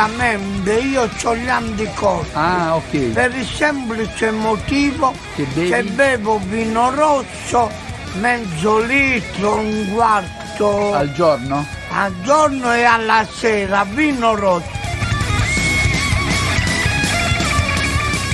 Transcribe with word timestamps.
francamente 0.00 0.72
io 0.72 1.08
ho 1.22 1.36
gli 1.36 1.48
anticorpi. 1.48 2.30
Ah, 2.32 2.76
ok. 2.76 2.98
Per 3.12 3.34
il 3.34 3.46
semplice 3.46 4.30
motivo 4.30 5.12
che, 5.34 5.44
bevi? 5.52 5.70
che 5.70 5.82
bevo 5.82 6.40
vino 6.48 6.90
rosso 6.94 7.70
mezzo 8.14 8.78
litro, 8.80 9.56
un 9.56 9.92
quarto 9.92 10.94
al 10.94 11.12
giorno? 11.12 11.66
Al 11.90 12.12
giorno 12.22 12.72
e 12.72 12.84
alla 12.84 13.26
sera, 13.30 13.84
vino 13.84 14.34
rosso. 14.34 14.78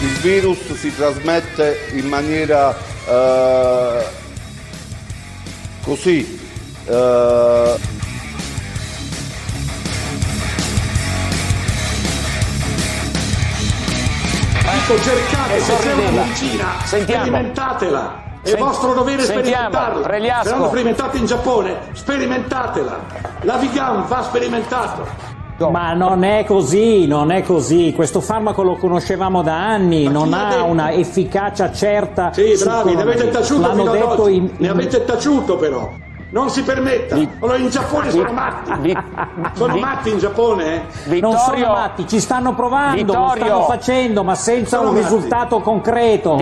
Il 0.00 0.18
virus 0.20 0.74
si 0.74 0.94
trasmette 0.94 1.90
in 1.94 2.06
maniera 2.06 2.76
eh, 3.08 4.04
così. 5.82 6.38
Eh, 6.84 7.95
Ecco, 14.88 15.02
cercate, 15.02 15.58
se 15.58 15.76
c'è 15.78 15.92
una 15.94 16.10
medicina, 16.10 16.66
sperimentatela. 16.84 18.22
È 18.40 18.46
Sent- 18.50 18.60
vostro 18.60 18.94
dovere 18.94 19.22
sperimentarla. 19.24 20.08
Se 20.44 20.50
l'hanno 20.50 20.66
sperimentata 20.68 21.16
in 21.16 21.26
Giappone, 21.26 21.76
sperimentatela. 21.92 22.96
La 23.40 23.56
Vigan 23.56 24.04
va 24.06 24.22
sperimentato. 24.22 25.04
Ma 25.72 25.92
non 25.94 26.22
è 26.22 26.44
così, 26.44 27.08
non 27.08 27.32
è 27.32 27.42
così. 27.42 27.94
Questo 27.96 28.20
farmaco 28.20 28.62
lo 28.62 28.76
conoscevamo 28.76 29.42
da 29.42 29.56
anni, 29.56 30.04
non 30.04 30.32
ha 30.32 30.62
una 30.62 30.92
efficacia 30.92 31.72
certa. 31.72 32.32
Sì, 32.32 32.56
bravi, 32.62 32.94
ne 32.94 33.02
avete 33.02 33.28
taciuto 33.30 33.62
L'hanno 33.62 33.90
fino 33.92 34.12
ad 34.12 34.20
oggi. 34.20 34.36
in- 34.36 34.50
Ne 34.58 34.68
avete 34.68 35.04
taciuto 35.04 35.56
però. 35.56 35.90
Non 36.28 36.50
si 36.50 36.62
permetta. 36.62 37.14
Allora 37.14 37.56
in 37.56 37.68
Giappone 37.68 38.10
sono 38.10 38.32
matti. 38.32 38.96
Sono 39.52 39.76
matti 39.76 40.10
in 40.10 40.18
Giappone? 40.18 40.82
eh? 41.04 41.20
Non 41.20 41.36
sono 41.36 41.66
matti, 41.72 42.08
ci 42.08 42.18
stanno 42.20 42.54
provando, 42.54 42.96
lo 43.12 43.20
Vittorio. 43.20 43.44
stanno 43.44 43.62
facendo, 43.62 44.24
ma 44.24 44.34
senza 44.34 44.76
Sono 44.78 44.88
un 44.90 44.94
matti. 44.96 45.04
risultato 45.14 45.60
concreto. 45.60 46.36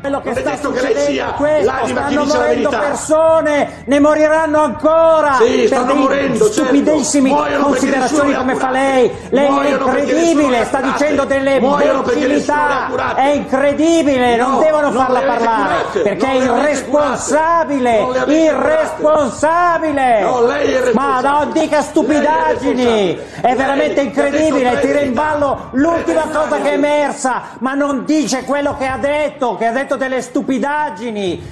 Quello 0.00 0.20
che 0.20 0.28
Non 0.28 0.38
è 0.38 0.40
sta 0.40 0.50
detto 0.50 0.70
che 0.70 0.80
lei 0.80 0.92
succedendo 0.92 1.10
sia 1.10 1.28
è 1.28 1.34
questo, 1.34 1.72
che 1.72 1.88
stanno 1.88 2.24
morendo 2.24 2.68
persone, 2.68 3.82
ne 3.84 4.00
moriranno 4.00 4.60
ancora. 4.60 5.36
Sì, 5.40 5.66
per 5.68 5.94
morendo, 5.94 6.44
certo. 6.44 6.52
stupidissimi 6.52 7.30
Muoiono 7.30 7.64
perché 7.64 7.80
considerazioni 7.80 8.34
come 8.34 8.54
fa 8.54 8.70
lei. 8.70 9.10
Lei 9.30 9.46
è 9.46 9.50
Muoiono 9.50 9.86
nessuno 9.86 9.98
incredibile, 9.98 10.64
sta 10.64 10.80
dicendo 10.80 11.24
delle 11.24 11.56
imbecillità. 11.56 13.14
È 13.16 13.26
incredibile, 13.26 14.36
non 14.36 14.52
No, 14.52 14.58
devono 14.60 14.90
non 14.90 15.04
farla 15.04 15.20
parlare 15.20 15.82
curate, 15.82 16.00
perché 16.00 16.26
non 16.26 16.36
è 16.36 16.44
irresponsabile, 16.44 18.00
Non 18.00 18.30
irresponsabile. 18.30 20.20
No, 20.20 20.48
è 20.48 20.90
Ma 20.92 21.20
non 21.20 21.52
dica 21.52 21.82
stupidaggini, 21.82 23.18
è 23.40 23.48
è 23.48 23.56
veramente 23.56 24.02
incredibile, 24.02 24.78
tira 24.80 25.00
in 25.00 25.14
ballo 25.14 25.68
l'ultima 25.72 26.22
cosa 26.32 26.56
che 26.60 26.70
è 26.70 26.74
emersa, 26.74 27.42
ma 27.58 27.74
non 27.74 28.04
dice 28.04 28.44
quello 28.44 28.76
che 28.76 28.86
ha 28.86 28.98
detto, 28.98 29.56
che 29.56 29.66
ha 29.66 29.72
detto 29.72 29.87
delle 29.96 30.20
stupidaggini. 30.20 31.42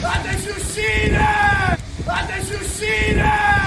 Fateci 0.00 0.48
uscire! 0.48 1.78
Fateci 2.04 2.54
uscire! 2.54 3.62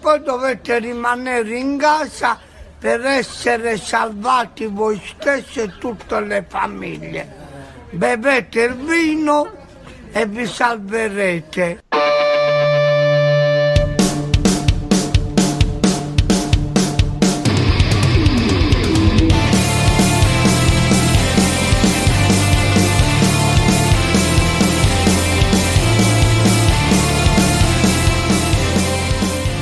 Poi 0.00 0.22
dovete 0.22 0.78
rimanere 0.78 1.56
in 1.56 1.76
casa 1.76 2.38
per 2.78 3.04
essere 3.04 3.76
salvati 3.76 4.66
voi 4.66 5.00
stessi 5.04 5.60
e 5.60 5.76
tutte 5.78 6.20
le 6.20 6.46
famiglie. 6.48 7.37
Bevete 7.90 8.62
il 8.62 8.74
vino 8.74 9.50
e 10.12 10.26
vi 10.26 10.46
salverete. 10.46 11.82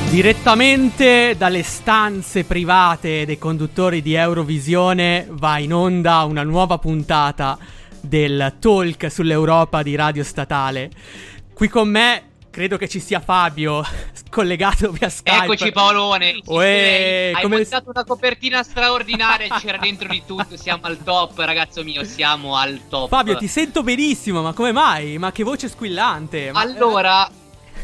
Direttamente 0.09 1.35
dalle 1.37 1.61
stanze 1.61 2.43
private 2.43 3.25
dei 3.25 3.37
conduttori 3.37 4.01
di 4.01 4.15
Eurovisione 4.15 5.27
va 5.29 5.59
in 5.59 5.73
onda 5.73 6.23
una 6.23 6.43
nuova 6.43 6.79
puntata 6.79 7.57
del 8.07 8.55
talk 8.59 9.11
sull'Europa 9.11 9.83
di 9.83 9.95
Radio 9.95 10.23
Statale. 10.23 10.89
Qui 11.53 11.67
con 11.67 11.89
me 11.89 12.23
credo 12.49 12.77
che 12.77 12.87
ci 12.89 12.99
sia 12.99 13.19
Fabio 13.19 13.83
collegato 14.31 14.91
via 14.91 15.09
Skype. 15.09 15.43
Eccoci 15.43 15.71
Paolone, 15.71 16.39
Uè, 16.45 17.31
hai 17.35 17.41
come- 17.43 17.57
montato 17.57 17.89
una 17.91 18.03
copertina 18.03 18.63
straordinaria, 18.63 19.59
c'era 19.59 19.77
dentro 19.81 20.07
di 20.07 20.23
tutto, 20.25 20.57
siamo 20.57 20.81
al 20.85 21.03
top 21.03 21.37
ragazzo 21.39 21.83
mio, 21.83 22.03
siamo 22.03 22.55
al 22.55 22.79
top. 22.89 23.09
Fabio, 23.09 23.37
ti 23.37 23.47
sento 23.47 23.83
benissimo, 23.83 24.41
ma 24.41 24.53
come 24.53 24.71
mai? 24.71 25.17
Ma 25.19 25.31
che 25.31 25.43
voce 25.43 25.69
squillante. 25.69 26.51
Ma- 26.51 26.59
Allora, 26.61 27.29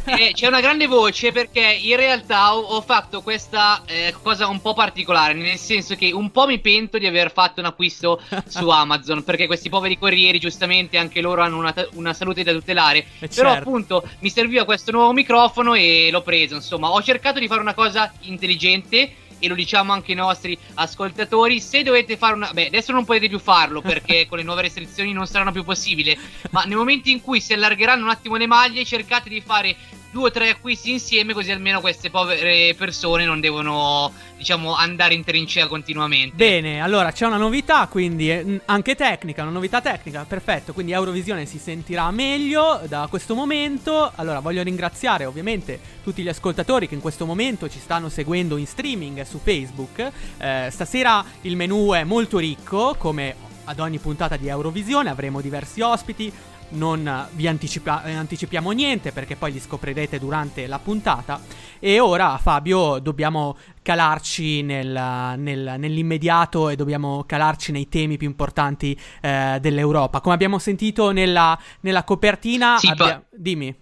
eh, 0.06 0.32
c'è 0.34 0.48
una 0.48 0.60
grande 0.60 0.88
voce 0.88 1.32
perché 1.32 1.62
in 1.62 1.96
realtà 1.96 2.56
ho, 2.56 2.82
fatto 2.82 3.22
questa 3.22 3.84
eh, 3.86 4.14
cosa 4.22 4.48
un 4.48 4.62
po' 4.62 4.74
particolare, 4.74 5.34
nel 5.34 5.58
senso 5.58 5.96
che 5.96 6.12
un 6.12 6.32
po' 6.32 6.46
mi 6.46 6.60
pento 6.60 6.98
di 6.98 7.08
aver 7.08 7.32
fatto 7.32 7.60
un 7.60 7.68
acquisto 7.68 8.22
su 8.48 8.68
Amazon, 8.70 9.24
perché 9.24 9.48
questi 9.48 9.70
poveri 9.70 9.98
corrieri 9.98 10.40
giustamente 10.40 10.98
anche 10.98 11.22
loro 11.22 11.42
hanno 11.42 11.58
una, 11.58 11.74
una 11.94 12.14
salute 12.14 12.44
da 12.44 12.52
tutelare, 12.52 13.06
però 13.20 13.52
certo. 13.52 13.70
appunto 13.70 14.04
mi 14.20 14.30
serviva 14.30 14.66
questo 14.66 14.92
nuovo 14.92 15.14
microfono 15.14 15.74
e 15.74 16.10
l'ho 16.12 16.22
preso, 16.22 16.56
insomma, 16.56 16.90
ho 16.90 17.02
cercato 17.02 17.40
di 17.40 17.48
fare 17.48 17.62
una 17.62 17.74
cosa 17.74 18.12
intelligente 18.22 19.16
e 19.44 19.50
lo 19.50 19.56
diciamo 19.56 19.92
anche 19.92 20.12
ai 20.12 20.18
nostri 20.18 20.58
ascoltatori, 20.76 21.60
se 21.60 21.84
dovete 21.84 22.16
fare 22.16 22.34
una... 22.34 22.54
Beh, 22.54 22.68
adesso 22.68 22.94
non 22.94 23.04
potete 23.04 23.28
più 23.28 23.40
farlo 23.40 23.82
perché 23.82 24.26
con 24.30 24.38
le 24.38 24.44
nuove 24.46 24.62
restrizioni 24.62 25.12
non 25.12 25.28
saranno 25.28 25.52
più 25.52 25.66
possibile, 25.66 26.18
ma 26.52 26.64
nel 26.64 26.78
momento 26.78 27.10
in 27.10 27.22
cui 27.22 27.42
si 27.42 27.52
allargheranno 27.52 28.06
un 28.06 28.10
attimo 28.10 28.38
le 28.38 28.48
maglie 28.48 28.86
cercate 28.86 29.28
di 29.28 29.42
fare 29.42 29.76
due 30.14 30.28
o 30.28 30.32
tre 30.32 30.50
acquisti 30.50 30.92
insieme 30.92 31.34
così 31.34 31.52
almeno 31.52 31.82
queste 31.82 32.12
povere 32.12 32.76
persone 32.76 33.26
non 33.26 33.40
devono, 33.40 34.14
diciamo, 34.38 34.76
andare 34.76 35.16
in 35.16 35.24
trincea 35.24 35.66
continuamente. 35.68 36.36
Bene, 36.36 36.82
allora 36.82 37.12
c'è 37.12 37.26
una 37.26 37.38
novità, 37.38 37.88
quindi 37.88 38.30
eh, 38.30 38.62
anche 38.66 38.96
tecnica, 38.96 39.42
una 39.42 39.52
novità 39.52 39.82
tecnica, 39.82 40.24
perfetto, 40.26 40.72
quindi 40.72 40.92
Eurovisione 40.92 41.48
si 41.48 41.58
sentirà 41.58 42.12
meglio 42.12 42.82
da 42.88 43.08
questo 43.10 43.34
momento. 43.34 44.12
Allora 44.16 44.40
voglio 44.40 44.62
ringraziare 44.62 45.26
ovviamente 45.26 45.80
tutti 46.04 46.22
gli 46.22 46.30
ascoltatori 46.30 46.88
che 46.88 46.94
in 46.94 47.02
questo 47.02 47.26
momento 47.26 47.68
ci 47.68 47.80
stanno 47.80 48.08
seguendo 48.08 48.58
in 48.58 48.68
streaming 48.68 49.24
su 49.24 49.40
Facebook. 49.44 50.12
Eh, 50.38 50.68
stasera 50.70 51.26
il 51.42 51.56
menu 51.56 51.92
è 51.94 52.04
molto 52.04 52.38
ricco, 52.38 52.94
come 53.00 53.36
ad 53.66 53.80
ogni 53.80 53.98
puntata 53.98 54.38
di 54.38 54.48
Eurovisione, 54.48 55.10
avremo 55.10 55.42
diversi 55.42 55.82
ospiti. 55.82 56.32
Non 56.74 57.28
vi 57.34 57.48
anticipa- 57.48 58.04
eh, 58.04 58.14
anticipiamo 58.14 58.72
niente 58.72 59.12
perché 59.12 59.36
poi 59.36 59.52
li 59.52 59.60
scoprirete 59.60 60.18
durante 60.18 60.66
la 60.66 60.80
puntata. 60.80 61.40
E 61.80 62.00
ora, 62.00 62.38
Fabio, 62.38 62.98
dobbiamo 63.00 63.56
calarci 63.82 64.64
nel- 64.64 65.36
nel- 65.38 65.76
nell'immediato 65.78 66.70
e 66.70 66.76
dobbiamo 66.76 67.24
calarci 67.28 67.72
nei 67.72 67.90
temi 67.90 68.18
più 68.18 68.28
importanti 68.28 69.00
eh, 69.22 69.58
dell'Europa. 69.62 70.20
Come 70.22 70.34
abbiamo 70.34 70.58
sentito 70.58 71.12
nella, 71.12 71.58
nella 71.82 72.04
copertina. 72.04 72.78
Sì, 72.78 72.88
abbia- 72.88 73.24
Dimmi. 73.30 73.76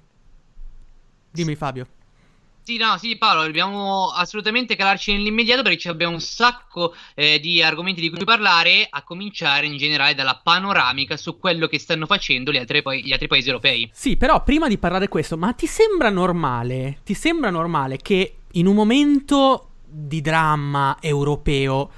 Dimmi, 1.32 1.56
Fabio. 1.56 1.88
Sì, 2.64 2.78
no, 2.78 2.98
sì, 3.00 3.18
Paolo, 3.18 3.44
dobbiamo 3.44 4.12
assolutamente 4.12 4.76
calarci 4.76 5.12
nell'immediato 5.12 5.64
perché 5.64 5.90
abbiamo 5.90 6.14
un 6.14 6.22
sacco 6.22 6.94
eh, 7.16 7.40
di 7.40 7.62
argomenti 7.62 8.02
di 8.02 8.10
cui 8.10 8.24
parlare, 8.24 8.88
a 8.88 9.02
cominciare 9.04 9.66
in 9.66 9.78
generale 9.78 10.14
dalla 10.14 10.40
panoramica 10.42 11.18
su 11.18 11.40
quello 11.40 11.68
che 11.68 11.80
stanno 11.80 12.06
facendo 12.06 12.52
gli 12.52 12.58
altri, 12.58 12.84
pa- 12.84 12.94
gli 12.94 13.12
altri 13.12 13.28
paesi 13.28 13.48
europei. 13.48 13.90
Sì, 13.92 14.16
però 14.16 14.44
prima 14.44 14.68
di 14.68 14.78
parlare 14.78 15.06
di 15.06 15.12
questo, 15.12 15.38
ma 15.38 15.54
ti 15.54 15.66
sembra 15.66 16.12
normale? 16.12 17.00
Ti 17.04 17.16
sembra 17.16 17.50
normale 17.50 17.98
che 17.98 18.36
in 18.52 18.68
un 18.68 18.76
momento 18.76 19.70
di 19.84 20.22
dramma 20.22 20.98
europeo 21.02 21.90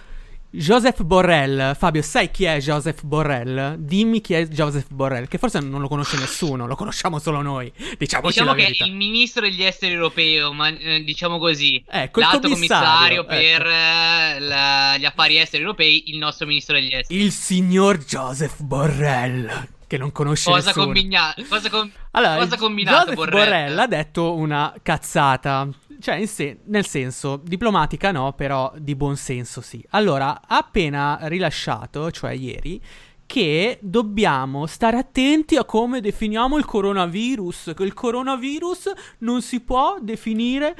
Joseph 0.56 1.02
Borrell, 1.02 1.74
Fabio, 1.76 2.04
sai 2.04 2.30
chi 2.30 2.44
è 2.44 2.60
Joseph 2.60 3.02
Borrell? 3.04 3.74
Dimmi 3.78 4.22
chi 4.22 4.36
è 4.36 4.46
Joseph 4.48 4.86
Borrell, 4.92 5.28
che 5.28 5.40
forse 5.40 5.60
non 5.60 5.82
lo 5.82 5.88
conosce 5.88 6.16
nessuno, 6.18 6.68
lo 6.68 6.76
conosciamo 6.76 7.18
solo 7.18 7.42
noi. 7.42 7.74
Diciamoci 7.98 8.40
diciamo 8.40 8.54
che 8.54 8.68
è 8.68 8.84
il 8.86 8.94
ministro 8.94 9.42
degli 9.42 9.64
esteri 9.64 9.94
europeo, 9.94 10.54
ma 10.54 10.68
eh, 10.68 11.04
diciamo 11.04 11.40
così. 11.40 11.84
Ecco, 11.90 12.20
L'alto 12.20 12.50
commissario, 12.50 13.24
commissario 13.24 13.26
per 13.26 13.66
ecco. 13.66 14.36
eh, 14.36 14.40
la- 14.42 14.98
gli 15.00 15.06
affari 15.06 15.40
esteri 15.40 15.64
europei, 15.64 16.04
il 16.12 16.18
nostro 16.20 16.46
ministro 16.46 16.76
degli 16.76 16.94
esteri. 16.94 17.20
Il 17.20 17.32
signor 17.32 17.98
Joseph 17.98 18.62
Borrell, 18.62 19.68
che 19.88 19.98
non 19.98 20.12
conosce 20.12 20.52
Cosa, 20.52 20.68
nessuno. 20.68 20.86
combina- 20.86 21.34
cosa, 21.50 21.70
com- 21.72 21.90
Allora, 22.12 22.36
cosa 22.38 22.58
combinato 22.58 22.98
Joseph 23.12 23.16
Borrell? 23.16 23.44
Borrell 23.44 23.80
ha 23.80 23.88
detto 23.88 24.36
una 24.36 24.72
cazzata. 24.84 25.68
Cioè, 26.04 26.16
in 26.16 26.28
se- 26.28 26.58
nel 26.66 26.86
senso, 26.86 27.38
diplomatica 27.42 28.12
no, 28.12 28.34
però 28.34 28.74
di 28.78 28.94
buon 28.94 29.16
senso 29.16 29.62
sì. 29.62 29.82
Allora, 29.92 30.42
ha 30.46 30.58
appena 30.58 31.18
rilasciato, 31.22 32.12
cioè 32.12 32.34
ieri, 32.34 32.78
che 33.26 33.80
dobbiamo 33.82 34.66
stare 34.66 34.98
attenti 34.98 35.56
a 35.56 35.64
come 35.64 36.02
definiamo 36.02 36.58
il 36.58 36.66
coronavirus. 36.66 37.72
Che 37.74 37.84
il 37.84 37.94
coronavirus 37.94 38.92
non 39.20 39.42
si 39.42 39.62
può 39.62 39.96
definire 40.02 40.76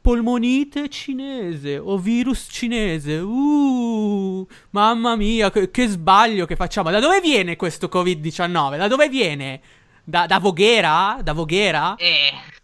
polmonite 0.00 0.88
cinese 0.88 1.76
o 1.76 1.98
virus 1.98 2.46
cinese. 2.48 3.16
Uh, 3.16 4.46
mamma 4.70 5.16
mia, 5.16 5.50
che, 5.50 5.72
che 5.72 5.88
sbaglio 5.88 6.46
che 6.46 6.54
facciamo. 6.54 6.92
Da 6.92 7.00
dove 7.00 7.20
viene 7.20 7.56
questo 7.56 7.88
Covid-19? 7.92 8.76
Da 8.76 8.86
dove 8.86 9.08
viene? 9.08 9.60
Da, 10.04 10.26
da 10.26 10.38
Voghera? 10.38 11.18
Da 11.24 11.32
Voghera? 11.32 11.96
Eh. 11.96 12.58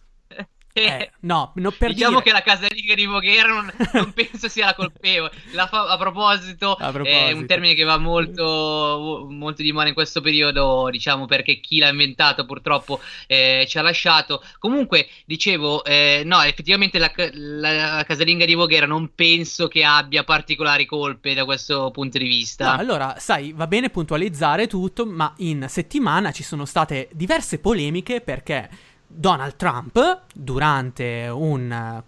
Eh, 0.80 1.10
no, 1.20 1.52
no, 1.56 1.70
per 1.70 1.92
diciamo 1.94 2.18
dire- 2.18 2.24
che 2.24 2.32
la 2.32 2.42
casalinga 2.42 2.94
di 2.94 3.06
Voghera 3.06 3.48
non, 3.48 3.72
non 3.94 4.12
penso 4.12 4.48
sia 4.48 4.66
la 4.66 4.74
colpevole. 4.74 5.30
La 5.52 5.66
fa- 5.66 5.86
a, 5.88 5.96
proposito, 5.96 6.72
A 6.74 6.88
è 6.88 6.92
proposito. 6.92 7.36
un 7.36 7.46
termine 7.46 7.74
che 7.74 7.84
va 7.84 7.96
molto, 7.98 9.26
molto 9.30 9.62
di 9.62 9.72
moda 9.72 9.88
in 9.88 9.94
questo 9.94 10.20
periodo, 10.20 10.88
diciamo 10.90 11.26
perché 11.26 11.60
chi 11.60 11.78
l'ha 11.78 11.88
inventato 11.88 12.44
purtroppo 12.44 13.00
eh, 13.26 13.64
ci 13.68 13.78
ha 13.78 13.82
lasciato. 13.82 14.42
Comunque, 14.58 15.08
dicevo, 15.24 15.84
eh, 15.84 16.22
no, 16.24 16.40
effettivamente 16.42 16.98
la, 16.98 17.10
ca- 17.10 17.30
la 17.32 18.04
casalinga 18.06 18.44
di 18.44 18.54
Voghera 18.54 18.86
non 18.86 19.10
penso 19.14 19.68
che 19.68 19.84
abbia 19.84 20.24
particolari 20.24 20.84
colpe 20.86 21.34
da 21.34 21.44
questo 21.44 21.90
punto 21.90 22.18
di 22.18 22.26
vista. 22.26 22.72
No, 22.74 22.78
allora, 22.80 23.14
sai, 23.18 23.52
va 23.52 23.66
bene 23.66 23.90
puntualizzare 23.90 24.66
tutto, 24.66 25.06
ma 25.06 25.32
in 25.38 25.66
settimana 25.68 26.32
ci 26.32 26.42
sono 26.42 26.64
state 26.64 27.08
diverse 27.12 27.58
polemiche 27.58 28.20
perché 28.20 28.68
Donald 29.06 29.56
Trump, 29.56 30.22
durante 30.34 31.28
un, 31.28 32.02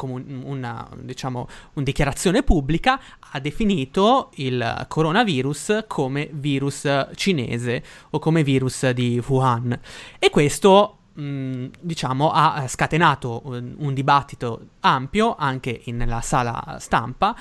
una, 0.45 0.89
diciamo, 1.01 1.49
un 1.75 1.83
dichiarazione 1.83 2.43
pubblica, 2.43 3.01
ha 3.31 3.41
definito 3.41 4.31
il 4.35 4.85
coronavirus 4.89 5.85
come 5.87 6.29
virus 6.33 7.09
cinese 7.15 7.83
o 8.11 8.19
come 8.19 8.43
virus 8.43 8.91
di 8.91 9.23
Wuhan. 9.27 9.79
E 10.19 10.31
questo 10.31 10.99
mh, 11.15 11.67
diciamo, 11.81 12.31
ha 12.31 12.67
scatenato 12.67 13.43
un, 13.45 13.75
un 13.79 13.95
dibattito 13.95 14.67
ampio 14.81 15.37
anche 15.37 15.83
nella 15.87 16.21
sala 16.21 16.77
stampa 16.79 17.35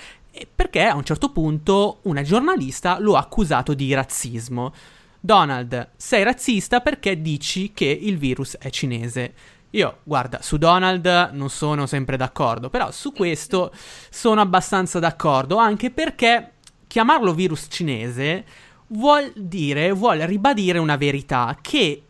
perché 0.53 0.83
a 0.85 0.95
un 0.95 1.03
certo 1.03 1.31
punto 1.31 1.99
una 2.03 2.21
giornalista 2.21 2.99
lo 2.99 3.15
ha 3.15 3.21
accusato 3.21 3.73
di 3.73 3.93
razzismo. 3.93 4.71
Donald, 5.19 5.89
sei 5.95 6.23
razzista 6.23 6.81
perché 6.81 7.21
dici 7.21 7.71
che 7.73 7.85
il 7.85 8.17
virus 8.17 8.57
è 8.57 8.69
cinese. 8.69 9.33
Io, 9.71 9.99
guarda, 10.03 10.41
su 10.41 10.57
Donald 10.57 11.31
non 11.33 11.49
sono 11.49 11.85
sempre 11.85 12.17
d'accordo, 12.17 12.69
però 12.69 12.91
su 12.91 13.11
questo 13.11 13.71
sono 14.09 14.41
abbastanza 14.41 14.99
d'accordo, 14.99 15.57
anche 15.57 15.91
perché 15.91 16.53
chiamarlo 16.87 17.33
virus 17.33 17.67
cinese 17.69 18.45
vuol 18.87 19.31
dire, 19.35 19.91
vuole 19.91 20.25
ribadire 20.25 20.79
una 20.79 20.95
verità 20.95 21.57
che 21.61 22.03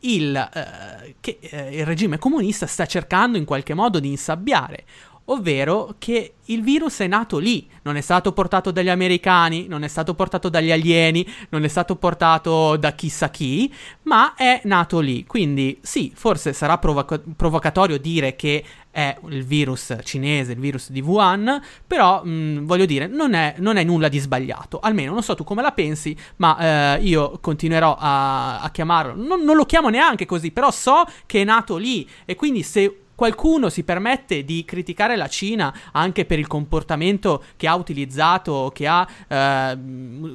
il, 0.00 0.36
eh, 0.36 1.16
che 1.20 1.38
eh, 1.40 1.78
il 1.78 1.84
regime 1.84 2.18
comunista 2.18 2.66
sta 2.66 2.86
cercando 2.86 3.36
in 3.36 3.44
qualche 3.44 3.74
modo 3.74 3.98
di 3.98 4.08
insabbiare, 4.08 4.84
ovvero 5.30 5.94
che 5.98 6.34
il 6.46 6.62
virus 6.62 7.00
è 7.00 7.06
nato 7.06 7.38
lì, 7.38 7.68
non 7.82 7.96
è 7.96 8.00
stato 8.00 8.32
portato 8.32 8.70
dagli 8.70 8.88
americani, 8.88 9.66
non 9.66 9.82
è 9.82 9.88
stato 9.88 10.14
portato 10.14 10.48
dagli 10.48 10.70
alieni, 10.70 11.26
non 11.50 11.64
è 11.64 11.68
stato 11.68 11.96
portato 11.96 12.76
da 12.76 12.92
chissà 12.92 13.28
chi, 13.30 13.72
ma 14.04 14.34
è 14.34 14.62
nato 14.64 15.00
lì. 15.00 15.24
Quindi 15.26 15.78
sì, 15.82 16.12
forse 16.14 16.52
sarà 16.52 16.78
provoca- 16.78 17.20
provocatorio 17.36 17.98
dire 17.98 18.36
che 18.36 18.64
è 18.90 19.16
il 19.28 19.44
virus 19.44 19.96
cinese, 20.02 20.52
il 20.52 20.58
virus 20.58 20.90
di 20.90 21.00
Wuhan, 21.00 21.62
però 21.86 22.24
mh, 22.24 22.64
voglio 22.64 22.86
dire, 22.86 23.06
non 23.06 23.34
è, 23.34 23.54
non 23.58 23.76
è 23.76 23.84
nulla 23.84 24.08
di 24.08 24.18
sbagliato. 24.18 24.80
Almeno 24.80 25.12
non 25.12 25.22
so 25.22 25.34
tu 25.34 25.44
come 25.44 25.60
la 25.62 25.72
pensi, 25.72 26.16
ma 26.36 26.96
eh, 26.96 27.02
io 27.02 27.38
continuerò 27.40 27.94
a, 27.98 28.60
a 28.60 28.70
chiamarlo. 28.70 29.14
Non, 29.14 29.42
non 29.42 29.56
lo 29.56 29.66
chiamo 29.66 29.90
neanche 29.90 30.24
così, 30.24 30.50
però 30.50 30.70
so 30.70 31.04
che 31.26 31.42
è 31.42 31.44
nato 31.44 31.76
lì 31.76 32.08
e 32.24 32.34
quindi 32.34 32.62
se 32.62 33.02
qualcuno 33.18 33.68
si 33.68 33.82
permette 33.82 34.44
di 34.44 34.64
criticare 34.64 35.16
la 35.16 35.26
Cina 35.26 35.74
anche 35.90 36.24
per 36.24 36.38
il 36.38 36.46
comportamento 36.46 37.42
che 37.56 37.66
ha 37.66 37.74
utilizzato, 37.74 38.70
che 38.72 38.86
ha 38.86 39.04
eh, 39.26 39.76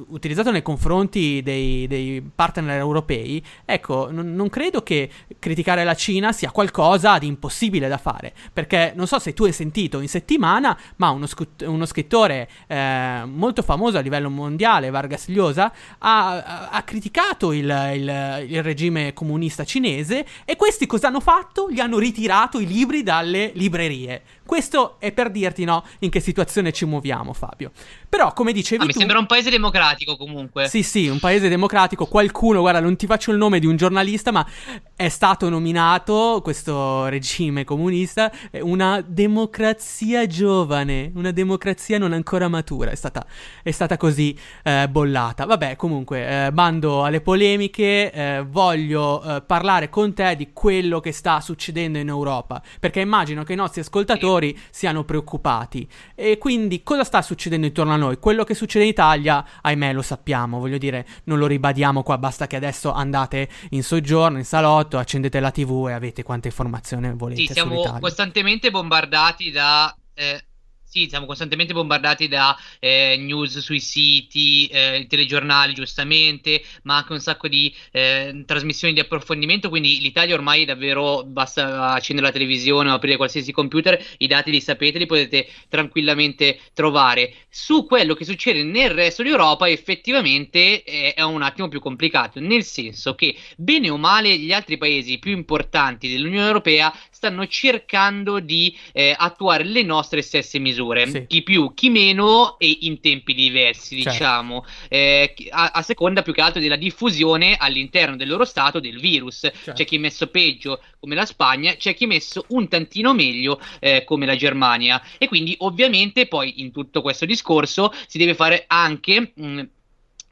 utilizzato 0.08 0.50
nei 0.50 0.60
confronti 0.60 1.40
dei, 1.42 1.86
dei 1.86 2.20
partner 2.20 2.76
europei, 2.76 3.42
ecco, 3.64 4.10
non, 4.10 4.34
non 4.34 4.50
credo 4.50 4.82
che 4.82 5.08
criticare 5.38 5.82
la 5.82 5.94
Cina 5.94 6.30
sia 6.32 6.50
qualcosa 6.50 7.16
di 7.16 7.26
impossibile 7.26 7.88
da 7.88 7.96
fare, 7.96 8.34
perché 8.52 8.92
non 8.94 9.06
so 9.06 9.18
se 9.18 9.32
tu 9.32 9.44
hai 9.44 9.52
sentito 9.54 10.00
in 10.00 10.08
settimana, 10.08 10.78
ma 10.96 11.08
uno, 11.08 11.24
scut- 11.24 11.62
uno 11.62 11.86
scrittore 11.86 12.50
eh, 12.66 13.22
molto 13.24 13.62
famoso 13.62 13.96
a 13.96 14.00
livello 14.00 14.28
mondiale, 14.28 14.90
Vargas 14.90 15.28
Llosa, 15.28 15.72
ha, 16.00 16.68
ha- 16.68 16.82
criticato 16.82 17.52
il, 17.52 17.64
il- 17.94 18.44
il 18.50 18.62
regime 18.62 19.14
comunista 19.14 19.64
cinese 19.64 20.26
e 20.44 20.56
questi 20.56 20.84
cosa 20.84 21.06
hanno 21.06 21.20
fatto? 21.20 21.70
Gli 21.70 21.80
hanno 21.80 21.98
ritirato 21.98 22.60
i 22.60 22.72
libri 22.74 23.04
dalle 23.04 23.52
librerie. 23.54 24.22
Questo 24.46 24.96
è 24.98 25.12
per 25.12 25.30
dirti 25.30 25.64
no 25.64 25.84
in 26.00 26.10
che 26.10 26.20
situazione 26.20 26.72
ci 26.72 26.84
muoviamo, 26.84 27.32
Fabio. 27.32 27.72
Però, 28.08 28.32
come 28.32 28.52
dicevi 28.52 28.82
Ah, 28.82 28.86
mi 28.86 28.92
tu, 28.92 28.98
sembra 28.98 29.18
un 29.18 29.26
paese 29.26 29.50
democratico 29.50 30.16
comunque. 30.16 30.68
sì, 30.68 30.82
sì, 30.82 31.08
un 31.08 31.18
paese 31.18 31.48
democratico. 31.48 32.06
Qualcuno, 32.06 32.60
guarda, 32.60 32.80
non 32.80 32.96
ti 32.96 33.06
faccio 33.06 33.30
il 33.30 33.38
nome 33.38 33.58
di 33.58 33.66
un 33.66 33.76
giornalista, 33.76 34.30
ma 34.30 34.46
è 34.94 35.08
stato 35.08 35.48
nominato 35.48 36.40
questo 36.42 37.06
regime 37.06 37.64
comunista 37.64 38.30
eh, 38.50 38.60
una 38.60 39.02
democrazia 39.04 40.26
giovane, 40.26 41.10
una 41.14 41.30
democrazia 41.30 41.98
non 41.98 42.12
ancora 42.12 42.48
matura. 42.48 42.90
È 42.90 42.94
stata, 42.94 43.24
è 43.62 43.70
stata 43.70 43.96
così 43.96 44.36
eh, 44.62 44.88
bollata. 44.88 45.46
Vabbè, 45.46 45.76
comunque, 45.76 46.46
eh, 46.46 46.52
bando 46.52 47.04
alle 47.04 47.20
polemiche. 47.20 48.12
eh, 48.12 48.44
voglio 48.46 49.22
eh, 49.22 49.42
parlare 49.42 49.88
con 49.88 50.12
te 50.14 50.36
di 50.36 50.50
quello 50.52 51.00
che 51.00 51.12
sta 51.12 51.40
succedendo 51.40 51.98
in 51.98 52.08
Europa, 52.08 52.62
perché 52.78 53.00
immagino 53.00 53.42
che 53.42 53.52
i 53.54 53.56
nostri 53.56 53.80
ascoltatori 53.80 54.32
siano 54.70 55.04
preoccupati. 55.04 55.88
E 56.14 56.38
quindi, 56.38 56.82
cosa 56.82 57.04
sta 57.04 57.22
succedendo 57.22 57.66
intorno 57.66 57.92
a 57.92 57.96
noi? 57.96 58.18
Quello 58.18 58.44
che 58.44 58.54
succede 58.54 58.84
in 58.84 58.90
Italia, 58.90 59.44
ahimè, 59.62 59.92
lo 59.92 60.02
sappiamo. 60.02 60.58
Voglio 60.58 60.78
dire, 60.78 61.06
non 61.24 61.38
lo 61.38 61.46
ribadiamo 61.46 62.02
qua. 62.02 62.18
Basta 62.18 62.46
che 62.46 62.56
adesso 62.56 62.92
andate 62.92 63.48
in 63.70 63.82
soggiorno, 63.82 64.38
in 64.38 64.44
salotto, 64.44 64.98
accendete 64.98 65.40
la 65.40 65.50
TV 65.50 65.86
e 65.88 65.92
avete 65.92 66.22
quante 66.22 66.48
informazioni 66.48 67.12
volete 67.14 67.46
Sì, 67.46 67.52
siamo 67.52 67.72
sull'Italia. 67.72 68.00
costantemente 68.00 68.70
bombardati 68.70 69.50
da. 69.50 69.94
eh, 70.14 70.44
sì, 70.94 71.08
siamo 71.08 71.26
costantemente 71.26 71.72
bombardati 71.72 72.28
da 72.28 72.56
eh, 72.78 73.16
news 73.18 73.58
sui 73.58 73.80
siti, 73.80 74.68
eh, 74.68 75.06
telegiornali, 75.08 75.74
giustamente, 75.74 76.62
ma 76.84 76.98
anche 76.98 77.12
un 77.12 77.18
sacco 77.18 77.48
di 77.48 77.74
eh, 77.90 78.44
trasmissioni 78.46 78.94
di 78.94 79.00
approfondimento. 79.00 79.70
Quindi 79.70 80.00
l'Italia 80.00 80.36
ormai 80.36 80.64
davvero 80.64 81.24
basta 81.24 81.90
accendere 81.94 82.28
la 82.28 82.32
televisione 82.32 82.90
o 82.90 82.94
aprire 82.94 83.16
qualsiasi 83.16 83.50
computer, 83.50 84.00
i 84.18 84.28
dati 84.28 84.52
li 84.52 84.60
sapete, 84.60 84.98
li 84.98 85.06
potete 85.06 85.48
tranquillamente 85.68 86.60
trovare. 86.74 87.34
Su 87.48 87.86
quello 87.86 88.14
che 88.14 88.24
succede 88.24 88.62
nel 88.62 88.90
resto 88.90 89.24
d'Europa, 89.24 89.68
effettivamente 89.68 90.84
eh, 90.84 91.14
è 91.14 91.22
un 91.22 91.42
attimo 91.42 91.66
più 91.66 91.80
complicato, 91.80 92.38
nel 92.38 92.62
senso 92.62 93.16
che 93.16 93.34
bene 93.56 93.90
o 93.90 93.96
male 93.96 94.38
gli 94.38 94.52
altri 94.52 94.78
paesi 94.78 95.18
più 95.18 95.32
importanti 95.32 96.08
dell'Unione 96.08 96.46
Europea 96.46 96.96
stanno 97.10 97.48
cercando 97.48 98.38
di 98.38 98.76
eh, 98.92 99.12
attuare 99.16 99.64
le 99.64 99.82
nostre 99.82 100.22
stesse 100.22 100.60
misure, 100.60 100.82
Sì. 101.10 101.26
chi 101.26 101.42
più, 101.42 101.72
chi 101.74 101.90
meno 101.90 102.58
e 102.58 102.78
in 102.82 103.00
tempi 103.00 103.34
diversi, 103.34 103.96
Certo. 103.96 104.10
diciamo, 104.10 104.64
eh, 104.88 105.34
a, 105.50 105.70
a 105.74 105.82
seconda 105.82 106.22
più 106.22 106.32
che 106.32 106.40
altro 106.40 106.60
della 106.60 106.76
diffusione 106.76 107.56
all'interno 107.58 108.16
del 108.16 108.28
loro 108.28 108.44
stato 108.44 108.80
del 108.80 108.98
virus. 109.00 109.40
Certo. 109.40 109.72
C'è 109.72 109.84
chi 109.84 109.96
è 109.96 109.98
messo 109.98 110.26
peggio 110.28 110.80
come 111.00 111.14
la 111.14 111.26
Spagna, 111.26 111.74
c'è 111.74 111.94
chi 111.94 112.04
è 112.04 112.06
messo 112.06 112.44
un 112.48 112.68
tantino 112.68 113.14
meglio 113.14 113.60
eh, 113.80 114.04
come 114.04 114.26
la 114.26 114.36
Germania 114.36 115.02
e 115.18 115.28
quindi 115.28 115.54
ovviamente 115.58 116.26
poi 116.26 116.60
in 116.60 116.70
tutto 116.72 117.02
questo 117.02 117.24
discorso 117.26 117.92
si 118.06 118.18
deve 118.18 118.34
fare 118.34 118.64
anche 118.66 119.32
mh, 119.34 119.62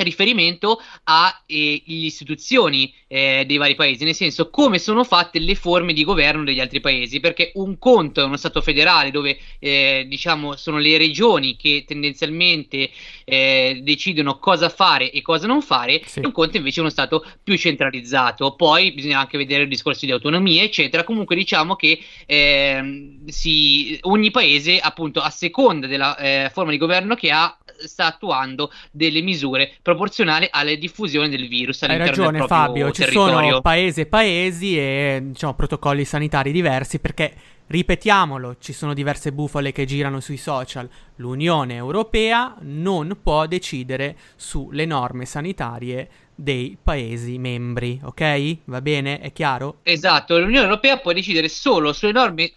riferimento 0.02 0.80
alle 1.04 1.34
eh, 1.46 1.82
istituzioni 1.86 2.92
eh, 3.06 3.44
dei 3.46 3.56
vari 3.56 3.74
paesi, 3.74 4.04
nel 4.04 4.14
senso 4.14 4.50
come 4.50 4.78
sono 4.78 5.04
fatte 5.04 5.38
le 5.38 5.54
forme 5.54 5.92
di 5.92 6.04
governo 6.04 6.44
degli 6.44 6.60
altri 6.60 6.80
paesi, 6.80 7.20
perché 7.20 7.52
un 7.54 7.78
conto 7.78 8.20
è 8.20 8.24
uno 8.24 8.36
Stato 8.36 8.60
federale 8.60 9.10
dove 9.10 9.38
eh, 9.58 10.04
diciamo 10.08 10.56
sono 10.56 10.78
le 10.78 10.98
regioni 10.98 11.56
che 11.56 11.84
tendenzialmente 11.86 12.90
eh, 13.24 13.80
decidono 13.82 14.38
cosa 14.38 14.68
fare 14.68 15.10
e 15.10 15.22
cosa 15.22 15.46
non 15.46 15.62
fare, 15.62 16.02
sì. 16.04 16.20
e 16.20 16.26
un 16.26 16.32
conto 16.32 16.56
invece 16.56 16.78
è 16.78 16.80
uno 16.80 16.90
Stato 16.90 17.24
più 17.42 17.56
centralizzato. 17.56 18.54
Poi 18.54 18.92
bisogna 18.92 19.20
anche 19.20 19.38
vedere 19.38 19.62
il 19.62 19.68
discorso 19.68 20.06
di 20.06 20.12
autonomia, 20.12 20.62
eccetera. 20.62 21.04
Comunque 21.04 21.36
diciamo 21.36 21.76
che 21.76 22.00
ehm, 22.26 23.26
si, 23.26 23.98
ogni 24.02 24.30
paese, 24.30 24.78
appunto, 24.78 25.20
a 25.20 25.30
seconda 25.30 25.86
della 25.86 26.16
eh, 26.16 26.50
forma 26.52 26.70
di 26.70 26.78
governo 26.78 27.14
che 27.14 27.30
ha, 27.30 27.56
sta 27.86 28.06
attuando 28.06 28.70
delle 28.90 29.20
misure 29.20 29.72
proporzionali 29.82 30.48
alla 30.50 30.74
diffusione 30.74 31.28
del 31.28 31.48
virus 31.48 31.82
Hai 31.82 31.98
ragione 31.98 32.46
Fabio, 32.46 32.90
ci 32.90 33.04
sono 33.10 33.60
paese 33.60 34.06
paesi 34.06 34.76
e 34.78 35.20
diciamo, 35.22 35.54
protocolli 35.54 36.04
sanitari 36.04 36.52
diversi 36.52 36.98
perché 36.98 37.34
Ripetiamolo, 37.72 38.56
ci 38.58 38.74
sono 38.74 38.92
diverse 38.92 39.32
bufale 39.32 39.72
che 39.72 39.86
girano 39.86 40.20
sui 40.20 40.36
social. 40.36 40.86
L'Unione 41.16 41.74
Europea 41.74 42.54
non 42.60 43.16
può 43.22 43.46
decidere 43.46 44.14
sulle 44.36 44.84
norme 44.84 45.24
sanitarie 45.24 46.08
dei 46.34 46.76
Paesi 46.82 47.38
membri, 47.38 47.98
ok? 48.02 48.56
Va 48.64 48.82
bene? 48.82 49.20
È 49.20 49.32
chiaro? 49.32 49.78
Esatto, 49.84 50.38
l'Unione 50.38 50.66
Europea 50.66 50.98
può 50.98 51.14
decidere 51.14 51.48
solo 51.48 51.94
sulle 51.94 52.12
norme 52.12 52.52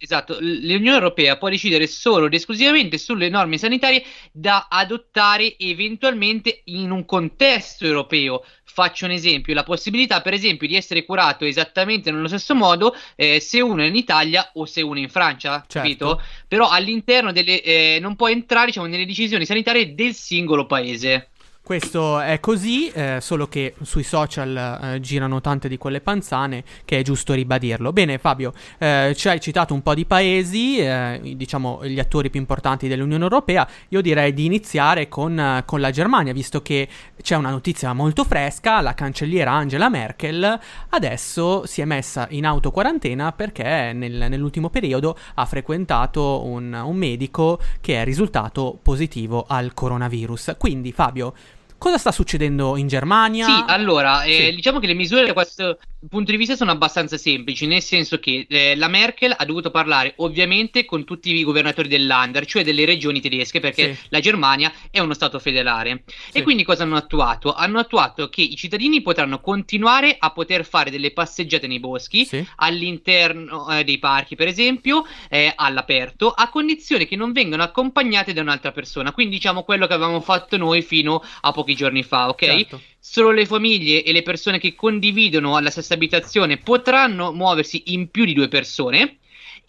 Esatto, 0.00 0.36
l'Unione 0.38 0.94
Europea 0.94 1.36
può 1.38 1.48
decidere 1.48 1.88
solo 1.88 2.26
ed 2.26 2.34
esclusivamente 2.34 2.98
sulle 2.98 3.28
norme 3.28 3.58
sanitarie 3.58 4.04
da 4.30 4.68
adottare 4.70 5.56
eventualmente 5.58 6.60
in 6.66 6.92
un 6.92 7.04
contesto 7.04 7.84
europeo. 7.84 8.44
Faccio 8.62 9.06
un 9.06 9.10
esempio, 9.10 9.54
la 9.54 9.64
possibilità 9.64 10.20
per 10.20 10.34
esempio 10.34 10.68
di 10.68 10.76
essere 10.76 11.04
curato 11.04 11.44
esattamente 11.44 12.12
nello 12.12 12.28
stesso 12.28 12.54
modo 12.54 12.94
eh, 13.16 13.40
se 13.40 13.60
uno 13.60 13.82
è 13.82 13.86
in 13.86 13.96
Italia 13.96 14.50
o 14.54 14.66
se 14.66 14.82
uno 14.82 14.98
è 15.00 15.02
in 15.02 15.08
Francia, 15.08 15.64
certo. 15.66 15.80
capito? 15.80 16.22
Però 16.46 16.68
all'interno 16.68 17.32
delle... 17.32 17.60
Eh, 17.60 17.98
non 18.00 18.14
può 18.14 18.28
entrare 18.28 18.66
diciamo, 18.66 18.86
nelle 18.86 19.04
decisioni 19.04 19.44
sanitarie 19.44 19.96
del 19.96 20.14
singolo 20.14 20.66
paese. 20.66 21.30
Questo 21.68 22.18
è 22.18 22.40
così, 22.40 22.88
eh, 22.88 23.18
solo 23.20 23.46
che 23.46 23.74
sui 23.82 24.02
social 24.02 24.56
eh, 24.94 25.00
girano 25.00 25.42
tante 25.42 25.68
di 25.68 25.76
quelle 25.76 26.00
panzane 26.00 26.64
che 26.86 27.00
è 27.00 27.02
giusto 27.02 27.34
ribadirlo. 27.34 27.92
Bene 27.92 28.16
Fabio, 28.16 28.54
eh, 28.78 29.12
ci 29.14 29.28
hai 29.28 29.38
citato 29.38 29.74
un 29.74 29.82
po' 29.82 29.92
di 29.92 30.06
paesi, 30.06 30.78
eh, 30.78 31.20
diciamo 31.36 31.84
gli 31.84 31.98
attori 31.98 32.30
più 32.30 32.40
importanti 32.40 32.88
dell'Unione 32.88 33.22
Europea, 33.22 33.68
io 33.88 34.00
direi 34.00 34.32
di 34.32 34.46
iniziare 34.46 35.08
con, 35.08 35.62
con, 35.66 35.80
la 35.80 35.90
Germania, 35.90 36.32
visto 36.32 36.62
che 36.62 36.88
c'è 37.20 37.36
una 37.36 37.50
notizia 37.50 37.92
molto 37.92 38.24
fresca, 38.24 38.80
la 38.80 38.94
cancelliera 38.94 39.52
Angela 39.52 39.90
Merkel 39.90 40.58
adesso 40.88 41.66
si 41.66 41.82
è 41.82 41.84
messa 41.84 42.28
in 42.30 42.46
autoquarantena 42.46 43.32
perché 43.32 43.92
nel, 43.92 44.28
nell'ultimo 44.30 44.70
periodo 44.70 45.18
ha 45.34 45.44
frequentato 45.44 46.46
un, 46.46 46.72
un 46.72 46.96
medico 46.96 47.60
che 47.82 48.00
è 48.00 48.04
risultato 48.04 48.78
positivo 48.80 49.44
al 49.46 49.74
coronavirus. 49.74 50.54
Quindi 50.56 50.92
Fabio, 50.92 51.34
Cosa 51.78 51.96
sta 51.96 52.10
succedendo 52.10 52.76
in 52.76 52.88
Germania? 52.88 53.46
Sì, 53.46 53.64
allora, 53.66 54.24
eh, 54.24 54.48
sì. 54.48 54.54
diciamo 54.56 54.80
che 54.80 54.88
le 54.88 54.94
misure 54.94 55.24
da 55.26 55.32
questo 55.32 55.78
punto 56.08 56.32
di 56.32 56.36
vista 56.36 56.56
sono 56.56 56.72
abbastanza 56.72 57.16
semplici, 57.16 57.66
nel 57.66 57.82
senso 57.82 58.18
che 58.18 58.46
eh, 58.48 58.74
la 58.74 58.88
Merkel 58.88 59.32
ha 59.36 59.44
dovuto 59.44 59.70
parlare 59.70 60.14
ovviamente 60.16 60.84
con 60.84 61.04
tutti 61.04 61.32
i 61.32 61.44
governatori 61.44 61.86
dell'Under, 61.86 62.46
cioè 62.46 62.64
delle 62.64 62.84
regioni 62.84 63.20
tedesche, 63.20 63.60
perché 63.60 63.94
sì. 63.94 64.06
la 64.08 64.18
Germania 64.18 64.72
è 64.90 64.98
uno 64.98 65.14
Stato 65.14 65.38
federale. 65.38 66.02
Sì. 66.06 66.38
E 66.38 66.42
quindi 66.42 66.64
cosa 66.64 66.82
hanno 66.82 66.96
attuato? 66.96 67.54
Hanno 67.54 67.78
attuato 67.78 68.28
che 68.28 68.42
i 68.42 68.56
cittadini 68.56 69.00
potranno 69.00 69.40
continuare 69.40 70.16
a 70.18 70.30
poter 70.30 70.64
fare 70.64 70.90
delle 70.90 71.12
passeggiate 71.12 71.68
nei 71.68 71.78
boschi, 71.78 72.28
all'interno 72.56 73.70
eh, 73.70 73.84
dei 73.84 73.98
parchi, 73.98 74.34
per 74.34 74.48
esempio, 74.48 75.04
eh, 75.28 75.52
all'aperto, 75.54 76.30
a 76.30 76.48
condizione 76.48 77.06
che 77.06 77.14
non 77.14 77.30
vengano 77.30 77.62
accompagnate 77.62 78.32
da 78.32 78.40
un'altra 78.40 78.72
persona. 78.72 79.12
Quindi 79.12 79.36
diciamo 79.36 79.62
quello 79.62 79.86
che 79.86 79.94
avevamo 79.94 80.20
fatto 80.20 80.56
noi 80.56 80.82
fino 80.82 81.22
a 81.40 81.52
poco 81.52 81.66
pochi 81.68 81.74
giorni 81.74 82.02
fa, 82.02 82.28
ok? 82.28 82.44
Certo. 82.44 82.82
Solo 82.98 83.30
le 83.30 83.46
famiglie 83.46 84.02
e 84.02 84.12
le 84.12 84.22
persone 84.22 84.58
che 84.58 84.74
condividono 84.74 85.58
la 85.58 85.70
stessa 85.70 85.94
abitazione 85.94 86.56
potranno 86.56 87.32
muoversi 87.32 87.84
in 87.86 88.10
più 88.10 88.24
di 88.24 88.32
due 88.32 88.48
persone. 88.48 89.18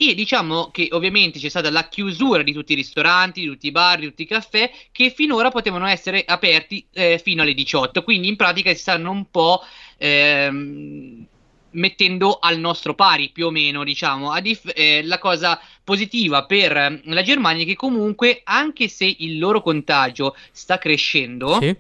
E 0.01 0.15
diciamo 0.15 0.72
che 0.72 0.88
ovviamente 0.91 1.39
c'è 1.39 1.50
stata 1.50 1.70
la 1.70 1.89
chiusura 1.89 2.41
di 2.41 2.53
tutti 2.53 2.72
i 2.72 2.75
ristoranti, 2.75 3.41
di 3.41 3.48
tutti 3.48 3.68
i 3.68 3.72
bar, 3.72 4.00
di 4.00 4.06
tutti 4.06 4.22
i 4.22 4.27
caffè 4.27 4.72
che 4.94 5.10
finora 5.10 5.50
potevano 5.50 5.88
essere 5.88 6.24
aperti 6.25 6.86
eh, 6.94 7.20
fino 7.22 7.41
alle 7.41 7.53
18. 7.53 8.01
Quindi 8.03 8.29
in 8.29 8.38
pratica 8.38 8.72
si 8.72 8.79
stanno 8.79 9.12
un 9.12 9.29
po' 9.29 9.62
ehm, 9.98 11.25
mettendo 11.72 12.40
al 12.40 12.60
nostro 12.60 12.96
pari 12.96 13.30
più 13.30 13.48
o 13.48 13.52
meno, 13.52 13.84
diciamo. 13.84 14.40
Dif- 14.42 14.72
eh, 14.76 15.02
la 15.04 15.20
cosa 15.20 15.60
positiva 15.84 16.46
per 16.46 17.02
la 17.04 17.22
Germania 17.22 17.64
è 17.64 17.66
che 17.66 17.76
comunque, 17.76 18.42
anche 18.44 18.88
se 18.88 19.14
il 19.20 19.40
loro 19.40 19.62
contagio 19.62 20.36
sta 20.52 20.78
crescendo, 20.78 21.58
sì. 21.60 21.76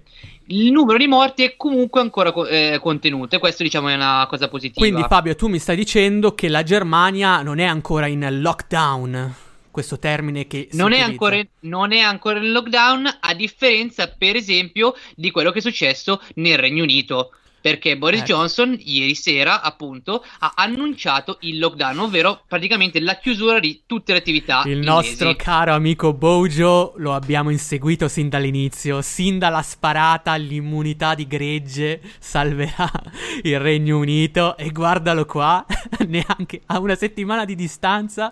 il 0.47 0.71
numero 0.71 0.97
di 0.97 1.07
morti 1.07 1.43
è 1.43 1.55
comunque 1.55 2.01
ancora 2.01 2.33
eh, 2.47 2.79
contenuto 2.81 3.35
e 3.35 3.39
questo 3.39 3.63
diciamo 3.63 3.87
è 3.89 3.95
una 3.95 4.25
cosa 4.29 4.47
positiva. 4.47 4.79
Quindi 4.79 5.05
Fabio, 5.07 5.35
tu 5.35 5.47
mi 5.47 5.59
stai 5.59 5.75
dicendo 5.75 6.33
che 6.33 6.49
la 6.49 6.63
Germania 6.63 7.41
non 7.41 7.59
è 7.59 7.65
ancora 7.65 8.07
in 8.07 8.41
lockdown? 8.41 9.35
Questo 9.71 9.99
termine 9.99 10.47
che 10.47 10.67
non 10.71 10.91
è, 10.91 10.99
ancora, 10.99 11.39
non 11.61 11.93
è 11.93 11.99
ancora 11.99 12.39
in 12.39 12.51
lockdown, 12.51 13.17
a 13.21 13.33
differenza, 13.35 14.07
per 14.07 14.35
esempio, 14.35 14.95
di 15.15 15.29
quello 15.29 15.51
che 15.51 15.59
è 15.59 15.61
successo 15.61 16.19
nel 16.35 16.57
Regno 16.57 16.83
Unito 16.83 17.31
perché 17.61 17.97
Boris 17.97 18.21
ecco. 18.21 18.33
Johnson 18.33 18.77
ieri 18.79 19.15
sera 19.15 19.61
appunto 19.61 20.23
ha 20.39 20.53
annunciato 20.55 21.37
il 21.41 21.59
lockdown, 21.59 21.99
ovvero 21.99 22.43
praticamente 22.47 22.99
la 22.99 23.17
chiusura 23.17 23.59
di 23.59 23.81
tutte 23.85 24.13
le 24.13 24.19
attività. 24.19 24.61
Il 24.65 24.77
inglesi. 24.77 24.87
nostro 24.87 25.35
caro 25.35 25.73
amico 25.73 26.13
Bojo 26.13 26.93
lo 26.97 27.13
abbiamo 27.13 27.49
inseguito 27.49 28.07
sin 28.07 28.29
dall'inizio, 28.29 29.01
sin 29.01 29.39
dalla 29.39 29.61
sparata 29.61 30.31
all'immunità 30.31 31.15
di 31.15 31.27
gregge 31.27 32.01
salverà 32.19 32.89
il 33.43 33.59
Regno 33.59 33.97
Unito 33.97 34.57
e 34.57 34.71
guardalo 34.71 35.25
qua, 35.25 35.65
neanche 36.07 36.61
a 36.67 36.79
una 36.79 36.95
settimana 36.95 37.45
di 37.45 37.55
distanza 37.55 38.31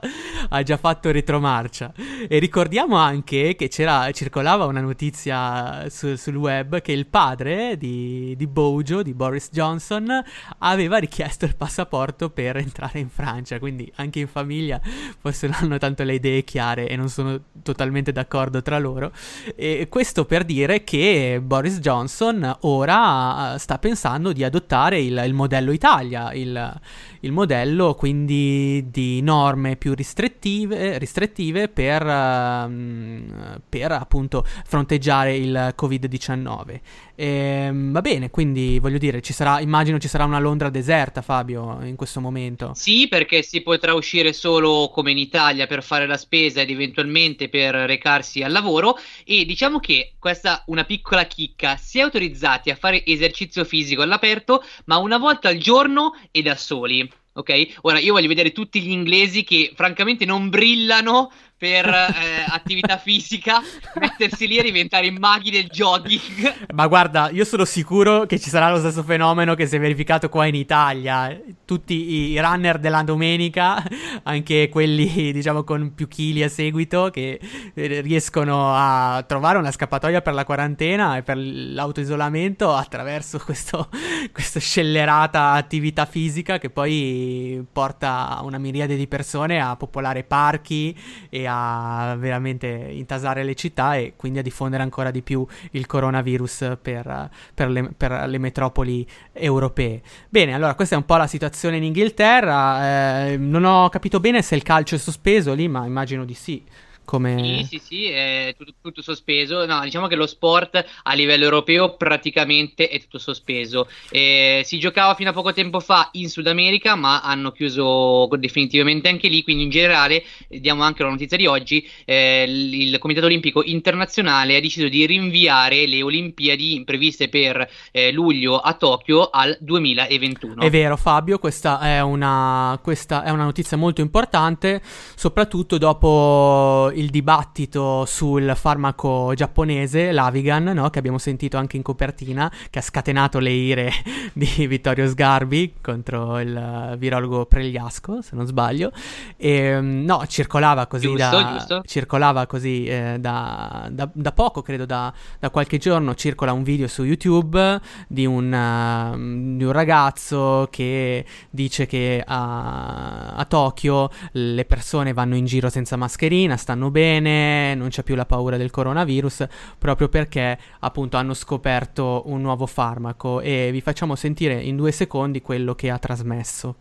ha 0.50 0.64
già 0.64 0.78
fatto 0.78 1.12
retromarcia. 1.12 1.94
E 2.28 2.40
ricordiamo 2.40 2.96
anche 2.96 3.56
che 3.56 3.68
c'era, 3.68 4.10
circolava 4.12 4.66
una 4.66 4.82
notizia 4.82 5.90
su, 5.90 6.16
sul 6.16 6.36
web 6.36 6.82
che 6.82 6.92
il 6.92 7.08
padre 7.08 7.78
di, 7.78 8.36
di 8.36 8.48
Bojo, 8.48 9.02
di 9.02 9.14
Boris 9.18 9.50
Johnson 9.52 10.24
aveva 10.60 10.98
richiesto 10.98 11.44
il 11.44 11.58
passaporto 11.58 12.30
per 12.30 12.56
entrare 12.56 13.00
in 13.00 13.10
Francia, 13.10 13.60
quindi 13.60 13.92
anche 13.96 14.20
in 14.20 14.28
famiglia 14.28 14.80
forse 15.20 15.48
non 15.48 15.58
hanno 15.60 15.78
tanto 15.78 16.04
le 16.04 16.14
idee 16.14 16.44
chiare 16.44 16.88
e 16.88 16.96
non 16.96 17.10
sono 17.10 17.38
totalmente 17.64 18.14
d'accordo 18.14 18.62
tra 18.62 18.80
loro. 18.80 19.12
E 19.56 19.88
questo 19.90 20.24
per 20.26 20.46
dire 20.46 20.84
che 20.84 21.42
Boris 21.44 21.80
Johnson 21.80 22.58
ora 22.62 23.58
sta 23.58 23.80
pensando 23.80 24.32
di 24.32 24.44
adottare 24.44 25.02
il, 25.02 25.22
il 25.26 25.34
modello 25.34 25.72
Italia, 25.72 26.32
il, 26.34 26.80
il, 27.28 27.34
modello 27.34 27.94
quindi 27.94 28.86
di 28.90 29.22
norme 29.22 29.76
più 29.76 29.94
restrittive, 29.94 30.98
restrittive 30.98 31.68
per, 31.68 32.04
uh, 32.04 33.62
per 33.70 33.92
appunto 33.92 34.46
fronteggiare 34.66 35.36
il 35.36 35.76
Covid-19. 35.78 36.80
E, 37.20 37.26
ehm, 37.26 37.92
va 37.92 38.02
bene, 38.02 38.30
quindi 38.30 38.78
voglio 38.80 39.00
dire, 39.00 39.22
ci 39.22 39.34
sarà, 39.34 39.60
immagino 39.60 39.98
ci 39.98 40.08
sarà 40.08 40.24
una 40.24 40.40
Londra 40.40 40.70
deserta, 40.70 41.24
Fabio, 41.24 41.80
in 41.84 41.96
questo 41.96 42.22
momento. 42.22 42.72
Sì, 42.76 43.08
perché 43.08 43.42
si 43.42 43.62
potrà 43.62 43.96
uscire 43.96 44.34
solo 44.34 44.90
come 44.94 45.12
in 45.12 45.18
Italia 45.18 45.66
per 45.66 45.84
fare 45.84 46.06
la 46.06 46.18
spesa 46.18 46.62
ed 46.62 46.70
eventualmente 46.70 47.50
per 47.50 47.74
recarsi 47.74 48.44
al 48.44 48.52
lavoro. 48.52 48.98
E 49.26 49.46
diciamo 49.46 49.80
che 49.80 50.14
questa 50.20 50.64
una 50.68 50.84
piccola 50.84 51.26
chicca, 51.26 51.76
si 51.78 51.98
è 51.98 52.02
autorizzati 52.04 52.70
a 52.70 52.76
fare 52.76 53.04
esercizio 53.04 53.66
fisico 53.66 54.04
all'aperto, 54.04 54.64
ma 54.86 54.98
una 54.98 55.18
volta 55.18 55.50
al 55.50 55.58
giorno 55.58 56.14
e 56.32 56.44
da 56.44 56.56
soli. 56.56 57.10
Ok? 57.38 57.80
Ora 57.82 58.00
io 58.00 58.14
voglio 58.14 58.28
vedere 58.28 58.52
tutti 58.52 58.82
gli 58.82 58.90
inglesi 58.90 59.44
che 59.44 59.72
francamente 59.76 60.26
non 60.26 60.50
brillano 60.50 61.32
per 61.58 61.88
eh, 61.88 62.46
attività 62.48 62.98
fisica, 62.98 63.62
mettersi 64.00 64.48
lì 64.48 64.58
e 64.58 64.64
diventare 64.64 65.08
i 65.08 65.12
maghi 65.12 65.50
del 65.50 65.66
jogging. 65.66 66.68
Ma 66.74 66.86
guarda, 66.86 67.32
io 67.32 67.44
sono 67.46 67.66
sicuro 67.66 68.28
che 68.28 68.40
ci 68.40 68.50
sarà 68.50 68.70
lo 68.70 68.78
stesso 68.78 69.02
fenomeno 69.02 69.56
che 69.56 69.66
si 69.66 69.76
è 69.76 69.80
verificato 69.80 70.30
qua 70.30 70.46
in 70.46 70.54
Italia. 70.54 71.36
Tutti 71.66 72.32
i 72.32 72.40
runner 72.40 72.78
della 72.78 73.02
domenica, 73.02 73.84
anche 74.24 74.70
quelli 74.70 75.32
diciamo 75.32 75.64
con 75.64 75.96
più 75.96 76.08
chili 76.08 76.44
a 76.44 76.50
seguito, 76.50 77.10
che 77.10 77.40
eh, 77.74 78.02
riescono 78.02 78.74
a 78.76 79.24
trovare 79.28 79.58
una 79.58 79.72
scappatoia 79.72 80.22
per 80.22 80.36
la 80.36 80.46
quarantena 80.46 81.18
e 81.18 81.24
per 81.24 81.38
l'autoisolamento 81.38 82.72
attraverso 82.72 83.40
questo, 83.40 83.90
questa 84.32 84.60
scellerata 84.60 85.54
attività 85.54 86.06
fisica 86.06 86.60
che 86.60 86.70
poi 86.70 87.66
porta 87.72 88.40
una 88.44 88.60
miriade 88.60 88.96
di 88.96 89.08
persone 89.08 89.60
a 89.60 89.76
popolare 89.76 90.24
parchi 90.24 90.96
e 91.30 91.47
a 91.48 92.16
veramente 92.18 92.68
intasare 92.68 93.44
le 93.44 93.56
città 93.56 93.96
e 93.96 94.14
quindi 94.16 94.40
a 94.40 94.42
diffondere 94.42 94.84
ancora 94.84 95.12
di 95.12 95.22
più 95.22 95.46
il 95.72 95.86
coronavirus 95.86 96.78
per, 96.82 97.30
per, 97.54 97.70
le, 97.70 97.92
per 97.96 98.28
le, 98.28 98.38
metropoli 98.38 99.08
europee. 99.34 100.02
Bene, 100.30 100.54
allora 100.54 100.76
questa 100.76 100.96
è 100.96 100.98
un 100.98 101.06
po' 101.06 101.16
la 101.16 101.28
situazione 101.28 101.78
in 101.78 101.84
Inghilterra. 101.84 103.28
Eh, 103.28 103.38
non 103.38 103.64
ho 103.64 103.90
capito 103.90 104.20
bene 104.20 104.42
se 104.42 104.56
il 104.56 104.64
calcio 104.64 104.96
è 104.96 104.98
sospeso 104.98 105.54
lì, 105.54 105.68
ma 105.68 105.86
immagino 105.86 106.26
di 106.26 106.34
sì. 106.34 106.64
Come... 107.08 107.64
Sì, 107.70 107.78
sì, 107.78 107.82
sì, 107.82 108.06
è 108.08 108.54
tutto, 108.58 108.74
tutto, 108.82 109.02
sospeso. 109.02 109.66
No, 109.66 109.80
diciamo 109.84 110.08
che 110.08 110.18
lo 110.18 110.28
sport 110.28 110.86
a 111.04 111.14
livello 111.14 111.46
europeo 111.46 111.96
praticamente 111.96 112.90
è 112.90 113.00
tutto 113.00 113.18
sospeso. 113.18 113.88
Eh, 114.10 114.62
si 114.66 114.78
giocava 114.78 115.16
fino 115.16 115.30
a 115.30 115.34
poco 115.34 115.54
tempo 115.54 115.80
fa 115.80 116.10
in 116.14 116.28
Sud 116.28 116.48
America, 116.48 116.96
ma 116.96 117.22
hanno 117.22 117.54
chiuso 117.54 118.28
definitivamente 118.38 119.08
anche 119.08 119.30
lì. 119.30 119.42
Quindi, 119.42 119.64
in 119.64 119.70
generale, 119.70 120.22
diamo 120.50 120.84
anche 120.84 121.04
la 121.04 121.10
notizia 121.10 121.38
di 121.38 121.46
oggi: 121.46 121.88
eh, 122.04 122.44
il 122.46 122.98
Comitato 123.00 123.28
Olimpico 123.28 123.64
Internazionale 123.64 124.58
ha 124.58 124.60
deciso 124.60 124.90
di 124.90 125.06
rinviare 125.06 125.88
le 125.88 126.04
Olimpiadi 126.04 126.82
previste 126.84 127.30
per 127.30 127.70
eh, 127.94 128.12
luglio 128.12 128.58
a 128.60 128.74
Tokyo 128.74 129.30
al 129.30 129.58
2021. 129.62 130.62
È 130.62 130.70
vero, 130.70 130.98
Fabio, 130.98 131.40
questa 131.40 131.80
è 131.80 132.02
una, 132.02 132.78
questa 132.84 133.24
è 133.24 133.30
una 133.30 133.46
notizia 133.46 133.78
molto 133.78 134.02
importante, 134.02 134.82
soprattutto 135.16 135.78
dopo 135.78 136.96
il 136.98 137.10
dibattito 137.10 138.06
sul 138.06 138.54
farmaco 138.56 139.34
giapponese, 139.36 140.12
l'Avigan, 140.12 140.64
no? 140.64 140.90
che 140.90 141.00
abbiamo 141.00 141.20
sentito 141.20 141.58
anche 141.58 141.78
in 141.78 141.84
copertina, 141.84 142.52
che 142.70 142.80
ha 142.80 142.82
scatenato 142.82 143.40
le 143.40 143.52
ire 143.52 143.92
di 144.34 144.68
Vittorio 144.68 145.08
Sgarbi 145.08 145.76
contro 145.80 146.40
il 146.40 146.96
virologo 146.98 147.46
Pregliasco, 147.46 148.22
se 148.22 148.36
non 148.36 148.46
sbaglio. 148.48 148.92
E, 149.38 149.50
ehm, 149.50 150.04
no, 150.04 150.26
circolava 150.28 150.88
così, 150.88 151.08
giusto, 151.08 151.42
da, 151.42 151.52
giusto. 151.54 151.82
Circolava 151.86 152.48
così 152.48 152.86
eh, 152.86 153.18
da, 153.20 153.88
da, 153.92 154.10
da, 154.12 154.32
poco, 154.32 154.62
credo 154.62 154.86
da, 154.86 155.14
da, 155.40 155.50
qualche 155.52 155.78
giorno, 155.78 156.16
circola 156.16 156.52
un 156.52 156.64
video 156.64 156.88
su 156.88 157.04
YouTube 157.04 157.80
di 158.08 158.26
un, 158.26 158.52
uh, 158.52 159.56
di 159.56 159.64
un 159.64 159.72
ragazzo 159.72 160.68
che 160.72 161.26
dice 161.50 161.86
che 161.86 162.24
a, 162.26 163.34
a 163.36 163.46
Tokyo 163.46 164.10
le 164.32 164.66
persone 164.66 165.14
vanno 165.14 165.36
in 165.36 165.46
giro 165.46 165.70
senza 165.70 165.96
mascherina, 165.96 166.58
stanno 166.58 166.87
stanno 166.88 166.92
bene, 166.92 167.76
non 167.76 167.90
c'è 167.90 168.04
più 168.04 168.16
la 168.16 168.26
paura 168.26 168.58
del 168.58 168.72
coronavirus, 168.72 169.48
proprio 169.78 170.10
perché 170.10 170.58
appunto 170.80 171.18
hanno 171.18 171.34
scoperto 171.34 172.24
un 172.26 172.42
nuovo 172.42 172.66
farmaco 172.66 173.42
e 173.42 173.70
vi 173.72 173.82
facciamo 173.82 174.16
sentire 174.16 174.62
in 174.62 174.76
due 174.76 174.92
secondi 174.92 175.42
quello 175.42 175.76
che 175.76 175.90
ha 175.90 175.98
trasmesso. 175.98 176.76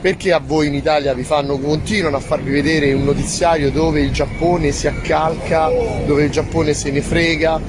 Perché 0.00 0.32
a 0.32 0.38
voi 0.38 0.68
in 0.68 0.74
Italia 0.74 1.12
vi 1.12 1.24
fanno, 1.24 1.58
continuano 1.58 2.16
a 2.16 2.20
farvi 2.20 2.50
vedere 2.50 2.92
un 2.92 3.04
notiziario 3.04 3.70
dove 3.70 4.00
il 4.00 4.12
Giappone 4.12 4.70
si 4.70 4.86
accalca, 4.86 5.68
dove 6.06 6.24
il 6.24 6.30
Giappone 6.30 6.72
se 6.72 6.90
ne 6.90 7.00
frega, 7.00 7.60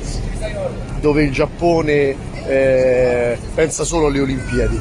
dove 1.00 1.24
il 1.24 1.32
Giappone 1.32 2.16
eh, 2.46 3.38
pensa 3.56 3.84
solo 3.84 4.08
alle 4.08 4.20
Olimpiadi? 4.20 4.80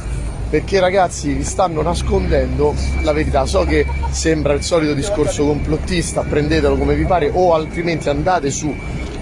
Perché 0.49 0.81
ragazzi 0.81 1.33
vi 1.33 1.45
stanno 1.45 1.83
nascondendo 1.83 2.75
la 3.03 3.13
verità. 3.13 3.47
So 3.47 3.65
che 3.65 3.87
sembra 4.11 4.53
il 4.53 4.63
solito 4.63 4.95
discorso 4.95 5.45
complottista, 5.45 6.23
prendetelo 6.23 6.77
come 6.77 6.95
vi 6.95 7.05
pare 7.05 7.31
o 7.33 7.55
altrimenti 7.55 8.09
andate 8.09 8.51
su 8.51 8.75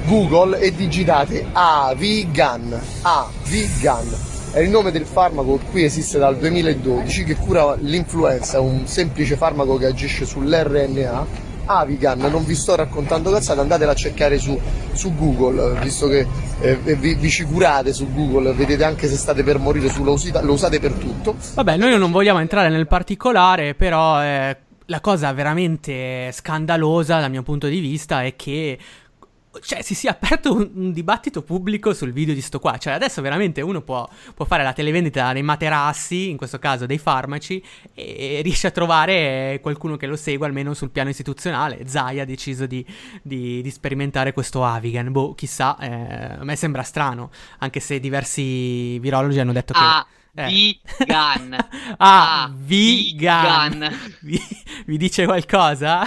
Google 0.06 0.58
e 0.60 0.74
digitate 0.74 1.46
Avigan. 1.52 2.80
Avigan 3.02 4.34
è 4.52 4.60
il 4.60 4.70
nome 4.70 4.90
del 4.90 5.04
farmaco 5.04 5.60
qui 5.70 5.84
esiste 5.84 6.16
dal 6.16 6.38
2012 6.38 7.24
che 7.24 7.34
cura 7.34 7.76
l'influenza, 7.78 8.58
un 8.60 8.86
semplice 8.86 9.36
farmaco 9.36 9.76
che 9.76 9.84
agisce 9.84 10.24
sull'RNA 10.24 11.26
Avigan, 11.66 12.18
non 12.18 12.44
vi 12.44 12.54
sto 12.54 12.74
raccontando 12.74 13.30
cazzate, 13.30 13.60
andatela 13.60 13.92
a 13.92 13.94
cercare 13.94 14.38
su, 14.38 14.58
su 14.92 15.14
Google, 15.14 15.78
visto 15.80 16.08
che 16.08 16.26
eh, 16.60 16.76
vi, 16.76 17.14
vi, 17.14 17.30
ci 17.30 17.44
curate 17.44 17.92
su 17.92 18.10
Google, 18.12 18.52
vedete 18.52 18.84
anche 18.84 19.08
se 19.08 19.16
state 19.16 19.42
per 19.42 19.58
morire, 19.58 19.88
su, 19.88 20.02
lo, 20.02 20.12
usate, 20.12 20.42
lo 20.44 20.52
usate 20.52 20.80
per 20.80 20.92
tutto. 20.92 21.36
Vabbè, 21.54 21.76
noi 21.76 21.98
non 21.98 22.10
vogliamo 22.10 22.40
entrare 22.40 22.68
nel 22.68 22.86
particolare, 22.86 23.74
però 23.74 24.22
eh, 24.22 24.56
la 24.86 25.00
cosa 25.00 25.32
veramente 25.32 26.30
scandalosa 26.32 27.20
dal 27.20 27.30
mio 27.30 27.42
punto 27.42 27.66
di 27.66 27.80
vista 27.80 28.22
è 28.22 28.36
che 28.36 28.78
cioè, 29.60 29.82
si 29.82 29.94
sia 29.94 30.10
aperto 30.10 30.54
un, 30.54 30.70
un, 30.74 30.92
dibattito 30.92 31.42
pubblico 31.42 31.92
sul 31.94 32.12
video 32.12 32.34
di 32.34 32.40
sto 32.40 32.58
qua. 32.58 32.78
Cioè, 32.78 32.92
adesso 32.92 33.22
veramente 33.22 33.60
uno 33.60 33.82
può, 33.82 34.08
può, 34.34 34.44
fare 34.44 34.62
la 34.62 34.72
televendita 34.72 35.32
dei 35.32 35.42
materassi, 35.42 36.30
in 36.30 36.36
questo 36.36 36.58
caso 36.58 36.86
dei 36.86 36.98
farmaci, 36.98 37.62
e, 37.94 38.38
e 38.38 38.40
riesce 38.42 38.66
a 38.66 38.70
trovare 38.70 39.58
qualcuno 39.62 39.96
che 39.96 40.06
lo 40.06 40.16
segue 40.16 40.46
almeno 40.46 40.74
sul 40.74 40.90
piano 40.90 41.10
istituzionale. 41.10 41.86
Zai 41.86 42.20
ha 42.20 42.24
deciso 42.24 42.66
di, 42.66 42.84
di, 43.22 43.62
di 43.62 43.70
sperimentare 43.70 44.32
questo 44.32 44.64
Avigan. 44.64 45.12
Boh, 45.12 45.34
chissà, 45.34 45.76
eh, 45.78 46.38
a 46.38 46.44
me 46.44 46.56
sembra 46.56 46.82
strano, 46.82 47.30
anche 47.58 47.80
se 47.80 48.00
diversi 48.00 48.98
virologi 48.98 49.38
hanno 49.38 49.52
detto 49.52 49.72
che... 49.72 49.80
Ah. 50.36 50.48
Eh. 50.50 50.78
Vegan. 50.98 51.54
ah, 51.96 52.42
ah, 52.42 52.52
vegan. 52.54 53.90
Vi, 54.20 54.38
vi 54.84 54.98
dice 54.98 55.24
qualcosa? 55.24 56.04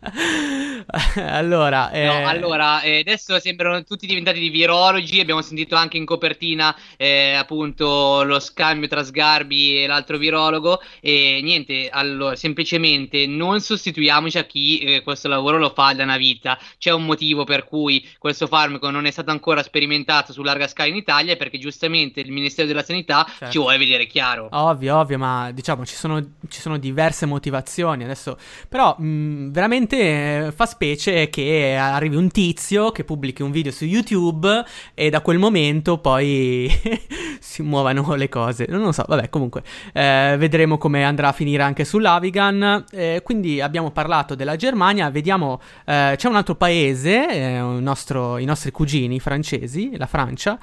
allora, 1.16 1.90
eh... 1.90 2.06
no, 2.06 2.26
allora 2.26 2.80
eh, 2.80 3.00
adesso 3.00 3.38
sembrano 3.38 3.84
tutti 3.84 4.06
diventati 4.06 4.38
di 4.38 4.48
virologi. 4.48 5.20
Abbiamo 5.20 5.42
sentito 5.42 5.76
anche 5.76 5.96
in 5.96 6.04
copertina 6.04 6.74
eh, 6.96 7.34
appunto 7.34 8.22
lo 8.22 8.40
scambio 8.40 8.88
tra 8.88 9.04
Sgarbi 9.04 9.82
e 9.82 9.86
l'altro 9.86 10.16
virologo. 10.16 10.80
E 11.00 11.40
niente, 11.42 11.88
allora 11.90 12.34
semplicemente 12.36 13.26
non 13.26 13.60
sostituiamoci 13.60 14.38
a 14.38 14.44
chi 14.44 14.78
eh, 14.78 15.02
questo 15.02 15.28
lavoro 15.28 15.58
lo 15.58 15.70
fa 15.70 15.92
da 15.92 16.04
una 16.04 16.16
vita. 16.16 16.58
C'è 16.78 16.90
un 16.90 17.04
motivo 17.04 17.44
per 17.44 17.64
cui 17.64 18.06
questo 18.18 18.46
farmaco 18.46 18.90
non 18.90 19.04
è 19.06 19.10
stato 19.10 19.30
ancora 19.30 19.62
sperimentato 19.62 20.32
su 20.32 20.42
larga 20.42 20.66
scala 20.66 20.88
in 20.88 20.96
Italia 20.96 21.36
perché 21.36 21.58
giustamente 21.58 22.20
il 22.20 22.32
Ministero 22.32 22.66
della 22.66 22.82
Sanità 22.82 23.24
certo. 23.28 23.50
ci 23.50 23.58
vuole 23.58 23.76
vedere 23.76 24.06
chiaro. 24.06 24.48
Ovvio, 24.52 24.96
ovvio, 24.96 25.18
ma 25.18 25.50
diciamo 25.52 25.84
ci 25.84 25.94
sono, 25.94 26.20
ci 26.48 26.60
sono 26.60 26.78
diverse 26.78 27.26
motivazioni 27.26 28.04
adesso, 28.04 28.38
però 28.68 28.96
mh, 28.96 29.50
veramente 29.50 29.89
veramente 29.90 30.52
fa 30.52 30.66
specie 30.66 31.28
che 31.28 31.76
arrivi 31.76 32.14
un 32.16 32.30
tizio 32.30 32.92
che 32.92 33.04
pubblichi 33.04 33.42
un 33.42 33.50
video 33.50 33.72
su 33.72 33.84
YouTube 33.84 34.64
e 34.94 35.10
da 35.10 35.20
quel 35.20 35.38
momento 35.38 35.98
poi 35.98 36.70
si 37.40 37.62
muovano 37.62 38.14
le 38.14 38.28
cose. 38.28 38.66
Non 38.68 38.80
lo 38.82 38.92
so, 38.92 39.04
vabbè, 39.06 39.28
comunque 39.28 39.62
eh, 39.92 40.36
vedremo 40.38 40.78
come 40.78 41.04
andrà 41.04 41.28
a 41.28 41.32
finire 41.32 41.62
anche 41.62 41.84
sull'Avigan. 41.84 42.84
Eh, 42.90 43.20
quindi 43.24 43.60
abbiamo 43.60 43.90
parlato 43.90 44.34
della 44.34 44.56
Germania, 44.56 45.10
vediamo 45.10 45.60
eh, 45.84 46.14
c'è 46.16 46.28
un 46.28 46.36
altro 46.36 46.54
paese, 46.54 47.28
eh, 47.28 47.60
nostro, 47.60 48.38
i 48.38 48.44
nostri 48.44 48.70
cugini 48.70 49.18
francesi, 49.18 49.96
la 49.96 50.06
Francia 50.06 50.58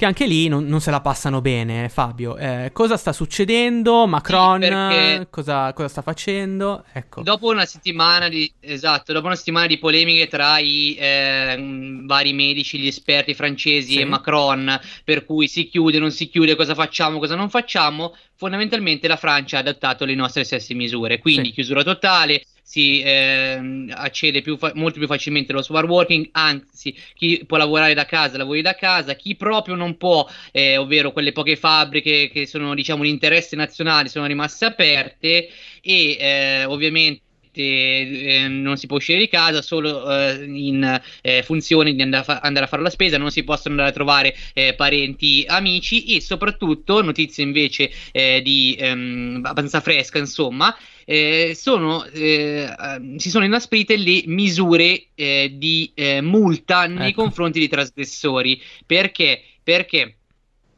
che 0.00 0.06
anche 0.06 0.26
lì 0.26 0.48
non, 0.48 0.64
non 0.64 0.80
se 0.80 0.90
la 0.90 1.02
passano 1.02 1.42
bene, 1.42 1.90
Fabio. 1.90 2.38
Eh, 2.38 2.70
cosa 2.72 2.96
sta 2.96 3.12
succedendo? 3.12 4.06
Macron 4.06 4.62
sì, 4.62 5.26
cosa, 5.28 5.74
cosa, 5.74 5.88
sta 5.88 6.00
facendo? 6.00 6.84
Ecco. 6.94 7.20
Dopo 7.20 7.48
una 7.48 7.66
settimana 7.66 8.30
di, 8.30 8.50
esatto, 8.60 9.12
dopo 9.12 9.26
una 9.26 9.36
settimana 9.36 9.66
di 9.66 9.76
polemiche 9.76 10.26
tra 10.26 10.58
i 10.58 10.96
eh, 10.98 12.00
vari 12.04 12.32
medici, 12.32 12.78
gli 12.78 12.86
esperti 12.86 13.34
francesi 13.34 13.92
sì. 13.92 14.00
e 14.00 14.06
Macron, 14.06 14.80
per 15.04 15.26
cui 15.26 15.48
si 15.48 15.68
chiude, 15.68 15.98
non 15.98 16.12
si 16.12 16.30
chiude, 16.30 16.56
cosa 16.56 16.74
facciamo, 16.74 17.18
cosa 17.18 17.36
non 17.36 17.50
facciamo, 17.50 18.16
fondamentalmente 18.36 19.06
la 19.06 19.16
Francia 19.16 19.58
ha 19.58 19.60
adattato 19.60 20.06
le 20.06 20.14
nostre 20.14 20.44
stesse 20.44 20.72
misure. 20.72 21.18
Quindi 21.18 21.48
sì. 21.48 21.52
chiusura 21.52 21.82
totale, 21.82 22.42
si 22.70 23.02
eh, 23.02 23.86
accede 23.90 24.42
più 24.42 24.56
fa- 24.56 24.70
molto 24.76 25.00
più 25.00 25.08
facilmente 25.08 25.50
allo 25.50 25.60
smart 25.60 25.88
working, 25.88 26.28
anzi 26.30 26.94
chi 27.14 27.42
può 27.44 27.56
lavorare 27.56 27.94
da 27.94 28.04
casa 28.06 28.38
lavori 28.38 28.62
da 28.62 28.76
casa, 28.76 29.14
chi 29.14 29.34
proprio 29.34 29.74
non 29.74 29.96
può, 29.96 30.24
eh, 30.52 30.76
ovvero 30.76 31.10
quelle 31.10 31.32
poche 31.32 31.56
fabbriche 31.56 32.30
che 32.30 32.46
sono 32.46 32.72
diciamo 32.74 33.02
di 33.02 33.08
interesse 33.08 33.56
nazionale 33.56 34.08
sono 34.08 34.26
rimaste 34.26 34.66
aperte 34.66 35.48
e 35.80 36.16
eh, 36.20 36.64
ovviamente 36.66 37.22
eh, 37.52 38.46
non 38.48 38.76
si 38.76 38.86
può 38.86 38.96
uscire 38.96 39.18
di 39.18 39.28
casa 39.28 39.62
solo 39.62 40.10
eh, 40.10 40.44
in 40.44 41.00
eh, 41.22 41.42
funzione 41.42 41.94
di 41.94 42.02
andare 42.02 42.22
a, 42.22 42.24
fa- 42.24 42.40
andare 42.40 42.66
a, 42.66 42.68
fare 42.68 42.82
la 42.82 42.90
spesa, 42.90 43.18
non 43.18 43.30
si 43.30 43.44
possono 43.44 43.74
andare 43.74 43.90
a 43.90 43.94
trovare 43.94 44.34
eh, 44.54 44.74
parenti, 44.74 45.44
amici 45.46 46.14
e 46.14 46.20
soprattutto, 46.20 47.02
notizie 47.02 47.44
invece 47.44 47.90
eh, 48.12 48.40
di 48.42 48.76
ehm, 48.78 49.40
abbastanza 49.42 49.80
fresca, 49.80 50.18
insomma, 50.18 50.76
eh, 51.04 51.52
sono, 51.56 52.04
ehm, 52.04 53.16
si 53.16 53.30
sono 53.30 53.44
inasprite 53.44 53.96
le 53.96 54.22
misure 54.26 55.06
di 55.14 55.92
multa 56.22 56.86
nei 56.86 57.10
ecco. 57.10 57.22
confronti 57.22 57.58
dei 57.58 57.68
trasgressori. 57.68 58.60
Perché? 58.86 59.42
Perché 59.62 60.19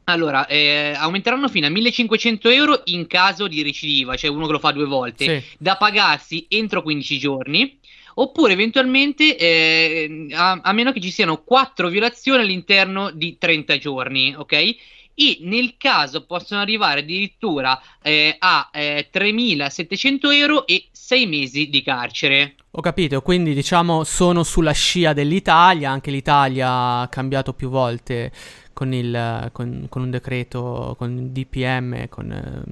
allora, 0.05 0.45
eh, 0.47 0.93
aumenteranno 0.95 1.47
fino 1.47 1.67
a 1.67 1.69
1500 1.69 2.49
euro 2.49 2.81
in 2.85 3.07
caso 3.07 3.47
di 3.47 3.63
recidiva, 3.63 4.15
cioè 4.15 4.29
uno 4.29 4.45
che 4.45 4.51
lo 4.53 4.59
fa 4.59 4.71
due 4.71 4.85
volte, 4.85 5.39
sì. 5.39 5.55
da 5.57 5.77
pagarsi 5.77 6.45
entro 6.49 6.81
15 6.81 7.19
giorni, 7.19 7.79
oppure 8.15 8.53
eventualmente 8.53 9.37
eh, 9.37 10.27
a, 10.31 10.59
a, 10.61 10.73
meno 10.73 10.91
che 10.91 10.99
ci 10.99 11.11
siano 11.11 11.41
4 11.43 11.87
violazioni 11.87 12.41
all'interno 12.41 13.11
di 13.11 13.37
30 13.37 13.77
giorni, 13.77 14.35
ok? 14.37 14.75
e 15.15 15.37
nel 15.41 15.75
caso 15.77 16.25
possono 16.25 16.61
arrivare 16.61 17.01
addirittura 17.01 17.79
eh, 18.01 18.35
a 18.37 18.69
eh, 18.71 19.09
3.700 19.13 20.33
euro 20.33 20.65
e 20.65 20.87
6 20.91 21.27
mesi 21.27 21.69
di 21.69 21.83
carcere. 21.83 22.55
Ho 22.71 22.81
capito, 22.81 23.21
quindi 23.21 23.53
diciamo 23.53 24.03
sono 24.03 24.41
sulla 24.41 24.71
scia 24.71 25.13
dell'Italia, 25.13 25.91
anche 25.91 26.09
l'Italia 26.09 26.99
ha 26.99 27.07
cambiato 27.07 27.53
più 27.53 27.69
volte 27.69 28.31
con, 28.73 28.93
il, 28.93 29.49
con, 29.51 29.85
con 29.87 30.01
un 30.01 30.09
decreto, 30.09 30.95
con 30.97 31.17
il 31.17 31.29
DPM, 31.29 32.09
con, 32.09 32.31
ehm, 32.31 32.63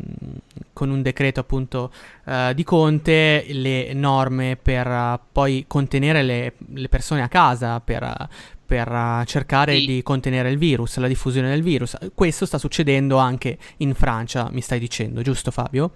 con 0.74 0.90
un 0.90 1.02
decreto 1.02 1.40
appunto 1.40 1.92
uh, 2.26 2.54
di 2.54 2.64
Conte, 2.64 3.46
le 3.50 3.94
norme 3.94 4.58
per 4.62 4.88
uh, 4.88 5.20
poi 5.32 5.66
contenere 5.68 6.24
le, 6.24 6.54
le, 6.74 6.90
persone 6.90 7.22
a 7.22 7.28
casa, 7.28 7.80
per, 7.80 8.04
uh, 8.04 8.28
per 8.66 9.24
cercare 9.28 9.78
sì. 9.78 9.86
di 9.86 10.04
contenere 10.04 10.50
il 10.50 10.58
virus, 10.58 10.98
la 10.98 11.08
diffusione 11.08 11.50
del 11.50 11.62
virus. 11.62 11.96
Questo 12.14 12.46
sta 12.46 12.58
succedendo 12.58 13.18
anche 13.18 13.58
in 13.78 13.94
Francia, 13.94 14.50
mi 14.52 14.62
stai 14.62 14.80
dicendo, 14.80 15.22
giusto 15.22 15.52
Fabio? 15.52 15.92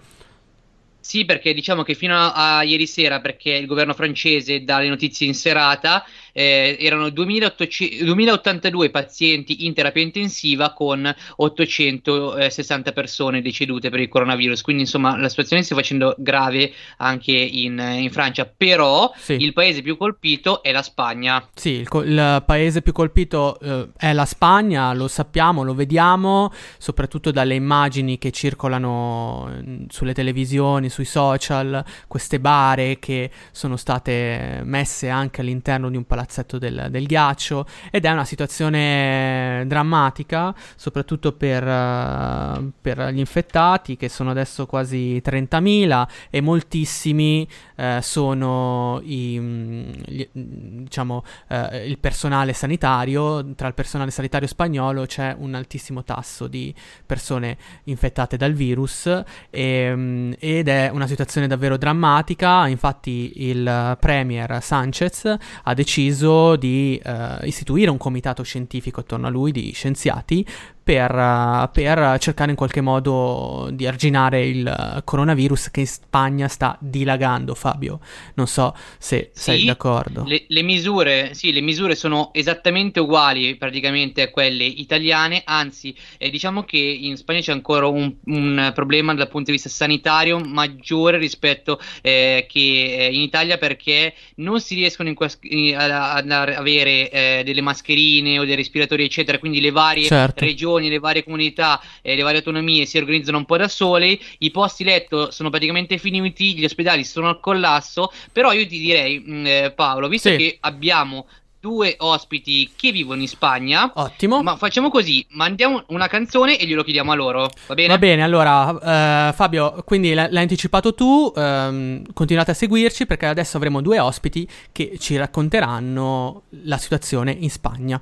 Sì, 1.06 1.24
perché 1.24 1.54
diciamo 1.54 1.84
che 1.84 1.94
fino 1.94 2.16
a, 2.18 2.58
a 2.58 2.64
ieri 2.64 2.88
sera, 2.88 3.22
perché 3.22 3.52
il 3.52 3.68
governo 3.68 3.94
francese 3.94 4.64
dà 4.64 4.80
le 4.80 4.90
notizie 4.90 5.28
in 5.28 5.36
serata, 5.36 6.04
eh, 6.38 6.76
erano 6.82 7.10
2082 7.10 8.90
pazienti 8.90 9.66
in 9.66 9.74
terapia 9.74 10.02
intensiva 10.02 10.74
con 10.74 11.10
860 11.38 12.92
persone 12.92 13.42
decedute 13.42 13.90
per 13.90 14.02
il 14.02 14.10
coronavirus. 14.10 14.62
Quindi, 14.62 14.82
insomma, 14.82 15.18
la 15.18 15.30
situazione 15.30 15.62
si 15.62 15.70
sta 15.70 15.76
facendo 15.76 16.14
grave 16.18 16.74
anche 16.98 17.32
in, 17.32 17.80
in 17.80 18.12
Francia. 18.12 18.46
Però 18.46 19.14
sì. 19.16 19.38
il 19.40 19.54
paese 19.54 19.82
più 19.82 19.96
colpito 19.96 20.62
è 20.62 20.74
la 20.74 20.82
Spagna. 20.82 21.48
Sì, 21.54 21.70
il, 21.76 21.88
il 22.04 22.44
paese 22.46 22.82
più 22.82 22.92
colpito 22.92 23.58
eh, 23.62 23.88
è 23.96 24.12
la 24.12 24.26
Spagna, 24.26 24.94
lo 24.94 25.08
sappiamo, 25.08 25.64
lo 25.64 25.74
vediamo, 25.74 26.52
soprattutto 26.78 27.32
dalle 27.32 27.56
immagini 27.56 28.18
che 28.18 28.32
circolano 28.32 29.50
mm, 29.50 29.86
sulle 29.88 30.14
televisioni, 30.14 30.90
sui 30.90 31.06
social, 31.06 31.82
queste 32.10 32.42
bare 32.42 33.00
che 33.00 33.32
sono 33.52 33.78
state 33.78 34.62
messe 34.66 35.08
anche 35.08 35.40
all'interno 35.40 35.90
di 35.90 35.96
un 35.96 36.04
palazzo 36.04 36.24
palazzetto 36.26 36.58
del, 36.58 36.88
del, 36.90 37.06
ghiaccio 37.06 37.66
ed 37.92 38.06
è 38.06 38.12
una 38.12 38.26
situazione 38.26 39.64
drammatica, 39.68 40.54
soprattutto 40.76 41.32
per, 41.34 41.64
uh, 41.64 42.72
per, 42.82 43.10
gli 43.12 43.20
infettati 43.20 43.96
che 43.96 44.10
sono 44.10 44.32
adesso 44.32 44.66
quasi 44.66 45.22
30.000 45.24 46.08
e 46.30 46.42
moltissimi 46.42 47.48
uh, 47.76 48.02
sono 48.02 49.00
i, 49.04 49.38
mm, 49.40 49.90
gli, 50.06 50.28
diciamo, 50.32 51.24
uh, 51.50 51.76
il 51.86 51.98
personale 52.00 52.54
sanitario, 52.54 53.54
tra 53.54 53.68
il 53.68 53.74
personale 53.74 54.12
sanitario 54.12 54.48
spagnolo 54.48 55.06
c'è 55.06 55.36
un 55.38 55.54
altissimo 55.54 56.04
tasso 56.04 56.48
di 56.48 56.74
persone 57.06 57.58
infettate 57.84 58.36
dal 58.38 58.54
virus 58.54 59.24
e, 59.50 59.92
um, 59.92 60.34
ed 60.40 60.68
è 60.68 60.90
una 60.92 61.08
situazione 61.08 61.48
davvero 61.48 61.78
drammatica, 61.78 62.68
infatti 62.68 63.44
il 63.48 63.98
premier 64.00 64.62
Sanchez 64.62 65.36
ha 65.64 65.74
deciso 65.74 66.15
deciso 66.16 66.56
di 66.56 67.00
uh, 67.04 67.46
istituire 67.46 67.92
un 67.92 67.98
comitato 67.98 68.42
scientifico 68.42 69.02
attorno 69.02 69.28
a 69.28 69.30
lui 69.30 69.52
di 69.52 69.72
scienziati 69.74 70.46
per, 70.86 71.72
per, 71.74 72.20
cercare 72.20 72.52
in 72.52 72.56
qualche 72.56 72.80
modo 72.80 73.70
di 73.72 73.88
arginare 73.88 74.46
il 74.46 75.02
coronavirus 75.04 75.72
che 75.72 75.80
in 75.80 75.88
Spagna 75.88 76.48
sta 76.48 76.78
dilagando, 76.80 77.56
Fabio. 77.56 78.00
Non 78.36 78.46
so 78.46 78.76
se 79.00 79.32
sì, 79.34 79.42
sei 79.42 79.66
d'accordo. 79.66 80.26
Le, 80.28 80.46
le, 80.48 80.62
misure, 80.62 81.34
sì, 81.34 81.52
le 81.52 81.62
misure 81.62 81.96
sono 81.96 82.30
esattamente 82.34 83.00
uguali 83.00 83.56
praticamente 83.56 84.22
a 84.22 84.30
quelle 84.30 84.64
italiane, 84.64 85.42
anzi 85.44 85.96
eh, 86.20 86.30
diciamo 86.30 86.62
che 86.66 86.78
in 86.78 87.18
Spagna 87.18 87.40
c'è 87.40 87.52
ancora 87.52 87.88
un, 87.88 88.14
un, 88.26 88.72
problema 88.76 89.16
dal 89.16 89.28
punto 89.28 89.48
di 89.48 89.54
vista 89.54 89.70
sanitario 89.70 90.38
maggiore 90.38 91.18
rispetto 91.18 91.80
eh, 92.04 92.46
che 92.48 92.60
eh, 92.60 93.12
in 93.12 93.22
Italia 93.22 93.58
perché 93.58 94.14
non 94.36 94.60
si 94.60 94.76
riescono 94.76 95.10
ad 95.10 96.32
avere 96.32 97.10
eh, 97.10 97.42
delle 97.44 97.62
mascherine 97.62 98.38
o 98.38 98.46
dei 98.46 98.56
respiratori 98.56 99.04
eccetera, 99.04 99.40
quindi 99.40 99.60
le 99.60 99.72
varie 99.72 100.06
certo. 100.06 100.46
regioni 100.46 100.74
regioni, 100.76 100.90
le 100.90 101.00
varie 101.00 101.24
comunità 101.24 101.82
e 102.02 102.16
le 102.16 102.22
varie 102.22 102.40
autonomie 102.40 102.86
si 102.86 102.98
organizzano 102.98 103.38
un 103.38 103.46
po' 103.46 103.58
da 103.58 103.68
sole, 103.68 104.18
i 104.40 104.52
posti 104.52 104.84
letto 104.84 105.32
sono 105.32 105.50
praticamente 105.50 105.98
finiti, 105.98 106.56
gli 106.56 106.66
ospedali 106.66 107.04
sono 107.04 107.30
al 107.30 107.40
collasso, 107.40 108.12
però 108.32 108.52
io 108.52 108.68
ti 108.68 108.80
direi 108.80 109.20
mh, 109.20 109.34
mm, 109.34 109.46
eh, 109.46 109.72
Paolo, 109.76 110.08
visto 110.08 110.30
sì. 110.30 110.38
che 110.38 110.58
abbiamo 110.62 111.28
due 111.60 111.96
ospiti 111.98 112.72
che 112.76 112.92
vivono 112.92 113.22
in 113.22 113.28
Spagna. 113.28 113.92
Ottimo. 113.96 114.44
Ma 114.44 114.56
facciamo 114.56 114.92
così: 114.92 115.26
mandiamo 115.32 115.84
una 115.88 116.08
canzone 116.08 116.60
e 116.60 116.68
glielo 116.68 116.84
chiediamo 116.84 117.12
a 117.12 117.16
loro. 117.16 117.50
Va 117.66 117.74
bene? 117.74 117.88
Va 117.88 117.98
bene, 117.98 118.22
allora, 118.22 118.70
uh, 118.70 119.34
Fabio, 119.34 119.82
quindi 119.84 120.14
l- 120.14 120.28
l'hai 120.30 120.44
anticipato 120.44 120.94
tu. 120.94 121.32
Um, 121.36 122.04
continuate 122.14 122.52
a 122.52 122.54
seguirci 122.54 123.08
perché 123.08 123.26
adesso 123.26 123.58
avremo 123.58 123.82
due 123.82 124.00
ospiti 124.00 124.48
che 124.72 124.98
ci 125.00 125.18
racconteranno 125.18 126.44
la 126.66 126.78
situazione 126.78 127.32
in 127.32 127.50
Spagna. 127.50 128.00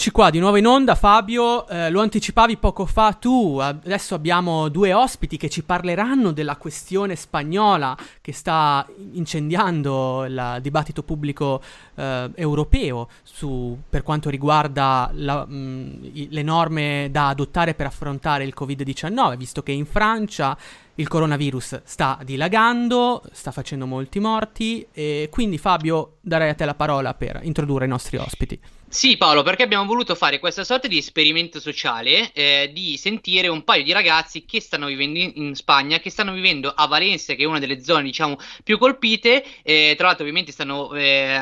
Eccoci 0.00 0.16
qua 0.16 0.30
di 0.30 0.38
nuovo 0.38 0.56
in 0.56 0.66
onda, 0.66 0.94
Fabio, 0.94 1.68
eh, 1.68 1.90
lo 1.90 2.00
anticipavi 2.00 2.56
poco 2.56 2.86
fa 2.86 3.12
tu, 3.12 3.58
adesso 3.60 4.14
abbiamo 4.14 4.70
due 4.70 4.94
ospiti 4.94 5.36
che 5.36 5.50
ci 5.50 5.62
parleranno 5.62 6.32
della 6.32 6.56
questione 6.56 7.14
spagnola 7.16 7.94
che 8.22 8.32
sta 8.32 8.88
incendiando 9.12 10.24
il 10.24 10.58
dibattito 10.62 11.02
pubblico 11.02 11.60
eh, 11.96 12.30
europeo 12.34 13.10
su, 13.22 13.76
per 13.90 14.02
quanto 14.02 14.30
riguarda 14.30 15.10
la, 15.12 15.44
mh, 15.44 16.28
le 16.30 16.42
norme 16.42 17.08
da 17.10 17.28
adottare 17.28 17.74
per 17.74 17.84
affrontare 17.84 18.44
il 18.44 18.54
Covid-19, 18.58 19.36
visto 19.36 19.62
che 19.62 19.72
in 19.72 19.84
Francia 19.84 20.56
il 20.94 21.08
coronavirus 21.08 21.82
sta 21.84 22.18
dilagando, 22.24 23.22
sta 23.32 23.50
facendo 23.50 23.84
molti 23.84 24.18
morti 24.18 24.86
e 24.92 25.28
quindi 25.30 25.58
Fabio 25.58 26.16
darei 26.22 26.48
a 26.48 26.54
te 26.54 26.64
la 26.64 26.74
parola 26.74 27.12
per 27.12 27.40
introdurre 27.42 27.84
i 27.84 27.88
nostri 27.88 28.16
ospiti. 28.16 28.58
Sì 28.92 29.16
Paolo, 29.16 29.44
perché 29.44 29.62
abbiamo 29.62 29.84
voluto 29.84 30.16
fare 30.16 30.40
questa 30.40 30.64
sorta 30.64 30.88
di 30.88 30.98
esperimento 30.98 31.60
sociale 31.60 32.32
eh, 32.32 32.72
di 32.74 32.96
sentire 32.96 33.46
un 33.46 33.62
paio 33.62 33.84
di 33.84 33.92
ragazzi 33.92 34.44
che 34.44 34.60
stanno 34.60 34.86
vivendo 34.88 35.20
in, 35.20 35.30
in, 35.36 35.54
Spagna, 35.54 36.00
che 36.00 36.10
stanno 36.10 36.32
vivendo 36.32 36.72
a 36.74 36.88
Valencia, 36.88 37.34
che 37.34 37.44
è 37.44 37.46
una 37.46 37.60
delle 37.60 37.84
zone 37.84 38.02
diciamo 38.02 38.36
più 38.64 38.78
colpite, 38.78 39.44
eh, 39.62 39.94
tra 39.96 40.06
l'altro 40.08 40.24
ovviamente 40.24 40.50
stanno 40.50 40.92
eh, 40.94 41.38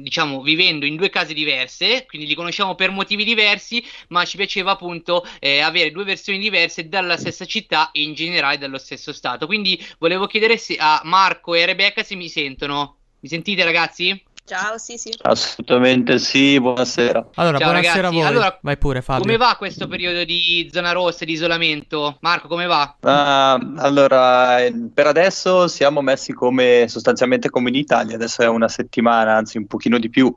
diciamo 0.00 0.42
vivendo 0.42 0.84
in 0.84 0.96
due 0.96 1.08
case 1.08 1.32
diverse, 1.32 2.04
quindi 2.04 2.28
li 2.28 2.34
conosciamo 2.34 2.74
per 2.74 2.90
motivi 2.90 3.24
diversi, 3.24 3.82
ma 4.08 4.26
ci 4.26 4.36
piaceva 4.36 4.72
appunto 4.72 5.26
eh, 5.40 5.60
avere 5.60 5.90
due 5.90 6.04
versioni 6.04 6.38
diverse 6.38 6.86
dalla 6.86 7.16
stessa 7.16 7.46
città 7.46 7.92
e 7.92 8.02
in 8.02 8.12
generale 8.12 8.58
dallo 8.58 8.78
stesso 8.78 9.14
stato. 9.14 9.46
Quindi 9.46 9.82
volevo 9.98 10.26
chiedere 10.26 10.58
se 10.58 10.76
a 10.78 11.00
Marco 11.04 11.54
e 11.54 11.64
Rebecca 11.64 12.02
se 12.02 12.14
mi 12.14 12.28
sentono. 12.28 12.98
Mi 13.20 13.30
sentite 13.30 13.64
ragazzi? 13.64 14.32
Ciao, 14.46 14.76
sì, 14.76 14.98
sì. 14.98 15.10
Assolutamente 15.22 16.18
sì, 16.18 16.60
buonasera. 16.60 17.30
Allora, 17.36 17.56
Ciao, 17.56 17.70
buonasera 17.70 17.94
ragazzi. 17.94 18.06
a 18.06 18.10
voi. 18.10 18.28
Allora, 18.28 18.58
Vai 18.60 18.76
pure, 18.76 19.00
Fabio. 19.00 19.22
Come 19.22 19.38
va 19.38 19.54
questo 19.56 19.86
periodo 19.86 20.22
di 20.24 20.68
zona 20.70 20.92
rossa, 20.92 21.24
di 21.24 21.32
isolamento? 21.32 22.18
Marco, 22.20 22.46
come 22.46 22.66
va? 22.66 22.94
Uh, 23.00 23.78
allora, 23.78 24.58
per 24.92 25.06
adesso 25.06 25.66
siamo 25.66 26.02
messi 26.02 26.34
come 26.34 26.84
sostanzialmente 26.88 27.48
come 27.48 27.70
in 27.70 27.76
Italia. 27.76 28.16
Adesso 28.16 28.42
è 28.42 28.46
una 28.46 28.68
settimana, 28.68 29.34
anzi 29.34 29.56
un 29.56 29.66
pochino 29.66 29.98
di 29.98 30.10
più, 30.10 30.30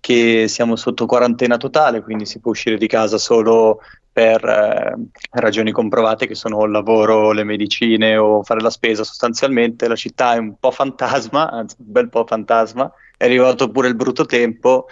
che 0.00 0.48
siamo 0.48 0.74
sotto 0.74 1.06
quarantena 1.06 1.56
totale, 1.56 2.02
quindi 2.02 2.26
si 2.26 2.40
può 2.40 2.50
uscire 2.50 2.76
di 2.76 2.88
casa 2.88 3.16
solo 3.16 3.78
per 4.12 4.44
eh, 4.44 4.92
ragioni 5.38 5.70
comprovate 5.70 6.26
che 6.26 6.34
sono 6.34 6.64
il 6.64 6.72
lavoro, 6.72 7.30
le 7.30 7.44
medicine 7.44 8.16
o 8.16 8.42
fare 8.42 8.60
la 8.60 8.70
spesa. 8.70 9.04
Sostanzialmente 9.04 9.86
la 9.86 9.94
città 9.94 10.34
è 10.34 10.38
un 10.38 10.56
po' 10.58 10.72
fantasma, 10.72 11.48
anzi 11.48 11.76
un 11.78 11.92
bel 11.92 12.08
po' 12.08 12.26
fantasma 12.26 12.92
è 13.22 13.26
arrivato 13.26 13.70
pure 13.70 13.86
il 13.86 13.94
brutto 13.94 14.26
tempo, 14.26 14.86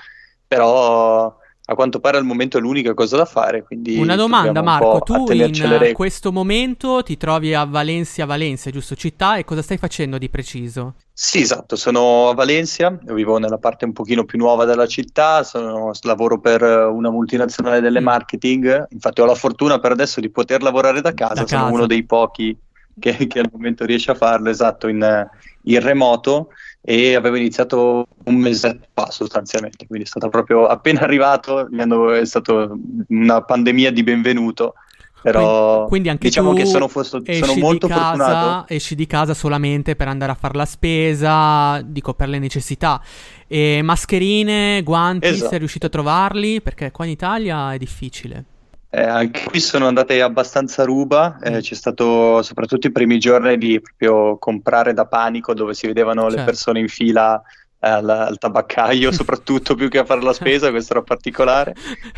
però 0.47 1.37
a 1.65 1.75
quanto 1.75 1.99
pare 1.99 2.17
al 2.17 2.25
momento 2.25 2.59
è 2.59 2.61
l'unica 2.61 2.95
cosa 2.95 3.17
da 3.17 3.25
fare. 3.25 3.67
Una 3.97 4.15
domanda, 4.15 4.63
Marco: 4.63 5.01
tu 5.01 5.29
in 5.33 5.93
questo 5.95 6.31
momento 6.31 7.03
ti 7.03 7.17
trovi 7.17 7.55
a 7.55 7.65
Valencia, 7.65 8.27
Valencia, 8.27 8.71
giusto? 8.71 8.95
Città, 8.95 9.37
e 9.37 9.45
cosa 9.45 9.63
stai 9.63 9.79
facendo 9.79 10.17
di 10.17 10.29
preciso? 10.29 10.95
Sì, 11.13 11.41
esatto, 11.41 11.75
sono 11.75 12.29
a 12.29 12.35
Valencia, 12.35 12.97
vivo 13.03 13.39
nella 13.39 13.59
parte 13.59 13.85
un 13.85 13.93
pochino 13.93 14.25
più 14.25 14.39
nuova 14.39 14.65
della 14.65 14.87
città, 14.87 15.43
sono, 15.43 15.91
lavoro 16.03 16.39
per 16.39 16.63
una 16.63 17.11
multinazionale 17.11 17.81
delle 17.81 18.01
mm. 18.01 18.05
marketing, 18.05 18.87
infatti 18.91 19.21
ho 19.21 19.25
la 19.25 19.35
fortuna 19.35 19.81
per 19.81 19.91
adesso 19.91 20.21
di 20.21 20.31
poter 20.31 20.63
lavorare 20.63 21.01
da 21.01 21.13
casa, 21.15 21.35
da 21.35 21.47
sono 21.47 21.63
casa. 21.63 21.75
uno 21.75 21.87
dei 21.87 22.05
pochi 22.05 22.57
che, 22.99 23.27
che, 23.27 23.41
al 23.41 23.51
momento 23.53 23.85
riesce 23.85 24.13
a 24.13 24.15
farlo, 24.15 24.51
esatto, 24.51 24.87
in, 24.87 25.29
in 25.65 25.81
remoto 25.81 26.51
e 26.83 27.15
avevo 27.15 27.37
iniziato 27.37 28.07
un 28.25 28.37
mese 28.37 28.81
fa 28.95 29.11
sostanzialmente, 29.11 29.87
quindi 29.87 30.07
è 30.07 30.09
stato 30.09 30.29
proprio 30.29 30.67
appena 30.67 31.01
arrivato, 31.03 31.69
è 32.13 32.25
stata 32.25 32.71
una 33.09 33.43
pandemia 33.43 33.93
di 33.93 34.03
benvenuto. 34.03 34.75
Però 35.23 35.85
quindi 35.85 36.09
anche 36.09 36.29
diciamo 36.29 36.55
che 36.55 36.65
sono, 36.65 36.89
fosto, 36.89 37.23
sono 37.23 37.55
molto 37.57 37.87
casa, 37.87 38.03
fortunato. 38.03 38.65
Esci 38.73 38.95
di 38.95 39.07
casa 39.07 39.35
solamente 39.35 39.95
per 39.95 40.09
andare 40.09 40.33
a 40.33 40.35
fare 40.35 40.57
la 40.57 40.65
spesa, 40.65 41.83
dico 41.83 42.15
per 42.15 42.31
le 42.31 42.39
necessità. 42.39 43.03
E 43.47 43.83
mascherine, 43.83 44.83
guanti, 44.83 45.27
esatto. 45.27 45.51
sei 45.51 45.59
riuscito 45.59 45.87
a 45.87 45.91
trovarli? 45.91 46.63
Perché 46.63 46.91
qua 46.91 47.05
in 47.05 47.11
Italia 47.11 47.75
è 47.75 47.77
difficile. 47.77 48.45
Eh, 48.93 49.03
anche 49.03 49.45
qui 49.45 49.61
sono 49.61 49.87
andate 49.87 50.21
abbastanza 50.21 50.83
ruba, 50.83 51.39
eh, 51.43 51.59
mm. 51.59 51.59
c'è 51.59 51.75
stato 51.75 52.43
soprattutto 52.43 52.89
i 52.89 52.93
primi 52.93 53.21
giorni 53.21 53.57
di 53.57 53.81
proprio 53.81 54.37
comprare 54.37 54.93
da 54.93 55.07
panico 55.07 55.55
dove 55.55 55.75
si 55.75 55.87
vedevano 55.87 56.23
certo. 56.23 56.37
le 56.37 56.45
persone 56.45 56.81
in 56.81 56.89
fila 56.89 57.41
al, 57.81 58.09
al, 58.09 58.39
tabaccaio 58.39 59.13
soprattutto 59.13 59.77
più 59.77 59.89
che 59.89 59.99
a 59.99 60.05
fare 60.05 60.23
la 60.23 60.33
spesa, 60.33 60.71
questo 60.71 60.95
era 60.95 61.03
particolare, 61.03 61.75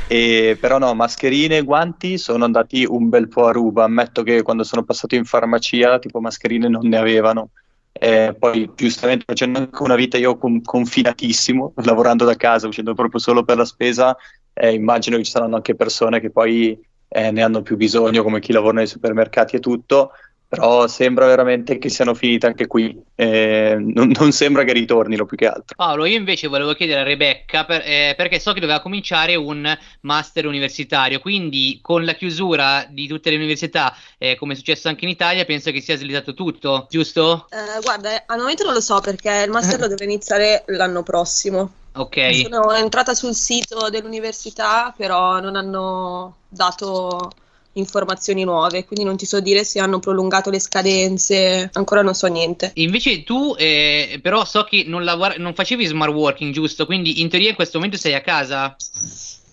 e, 0.06 0.56
però 0.58 0.78
no, 0.78 0.94
mascherine 0.94 1.58
e 1.58 1.62
guanti 1.62 2.16
sono 2.16 2.44
andati 2.44 2.86
un 2.88 3.10
bel 3.10 3.28
po' 3.28 3.46
a 3.46 3.52
ruba, 3.52 3.84
ammetto 3.84 4.22
che 4.22 4.40
quando 4.42 4.64
sono 4.64 4.82
passato 4.82 5.14
in 5.14 5.26
farmacia 5.26 5.98
tipo 5.98 6.20
mascherine 6.20 6.68
non 6.68 6.88
ne 6.88 6.96
avevano. 6.96 7.50
Eh, 7.94 8.34
poi 8.36 8.70
giustamente 8.74 9.24
facendo 9.26 9.58
anche 9.58 9.82
una 9.82 9.94
vita 9.94 10.16
io 10.16 10.38
con, 10.38 10.62
confinatissimo, 10.62 11.74
lavorando 11.84 12.24
da 12.24 12.34
casa, 12.34 12.66
uscendo 12.66 12.94
proprio 12.94 13.20
solo 13.20 13.44
per 13.44 13.58
la 13.58 13.66
spesa, 13.66 14.16
eh, 14.54 14.72
immagino 14.72 15.16
che 15.16 15.24
ci 15.24 15.30
saranno 15.30 15.56
anche 15.56 15.74
persone 15.74 16.20
che 16.20 16.30
poi 16.30 16.78
eh, 17.08 17.30
ne 17.30 17.42
hanno 17.42 17.62
più 17.62 17.76
bisogno, 17.76 18.22
come 18.22 18.40
chi 18.40 18.52
lavora 18.52 18.78
nei 18.78 18.86
supermercati 18.86 19.56
e 19.56 19.60
tutto, 19.60 20.12
però 20.52 20.86
sembra 20.86 21.24
veramente 21.24 21.78
che 21.78 21.88
siano 21.88 22.12
finite 22.12 22.46
anche 22.46 22.66
qui, 22.66 22.94
eh, 23.14 23.74
non, 23.78 24.12
non, 24.18 24.32
sembra 24.32 24.64
che 24.64 24.74
ritornino 24.74 25.24
più 25.24 25.34
che 25.34 25.46
altro. 25.46 25.74
Paolo, 25.74 26.04
io 26.04 26.18
invece 26.18 26.46
volevo 26.46 26.74
chiedere 26.74 27.00
a 27.00 27.04
Rebecca, 27.04 27.64
per, 27.64 27.80
eh, 27.86 28.12
perché 28.18 28.38
so 28.38 28.52
che 28.52 28.60
doveva 28.60 28.82
cominciare 28.82 29.34
un 29.34 29.66
master 30.02 30.44
universitario, 30.44 31.20
quindi 31.20 31.78
con 31.80 32.04
la 32.04 32.12
chiusura 32.12 32.86
di 32.86 33.06
tutte 33.06 33.30
le 33.30 33.36
università, 33.36 33.96
eh, 34.18 34.36
come 34.36 34.52
è 34.52 34.56
successo 34.56 34.88
anche 34.88 35.06
in 35.06 35.10
Italia, 35.10 35.46
penso 35.46 35.70
che 35.70 35.80
sia 35.80 35.96
slitato 35.96 36.34
tutto, 36.34 36.86
giusto? 36.90 37.46
Eh, 37.48 37.80
guarda, 37.80 38.24
al 38.26 38.38
momento 38.38 38.62
non 38.64 38.74
lo 38.74 38.82
so 38.82 39.00
perché 39.00 39.44
il 39.46 39.50
master 39.50 39.80
lo 39.80 39.88
deve 39.88 40.04
iniziare 40.04 40.64
l'anno 40.66 41.02
prossimo. 41.02 41.80
Ok. 41.94 42.34
Sono 42.42 42.72
entrata 42.72 43.14
sul 43.14 43.34
sito 43.34 43.90
dell'università, 43.90 44.94
però 44.96 45.40
non 45.40 45.56
hanno 45.56 46.36
dato 46.48 47.30
informazioni 47.74 48.44
nuove, 48.44 48.84
quindi 48.84 49.04
non 49.04 49.16
ti 49.16 49.24
so 49.24 49.40
dire 49.40 49.64
se 49.64 49.80
hanno 49.80 49.98
prolungato 49.98 50.50
le 50.50 50.60
scadenze, 50.60 51.70
ancora 51.72 52.02
non 52.02 52.14
so 52.14 52.26
niente. 52.26 52.72
Invece 52.74 53.22
tu, 53.24 53.54
eh, 53.58 54.18
però, 54.22 54.44
so 54.44 54.64
che 54.64 54.84
non, 54.86 55.04
lavora- 55.04 55.36
non 55.38 55.54
facevi 55.54 55.84
smart 55.86 56.12
working, 56.12 56.52
giusto? 56.52 56.86
Quindi 56.86 57.20
in 57.20 57.28
teoria 57.28 57.50
in 57.50 57.54
questo 57.54 57.78
momento 57.78 57.98
sei 57.98 58.14
a 58.14 58.20
casa. 58.20 58.76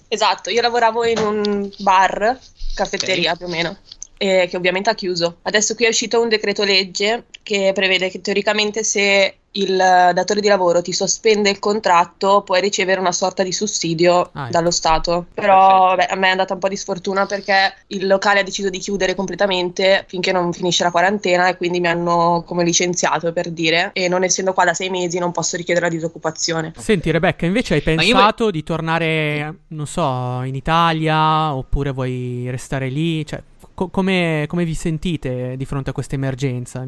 Esatto, 0.08 0.50
io 0.50 0.62
lavoravo 0.62 1.06
in 1.06 1.20
un 1.20 1.72
bar, 1.78 2.38
caffetteria 2.74 3.34
okay. 3.34 3.38
più 3.38 3.46
o 3.46 3.50
meno. 3.50 3.78
Eh, 4.22 4.48
che 4.50 4.58
ovviamente 4.58 4.90
ha 4.90 4.96
chiuso. 4.96 5.38
Adesso 5.44 5.76
qui 5.76 5.86
è 5.86 5.88
uscito 5.88 6.22
un 6.22 6.28
decreto 6.28 6.66
legge 6.66 7.28
che 7.42 7.72
prevede 7.74 8.10
che 8.10 8.20
teoricamente 8.20 8.84
se 8.84 9.36
il 9.52 9.78
datore 9.78 10.42
di 10.42 10.48
lavoro 10.48 10.82
ti 10.82 10.92
sospende 10.92 11.50
il 11.50 11.60
contratto, 11.60 12.44
puoi 12.44 12.62
ricevere 12.62 13.00
una 13.00 13.12
sorta 13.12 13.42
di 13.44 13.52
sussidio 13.52 14.30
ah, 14.34 14.50
dallo 14.50 14.72
Stato. 14.72 15.28
Però 15.34 15.96
beh, 15.96 16.06
a 16.06 16.16
me 16.16 16.28
è 16.28 16.32
andata 16.32 16.54
un 16.54 16.60
po' 16.60 16.68
di 16.68 16.76
sfortuna 16.76 17.26
perché 17.26 17.74
il 17.88 18.06
locale 18.06 18.42
ha 18.42 18.44
deciso 18.44 18.70
di 18.70 18.78
chiudere 18.78 19.16
completamente 19.16 20.04
finché 20.08 20.32
non 20.32 20.54
finisce 20.54 20.84
la 20.84 20.92
quarantena 20.92 21.48
e 21.48 21.58
quindi 21.58 21.80
mi 21.80 21.88
hanno 21.88 22.44
come 22.46 22.64
licenziato 22.64 23.32
per 23.34 23.50
dire. 23.50 23.92
E 23.94 24.08
non 24.08 24.24
essendo 24.24 24.54
qua 24.54 24.66
da 24.66 24.74
sei 24.74 24.90
mesi 24.90 25.18
non 25.18 25.32
posso 25.32 25.56
richiedere 25.56 25.88
la 25.88 25.92
disoccupazione. 25.92 26.74
Senti 26.78 27.10
Rebecca, 27.10 27.46
invece 27.46 27.76
hai 27.76 27.82
pensato 27.82 28.46
io... 28.46 28.52
di 28.52 28.64
tornare, 28.64 29.56
non 29.70 29.88
so, 29.88 30.42
in 30.44 30.56
Italia 30.56 31.56
oppure 31.56 31.92
vuoi 31.92 32.48
restare 32.50 32.90
lì? 32.90 33.26
Cioè, 33.26 33.42
co- 33.80 33.90
come, 33.90 34.44
come 34.48 34.66
vi 34.66 34.74
sentite 34.74 35.56
di 35.56 35.64
fronte 35.66 35.92
a 35.92 35.94
questa 35.94 36.16
emergenza? 36.16 36.86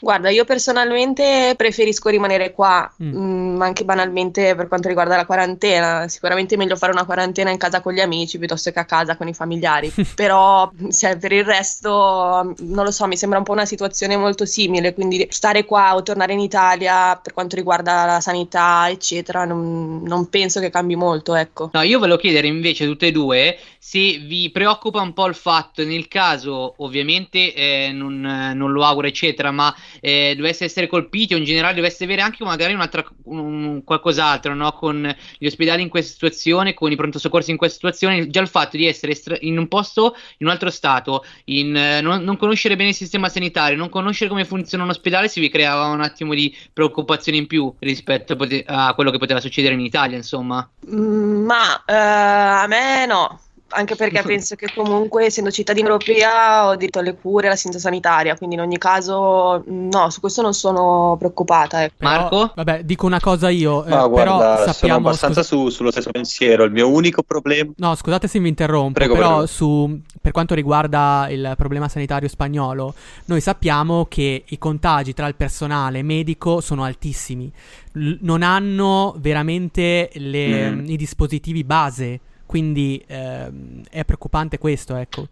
Guarda, 0.00 0.30
io 0.30 0.44
personalmente 0.44 1.54
preferisco 1.56 2.08
rimanere 2.08 2.52
qua, 2.52 2.90
mm. 3.02 3.08
mh, 3.08 3.54
mm, 3.56 3.62
anche 3.62 3.84
banalmente 3.84 4.54
per 4.54 4.68
quanto 4.68 4.88
riguarda 4.88 5.16
la 5.16 5.26
quarantena. 5.26 6.08
Sicuramente 6.08 6.54
è 6.54 6.58
meglio 6.58 6.76
fare 6.76 6.92
una 6.92 7.04
quarantena 7.04 7.50
in 7.50 7.58
casa 7.58 7.80
con 7.80 7.92
gli 7.92 8.00
amici 8.00 8.38
piuttosto 8.38 8.70
che 8.70 8.78
a 8.78 8.84
casa 8.84 9.16
con 9.16 9.28
i 9.28 9.34
familiari. 9.34 9.92
Però 10.14 10.70
cioè, 10.90 11.16
per 11.16 11.32
il 11.32 11.44
resto, 11.44 12.54
non 12.58 12.84
lo 12.84 12.90
so, 12.90 13.06
mi 13.06 13.16
sembra 13.16 13.38
un 13.38 13.44
po' 13.44 13.52
una 13.52 13.66
situazione 13.66 14.16
molto 14.16 14.44
simile. 14.44 14.94
Quindi 14.94 15.26
stare 15.30 15.64
qua 15.64 15.94
o 15.94 16.02
tornare 16.02 16.32
in 16.32 16.40
Italia 16.40 17.18
per 17.22 17.32
quanto 17.32 17.56
riguarda 17.56 18.04
la 18.04 18.20
sanità, 18.20 18.88
eccetera, 18.88 19.44
non, 19.44 20.02
non 20.02 20.28
penso 20.28 20.60
che 20.60 20.70
cambi 20.70 20.96
molto. 20.96 21.34
Ecco. 21.34 21.70
No, 21.72 21.82
io 21.82 21.98
volevo 21.98 22.18
chiedere 22.18 22.46
invece 22.46 22.86
tutte 22.86 23.06
e 23.06 23.12
due 23.12 23.58
se 23.86 24.18
vi 24.18 24.50
preoccupa 24.50 25.00
un 25.00 25.12
po' 25.12 25.26
il 25.26 25.36
fatto, 25.36 25.84
nel 25.84 26.08
caso, 26.08 26.74
ovviamente 26.78 27.54
eh, 27.54 27.92
non, 27.92 28.18
non 28.20 28.72
lo 28.72 28.82
auguro, 28.82 29.06
eccetera, 29.06 29.52
ma 29.52 29.72
eh, 30.00 30.34
dovesse 30.36 30.64
essere 30.64 30.86
colpiti 30.86 31.34
o 31.34 31.36
in 31.36 31.44
generale 31.44 31.74
dovesse 31.74 32.04
avere 32.04 32.22
anche 32.22 32.44
magari 32.44 32.74
un'altra, 32.74 33.04
un, 33.24 33.82
qualcos'altro 33.84 34.54
no? 34.54 34.72
con 34.72 35.14
gli 35.38 35.46
ospedali 35.46 35.82
in 35.82 35.88
questa 35.88 36.12
situazione, 36.12 36.74
con 36.74 36.90
i 36.90 36.96
pronto 36.96 37.18
soccorsi 37.18 37.50
in 37.50 37.56
questa 37.56 37.76
situazione, 37.76 38.28
già 38.28 38.40
il 38.40 38.48
fatto 38.48 38.76
di 38.76 38.86
essere 38.86 39.14
in 39.40 39.58
un 39.58 39.68
posto, 39.68 40.16
in 40.38 40.46
un 40.46 40.52
altro 40.52 40.70
stato, 40.70 41.24
in, 41.44 41.76
eh, 41.76 42.00
non, 42.00 42.22
non, 42.22 42.36
conoscere 42.36 42.76
bene 42.76 42.90
il 42.90 42.94
sistema 42.94 43.28
sanitario, 43.28 43.76
non 43.76 43.88
conoscere 43.88 44.30
come 44.30 44.44
funziona 44.44 44.84
un 44.84 44.90
ospedale, 44.90 45.28
si 45.28 45.40
vi 45.40 45.48
creava 45.48 45.86
un 45.86 46.00
attimo 46.00 46.34
di 46.34 46.54
preoccupazione 46.72 47.38
in 47.38 47.46
più 47.46 47.74
rispetto 47.78 48.34
a, 48.34 48.36
pote- 48.36 48.64
a 48.66 48.94
quello 48.94 49.10
che 49.10 49.18
poteva 49.18 49.40
succedere 49.40 49.74
in 49.74 49.80
Italia, 49.80 50.16
insomma. 50.16 50.68
Mm, 50.90 51.44
Ma 51.44 51.84
eh, 51.84 51.94
a 51.94 52.66
me 52.66 53.06
no, 53.06 53.40
anche 53.68 53.96
perché 53.96 54.22
penso 54.26 54.54
che 54.54 54.68
comunque 54.74 55.26
essendo 55.26 55.50
cittadina 55.50 55.88
europea 55.88 56.68
ho 56.68 56.76
diritto 56.76 56.98
alle 57.00 57.14
cure, 57.16 57.46
all'assistenza 57.46 57.78
sanitaria, 57.78 58.36
quindi 58.36 58.54
in 58.56 58.60
ogni 58.62 58.78
caso 58.78 59.62
no, 59.66 60.10
su 60.10 60.20
questo 60.20 60.42
non 60.42 60.54
sono 60.54 61.16
preoccupata. 61.18 61.82
Ecco. 61.82 61.94
Marco? 61.98 62.52
Vabbè, 62.54 62.84
dico 62.84 63.06
una 63.06 63.20
cosa 63.20 63.48
io, 63.50 63.84
eh, 63.84 63.88
No, 63.88 64.10
però 64.10 64.36
guarda, 64.36 64.56
sono 64.60 64.72
sappiamo... 64.72 65.08
abbastanza 65.08 65.42
scusa- 65.42 65.62
su- 65.62 65.68
sullo 65.70 65.90
stesso 65.90 66.10
pensiero. 66.10 66.64
Il 66.64 66.72
mio 66.72 66.88
unico 66.90 67.22
problema. 67.22 67.72
No, 67.76 67.94
scusate 67.94 68.28
se 68.28 68.38
mi 68.38 68.48
interrompo, 68.48 68.92
Prego, 68.92 69.14
però 69.14 69.28
prego. 69.30 69.46
su, 69.46 70.00
per 70.20 70.32
quanto 70.32 70.54
riguarda 70.54 71.26
il 71.30 71.54
problema 71.56 71.88
sanitario 71.88 72.28
spagnolo, 72.28 72.94
noi 73.26 73.40
sappiamo 73.40 74.06
che 74.08 74.44
i 74.46 74.58
contagi 74.58 75.12
tra 75.14 75.26
il 75.26 75.34
personale 75.34 76.02
medico 76.02 76.60
sono 76.60 76.84
altissimi. 76.84 77.52
L- 77.92 78.14
non 78.20 78.42
hanno 78.42 79.14
veramente 79.18 80.10
le- 80.14 80.70
Mm. 80.70 80.84
i 80.86 80.96
dispositivi 80.96 81.64
base, 81.64 82.20
quindi 82.46 83.02
ehm, 83.06 83.82
è 83.90 84.04
preoccupante 84.04 84.58
questo, 84.58 84.96
ecco. 84.96 85.28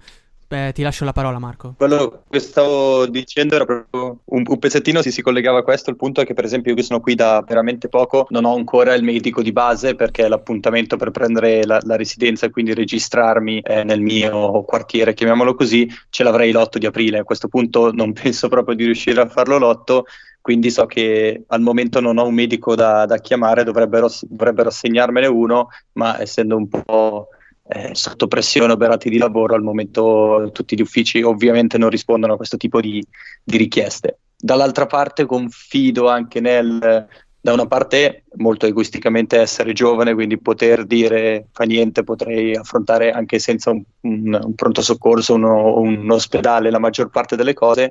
Beh, 0.46 0.72
ti 0.72 0.82
lascio 0.82 1.04
la 1.04 1.12
parola, 1.12 1.38
Marco. 1.38 1.74
Quello 1.76 2.22
che 2.28 2.38
stavo 2.38 3.06
dicendo 3.06 3.54
era 3.54 3.64
proprio 3.64 4.20
un, 4.26 4.44
un 4.46 4.58
pezzettino 4.58 5.00
si, 5.00 5.10
si 5.10 5.22
collegava 5.22 5.58
a 5.58 5.62
questo. 5.62 5.90
Il 5.90 5.96
punto 5.96 6.20
è 6.20 6.26
che, 6.26 6.34
per 6.34 6.44
esempio, 6.44 6.74
io 6.74 6.82
sono 6.82 7.00
qui 7.00 7.14
da 7.14 7.42
veramente 7.46 7.88
poco, 7.88 8.26
non 8.30 8.44
ho 8.44 8.54
ancora 8.54 8.94
il 8.94 9.02
medico 9.02 9.42
di 9.42 9.52
base 9.52 9.94
perché 9.94 10.28
l'appuntamento 10.28 10.96
per 10.96 11.10
prendere 11.10 11.64
la, 11.64 11.80
la 11.82 11.96
residenza 11.96 12.46
e 12.46 12.50
quindi 12.50 12.74
registrarmi 12.74 13.60
eh, 13.60 13.84
nel 13.84 14.00
mio 14.00 14.62
quartiere, 14.62 15.14
chiamiamolo 15.14 15.54
così, 15.54 15.90
ce 16.10 16.22
l'avrei 16.22 16.52
l'8 16.52 16.76
di 16.76 16.86
aprile. 16.86 17.18
A 17.18 17.24
questo 17.24 17.48
punto 17.48 17.90
non 17.90 18.12
penso 18.14 18.48
proprio 18.48 18.76
di 18.76 18.84
riuscire 18.84 19.20
a 19.22 19.28
farlo 19.28 19.58
l'8. 19.58 20.02
Quindi 20.44 20.70
so 20.70 20.84
che 20.84 21.44
al 21.46 21.62
momento 21.62 22.00
non 22.00 22.18
ho 22.18 22.26
un 22.26 22.34
medico 22.34 22.74
da, 22.74 23.06
da 23.06 23.16
chiamare, 23.16 23.64
dovrebbero, 23.64 24.10
dovrebbero 24.28 24.68
assegnarmene 24.68 25.26
uno, 25.26 25.68
ma 25.92 26.20
essendo 26.20 26.54
un 26.54 26.68
po' 26.68 27.28
eh, 27.68 27.94
sotto 27.94 28.26
pressione 28.28 28.74
operati 28.74 29.08
di 29.08 29.16
lavoro, 29.16 29.54
al 29.54 29.62
momento 29.62 30.50
tutti 30.52 30.76
gli 30.76 30.82
uffici 30.82 31.22
ovviamente 31.22 31.78
non 31.78 31.88
rispondono 31.88 32.34
a 32.34 32.36
questo 32.36 32.58
tipo 32.58 32.78
di, 32.82 33.02
di 33.42 33.56
richieste. 33.56 34.18
Dall'altra 34.36 34.84
parte 34.84 35.24
confido 35.24 36.08
anche 36.10 36.40
nel, 36.40 37.06
da 37.40 37.52
una 37.54 37.66
parte 37.66 38.24
molto 38.36 38.66
egoisticamente 38.66 39.38
essere 39.38 39.72
giovane, 39.72 40.12
quindi 40.12 40.38
poter 40.38 40.84
dire 40.84 41.46
fa 41.52 41.64
niente, 41.64 42.04
potrei 42.04 42.54
affrontare 42.54 43.12
anche 43.12 43.38
senza 43.38 43.70
un, 43.70 43.82
un- 44.00 44.38
un 44.44 44.54
pronto 44.54 44.82
soccorso, 44.82 45.32
uno- 45.32 45.78
un 45.78 46.10
ospedale 46.10 46.70
la 46.70 46.78
maggior 46.78 47.08
parte 47.08 47.34
delle 47.34 47.54
cose 47.54 47.90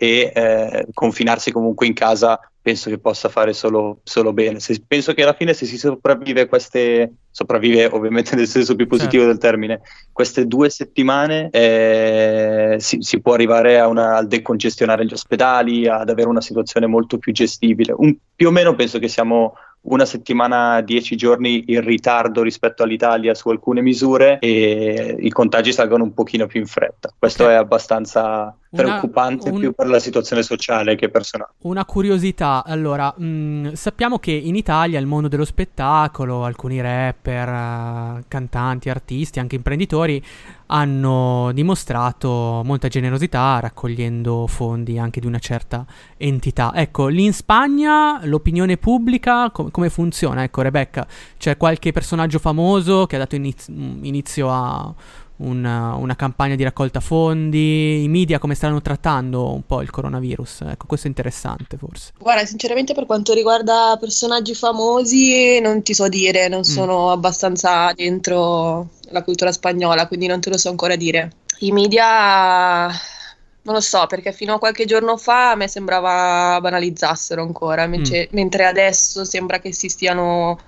e 0.00 0.30
eh, 0.32 0.86
confinarsi 0.94 1.50
comunque 1.50 1.88
in 1.88 1.92
casa 1.92 2.38
penso 2.62 2.88
che 2.88 2.98
possa 2.98 3.28
fare 3.28 3.52
solo, 3.52 3.98
solo 4.04 4.32
bene. 4.32 4.60
Se- 4.60 4.80
penso 4.86 5.12
che 5.12 5.22
alla 5.22 5.32
fine 5.32 5.54
se 5.54 5.66
si 5.66 5.76
sopravvive 5.76 6.46
queste, 6.46 7.14
sopravvive 7.32 7.86
ovviamente 7.86 8.36
nel 8.36 8.46
senso 8.46 8.76
più 8.76 8.86
positivo 8.86 9.24
del 9.24 9.38
termine, 9.38 9.80
queste 10.12 10.46
due 10.46 10.70
settimane 10.70 11.48
eh, 11.50 12.76
si, 12.78 12.98
si 13.00 13.20
può 13.20 13.32
arrivare 13.32 13.80
a 13.80 13.88
una, 13.88 14.16
al 14.16 14.28
decongestionare 14.28 15.04
gli 15.04 15.12
ospedali, 15.14 15.88
ad 15.88 16.10
avere 16.10 16.28
una 16.28 16.42
situazione 16.42 16.86
molto 16.86 17.18
più 17.18 17.32
gestibile. 17.32 17.92
Un- 17.96 18.16
più 18.36 18.48
o 18.48 18.52
meno 18.52 18.76
penso 18.76 19.00
che 19.00 19.08
siamo 19.08 19.54
una 19.80 20.04
settimana, 20.04 20.80
dieci 20.82 21.16
giorni 21.16 21.64
in 21.68 21.80
ritardo 21.80 22.42
rispetto 22.42 22.82
all'Italia 22.82 23.34
su 23.34 23.48
alcune 23.48 23.80
misure 23.80 24.38
e 24.40 25.16
i 25.18 25.30
contagi 25.30 25.72
salgono 25.72 26.04
un 26.04 26.12
pochino 26.12 26.46
più 26.46 26.60
in 26.60 26.66
fretta. 26.66 27.12
Questo 27.18 27.48
è 27.48 27.54
abbastanza 27.54 28.54
Una- 28.70 28.82
preoccupante 28.82 29.48
un- 29.50 29.58
più 29.60 29.72
per 29.72 29.86
la 29.86 29.98
situazione 29.98 30.42
sociale 30.42 30.94
che 30.94 31.08
personale. 31.08 31.52
Una 31.60 31.86
curiosità, 31.86 32.62
allora, 32.64 33.14
mh, 33.16 33.72
sappiamo 33.72 34.18
che 34.18 34.30
in 34.32 34.56
Italia 34.56 34.98
il 35.00 35.06
mondo 35.06 35.28
dello 35.28 35.46
spettacolo, 35.46 36.44
alcuni 36.44 36.78
rapper, 36.80 37.48
eh, 37.48 38.24
cantanti, 38.28 38.90
artisti, 38.90 39.38
anche 39.38 39.56
imprenditori 39.56 40.22
hanno 40.70 41.50
dimostrato 41.54 42.60
molta 42.62 42.88
generosità 42.88 43.58
raccogliendo 43.58 44.46
fondi 44.46 44.98
anche 44.98 45.20
di 45.20 45.26
una 45.26 45.38
certa 45.38 45.86
entità. 46.18 46.72
Ecco, 46.74 47.06
lì 47.06 47.24
in 47.24 47.32
Spagna 47.32 48.20
l'opinione 48.26 48.76
pubblica 48.76 49.50
com- 49.50 49.70
come 49.70 49.88
funziona? 49.88 50.42
Ecco, 50.42 50.60
Rebecca, 50.60 51.06
c'è 51.38 51.56
qualche 51.56 51.92
personaggio 51.92 52.38
famoso 52.38 53.06
che 53.06 53.16
ha 53.16 53.20
dato 53.20 53.34
iniz- 53.34 53.68
mh, 53.68 54.00
inizio 54.04 54.50
a 54.50 54.94
una, 55.38 55.94
una 55.94 56.16
campagna 56.16 56.54
di 56.54 56.62
raccolta 56.62 57.00
fondi, 57.00 58.02
i 58.02 58.08
media 58.08 58.38
come 58.38 58.54
stanno 58.54 58.80
trattando 58.80 59.52
un 59.52 59.64
po' 59.66 59.82
il 59.82 59.90
coronavirus. 59.90 60.62
Ecco, 60.68 60.86
questo 60.86 61.06
è 61.06 61.10
interessante 61.10 61.76
forse. 61.76 62.12
Guarda, 62.18 62.44
sinceramente 62.44 62.94
per 62.94 63.06
quanto 63.06 63.32
riguarda 63.34 63.96
personaggi 64.00 64.54
famosi 64.54 65.60
non 65.60 65.82
ti 65.82 65.94
so 65.94 66.08
dire, 66.08 66.48
Mm. 66.48 66.50
non 66.50 66.64
sono 66.64 67.10
abbastanza 67.10 67.92
dentro 67.94 68.90
la 69.10 69.22
cultura 69.22 69.52
spagnola, 69.52 70.06
quindi 70.06 70.26
non 70.26 70.40
te 70.40 70.50
lo 70.50 70.58
so 70.58 70.68
ancora 70.70 70.96
dire. 70.96 71.32
I 71.60 71.72
media 71.72 72.86
non 72.88 73.74
lo 73.74 73.80
so, 73.80 74.06
perché 74.06 74.32
fino 74.32 74.54
a 74.54 74.58
qualche 74.58 74.86
giorno 74.86 75.16
fa 75.16 75.50
a 75.50 75.54
me 75.54 75.68
sembrava 75.68 76.58
banalizzassero 76.60 77.42
ancora, 77.42 77.84
invece- 77.84 78.28
mentre 78.32 78.64
adesso 78.64 79.24
sembra 79.24 79.58
che 79.58 79.72
si 79.72 79.88
stiano 79.88 80.58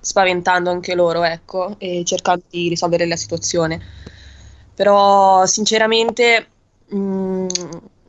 spaventando 0.00 0.70
anche 0.70 0.94
loro, 0.94 1.24
ecco, 1.24 1.74
e 1.78 2.02
cercando 2.04 2.44
di 2.48 2.68
risolvere 2.68 3.06
la 3.06 3.16
situazione. 3.16 3.80
Però 4.76 5.44
sinceramente 5.46 6.46
mh, 6.88 7.46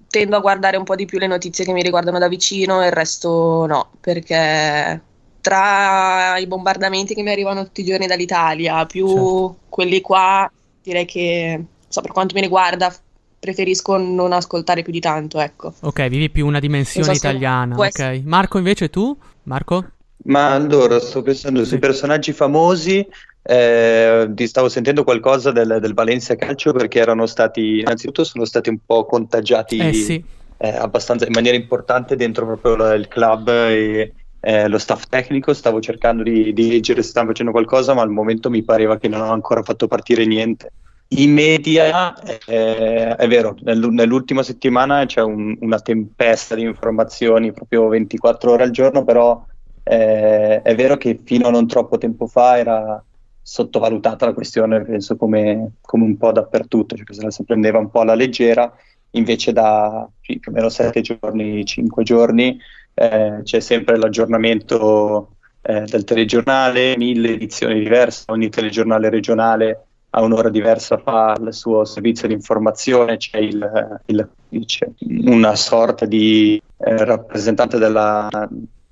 tendo 0.09 0.35
a 0.35 0.39
guardare 0.39 0.77
un 0.77 0.83
po' 0.83 0.95
di 0.95 1.05
più 1.05 1.17
le 1.17 1.27
notizie 1.27 1.63
che 1.65 1.71
mi 1.71 1.81
riguardano 1.81 2.19
da 2.19 2.27
vicino 2.27 2.83
e 2.83 2.87
il 2.87 2.91
resto 2.91 3.65
no, 3.65 3.91
perché 4.01 5.01
tra 5.41 6.37
i 6.37 6.45
bombardamenti 6.45 7.13
che 7.13 7.21
mi 7.23 7.31
arrivano 7.31 7.63
tutti 7.63 7.81
i 7.81 7.85
giorni 7.85 8.05
dall'Italia, 8.05 8.85
più 8.85 9.55
quelli 9.69 10.01
qua, 10.01 10.51
direi 10.83 11.05
che, 11.05 11.63
so, 11.87 12.01
per 12.01 12.11
quanto 12.11 12.35
mi 12.35 12.41
riguarda, 12.41 12.93
preferisco 13.39 13.95
non 13.95 14.33
ascoltare 14.33 14.83
più 14.83 14.91
di 14.91 14.99
tanto, 14.99 15.39
ecco. 15.39 15.73
Ok, 15.81 16.07
vivi 16.07 16.29
più 16.29 16.45
una 16.45 16.59
dimensione 16.59 17.05
so 17.07 17.11
italiana. 17.13 17.77
Ok. 17.77 17.85
essere- 17.85 18.21
Marco, 18.25 18.57
invece 18.57 18.89
tu? 18.89 19.17
Marco? 19.43 19.85
Ma 20.25 20.51
allora, 20.51 20.99
sto 20.99 21.21
pensando 21.21 21.63
sui 21.63 21.79
personaggi 21.79 22.33
famosi, 22.33 23.07
eh, 23.47 24.29
ti 24.33 24.47
stavo 24.47 24.67
sentendo 24.69 25.03
qualcosa 25.03 25.51
del, 25.51 25.77
del 25.79 25.93
Valencia 25.93 26.35
Calcio 26.35 26.73
perché 26.73 26.99
erano 26.99 27.25
stati, 27.25 27.79
innanzitutto 27.79 28.23
sono 28.23 28.45
stati 28.45 28.69
un 28.69 28.79
po' 28.85 29.05
contagiati 29.05 29.77
Eh 29.77 29.93
sì. 29.93 30.23
eh, 30.57 30.69
abbastanza 30.69 31.25
in 31.25 31.33
maniera 31.33 31.55
importante 31.55 32.15
dentro 32.15 32.45
proprio 32.45 32.75
la- 32.75 32.93
il 32.93 33.07
club 33.07 33.47
e 33.49 34.13
eh, 34.39 34.67
lo 34.67 34.77
staff 34.77 35.05
tecnico. 35.07 35.53
Stavo 35.53 35.79
cercando 35.79 36.23
di, 36.23 36.53
di 36.53 36.69
leggere 36.69 37.01
se 37.03 37.09
stanno 37.09 37.27
facendo 37.27 37.51
qualcosa, 37.51 37.93
ma 37.93 38.01
al 38.01 38.09
momento 38.09 38.49
mi 38.49 38.63
pareva 38.63 38.97
che 38.97 39.07
non 39.07 39.21
hanno 39.21 39.33
ancora 39.33 39.63
fatto 39.63 39.87
partire 39.87 40.25
niente. 40.25 40.73
I 41.09 41.27
media, 41.27 42.13
eh, 42.45 43.15
è 43.15 43.27
vero, 43.27 43.55
nell'u- 43.61 43.91
nell'ultima 43.91 44.43
settimana 44.43 45.05
c'è 45.05 45.21
un- 45.21 45.55
una 45.61 45.79
tempesta 45.79 46.53
di 46.55 46.63
informazioni 46.63 47.53
proprio 47.53 47.87
24 47.87 48.51
ore 48.51 48.63
al 48.63 48.71
giorno, 48.71 49.03
però 49.05 49.41
eh, 49.83 50.61
è 50.61 50.75
vero 50.75 50.97
che 50.97 51.17
fino 51.23 51.47
a 51.47 51.51
non 51.51 51.65
troppo 51.67 51.97
tempo 51.97 52.27
fa 52.27 52.57
era 52.57 53.01
sottovalutata 53.49 54.25
la 54.25 54.33
questione, 54.33 54.81
penso 54.83 55.15
come, 55.15 55.75
come 55.79 56.03
un 56.03 56.17
po' 56.17 56.33
dappertutto, 56.33 56.97
cioè 56.97 57.05
che 57.05 57.13
se 57.13 57.23
la 57.23 57.31
si 57.31 57.45
prendeva 57.45 57.79
un 57.79 57.89
po' 57.89 58.01
alla 58.01 58.13
leggera, 58.13 58.69
invece 59.11 59.53
da 59.53 60.05
più 60.19 60.37
o 60.45 60.51
meno 60.51 60.67
7 60.67 60.99
giorni, 60.99 61.63
5 61.63 62.03
giorni 62.03 62.59
eh, 62.93 63.39
c'è 63.43 63.59
sempre 63.61 63.95
l'aggiornamento 63.97 65.29
eh, 65.61 65.83
del 65.85 66.03
telegiornale, 66.03 66.97
mille 66.97 67.31
edizioni 67.35 67.79
diverse, 67.79 68.25
ogni 68.27 68.49
telegiornale 68.49 69.09
regionale 69.09 69.83
a 70.09 70.21
un'ora 70.23 70.49
diversa 70.49 70.97
fa 70.97 71.33
il 71.39 71.53
suo 71.53 71.85
servizio 71.85 72.27
di 72.27 72.33
informazione, 72.33 73.15
c'è, 73.15 73.37
il- 73.37 74.01
il- 74.07 74.65
c'è 74.65 74.89
una 75.25 75.55
sorta 75.55 76.05
di 76.05 76.61
eh, 76.79 77.05
rappresentante 77.05 77.77
della, 77.77 78.27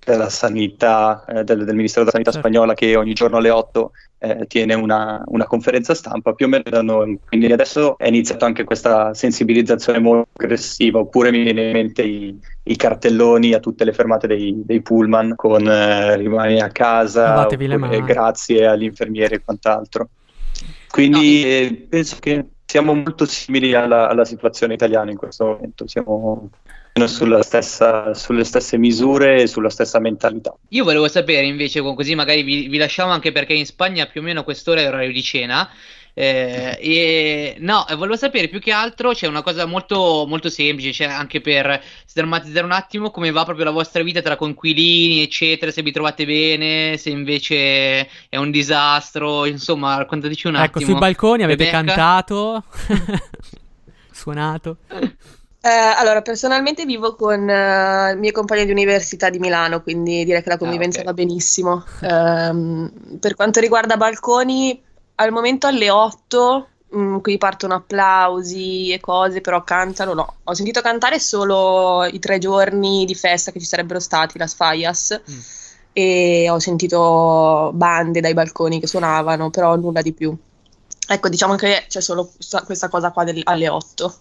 della 0.03 0.29
sanità, 0.29 1.25
eh, 1.27 1.43
del, 1.43 1.65
del 1.65 1.75
Ministero 1.75 2.05
della 2.05 2.11
Sanità 2.11 2.31
spagnola 2.31 2.73
che 2.73 2.95
ogni 2.95 3.13
giorno 3.13 3.37
alle 3.37 3.49
8 3.49 3.91
eh, 4.25 4.47
tiene 4.47 4.73
una, 4.73 5.21
una 5.27 5.45
conferenza 5.45 5.93
stampa 5.93 6.33
più 6.33 6.47
o 6.47 6.49
meno 6.49 6.63
da 6.69 6.81
noi. 6.81 7.19
Quindi 7.27 7.51
adesso 7.51 7.97
è 7.97 8.07
iniziata 8.07 8.45
anche 8.45 8.63
questa 8.63 9.13
sensibilizzazione 9.13 9.99
molto 9.99 10.29
aggressiva, 10.33 10.99
oppure 10.99 11.31
mi 11.31 11.43
viene 11.43 11.65
in 11.67 11.71
mente 11.71 12.01
i, 12.01 12.37
i 12.63 12.75
cartelloni 12.75 13.53
a 13.53 13.59
tutte 13.59 13.83
le 13.85 13.93
fermate 13.93 14.27
dei, 14.27 14.61
dei 14.65 14.81
pullman 14.81 15.35
con 15.35 15.67
eh, 15.67 16.17
rimani 16.17 16.59
a 16.59 16.69
casa, 16.69 17.45
grazie 18.03 18.67
agli 18.67 18.83
infermieri 18.83 19.35
e 19.35 19.41
quant'altro. 19.43 20.09
Quindi 20.89 21.43
eh, 21.43 21.87
penso 21.89 22.17
che 22.19 22.45
siamo 22.65 22.93
molto 22.93 23.25
simili 23.25 23.73
alla, 23.73 24.07
alla 24.09 24.25
situazione 24.25 24.73
italiana 24.73 25.11
in 25.11 25.17
questo 25.17 25.45
momento, 25.45 25.87
siamo 25.87 26.49
stessa- 27.41 28.13
sulle 28.13 28.43
stesse 28.45 28.77
misure 28.77 29.41
e 29.41 29.47
sulla 29.47 29.69
stessa 29.69 29.99
mentalità. 29.99 30.55
Io 30.69 30.85
volevo 30.85 31.09
sapere 31.09 31.45
invece, 31.45 31.81
co- 31.81 31.93
così 31.93 32.15
magari 32.15 32.41
vi, 32.41 32.67
vi 32.67 32.77
lasciamo 32.77 33.11
anche 33.11 33.33
perché 33.33 33.53
in 33.53 33.65
Spagna 33.65 34.05
più 34.05 34.21
o 34.21 34.23
meno 34.23 34.39
a 34.39 34.43
quest'ora 34.43 34.81
è 34.81 34.87
orario 34.87 35.11
di 35.11 35.21
cena. 35.21 35.69
Eh, 36.17 36.77
e, 36.79 37.55
no, 37.59 37.85
volevo 37.89 38.15
sapere 38.15 38.47
più 38.47 38.61
che 38.61 38.71
altro, 38.71 39.11
c'è 39.11 39.27
una 39.27 39.41
cosa 39.41 39.65
molto, 39.65 40.23
molto 40.25 40.49
semplice, 40.49 40.93
cioè 40.93 41.07
anche 41.07 41.41
per 41.41 41.83
sdrammatizzare 42.07 42.65
un 42.65 42.71
attimo 42.71 43.11
come 43.11 43.31
va 43.31 43.43
proprio 43.43 43.65
la 43.65 43.71
vostra 43.71 44.01
vita 44.01 44.21
tra 44.21 44.37
conquilini, 44.37 45.21
eccetera, 45.21 45.71
se 45.71 45.81
vi 45.81 45.91
trovate 45.91 46.25
bene, 46.25 46.95
se 46.95 47.09
invece 47.09 48.07
è 48.29 48.37
un 48.37 48.51
disastro, 48.51 49.45
insomma, 49.45 49.97
raccontateci 49.97 50.47
un 50.47 50.55
ecco, 50.55 50.63
attimo. 50.63 50.79
Ecco, 50.79 50.91
sui 50.91 50.99
balconi 50.99 51.43
avete 51.43 51.65
Rebecca? 51.65 51.83
cantato, 51.83 52.63
suonato. 54.11 54.77
Eh, 55.65 55.67
allora, 55.67 56.21
personalmente 56.21 56.85
vivo 56.85 57.15
con 57.15 57.49
eh, 57.49 58.11
i 58.13 58.17
miei 58.17 58.31
compagni 58.31 58.65
di 58.65 58.71
università 58.71 59.31
di 59.31 59.39
Milano, 59.39 59.81
quindi 59.81 60.23
direi 60.23 60.43
che 60.43 60.49
la 60.49 60.57
convivenza 60.59 60.99
Ah, 60.99 61.01
ok. 61.01 61.07
va 61.07 61.13
benissimo. 61.15 61.83
Ehm, 62.01 63.17
per 63.19 63.33
quanto 63.33 63.59
riguarda 63.59 63.97
balconi, 63.97 64.79
al 65.15 65.31
momento 65.31 65.65
alle 65.65 65.89
8, 65.89 66.67
mm, 66.95 67.17
qui 67.17 67.39
partono 67.39 67.73
applausi 67.73 68.91
e 68.91 68.99
cose, 68.99 69.41
però 69.41 69.63
cantano 69.63 70.13
no. 70.13 70.35
Ho 70.43 70.53
sentito 70.53 70.81
cantare 70.81 71.19
solo 71.19 72.05
i 72.05 72.19
tre 72.19 72.37
giorni 72.37 73.03
di 73.05 73.15
festa 73.15 73.51
che 73.51 73.59
ci 73.59 73.65
sarebbero 73.65 73.99
stati, 73.99 74.37
las 74.37 74.53
Fallas, 74.53 75.19
Mm. 75.27 75.39
e 75.93 76.47
ho 76.47 76.59
sentito 76.59 77.71
bande 77.73 78.19
dai 78.21 78.35
balconi 78.35 78.79
che 78.79 78.85
suonavano, 78.85 79.49
però 79.49 79.75
nulla 79.77 80.03
di 80.03 80.13
più. 80.13 80.35
Ecco, 81.07 81.27
diciamo 81.29 81.55
che 81.55 81.85
c'è 81.87 82.01
solo 82.01 82.29
questa- 82.35 82.61
questa 82.61 82.87
cosa 82.87 83.09
qua 83.11 83.23
del- 83.23 83.41
alle 83.45 83.67
8. 83.69 84.13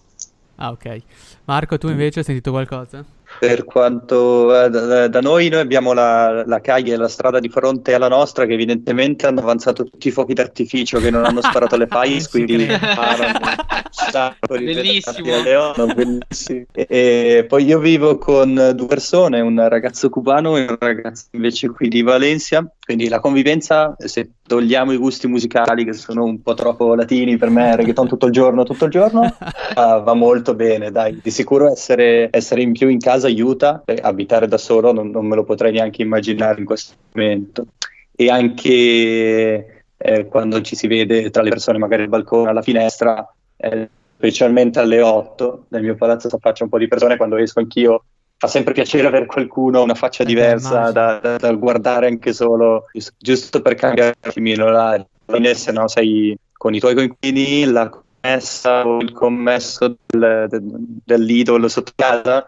Ah, 0.57 0.71
ok. 0.71 1.01
Marco, 1.45 1.77
tu 1.77 1.89
invece 1.89 2.19
hai 2.19 2.25
sentito 2.25 2.51
qualcosa? 2.51 3.05
Per 3.39 3.65
quanto 3.65 4.63
eh, 4.63 4.69
da, 4.69 5.07
da 5.07 5.21
noi, 5.21 5.49
noi 5.49 5.59
abbiamo 5.59 5.93
la, 5.93 6.43
la 6.45 6.61
e 6.61 6.95
la 6.95 7.07
strada 7.07 7.39
di 7.39 7.49
fronte 7.49 7.93
alla 7.93 8.07
nostra, 8.07 8.45
che 8.45 8.53
evidentemente 8.53 9.27
hanno 9.27 9.41
avanzato 9.41 9.83
tutti 9.83 10.07
i 10.07 10.11
fuochi 10.11 10.33
d'artificio 10.33 10.99
che 10.99 11.09
non 11.09 11.25
hanno 11.25 11.41
sparato 11.41 11.75
le 11.77 11.87
fais, 11.87 12.27
quindi 12.29 12.65
sparano, 12.65 13.39
sparano, 13.91 14.35
Bellissimo. 14.47 15.33
alle 15.35 15.55
otto, 15.55 15.85
bellissimo. 15.87 16.65
E, 16.71 16.87
e 16.89 17.45
poi 17.47 17.65
io 17.65 17.79
vivo 17.79 18.17
con 18.17 18.73
due 18.75 18.87
persone, 18.87 19.41
un 19.41 19.67
ragazzo 19.67 20.09
cubano 20.09 20.57
e 20.57 20.61
un 20.61 20.77
ragazzo 20.79 21.25
invece 21.31 21.69
qui 21.69 21.87
di 21.87 22.01
Valencia, 22.01 22.65
quindi 22.83 23.07
la 23.07 23.19
convivenza, 23.19 23.95
se 23.97 24.29
togliamo 24.47 24.91
i 24.91 24.97
gusti 24.97 25.27
musicali 25.27 25.83
che 25.83 25.93
sono 25.93 26.23
un 26.23 26.41
po' 26.41 26.53
troppo 26.53 26.93
latini 26.93 27.35
per 27.35 27.49
me, 27.49 27.75
reggaeton 27.75 28.07
tutto 28.07 28.27
il 28.27 28.31
giorno, 28.31 28.63
tutto 28.63 28.85
il 28.85 28.91
giorno, 28.91 29.35
va, 29.73 29.97
va 29.97 30.13
molto 30.13 30.53
bene, 30.53 30.91
dai. 30.91 31.19
Di 31.21 31.31
sicuro 31.31 31.71
essere, 31.71 32.27
essere 32.31 32.61
in 32.61 32.73
più 32.73 32.87
in 32.87 32.99
casa 32.99 33.24
aiuta, 33.27 33.83
e 33.85 33.99
abitare 34.01 34.47
da 34.47 34.57
solo 34.57 34.91
non, 34.91 35.09
non 35.09 35.25
me 35.25 35.35
lo 35.35 35.43
potrei 35.43 35.71
neanche 35.71 36.01
immaginare 36.01 36.59
in 36.59 36.65
questo 36.65 36.95
momento. 37.11 37.67
E 38.15 38.29
anche 38.29 39.83
eh, 39.97 40.25
quando 40.27 40.61
ci 40.61 40.75
si 40.75 40.87
vede 40.87 41.29
tra 41.29 41.41
le 41.41 41.49
persone, 41.49 41.77
magari 41.77 42.03
al 42.03 42.09
balcone, 42.09 42.49
alla 42.49 42.61
finestra, 42.61 43.27
eh, 43.57 43.89
specialmente 44.15 44.79
alle 44.79 45.01
8, 45.01 45.65
nel 45.69 45.83
mio 45.83 45.95
palazzo 45.95 46.29
si 46.29 46.35
affaccia 46.35 46.63
un 46.63 46.69
po' 46.69 46.77
di 46.77 46.87
persone, 46.87 47.17
quando 47.17 47.37
esco 47.37 47.59
anch'io 47.59 48.03
fa 48.37 48.47
sempre 48.47 48.73
piacere 48.73 49.07
avere 49.07 49.25
qualcuno, 49.25 49.81
una 49.81 49.95
faccia 49.95 50.23
Eh 50.23 50.27
diversa 50.27 50.91
da, 50.91 51.19
da- 51.19 51.37
da 51.37 51.53
guardare 51.53 52.07
anche 52.07 52.33
solo, 52.33 52.85
giusto, 53.17 53.61
per 53.61 53.75
cambiare 53.75 54.15
un 54.21 54.29
attimino 54.29 54.69
la, 54.69 54.89
alla 54.89 55.07
fine 55.25 55.53
se 55.53 55.71
no? 55.71 55.87
Sei 55.87 56.37
con 56.51 56.73
i 56.73 56.79
tuoi 56.79 56.95
coinquilini, 56.95 57.65
la 57.65 57.89
commessa 57.89 58.85
o 58.85 58.99
il 58.99 59.11
commesso 59.11 59.97
del, 60.05 60.47
del, 60.49 60.63
dell'idolo 61.03 61.67
sotto 61.67 61.91
casa 61.95 62.45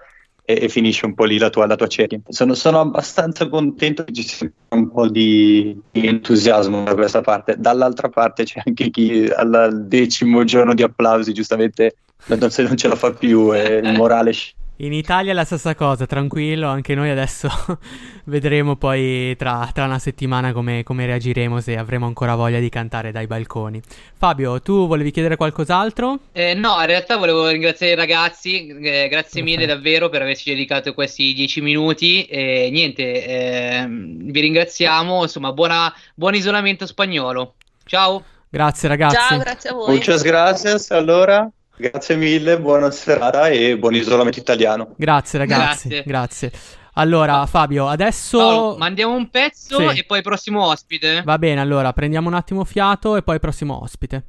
e, 0.50 0.60
e 0.62 0.70
finisce 0.70 1.06
un 1.06 1.14
po' 1.14 1.26
lì 1.26 1.38
la 1.38 1.50
tua, 1.50 1.66
la 1.66 1.76
tua 1.76 1.88
cerchia. 1.88 2.22
Sono, 2.30 2.54
sono 2.54 2.80
abbastanza 2.80 3.50
contento 3.50 4.06
che 4.06 4.14
ci 4.14 4.24
sia 4.24 4.50
un 4.70 4.90
po' 4.90 5.10
di, 5.10 5.78
di 5.92 6.08
entusiasmo 6.08 6.86
da 6.86 6.96
questa 6.96 7.20
parte. 7.20 7.56
Dall'altra 7.58 8.08
parte 8.08 8.46
c'è 8.46 8.62
anche 8.64 8.90
chi 8.90 9.28
al, 9.28 9.84
decimo 9.86 10.46
giorno 10.46 10.74
di 10.74 10.84
applausi 10.84 11.34
giustamente 11.34 11.98
non, 12.28 12.50
se 12.50 12.64
non 12.64 12.78
ce 12.78 12.88
la 12.88 12.96
fa 12.96 13.12
più 13.12 13.54
e 13.54 13.80
il 13.84 13.92
morale 13.98 14.32
sc- 14.32 14.56
In 14.80 14.94
Italia 14.94 15.32
è 15.32 15.34
la 15.34 15.44
stessa 15.44 15.74
cosa, 15.74 16.06
tranquillo, 16.06 16.68
anche 16.68 16.94
noi 16.94 17.10
adesso 17.10 17.50
vedremo 18.26 18.76
poi 18.76 19.36
tra, 19.36 19.68
tra 19.74 19.86
una 19.86 19.98
settimana 19.98 20.54
come, 20.54 20.84
come 20.84 21.08
reagiremo, 21.08 21.60
se 21.62 21.76
avremo 21.76 22.06
ancora 22.06 22.36
voglia 22.36 22.60
di 22.60 22.70
cantare 22.70 23.12
dai 23.12 23.26
balconi. 23.26 23.82
Fabio, 24.16 24.62
tu 24.62 24.86
volevi 24.86 25.10
chiedere 25.10 25.36
qualcos'altro? 25.36 26.20
Eh, 26.32 26.54
no, 26.54 26.80
in 26.80 26.86
realtà 26.86 27.18
volevo 27.18 27.48
ringraziare 27.48 27.94
i 27.94 27.96
ragazzi, 27.96 28.68
eh, 28.68 29.08
grazie 29.10 29.42
mille 29.42 29.64
Ok. 29.64 29.70
davvero 29.70 30.10
per 30.10 30.22
averci 30.22 30.52
dedicato 30.52 30.94
questi 30.94 31.34
dieci 31.34 31.60
minuti 31.60 32.26
e 32.26 32.70
niente, 32.72 33.26
ehm, 33.26 34.32
vi 34.32 34.40
ringraziamo, 34.42 35.24
insomma, 35.24 35.54
buona, 35.54 35.92
buon 36.14 36.36
isolamento 36.36 36.86
spagnolo. 36.86 37.56
Ciao! 37.84 38.24
Grazie 38.48 38.90
ragazzi. 38.90 39.16
Ciao, 39.16 39.40
grazie 39.40 39.70
a 39.72 39.74
voi. 39.74 39.96
Muchas 39.96 40.22
gracias, 40.22 40.92
allora. 40.92 41.50
Grazie 41.78 42.16
mille, 42.16 42.60
buona 42.60 42.90
serata 42.90 43.50
e 43.50 43.78
buon 43.78 43.94
isolamento 43.94 44.40
italiano. 44.40 44.94
Grazie 44.98 45.40
ragazzi, 45.40 45.88
Grazie. 45.88 46.04
grazie. 46.06 46.52
Allora 46.94 47.46
Fabio, 47.46 47.88
adesso... 47.88 48.40
Paolo, 48.40 48.78
mandiamo 48.78 49.14
un 49.14 49.30
pezzo 49.30 49.92
Sì. 49.92 50.00
e 50.00 50.04
poi 50.04 50.24
prossimo 50.24 50.66
ospite. 50.66 51.22
Va 51.24 51.38
bene, 51.38 51.62
allora 51.62 51.94
prendiamo 51.94 52.28
un 52.28 52.34
attimo 52.34 52.64
fiato 52.64 53.16
e 53.16 53.22
poi 53.22 53.40
prossimo 53.40 53.80
ospite. 53.84 54.24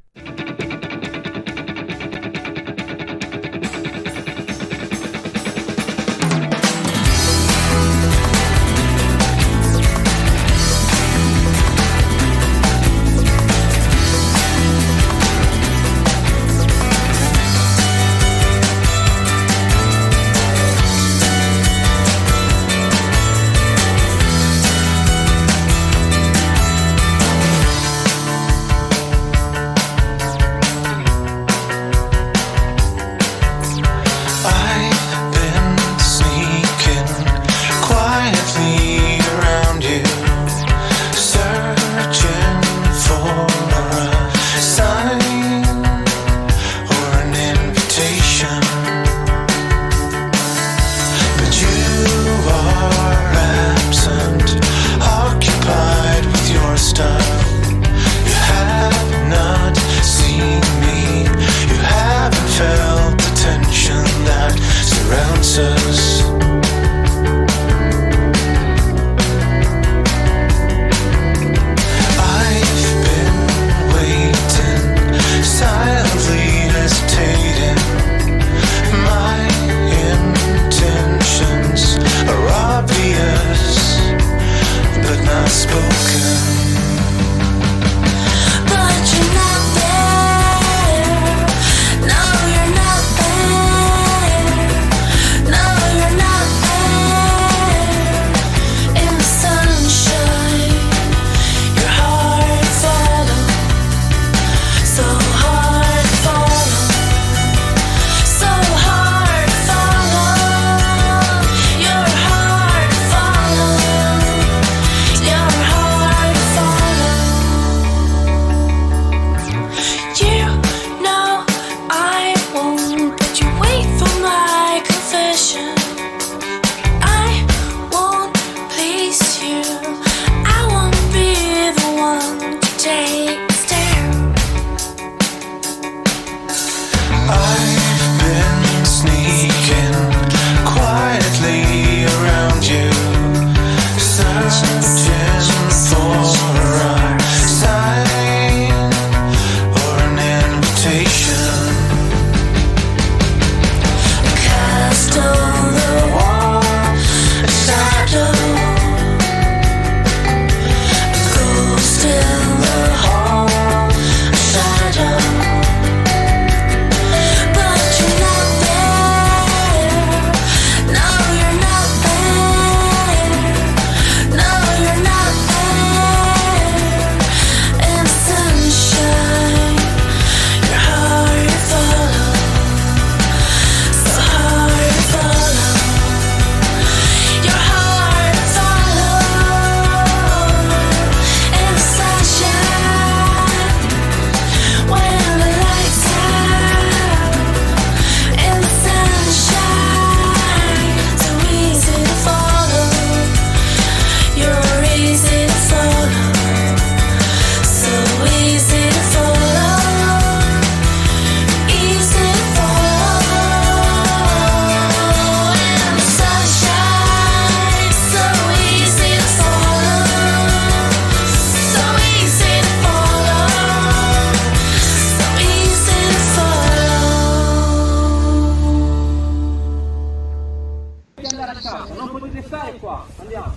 Stare 232.43 232.79
qua, 232.79 233.07
andiamo. 233.17 233.57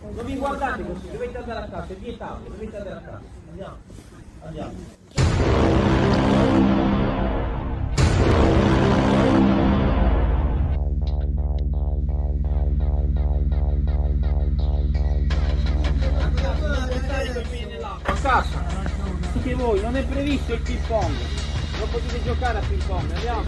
Non 0.00 0.24
vi 0.24 0.36
guardate 0.36 0.84
così, 0.84 1.10
dovete 1.10 1.38
andare 1.38 1.60
a 1.60 1.68
casa, 1.68 1.92
è 1.92 1.96
vietato, 1.96 2.48
dovete 2.48 2.76
andare 2.76 2.96
a 2.96 3.00
casa. 3.00 3.20
Andiamo. 3.50 3.76
Andiamo. 4.42 4.98
Casa, 18.20 18.62
anche 19.34 19.54
voi, 19.54 19.80
non 19.80 19.96
è 19.96 20.04
previsto 20.04 20.52
il 20.52 20.60
ping 20.60 20.78
pong, 20.86 21.14
non 21.78 21.88
potete 21.90 22.22
giocare 22.22 22.58
a 22.58 22.60
ping 22.60 22.84
pong, 22.84 23.10
andiamo. 23.12 23.44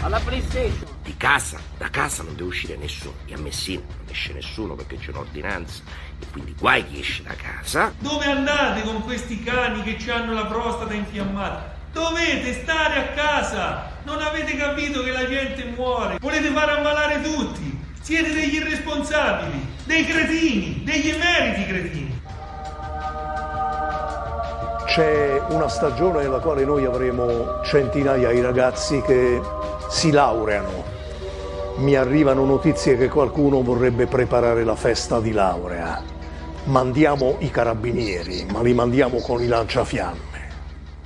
Alla 0.00 0.18
PlayStation. 0.20 0.85
Di 1.06 1.16
casa, 1.16 1.60
da 1.78 1.88
casa 1.88 2.24
non 2.24 2.34
deve 2.34 2.48
uscire 2.48 2.76
nessuno. 2.76 3.14
E 3.26 3.34
a 3.34 3.38
Messina 3.38 3.80
non 3.86 4.06
esce 4.10 4.32
nessuno 4.32 4.74
perché 4.74 4.98
c'è 4.98 5.10
un'ordinanza. 5.10 5.84
E 6.18 6.26
quindi 6.32 6.52
guai 6.58 6.84
chi 6.84 6.98
esce 6.98 7.22
da 7.22 7.34
casa. 7.34 7.94
Dove 8.00 8.24
andate 8.24 8.82
con 8.82 9.04
questi 9.04 9.40
cani 9.40 9.84
che 9.84 10.10
hanno 10.10 10.32
la 10.32 10.46
prostata 10.46 10.92
infiammata? 10.94 11.76
Dovete 11.92 12.60
stare 12.60 12.98
a 12.98 13.06
casa! 13.14 13.92
Non 14.02 14.20
avete 14.20 14.56
capito 14.56 15.04
che 15.04 15.12
la 15.12 15.28
gente 15.28 15.64
muore! 15.76 16.18
Volete 16.20 16.50
far 16.50 16.70
ammalare 16.70 17.22
tutti! 17.22 17.78
Siete 18.00 18.32
degli 18.32 18.54
irresponsabili, 18.56 19.64
dei 19.84 20.04
cretini, 20.04 20.82
degli 20.82 21.10
emeriti 21.10 21.66
cretini! 21.66 22.20
C'è 24.86 25.40
una 25.50 25.68
stagione 25.68 26.22
nella 26.22 26.40
quale 26.40 26.64
noi 26.64 26.84
avremo 26.84 27.62
centinaia 27.62 28.32
di 28.32 28.40
ragazzi 28.40 29.00
che 29.02 29.40
si 29.88 30.10
laureano. 30.10 30.95
Mi 31.78 31.94
arrivano 31.94 32.46
notizie 32.46 32.96
che 32.96 33.08
qualcuno 33.08 33.60
vorrebbe 33.62 34.06
preparare 34.06 34.64
la 34.64 34.76
festa 34.76 35.20
di 35.20 35.30
laurea. 35.30 36.02
Mandiamo 36.64 37.36
i 37.40 37.50
carabinieri, 37.50 38.46
ma 38.50 38.62
li 38.62 38.72
mandiamo 38.72 39.20
con 39.20 39.42
i 39.42 39.46
lanciafiamme. 39.46 40.24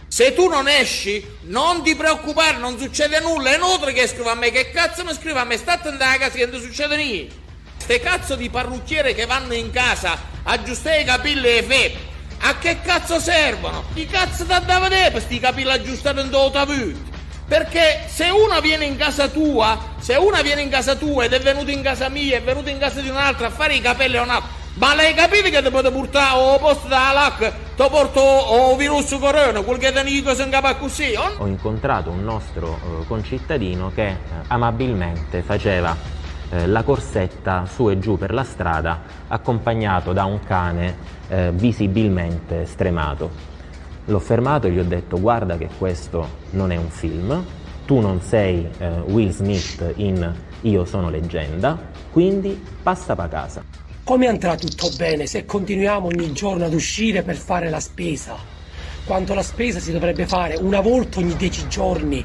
Se 0.06 0.32
tu 0.32 0.46
non 0.48 0.68
esci, 0.68 1.26
non 1.46 1.82
ti 1.82 1.96
preoccupare, 1.96 2.58
non 2.58 2.78
succede 2.78 3.18
nulla. 3.18 3.50
È 3.50 3.56
inutile 3.56 3.92
che 3.92 4.06
scriva 4.06 4.30
a 4.30 4.34
me. 4.36 4.52
Che 4.52 4.70
cazzo 4.70 5.04
mi 5.04 5.12
scrive 5.12 5.40
a 5.40 5.44
me? 5.44 5.56
State 5.56 5.88
andando 5.88 6.14
a 6.14 6.18
casa 6.18 6.36
che 6.36 6.46
non 6.46 6.60
succede 6.60 6.96
niente. 6.96 7.34
Ste 7.78 7.98
cazzo 7.98 8.36
di 8.36 8.48
parrucchiere 8.48 9.12
che 9.12 9.26
vanno 9.26 9.54
in 9.54 9.72
casa 9.72 10.12
a 10.12 10.52
aggiustare 10.52 11.00
i 11.00 11.04
capelli 11.04 11.48
e 11.48 11.62
febbri. 11.64 12.08
A 12.42 12.58
che 12.58 12.78
cazzo 12.80 13.18
servono? 13.18 13.82
Chi 13.92 14.06
cazzo 14.06 14.46
ti 14.46 14.52
andava 14.52 14.86
a 14.86 14.88
vedere 14.88 15.10
per 15.10 15.22
sti 15.22 15.40
capelli 15.40 15.70
aggiustati 15.72 16.20
in 16.20 16.30
tutta 16.30 16.64
vita? 16.64 17.09
Perché 17.51 18.05
se 18.07 18.28
una 18.30 18.61
viene 18.61 18.84
in 18.84 18.96
casa 18.96 19.26
tua, 19.26 19.76
se 19.98 20.14
una 20.14 20.40
viene 20.40 20.62
in 20.62 20.68
casa 20.68 20.94
tua 20.94 21.24
ed 21.24 21.32
è 21.32 21.40
venuta 21.40 21.72
in 21.72 21.82
casa 21.82 22.09
mia, 22.09 22.36
è 22.36 22.42
venuta 22.42 22.70
in 22.70 22.78
casa 22.78 23.01
di 23.01 23.09
un'altra 23.09 23.48
a 23.48 23.51
fare 23.51 23.74
i 23.74 23.80
capelli 23.80 24.18
a 24.18 24.22
un'altra, 24.22 24.48
ma 24.74 24.94
lei 24.94 25.14
capite 25.14 25.51
che 25.51 25.61
ti 25.61 25.68
potete 25.68 25.92
portare 25.92 26.38
o 26.38 26.59
posto 26.61 26.86
da 26.86 27.11
LAC, 27.12 27.53
ti 27.74 27.84
porto 27.90 28.20
o 28.20 28.76
virus 28.76 29.16
corona, 29.18 29.62
quel 29.62 29.78
che 29.78 29.90
ne 29.90 30.05
dico 30.05 30.30
in 30.30 30.48
capo 30.48 30.76
così? 30.76 31.12
O... 31.16 31.38
Ho 31.38 31.46
incontrato 31.48 32.11
un 32.11 32.22
nostro 32.22 32.78
eh, 32.78 33.07
concittadino 33.09 33.90
che 33.92 34.07
eh, 34.07 34.16
amabilmente 34.46 35.42
faceva 35.42 35.96
eh, 36.51 36.68
la 36.68 36.84
corsetta 36.84 37.66
su 37.66 37.90
e 37.90 37.98
giù 37.98 38.16
per 38.16 38.32
la 38.32 38.44
strada 38.44 39.03
accompagnato 39.26 40.12
da 40.12 40.24
un 40.24 40.38
cane 40.44 40.96
eh, 41.26 41.51
visibilmente 41.53 42.64
stremato. 42.66 43.49
L'ho 44.07 44.18
fermato 44.18 44.66
e 44.66 44.72
gli 44.72 44.78
ho 44.78 44.84
detto 44.84 45.20
guarda 45.20 45.57
che 45.57 45.68
questo 45.78 46.28
non 46.51 46.72
è 46.72 46.76
un 46.76 46.88
film, 46.88 47.44
tu 47.86 48.01
non 48.01 48.20
sei 48.20 48.68
eh, 48.78 48.88
Will 49.07 49.30
Smith 49.30 49.92
in 49.96 50.32
Io 50.62 50.84
sono 50.84 51.11
leggenda, 51.11 51.78
quindi 52.11 52.61
passa 52.82 53.14
a 53.16 53.28
casa. 53.28 53.62
Come 54.03 54.26
andrà 54.26 54.57
tutto 54.57 54.90
bene 54.96 55.26
se 55.26 55.44
continuiamo 55.44 56.07
ogni 56.07 56.32
giorno 56.32 56.64
ad 56.64 56.72
uscire 56.72 57.22
per 57.22 57.36
fare 57.36 57.70
la 57.70 57.80
spesa? 57.80 58.36
Quanto 59.05 59.34
la 59.34 59.42
spesa 59.42 59.80
si 59.80 59.92
dovrebbe 59.92 60.26
fare 60.26 60.57
una 60.57 60.80
volta 60.80 61.20
ogni 61.20 61.36
dieci 61.36 61.66
giorni 61.68 62.24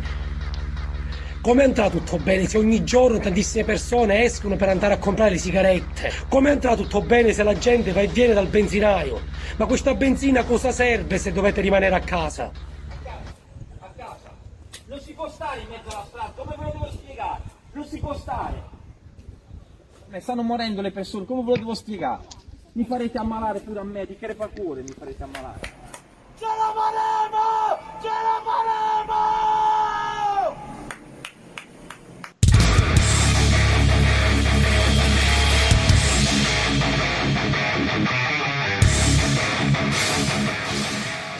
come 1.45 1.63
andrà 1.63 1.91
tutto 1.91 2.17
bene 2.17 2.47
se 2.47 2.57
ogni 2.57 2.83
giorno 2.83 3.19
tantissime 3.19 3.63
persone 3.63 4.23
escono 4.23 4.55
per 4.55 4.69
andare 4.69 4.95
a 4.95 4.97
comprare 4.97 5.29
le 5.29 5.37
sigarette? 5.37 6.11
Come 6.27 6.49
andrà 6.49 6.75
tutto 6.75 7.03
bene 7.03 7.33
se 7.33 7.43
la 7.43 7.55
gente 7.55 7.91
va 7.91 8.01
e 8.01 8.07
viene 8.07 8.33
dal 8.33 8.47
benzinaio? 8.47 9.21
Ma 9.57 9.67
questa 9.67 9.93
benzina 9.93 10.43
cosa 10.43 10.71
serve 10.71 11.19
se 11.19 11.31
dovete 11.31 11.61
rimanere 11.61 11.93
a 11.93 11.99
casa? 11.99 12.51
A 13.77 13.91
casa. 13.95 14.35
Non 14.87 14.99
si 14.99 15.13
può 15.13 15.29
stare 15.29 15.59
in 15.61 15.67
mezzo 15.69 15.89
alla 15.89 16.05
strada, 16.07 16.33
come 16.35 16.55
ve 16.57 16.63
lo 16.63 16.71
devo 16.71 16.89
spiegare? 16.91 17.41
Non 17.73 17.85
si 17.85 17.99
può 17.99 18.15
stare. 18.15 18.63
Ne 20.07 20.19
stanno 20.21 20.41
morendo 20.41 20.81
le 20.81 20.89
persone, 20.89 21.25
come 21.25 21.43
ve 21.43 21.49
lo 21.51 21.57
devo 21.57 21.75
spiegare? 21.75 22.23
Mi 22.71 22.85
farete 22.85 23.19
ammalare 23.19 23.59
pure 23.59 23.81
a 23.81 23.83
me, 23.83 24.07
di 24.07 24.17
crepature 24.17 24.81
mi 24.81 24.93
farete 24.97 25.21
ammalare. 25.21 25.59
Ce 26.39 26.43
la 26.43 26.73
faremo! 26.73 28.01
Ce 28.01 28.07
la 28.07 28.41
faremo! 28.43 29.54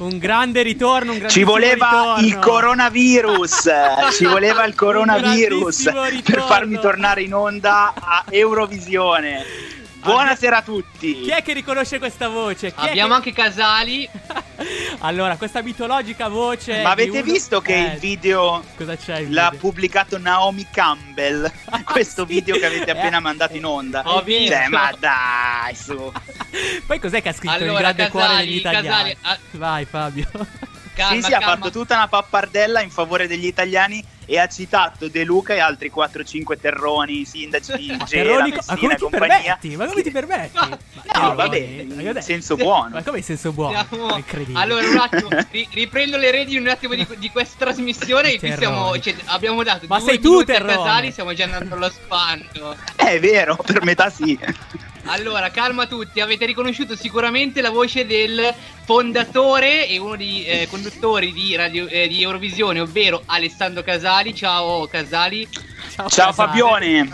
Un 0.05 0.19
grande 0.19 0.61
ritorno, 0.61 1.13
un 1.13 1.25
Ci 1.27 1.41
voleva 1.43 2.15
ritorno. 2.17 2.27
il 2.27 2.37
coronavirus, 2.39 3.69
ci 4.13 4.25
voleva 4.29 4.63
il 4.65 4.75
coronavirus 4.75 5.83
per 6.23 6.43
farmi 6.43 6.79
tornare 6.79 7.23
in 7.23 7.33
onda 7.33 7.91
a 7.99 8.23
Eurovisione. 8.29 9.43
Buonasera 10.03 10.57
a 10.57 10.61
tutti. 10.61 11.21
Chi 11.21 11.29
è 11.31 11.41
che 11.41 11.53
riconosce 11.53 11.97
questa 11.97 12.27
voce? 12.27 12.71
Chi 12.71 12.87
Abbiamo 12.87 13.09
che- 13.09 13.15
anche 13.15 13.33
Casali. 13.33 14.07
Allora, 14.99 15.35
questa 15.37 15.61
mitologica 15.61 16.27
voce. 16.27 16.81
Ma 16.81 16.91
avete 16.91 17.09
uno- 17.19 17.21
visto 17.21 17.61
che 17.61 17.75
Eh, 17.75 17.93
il 17.93 17.99
video 17.99 18.63
Cosa 18.75 18.95
c'è? 18.95 19.19
il 19.19 19.33
l'ha 19.33 19.49
video? 19.51 19.59
pubblicato 19.59 20.17
Naomi 20.17 20.67
Campbell? 20.71 21.51
Questo 21.85 22.25
video 22.25 22.57
che 22.57 22.65
avete 22.65 22.91
appena 22.91 23.19
mandato 23.19 23.55
in 23.55 23.65
onda. 23.65 24.01
Ho 24.05 24.21
visto. 24.21 24.53
Cioè, 24.53 24.67
ma 24.69 24.91
dai, 24.97 25.75
su. 25.75 26.11
Poi 26.85 26.99
cos'è 26.99 27.21
che 27.21 27.29
ha 27.29 27.33
scritto 27.33 27.55
il 27.55 27.63
Allora, 27.63 27.79
grande 27.79 28.09
cuore 28.09 28.27
Casali, 28.27 28.45
degli 28.47 28.55
italiani? 28.57 28.87
Casali, 28.87 29.17
ah- 29.21 29.37
Vai, 29.51 29.85
Fabio. 29.85 30.29
Calma, 30.95 31.15
sì, 31.15 31.21
sì, 31.23 31.33
ha 31.33 31.39
calma. 31.39 31.55
fatto 31.55 31.71
tutta 31.71 31.95
una 31.95 32.07
pappardella 32.07 32.81
in 32.81 32.89
favore 32.89 33.27
degli 33.27 33.45
italiani 33.45 34.03
e 34.27 34.39
ha 34.39 34.47
citato 34.47 35.07
De 35.07 35.23
Luca 35.23 35.53
e 35.53 35.59
altri 35.59 35.91
4-5 35.95 36.59
terroni, 36.59 37.25
sindaci 37.25 37.73
di 37.75 37.85
Gela, 38.05 38.05
Terroni, 38.05 38.49
ma 38.49 38.55
Messina 38.55 38.77
come 38.79 38.95
ti 38.95 39.05
permetti? 39.09 39.75
Ma 39.75 39.85
come 39.85 40.01
ti 40.01 40.11
permetti? 40.11 40.57
Ma 40.57 40.67
No, 41.15 41.35
Terroni, 41.35 41.35
vabbè, 41.35 41.83
ma 41.83 42.01
in 42.01 42.21
senso 42.21 42.55
buono. 42.55 42.89
Ma 42.95 43.03
come 43.03 43.17
in 43.19 43.23
senso 43.23 43.51
buono? 43.51 43.85
Siamo- 43.87 44.15
Incredibile. 44.15 44.59
Allora, 44.59 44.87
un 44.87 44.97
attimo, 44.97 45.29
ri- 45.51 45.67
riprendo 45.73 46.17
le 46.17 46.31
redini 46.31 46.57
un 46.59 46.67
attimo 46.69 46.95
di, 46.95 47.05
di 47.17 47.29
questa 47.29 47.55
trasmissione. 47.65 48.33
e 48.33 48.39
qui 48.39 48.53
siamo, 48.57 48.97
cioè, 48.99 49.13
abbiamo 49.25 49.61
dato 49.63 49.85
Ma 49.87 49.99
due 49.99 50.07
sei 50.09 50.19
tu, 50.19 50.29
minuti 50.31 50.51
a 50.51 50.55
Terroni. 50.55 50.75
Casali, 50.75 51.11
stiamo 51.11 51.33
già 51.33 51.43
andando 51.43 51.75
allo 51.75 51.89
spanto. 51.89 52.75
È 52.95 53.19
vero, 53.19 53.55
per 53.57 53.83
metà 53.83 54.09
sì. 54.09 54.39
Allora, 55.07 55.51
calma 55.51 55.85
tutti, 55.85 56.19
avete 56.19 56.45
riconosciuto 56.45 56.95
sicuramente 56.95 57.61
la 57.61 57.69
voce 57.69 58.07
del 58.07 58.53
fondatore 58.85 59.87
e 59.87 59.99
uno 59.99 60.15
dei 60.15 60.45
eh, 60.45 60.67
conduttori 60.67 61.31
di, 61.31 61.55
radio- 61.55 61.87
eh, 61.87 62.07
di 62.07 62.23
Eurovisione, 62.23 62.79
ovvero 62.79 63.21
Alessandro 63.27 63.83
Casali. 63.83 64.33
Ciao 64.33 64.87
Casali. 64.87 65.47
Ciao, 65.93 66.09
Ciao. 66.09 66.33
Fabione. 66.33 67.07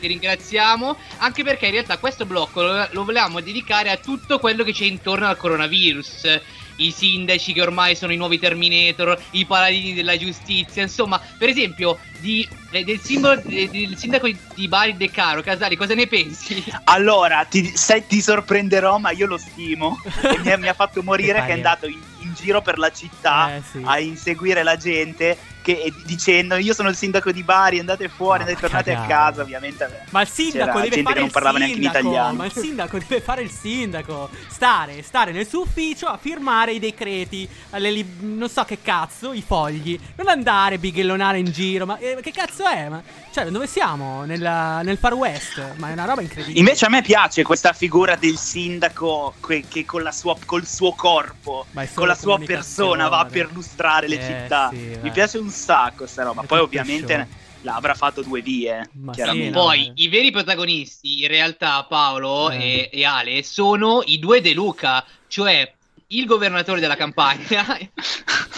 Ti 0.00 0.06
ringraziamo, 0.08 0.96
anche 1.18 1.44
perché 1.44 1.66
in 1.66 1.72
realtà 1.72 1.98
questo 1.98 2.26
blocco 2.26 2.62
lo, 2.62 2.88
lo 2.90 3.04
volevamo 3.04 3.40
dedicare 3.40 3.90
a 3.90 3.96
tutto 3.96 4.40
quello 4.40 4.64
che 4.64 4.72
c'è 4.72 4.84
intorno 4.84 5.26
al 5.26 5.36
coronavirus. 5.36 6.40
I 6.76 6.90
sindaci 6.90 7.52
che 7.52 7.62
ormai 7.62 7.96
sono 7.96 8.12
i 8.12 8.16
nuovi 8.16 8.38
Terminator, 8.38 9.20
i 9.32 9.44
paladini 9.46 9.94
della 9.94 10.16
giustizia, 10.16 10.82
insomma, 10.82 11.20
per 11.38 11.48
esempio, 11.48 11.98
di, 12.18 12.46
eh, 12.70 12.84
del, 12.84 13.00
simbolo, 13.00 13.40
eh, 13.48 13.68
del 13.68 13.96
sindaco 13.96 14.28
di 14.54 14.68
Bari 14.68 14.96
De 14.96 15.10
Caro, 15.10 15.42
Casali, 15.42 15.76
cosa 15.76 15.94
ne 15.94 16.06
pensi? 16.06 16.62
Allora, 16.84 17.44
ti, 17.44 17.72
sai, 17.76 18.06
ti 18.06 18.20
sorprenderò, 18.20 18.98
ma 18.98 19.10
io 19.10 19.26
lo 19.26 19.38
stimo. 19.38 20.00
E 20.26 20.38
mi, 20.40 20.50
ha- 20.52 20.58
mi 20.58 20.68
ha 20.68 20.74
fatto 20.74 21.02
morire 21.02 21.40
che 21.40 21.48
è 21.48 21.52
andato 21.52 21.86
in, 21.86 21.98
in 22.26 22.34
giro 22.34 22.60
per 22.62 22.78
la 22.78 22.90
città 22.90 23.54
Eh, 23.56 23.62
sì. 23.70 23.80
a 23.84 23.98
inseguire 23.98 24.62
la 24.62 24.76
gente 24.76 25.36
che, 25.62 25.82
e 25.82 25.92
dicendo 26.04 26.54
io 26.56 26.72
sono 26.74 26.88
il 26.90 26.94
sindaco 26.94 27.32
di 27.32 27.42
Bari, 27.42 27.80
andate 27.80 28.08
fuori, 28.08 28.42
andate 28.42 28.60
tornate 28.60 28.92
a 28.92 29.00
cagare. 29.00 29.12
casa, 29.12 29.42
ovviamente. 29.42 30.02
Ma 30.10 30.20
il 30.22 30.28
sindaco 30.28 30.78
C'era 30.78 30.88
deve 30.88 31.02
fare 31.02 31.20
il 31.22 31.30
parlava 31.32 31.58
neanche 31.58 31.74
in 31.76 31.82
sindaco, 31.82 32.06
italiano. 32.06 32.34
Ma 32.36 32.44
il 32.44 32.52
sindaco 32.52 32.98
deve 32.98 33.20
fare 33.20 33.42
il 33.42 33.50
sindaco. 33.50 34.30
Stare, 34.48 35.02
stare 35.02 35.32
nel 35.32 35.46
suo 35.48 35.62
ufficio 35.62 36.06
a 36.06 36.18
firmare 36.18 36.72
i 36.72 36.78
decreti, 36.78 37.48
lib- 37.78 38.22
non 38.22 38.48
so 38.48 38.62
che 38.64 38.78
cazzo, 38.80 39.32
i 39.32 39.42
fogli. 39.44 39.98
Non 40.14 40.28
andare 40.28 40.78
bighellonare 40.78 41.38
in 41.38 41.50
giro. 41.50 41.84
Ma 41.84 41.98
eh, 41.98 42.16
che 42.22 42.30
cazzo 42.30 42.64
è? 42.64 42.88
Ma, 42.88 43.02
cioè, 43.42 43.50
dove 43.50 43.66
siamo? 43.66 44.24
Nella- 44.24 44.80
nel 44.82 44.96
Far 44.96 45.12
West? 45.12 45.74
Ma 45.76 45.90
è 45.90 45.92
una 45.92 46.06
roba 46.06 46.22
incredibile. 46.22 46.58
Invece 46.58 46.86
a 46.86 46.88
me 46.88 47.02
piace 47.02 47.42
questa 47.42 47.72
figura 47.74 48.16
del 48.16 48.38
sindaco 48.38 49.34
que- 49.40 49.64
che 49.68 49.84
con 49.84 50.02
la 50.02 50.12
sua, 50.12 50.36
col 50.46 50.66
suo 50.66 50.92
corpo, 50.92 51.66
Ma 51.72 51.82
è 51.82 51.86
solo 51.86 51.98
con 51.98 52.08
la 52.08 52.14
sua 52.14 52.38
persona 52.38 53.08
va 53.08 53.18
a 53.18 53.24
perlustrare 53.26 54.08
le 54.08 54.18
Eh, 54.18 54.24
città. 54.42 54.70
sì, 54.72 54.98
Mi 55.02 55.10
piace 55.10 55.36
un 55.38 55.50
sacco 55.50 56.06
sta 56.06 56.22
roba. 56.22 56.42
È 56.42 56.46
Poi 56.46 56.60
ovviamente 56.60 57.14
show. 57.14 57.26
l'avrà 57.62 57.92
fatto 57.94 58.22
due 58.22 58.40
vie. 58.40 58.88
Ma 58.94 59.12
chiaramente. 59.12 59.48
sì, 59.48 59.52
Poi 59.52 59.92
i 59.96 60.08
veri 60.08 60.30
protagonisti, 60.30 61.22
in 61.22 61.28
realtà, 61.28 61.84
Paolo 61.84 62.50
Eh. 62.50 62.88
e, 62.90 62.90
e 62.92 63.04
Ale, 63.04 63.42
sono 63.42 64.02
i 64.06 64.18
due 64.18 64.40
De 64.40 64.54
Luca, 64.54 65.04
cioè 65.28 65.74
il 66.08 66.24
governatore 66.26 66.78
della 66.80 66.94
campagna 66.96 67.76
e 67.78 67.90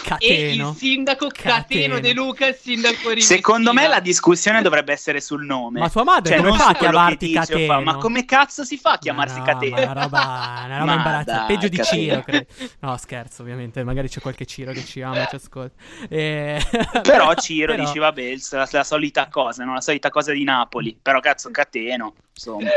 Cateno. 0.03 0.69
il 0.69 0.75
sindaco 0.75 1.27
Cateno, 1.27 1.55
Cateno. 1.61 1.99
De 1.99 2.13
Luca, 2.13 2.45
il 2.47 2.55
sindaco 2.55 3.13
di 3.13 3.21
Secondo 3.21 3.73
me 3.73 3.87
la 3.87 3.99
discussione 3.99 4.61
dovrebbe 4.61 4.93
essere 4.93 5.19
sul 5.19 5.45
nome. 5.45 5.79
Ma 5.79 5.89
tua 5.89 6.03
madre 6.03 6.29
Cioè, 6.33 6.37
come 6.37 6.49
non 6.49 6.57
fa 6.57 6.67
a 6.67 6.73
chiamarti 6.75 7.31
che 7.31 7.39
dice 7.39 7.53
o 7.53 7.57
fa, 7.57 7.73
Cateno? 7.73 7.81
Ma 7.81 7.97
come 7.97 8.25
cazzo 8.25 8.63
si 8.63 8.77
fa 8.77 8.91
a 8.93 8.97
chiamarsi 8.99 9.39
No, 9.39 9.43
Cateno? 9.45 9.75
una 9.81 9.93
roba, 9.93 10.61
una 10.65 10.77
roba 10.79 10.93
imbarazzante. 10.95 11.31
dai, 11.31 11.45
Peggio 11.47 11.67
di 11.69 11.77
Cateno. 11.77 12.01
Ciro, 12.03 12.21
credo. 12.23 12.45
No, 12.79 12.97
scherzo, 12.97 13.41
ovviamente. 13.41 13.83
Magari 13.83 14.09
c'è 14.09 14.19
qualche 14.21 14.45
Ciro 14.45 14.71
che 14.71 14.85
ci 14.85 15.01
ama 15.01 15.23
e 15.23 15.27
ci 15.29 15.35
ascolta. 15.35 15.75
Eh, 16.07 16.61
Però 17.01 17.33
Ciro 17.35 17.73
però- 17.73 17.85
dice, 17.85 17.99
vabbè, 17.99 18.33
la, 18.51 18.67
la 18.71 18.83
solita 18.83 19.27
cosa, 19.27 19.63
no? 19.63 19.73
la 19.73 19.81
solita 19.81 20.09
cosa 20.09 20.31
di 20.31 20.43
Napoli. 20.43 20.97
Però 21.01 21.19
cazzo, 21.19 21.49
Cateno, 21.51 22.13
insomma, 22.33 22.69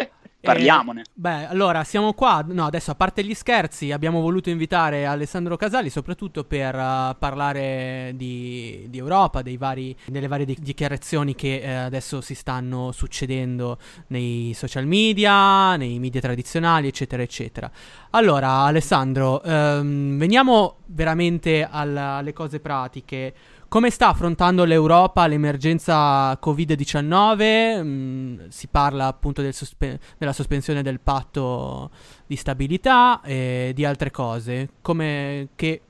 parliamone. 0.42 1.00
Eh, 1.00 1.10
beh, 1.14 1.46
allora 1.46 1.84
siamo 1.84 2.12
qua. 2.12 2.44
No, 2.46 2.66
adesso 2.66 2.90
a 2.90 2.94
parte 2.94 3.24
gli 3.24 3.34
scherzi, 3.34 3.92
abbiamo 3.92 4.20
voluto 4.20 4.50
invitare 4.50 5.06
Alessandro 5.06 5.56
Casali 5.56 5.88
soprattutto 5.88 6.44
per 6.44 6.74
eh, 6.74 7.16
parlare 7.18 8.12
di, 8.14 8.86
di 8.88 8.98
Europa, 8.98 9.40
dei 9.42 9.56
vari, 9.56 9.96
delle 10.06 10.26
varie 10.26 10.44
di- 10.44 10.58
dichiarazioni 10.60 11.34
che 11.34 11.60
eh, 11.60 11.72
adesso 11.72 12.20
si 12.20 12.34
stanno 12.34 12.92
succedendo 12.92 13.78
nei 14.08 14.52
social 14.54 14.86
media, 14.86 15.76
nei 15.76 15.98
media 15.98 16.20
tradizionali, 16.20 16.88
eccetera, 16.88 17.22
eccetera. 17.22 17.70
Allora, 18.10 18.48
Alessandro, 18.64 19.42
ehm, 19.42 20.18
veniamo 20.18 20.76
veramente 20.86 21.66
alla- 21.68 22.16
alle 22.16 22.32
cose 22.32 22.60
pratiche. 22.60 23.34
Come 23.72 23.88
sta 23.88 24.08
affrontando 24.08 24.64
l'Europa 24.64 25.26
l'emergenza 25.26 26.38
Covid-19? 26.38 27.82
Mm, 27.82 28.48
si 28.48 28.68
parla 28.68 29.06
appunto 29.06 29.40
del 29.40 29.54
sospe- 29.54 29.98
della 30.18 30.34
sospensione 30.34 30.82
del 30.82 31.00
patto 31.00 31.90
di 32.26 32.36
stabilità 32.36 33.22
e 33.22 33.72
di 33.74 33.86
altre 33.86 34.10
cose. 34.10 34.72
Come 34.82 35.48
che 35.54 35.80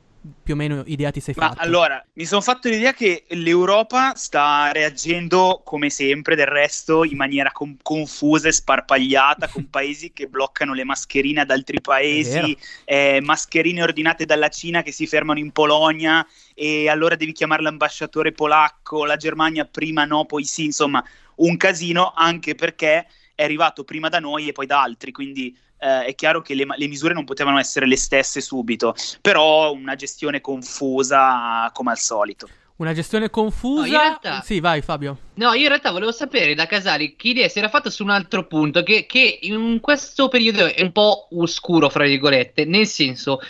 più 0.42 0.54
o 0.54 0.56
meno 0.56 0.82
idea 0.86 1.10
ti 1.10 1.18
sei 1.18 1.34
Ma 1.36 1.48
fatto? 1.48 1.62
allora, 1.62 2.04
mi 2.12 2.24
sono 2.24 2.40
fatto 2.40 2.68
l'idea 2.68 2.92
che 2.92 3.24
l'Europa 3.30 4.14
sta 4.14 4.70
reagendo 4.70 5.62
come 5.64 5.90
sempre, 5.90 6.36
del 6.36 6.46
resto, 6.46 7.04
in 7.04 7.16
maniera 7.16 7.50
com- 7.50 7.76
confusa 7.82 8.46
e 8.48 8.52
sparpagliata, 8.52 9.48
con 9.48 9.68
paesi 9.70 10.12
che 10.12 10.28
bloccano 10.28 10.74
le 10.74 10.84
mascherine 10.84 11.40
ad 11.40 11.50
altri 11.50 11.80
paesi, 11.80 12.56
eh, 12.84 13.20
mascherine 13.20 13.82
ordinate 13.82 14.24
dalla 14.24 14.48
Cina 14.48 14.82
che 14.82 14.92
si 14.92 15.06
fermano 15.08 15.40
in 15.40 15.50
Polonia 15.50 16.24
e 16.54 16.88
allora 16.88 17.16
devi 17.16 17.32
chiamare 17.32 17.62
l'ambasciatore 17.62 18.32
polacco, 18.32 19.04
la 19.04 19.16
Germania 19.16 19.64
prima 19.64 20.04
no, 20.04 20.24
poi 20.24 20.44
sì, 20.44 20.64
insomma, 20.64 21.04
un 21.36 21.56
casino 21.56 22.12
anche 22.14 22.54
perché 22.54 23.06
è 23.34 23.42
arrivato 23.42 23.82
prima 23.82 24.08
da 24.08 24.20
noi 24.20 24.48
e 24.48 24.52
poi 24.52 24.66
da 24.66 24.82
altri, 24.82 25.10
quindi 25.10 25.56
eh, 25.83 26.05
è 26.05 26.14
chiaro 26.14 26.41
che 26.41 26.55
le, 26.55 26.64
le 26.76 26.87
misure 26.87 27.12
non 27.12 27.24
potevano 27.24 27.59
essere 27.59 27.87
le 27.87 27.97
stesse 27.97 28.41
subito, 28.41 28.95
però 29.20 29.72
una 29.72 29.97
gestione 29.97 30.41
confusa 30.41 31.70
come 31.72 31.91
al 31.91 31.99
solito. 31.99 32.49
Una 32.76 32.95
gestione 32.95 33.30
confusa? 33.30 33.87
No, 33.87 33.99
realtà- 33.99 34.43
Sì, 34.43 34.61
vai 34.61 34.80
Fabio. 34.80 35.18
No, 35.35 35.53
io 35.53 35.62
in 35.62 35.68
realtà 35.68 35.91
volevo 35.91 36.11
sapere 36.11 36.55
da 36.55 36.66
Casali 36.66 37.14
che 37.16 37.28
idea 37.28 37.49
si 37.49 37.59
era 37.59 37.68
fatta 37.68 37.91
su 37.91 38.03
un 38.03 38.11
altro 38.11 38.47
punto, 38.47 38.83
che, 38.83 39.07
che 39.07 39.39
in 39.43 39.78
questo 39.80 40.28
periodo 40.28 40.66
è 40.66 40.83
un 40.83 40.93
po' 40.93 41.28
oscuro, 41.33 41.89
fra 41.89 42.05
virgolette, 42.05 42.64
nel 42.64 42.87
senso, 42.87 43.41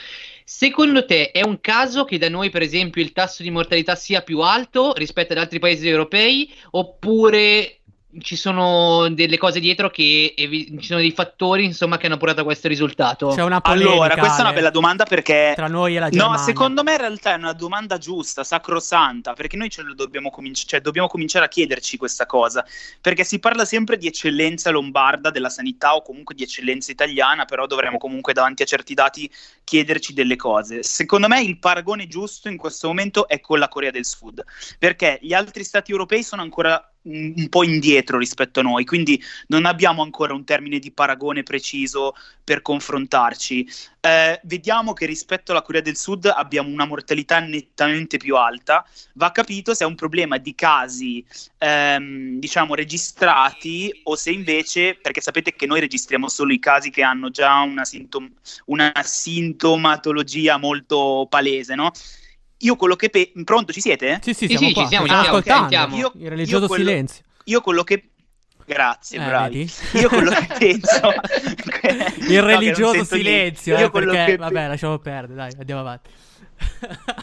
secondo 0.44 1.06
te 1.06 1.30
è 1.30 1.42
un 1.42 1.60
caso 1.60 2.04
che 2.04 2.18
da 2.18 2.28
noi, 2.28 2.50
per 2.50 2.62
esempio, 2.62 3.00
il 3.00 3.12
tasso 3.12 3.42
di 3.42 3.50
mortalità 3.50 3.94
sia 3.94 4.20
più 4.22 4.40
alto 4.40 4.92
rispetto 4.94 5.32
ad 5.32 5.38
altri 5.38 5.58
paesi 5.58 5.88
europei, 5.88 6.52
oppure 6.72 7.78
ci 8.20 8.36
sono 8.36 9.08
delle 9.10 9.38
cose 9.38 9.58
dietro 9.60 9.90
che 9.90 10.34
evi- 10.36 10.76
ci 10.78 10.86
sono 10.86 11.00
dei 11.00 11.12
fattori, 11.12 11.64
insomma, 11.64 11.96
che 11.96 12.06
hanno 12.06 12.16
portato 12.18 12.42
a 12.42 12.44
questo 12.44 12.68
risultato? 12.68 13.28
C'è 13.28 13.42
una 13.42 13.60
polemica. 13.60 13.90
Allora, 13.92 14.16
questa 14.16 14.38
è 14.38 14.40
una 14.42 14.52
bella 14.52 14.70
domanda 14.70 15.04
perché 15.04 15.52
Tra 15.54 15.66
noi 15.68 15.96
e 15.96 15.98
la 15.98 16.06
No, 16.06 16.10
Germania. 16.10 16.38
secondo 16.38 16.82
me 16.82 16.92
in 16.92 16.98
realtà 16.98 17.32
è 17.32 17.36
una 17.36 17.52
domanda 17.52 17.98
giusta, 17.98 18.44
sacrosanta, 18.44 19.32
perché 19.32 19.56
noi 19.56 19.70
ce 19.70 19.82
lo 19.82 19.94
dobbiamo, 19.94 20.30
cominci- 20.30 20.66
cioè, 20.66 20.80
dobbiamo 20.80 21.08
cominciare 21.08 21.44
a 21.46 21.48
chiederci 21.48 21.96
questa 21.96 22.26
cosa, 22.26 22.64
perché 23.00 23.24
si 23.24 23.38
parla 23.38 23.64
sempre 23.64 23.96
di 23.96 24.06
eccellenza 24.06 24.70
lombarda 24.70 25.30
della 25.30 25.48
sanità 25.50 25.94
o 25.94 26.02
comunque 26.02 26.34
di 26.34 26.42
eccellenza 26.42 26.90
italiana, 26.92 27.44
però 27.44 27.66
dovremmo 27.66 27.98
comunque 27.98 28.32
davanti 28.32 28.62
a 28.62 28.66
certi 28.66 28.94
dati 28.94 29.30
chiederci 29.64 30.12
delle 30.12 30.36
cose. 30.36 30.82
Secondo 30.82 31.28
me 31.28 31.40
il 31.42 31.58
paragone 31.58 32.06
giusto 32.08 32.48
in 32.48 32.56
questo 32.56 32.88
momento 32.88 33.26
è 33.26 33.40
con 33.40 33.58
la 33.58 33.68
Corea 33.68 33.90
del 33.90 34.04
Sud, 34.04 34.44
perché 34.78 35.18
gli 35.22 35.32
altri 35.32 35.64
stati 35.64 35.90
europei 35.92 36.22
sono 36.22 36.42
ancora 36.42 36.86
un 37.04 37.48
po' 37.48 37.64
indietro 37.64 38.18
rispetto 38.18 38.60
a 38.60 38.62
noi, 38.62 38.84
quindi 38.84 39.20
non 39.48 39.64
abbiamo 39.66 40.02
ancora 40.02 40.34
un 40.34 40.44
termine 40.44 40.78
di 40.78 40.92
paragone 40.92 41.42
preciso 41.42 42.14
per 42.44 42.62
confrontarci. 42.62 43.68
Eh, 44.00 44.40
vediamo 44.44 44.92
che 44.92 45.06
rispetto 45.06 45.52
alla 45.52 45.62
Corea 45.62 45.80
del 45.80 45.96
Sud 45.96 46.26
abbiamo 46.26 46.68
una 46.68 46.86
mortalità 46.86 47.40
nettamente 47.40 48.16
più 48.18 48.36
alta. 48.36 48.86
Va 49.14 49.30
capito 49.32 49.74
se 49.74 49.84
è 49.84 49.86
un 49.86 49.94
problema 49.94 50.38
di 50.38 50.54
casi, 50.54 51.24
ehm, 51.58 52.38
diciamo, 52.38 52.74
registrati 52.74 54.00
o 54.04 54.16
se 54.16 54.30
invece, 54.30 54.98
perché 55.00 55.20
sapete 55.20 55.54
che 55.54 55.66
noi 55.66 55.80
registriamo 55.80 56.28
solo 56.28 56.52
i 56.52 56.58
casi 56.58 56.90
che 56.90 57.02
hanno 57.02 57.30
già 57.30 57.60
una, 57.60 57.84
sintom- 57.84 58.32
una 58.66 58.92
sintomatologia 59.02 60.56
molto 60.56 61.26
palese, 61.28 61.74
no? 61.74 61.90
Io 62.62 62.76
quello 62.76 62.96
che... 62.96 63.08
Pe- 63.10 63.32
pronto, 63.44 63.72
ci 63.72 63.80
siete? 63.80 64.18
Sì, 64.22 64.34
sì, 64.34 64.46
Sì, 64.48 64.56
siamo 64.56 64.66
sì, 64.68 64.72
qua. 64.74 64.82
ci 64.82 64.88
siamo, 64.88 65.04
Stiamo 65.06 65.22
ci 65.24 65.42
siamo, 65.42 65.66
ascoltando. 65.66 65.96
Io- 65.96 66.12
Il 66.16 66.28
religioso 66.30 66.62
io 66.62 66.68
quello- 66.68 66.84
silenzio. 66.88 67.24
Io 67.44 67.60
quello 67.60 67.82
che... 67.84 68.06
Grazie, 68.64 69.18
Eh, 69.20 69.24
bravi. 69.26 69.58
vedi? 69.92 70.00
Io 70.00 70.08
quello 70.08 70.30
che 70.30 70.46
penso... 70.58 71.08
Il 71.08 71.96
No, 71.96 72.30
che 72.30 72.40
religioso 72.40 73.04
silenzio, 73.04 73.76
Io 73.78 73.86
eh, 73.86 73.90
quello 73.90 74.12
perché 74.12 74.32
che- 74.32 74.36
vabbè, 74.38 74.68
lasciamo 74.68 74.98
perdere, 74.98 75.34
dai, 75.34 75.52
andiamo 75.58 75.80
avanti. 75.80 76.10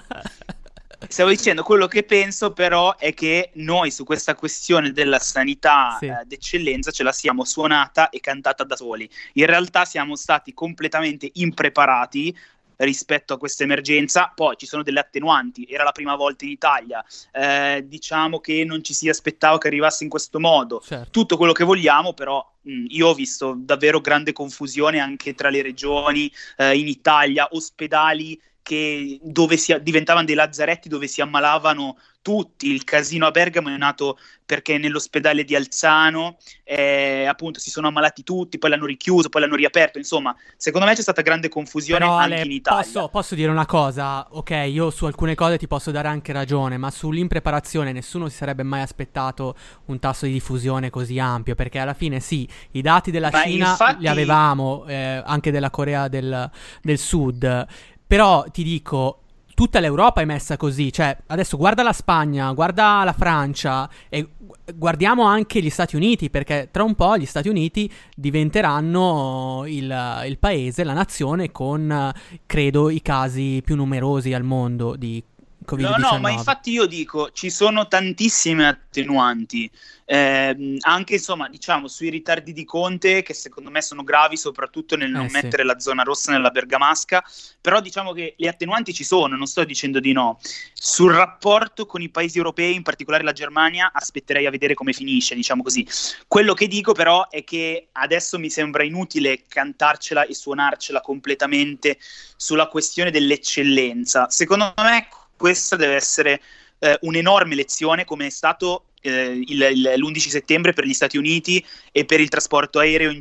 Stavo 1.07 1.29
dicendo, 1.29 1.63
quello 1.63 1.87
che 1.87 2.03
penso 2.03 2.51
però 2.51 2.97
è 2.97 3.13
che 3.13 3.51
noi 3.53 3.89
su 3.89 4.03
questa 4.03 4.35
questione 4.35 4.91
della 4.91 5.17
sanità 5.17 5.95
Sì. 5.97 6.07
eh, 6.07 6.19
d'eccellenza 6.25 6.91
ce 6.91 7.03
la 7.03 7.13
siamo 7.13 7.45
suonata 7.45 8.09
e 8.09 8.19
cantata 8.19 8.65
da 8.65 8.75
soli. 8.75 9.09
In 9.33 9.45
realtà 9.45 9.85
siamo 9.85 10.15
stati 10.17 10.53
completamente 10.53 11.29
impreparati 11.35 12.37
rispetto 12.79 13.33
a 13.33 13.37
questa 13.37 13.63
emergenza, 13.63 14.31
poi 14.33 14.55
ci 14.57 14.65
sono 14.65 14.83
delle 14.83 14.99
attenuanti, 14.99 15.65
era 15.69 15.83
la 15.83 15.91
prima 15.91 16.15
volta 16.15 16.45
in 16.45 16.51
Italia, 16.51 17.03
eh, 17.31 17.83
diciamo 17.85 18.39
che 18.39 18.63
non 18.63 18.83
ci 18.83 18.93
si 18.93 19.09
aspettava 19.09 19.57
che 19.57 19.67
arrivasse 19.67 20.03
in 20.03 20.09
questo 20.09 20.39
modo, 20.39 20.81
Certo. 20.85 21.09
tutto 21.11 21.37
quello 21.37 21.51
che 21.51 21.63
vogliamo, 21.63 22.13
però 22.13 22.45
mh, 22.61 22.85
io 22.89 23.07
ho 23.07 23.13
visto 23.13 23.55
davvero 23.57 23.99
grande 23.99 24.33
confusione 24.33 24.99
anche 24.99 25.33
tra 25.33 25.49
le 25.49 25.61
regioni 25.61 26.31
eh, 26.57 26.77
in 26.77 26.87
Italia, 26.87 27.47
ospedali 27.51 28.39
che 28.69 29.17
dove 29.23 29.57
si, 29.57 29.75
diventavano 29.81 30.27
dei 30.27 30.35
lazzaretti 30.35 30.89
dove 30.89 31.07
si 31.07 31.21
ammalavano 31.21 31.97
tutti. 32.21 32.71
Il 32.71 32.83
casino 32.83 33.25
a 33.25 33.31
Bergamo 33.31 33.69
è 33.69 33.77
nato 33.77 34.19
perché 34.45 34.77
nell'ospedale 34.77 35.43
di 35.43 35.55
Alzano 35.55 36.37
eh, 36.63 37.25
appunto 37.25 37.59
si 37.59 37.71
sono 37.71 37.87
ammalati 37.87 38.21
tutti, 38.21 38.59
poi 38.59 38.69
l'hanno 38.69 38.85
richiuso, 38.85 39.29
poi 39.29 39.41
l'hanno 39.41 39.55
riaperto. 39.55 39.97
Insomma, 39.97 40.35
secondo 40.55 40.85
me 40.85 40.93
c'è 40.93 41.01
stata 41.01 41.23
grande 41.23 41.49
confusione 41.49 42.01
Però 42.01 42.15
anche 42.15 42.33
Ale, 42.35 42.45
in 42.45 42.51
Italia. 42.51 42.83
posso, 42.83 43.09
posso 43.09 43.33
dire 43.33 43.49
una 43.49 43.65
cosa? 43.65 44.27
Ok, 44.29 44.51
io 44.51 44.91
su 44.91 45.05
alcune 45.05 45.33
cose 45.33 45.57
ti 45.57 45.67
posso 45.67 45.89
dare 45.89 46.07
anche 46.07 46.31
ragione, 46.31 46.77
ma 46.77 46.91
sull'impreparazione 46.91 47.91
nessuno 47.91 48.29
si 48.29 48.35
sarebbe 48.35 48.61
mai 48.61 48.81
aspettato 48.81 49.55
un 49.85 49.97
tasso 49.97 50.27
di 50.27 50.33
diffusione 50.33 50.91
così 50.91 51.17
ampio, 51.17 51.55
perché 51.55 51.79
alla 51.79 51.95
fine 51.95 52.19
sì, 52.19 52.47
i 52.73 52.83
dati 52.83 53.09
della 53.09 53.31
Ma 53.31 53.41
Cina 53.41 53.69
infatti- 53.71 54.01
li 54.01 54.07
avevamo, 54.07 54.85
eh, 54.85 55.23
anche 55.25 55.49
della 55.49 55.71
Corea 55.71 56.07
del, 56.07 56.51
del 56.83 56.97
Sud, 56.99 57.67
però 58.09 58.43
ti 58.51 58.63
dico... 58.63 59.19
Tutta 59.59 59.81
l'Europa 59.81 60.21
è 60.21 60.25
messa 60.25 60.55
così, 60.55 60.89
cioè 60.89 61.17
adesso 61.27 61.57
guarda 61.57 61.83
la 61.83 61.91
Spagna, 61.91 62.49
guarda 62.53 63.03
la 63.03 63.11
Francia 63.11 63.89
e 64.07 64.29
gu- 64.37 64.55
guardiamo 64.73 65.23
anche 65.23 65.61
gli 65.61 65.69
Stati 65.69 65.97
Uniti, 65.97 66.29
perché 66.29 66.69
tra 66.71 66.83
un 66.83 66.95
po' 66.95 67.17
gli 67.17 67.25
Stati 67.25 67.49
Uniti 67.49 67.91
diventeranno 68.15 69.65
il, 69.67 70.23
il 70.27 70.37
paese, 70.39 70.85
la 70.85 70.93
nazione 70.93 71.51
con, 71.51 72.09
credo, 72.45 72.89
i 72.89 73.01
casi 73.01 73.61
più 73.61 73.75
numerosi 73.75 74.33
al 74.33 74.43
mondo 74.43 74.95
di 74.95 75.21
Covid-19. 75.69 75.99
No, 75.99 76.11
no, 76.11 76.19
ma 76.19 76.31
infatti 76.31 76.71
io 76.71 76.85
dico, 76.85 77.31
ci 77.31 77.49
sono 77.49 77.87
tantissime 77.87 78.67
attenuanti, 78.67 79.69
ehm, 80.05 80.77
anche 80.81 81.13
insomma, 81.13 81.47
diciamo, 81.49 81.87
sui 81.87 82.09
ritardi 82.09 82.53
di 82.53 82.65
Conte, 82.65 83.21
che 83.21 83.33
secondo 83.33 83.69
me 83.69 83.81
sono 83.81 84.03
gravi, 84.03 84.37
soprattutto 84.37 84.95
nel 84.95 85.11
non 85.11 85.25
Eh, 85.25 85.29
sì. 85.29 85.35
mettere 85.35 85.63
la 85.63 85.79
zona 85.79 86.03
rossa 86.03 86.31
nella 86.31 86.49
bergamasca, 86.49 87.23
però 87.61 87.79
diciamo 87.81 88.13
che 88.13 88.33
le 88.37 88.47
attenuanti 88.47 88.93
ci 88.93 89.03
sono, 89.03 89.35
non 89.35 89.45
sto 89.45 89.63
dicendo 89.63 89.99
di 89.99 90.11
no. 90.11 90.39
Sul 90.73 91.13
rapporto 91.13 91.85
con 91.85 92.01
i 92.01 92.09
paesi 92.09 92.37
europei, 92.37 92.73
in 92.75 92.83
particolare 92.83 93.23
la 93.23 93.33
Germania, 93.33 93.91
aspetterei 93.93 94.45
a 94.45 94.49
vedere 94.51 94.73
come 94.73 94.93
finisce, 94.93 95.35
diciamo 95.35 95.61
così. 95.61 95.87
Quello 96.27 96.53
che 96.53 96.67
dico 96.67 96.93
però 96.93 97.29
è 97.29 97.43
che 97.43 97.89
adesso 97.93 98.39
mi 98.39 98.49
sembra 98.49 98.83
inutile 98.83 99.43
cantarcela 99.47 100.25
e 100.25 100.33
suonarcela 100.33 101.01
completamente 101.01 101.97
sulla 102.35 102.67
questione 102.67 103.11
dell'eccellenza. 103.11 104.29
Secondo 104.29 104.73
me 104.77 105.07
questa 105.39 105.77
deve 105.77 105.95
essere 105.95 106.41
eh, 106.79 106.97
un'enorme 107.01 107.55
lezione, 107.55 108.03
come 108.03 108.27
è 108.27 108.29
stato 108.29 108.83
eh, 109.01 109.41
il, 109.47 109.61
il, 109.61 109.93
l'11 109.95 110.29
settembre 110.29 110.73
per 110.73 110.85
gli 110.85 110.93
Stati 110.93 111.17
Uniti 111.17 111.65
e 111.91 112.03
per 112.03 112.19
il 112.19 112.27
trasporto 112.29 112.79
aereo 112.79 113.09
in 113.09 113.19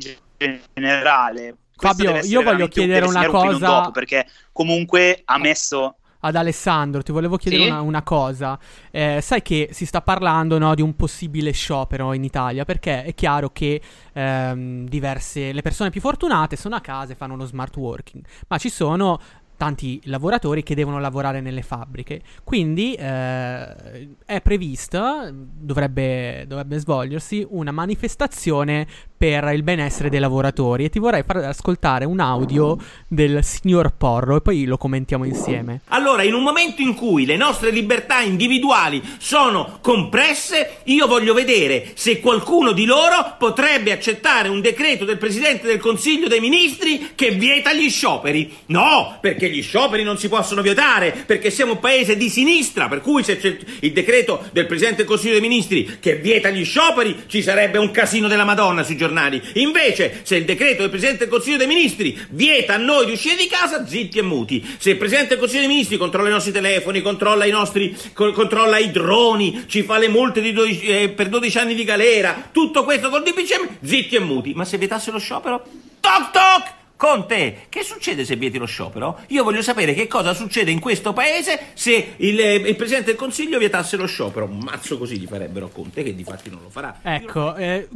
generale. 0.73 1.55
Questo 1.75 2.03
Fabio, 2.03 2.21
io 2.25 2.41
voglio 2.41 2.67
chiedere 2.67 3.05
un 3.05 3.15
una 3.15 3.25
cosa 3.27 3.65
dopo, 3.65 3.91
perché 3.91 4.27
comunque 4.51 5.21
ha 5.23 5.37
messo 5.37 5.95
ad 6.21 6.35
Alessandro, 6.35 7.01
ti 7.01 7.13
volevo 7.13 7.37
chiedere 7.37 7.63
Sì? 7.63 7.69
una, 7.69 7.79
una 7.81 8.03
cosa. 8.03 8.59
Eh, 8.91 9.19
sai 9.21 9.41
che 9.41 9.69
si 9.71 9.85
sta 9.85 10.01
parlando 10.01 10.57
no, 10.57 10.75
di 10.75 10.81
un 10.81 10.95
possibile 10.95 11.51
sciopero 11.51 12.11
in 12.13 12.23
Italia 12.25 12.65
perché 12.65 13.03
è 13.03 13.13
chiaro 13.13 13.51
che 13.51 13.81
ehm, 14.11 14.85
diverse, 14.87 15.53
le 15.53 15.61
persone 15.61 15.89
più 15.89 16.01
fortunate 16.01 16.57
sono 16.57 16.75
a 16.75 16.81
casa 16.81 17.13
e 17.13 17.15
fanno 17.15 17.37
lo 17.37 17.45
smart 17.45 17.75
working, 17.77 18.25
ma 18.49 18.57
ci 18.57 18.69
sono 18.69 19.19
tanti 19.59 19.99
lavoratori 20.05 20.63
che 20.63 20.73
devono 20.73 21.01
lavorare 21.01 21.41
nelle 21.41 21.63
fabbriche. 21.63 22.21
Quindi 22.45 22.93
eh, 22.93 24.15
è 24.25 24.39
prevista, 24.41 25.29
dovrebbe, 25.33 26.45
dovrebbe 26.47 26.79
svolgersi 26.79 27.45
una 27.49 27.71
manifestazione 27.71 28.87
per 29.19 29.51
il 29.53 29.63
benessere 29.63 30.09
dei 30.09 30.21
lavoratori 30.21 30.85
e 30.85 30.89
ti 30.89 30.97
vorrei 30.97 31.23
far 31.23 31.43
ascoltare 31.43 32.05
un 32.05 32.21
audio 32.21 32.77
del 33.05 33.43
signor 33.43 33.91
Porro 33.97 34.37
e 34.37 34.41
poi 34.41 34.63
lo 34.63 34.77
commentiamo 34.77 35.25
insieme. 35.25 35.81
Allora, 35.89 36.23
in 36.23 36.33
un 36.33 36.41
momento 36.41 36.81
in 36.81 36.95
cui 36.95 37.25
le 37.25 37.35
nostre 37.35 37.71
libertà 37.71 38.21
individuali 38.21 39.03
sono 39.17 39.79
compresse, 39.81 40.77
io 40.85 41.05
voglio 41.05 41.33
vedere 41.33 41.91
se 41.95 42.21
qualcuno 42.21 42.71
di 42.71 42.85
loro 42.85 43.35
potrebbe 43.37 43.91
accettare 43.91 44.47
un 44.47 44.61
decreto 44.61 45.03
del 45.03 45.17
Presidente 45.17 45.67
del 45.67 45.79
Consiglio 45.79 46.29
dei 46.29 46.39
Ministri 46.39 47.11
che 47.13 47.31
vieta 47.31 47.73
gli 47.73 47.89
scioperi. 47.89 48.55
No, 48.67 49.17
perché 49.19 49.49
gli 49.49 49.61
scioperi 49.61 50.03
non 50.03 50.17
si 50.17 50.29
possono 50.29 50.61
vietare, 50.61 51.11
perché 51.25 51.51
siamo 51.51 51.73
un 51.73 51.79
paese 51.79 52.15
di 52.15 52.29
sinistra, 52.29 52.87
per 52.87 53.01
cui 53.01 53.21
se 53.25 53.37
c'è 53.37 53.57
il 53.81 53.91
decreto 53.91 54.45
del 54.53 54.65
Presidente 54.65 54.99
del 54.99 55.07
Consiglio 55.07 55.33
dei 55.33 55.41
Ministri 55.41 55.97
che 55.99 56.15
vieta 56.15 56.49
gli 56.51 56.63
scioperi, 56.63 57.23
ci 57.27 57.41
sarebbe 57.41 57.79
un 57.79 57.91
casino 57.91 58.29
della 58.29 58.45
Madonna 58.45 58.81
sui 58.81 58.95
giornali. 58.95 59.07
Invece, 59.55 60.21
se 60.23 60.35
il 60.35 60.45
decreto 60.45 60.81
del 60.81 60.89
Presidente 60.89 61.19
del 61.19 61.29
Consiglio 61.29 61.57
dei 61.57 61.67
Ministri 61.67 62.17
vieta 62.29 62.75
a 62.75 62.77
noi 62.77 63.05
di 63.05 63.11
uscire 63.11 63.35
di 63.35 63.47
casa, 63.47 63.85
zitti 63.85 64.19
e 64.19 64.21
muti. 64.21 64.65
Se 64.77 64.91
il 64.91 64.97
Presidente 64.97 65.29
del 65.29 65.39
Consiglio 65.39 65.61
dei 65.61 65.69
Ministri 65.69 65.97
controlla 65.97 66.29
i 66.29 66.31
nostri 66.31 66.51
telefoni, 66.51 67.01
controlla 67.01 67.45
i 67.45 67.51
nostri 67.51 67.95
co- 68.13 68.31
controlla 68.31 68.77
i 68.77 68.91
droni, 68.91 69.65
ci 69.67 69.83
fa 69.83 69.97
le 69.97 70.07
multe 70.07 70.41
di 70.41 70.53
12 70.53 70.85
eh, 70.85 71.09
per 71.09 71.29
12 71.29 71.57
anni 71.57 71.75
di 71.75 71.83
galera, 71.83 72.49
tutto 72.51 72.83
questo 72.83 73.09
col 73.09 73.23
DPCM, 73.23 73.77
zitti 73.83 74.15
e 74.15 74.19
muti. 74.19 74.53
Ma 74.53 74.65
se 74.65 74.77
vietasse 74.77 75.11
lo 75.11 75.19
sciopero? 75.19 75.63
Toc 75.99 76.31
toc! 76.31 76.78
Conte, 76.99 77.67
che 77.69 77.81
succede 77.81 78.25
se 78.25 78.35
vieti 78.35 78.57
lo 78.57 78.65
sciopero? 78.65 79.19
Io 79.27 79.45
voglio 79.45 79.61
sapere 79.61 79.93
che 79.93 80.05
cosa 80.05 80.33
succede 80.33 80.69
in 80.69 80.81
questo 80.81 81.13
paese 81.13 81.67
se 81.73 82.15
il, 82.17 82.37
eh, 82.37 82.55
il 82.55 82.75
Presidente 82.75 83.11
del 83.11 83.15
Consiglio 83.15 83.57
vietasse 83.57 83.95
lo 83.95 84.05
sciopero. 84.05 84.43
Un 84.43 84.57
mazzo 84.57 84.97
così 84.97 85.17
gli 85.17 85.25
farebbero 85.25 85.69
Conte, 85.69 86.03
che 86.03 86.13
di 86.13 86.25
fatti 86.25 86.49
non 86.49 86.59
lo 86.61 86.69
farà. 86.69 86.99
Ecco, 87.01 87.55
eh, 87.55 87.87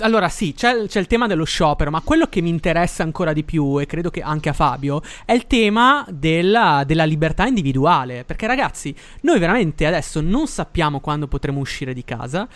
allora 0.00 0.28
sì, 0.28 0.52
c'è, 0.52 0.86
c'è 0.86 1.00
il 1.00 1.06
tema 1.06 1.26
dello 1.26 1.44
sciopero, 1.44 1.90
ma 1.90 2.02
quello 2.02 2.26
che 2.26 2.42
mi 2.42 2.50
interessa 2.50 3.02
ancora 3.02 3.32
di 3.32 3.44
più, 3.44 3.80
e 3.80 3.86
credo 3.86 4.10
che 4.10 4.20
anche 4.20 4.50
a 4.50 4.52
Fabio, 4.52 5.00
è 5.24 5.32
il 5.32 5.46
tema 5.46 6.04
della, 6.10 6.82
della 6.84 7.04
libertà 7.04 7.46
individuale. 7.46 8.24
Perché 8.24 8.46
ragazzi, 8.46 8.94
noi 9.22 9.38
veramente 9.38 9.86
adesso 9.86 10.20
non 10.20 10.46
sappiamo 10.46 11.00
quando 11.00 11.28
potremo 11.28 11.60
uscire 11.60 11.94
di 11.94 12.04
casa. 12.04 12.46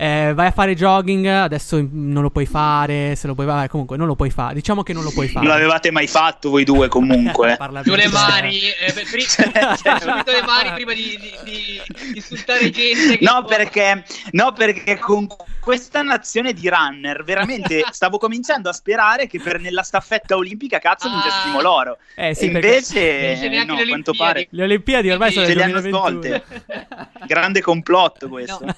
Eh, 0.00 0.30
vai 0.32 0.46
a 0.46 0.50
fare 0.52 0.76
jogging, 0.76 1.26
adesso 1.26 1.84
non 1.90 2.22
lo 2.22 2.30
puoi 2.30 2.46
fare, 2.46 3.16
se 3.16 3.26
lo 3.26 3.34
puoi 3.34 3.46
fare, 3.48 3.66
comunque 3.66 3.96
non 3.96 4.06
lo 4.06 4.14
puoi 4.14 4.30
fare. 4.30 4.54
Diciamo 4.54 4.84
che 4.84 4.92
non 4.92 5.02
lo 5.02 5.10
puoi 5.10 5.26
fare. 5.26 5.44
Non 5.44 5.52
l'avevate 5.56 5.90
mai 5.90 6.06
fatto 6.06 6.50
voi 6.50 6.62
due 6.62 6.86
comunque. 6.86 7.56
Per 7.58 7.72
le 7.96 8.06
mani, 8.08 8.60
eh, 8.60 8.92
per- 8.92 9.10
pri- 9.10 9.22
subito 9.26 10.30
le 10.30 10.42
mani 10.46 10.70
prima 10.74 10.92
di, 10.92 11.18
di, 11.20 11.32
di- 11.42 11.80
insultare 12.14 12.70
gente. 12.70 13.18
Che 13.18 13.24
No 13.24 13.42
perché, 13.44 14.04
no, 14.32 14.52
perché 14.52 14.98
con 14.98 15.26
questa 15.60 16.00
nazione 16.02 16.52
di 16.52 16.68
runner 16.68 17.24
veramente 17.24 17.84
stavo 17.90 18.18
cominciando 18.18 18.68
a 18.68 18.72
sperare 18.72 19.26
che 19.26 19.40
per 19.40 19.58
nella 19.60 19.82
staffetta 19.82 20.36
olimpica 20.36 20.78
cazzo 20.78 21.08
vincessimo 21.10 21.60
l'oro. 21.60 21.98
Eh, 22.14 22.34
sì, 22.36 22.44
invece, 22.46 23.34
no, 23.34 23.48
le 23.48 23.58
a 23.58 23.64
quanto 23.66 24.10
Olimpiadi. 24.12 24.16
pare 24.16 24.46
Le 24.50 24.62
Olimpiadi 24.62 25.10
ormai 25.10 25.32
sono 25.32 25.46
le 25.46 25.62
hanno 25.62 25.80
2021. 25.80 26.20
svolte. 26.20 26.44
Grande 27.26 27.60
complotto 27.60 28.28
questo. 28.28 28.64
No, 28.64 28.74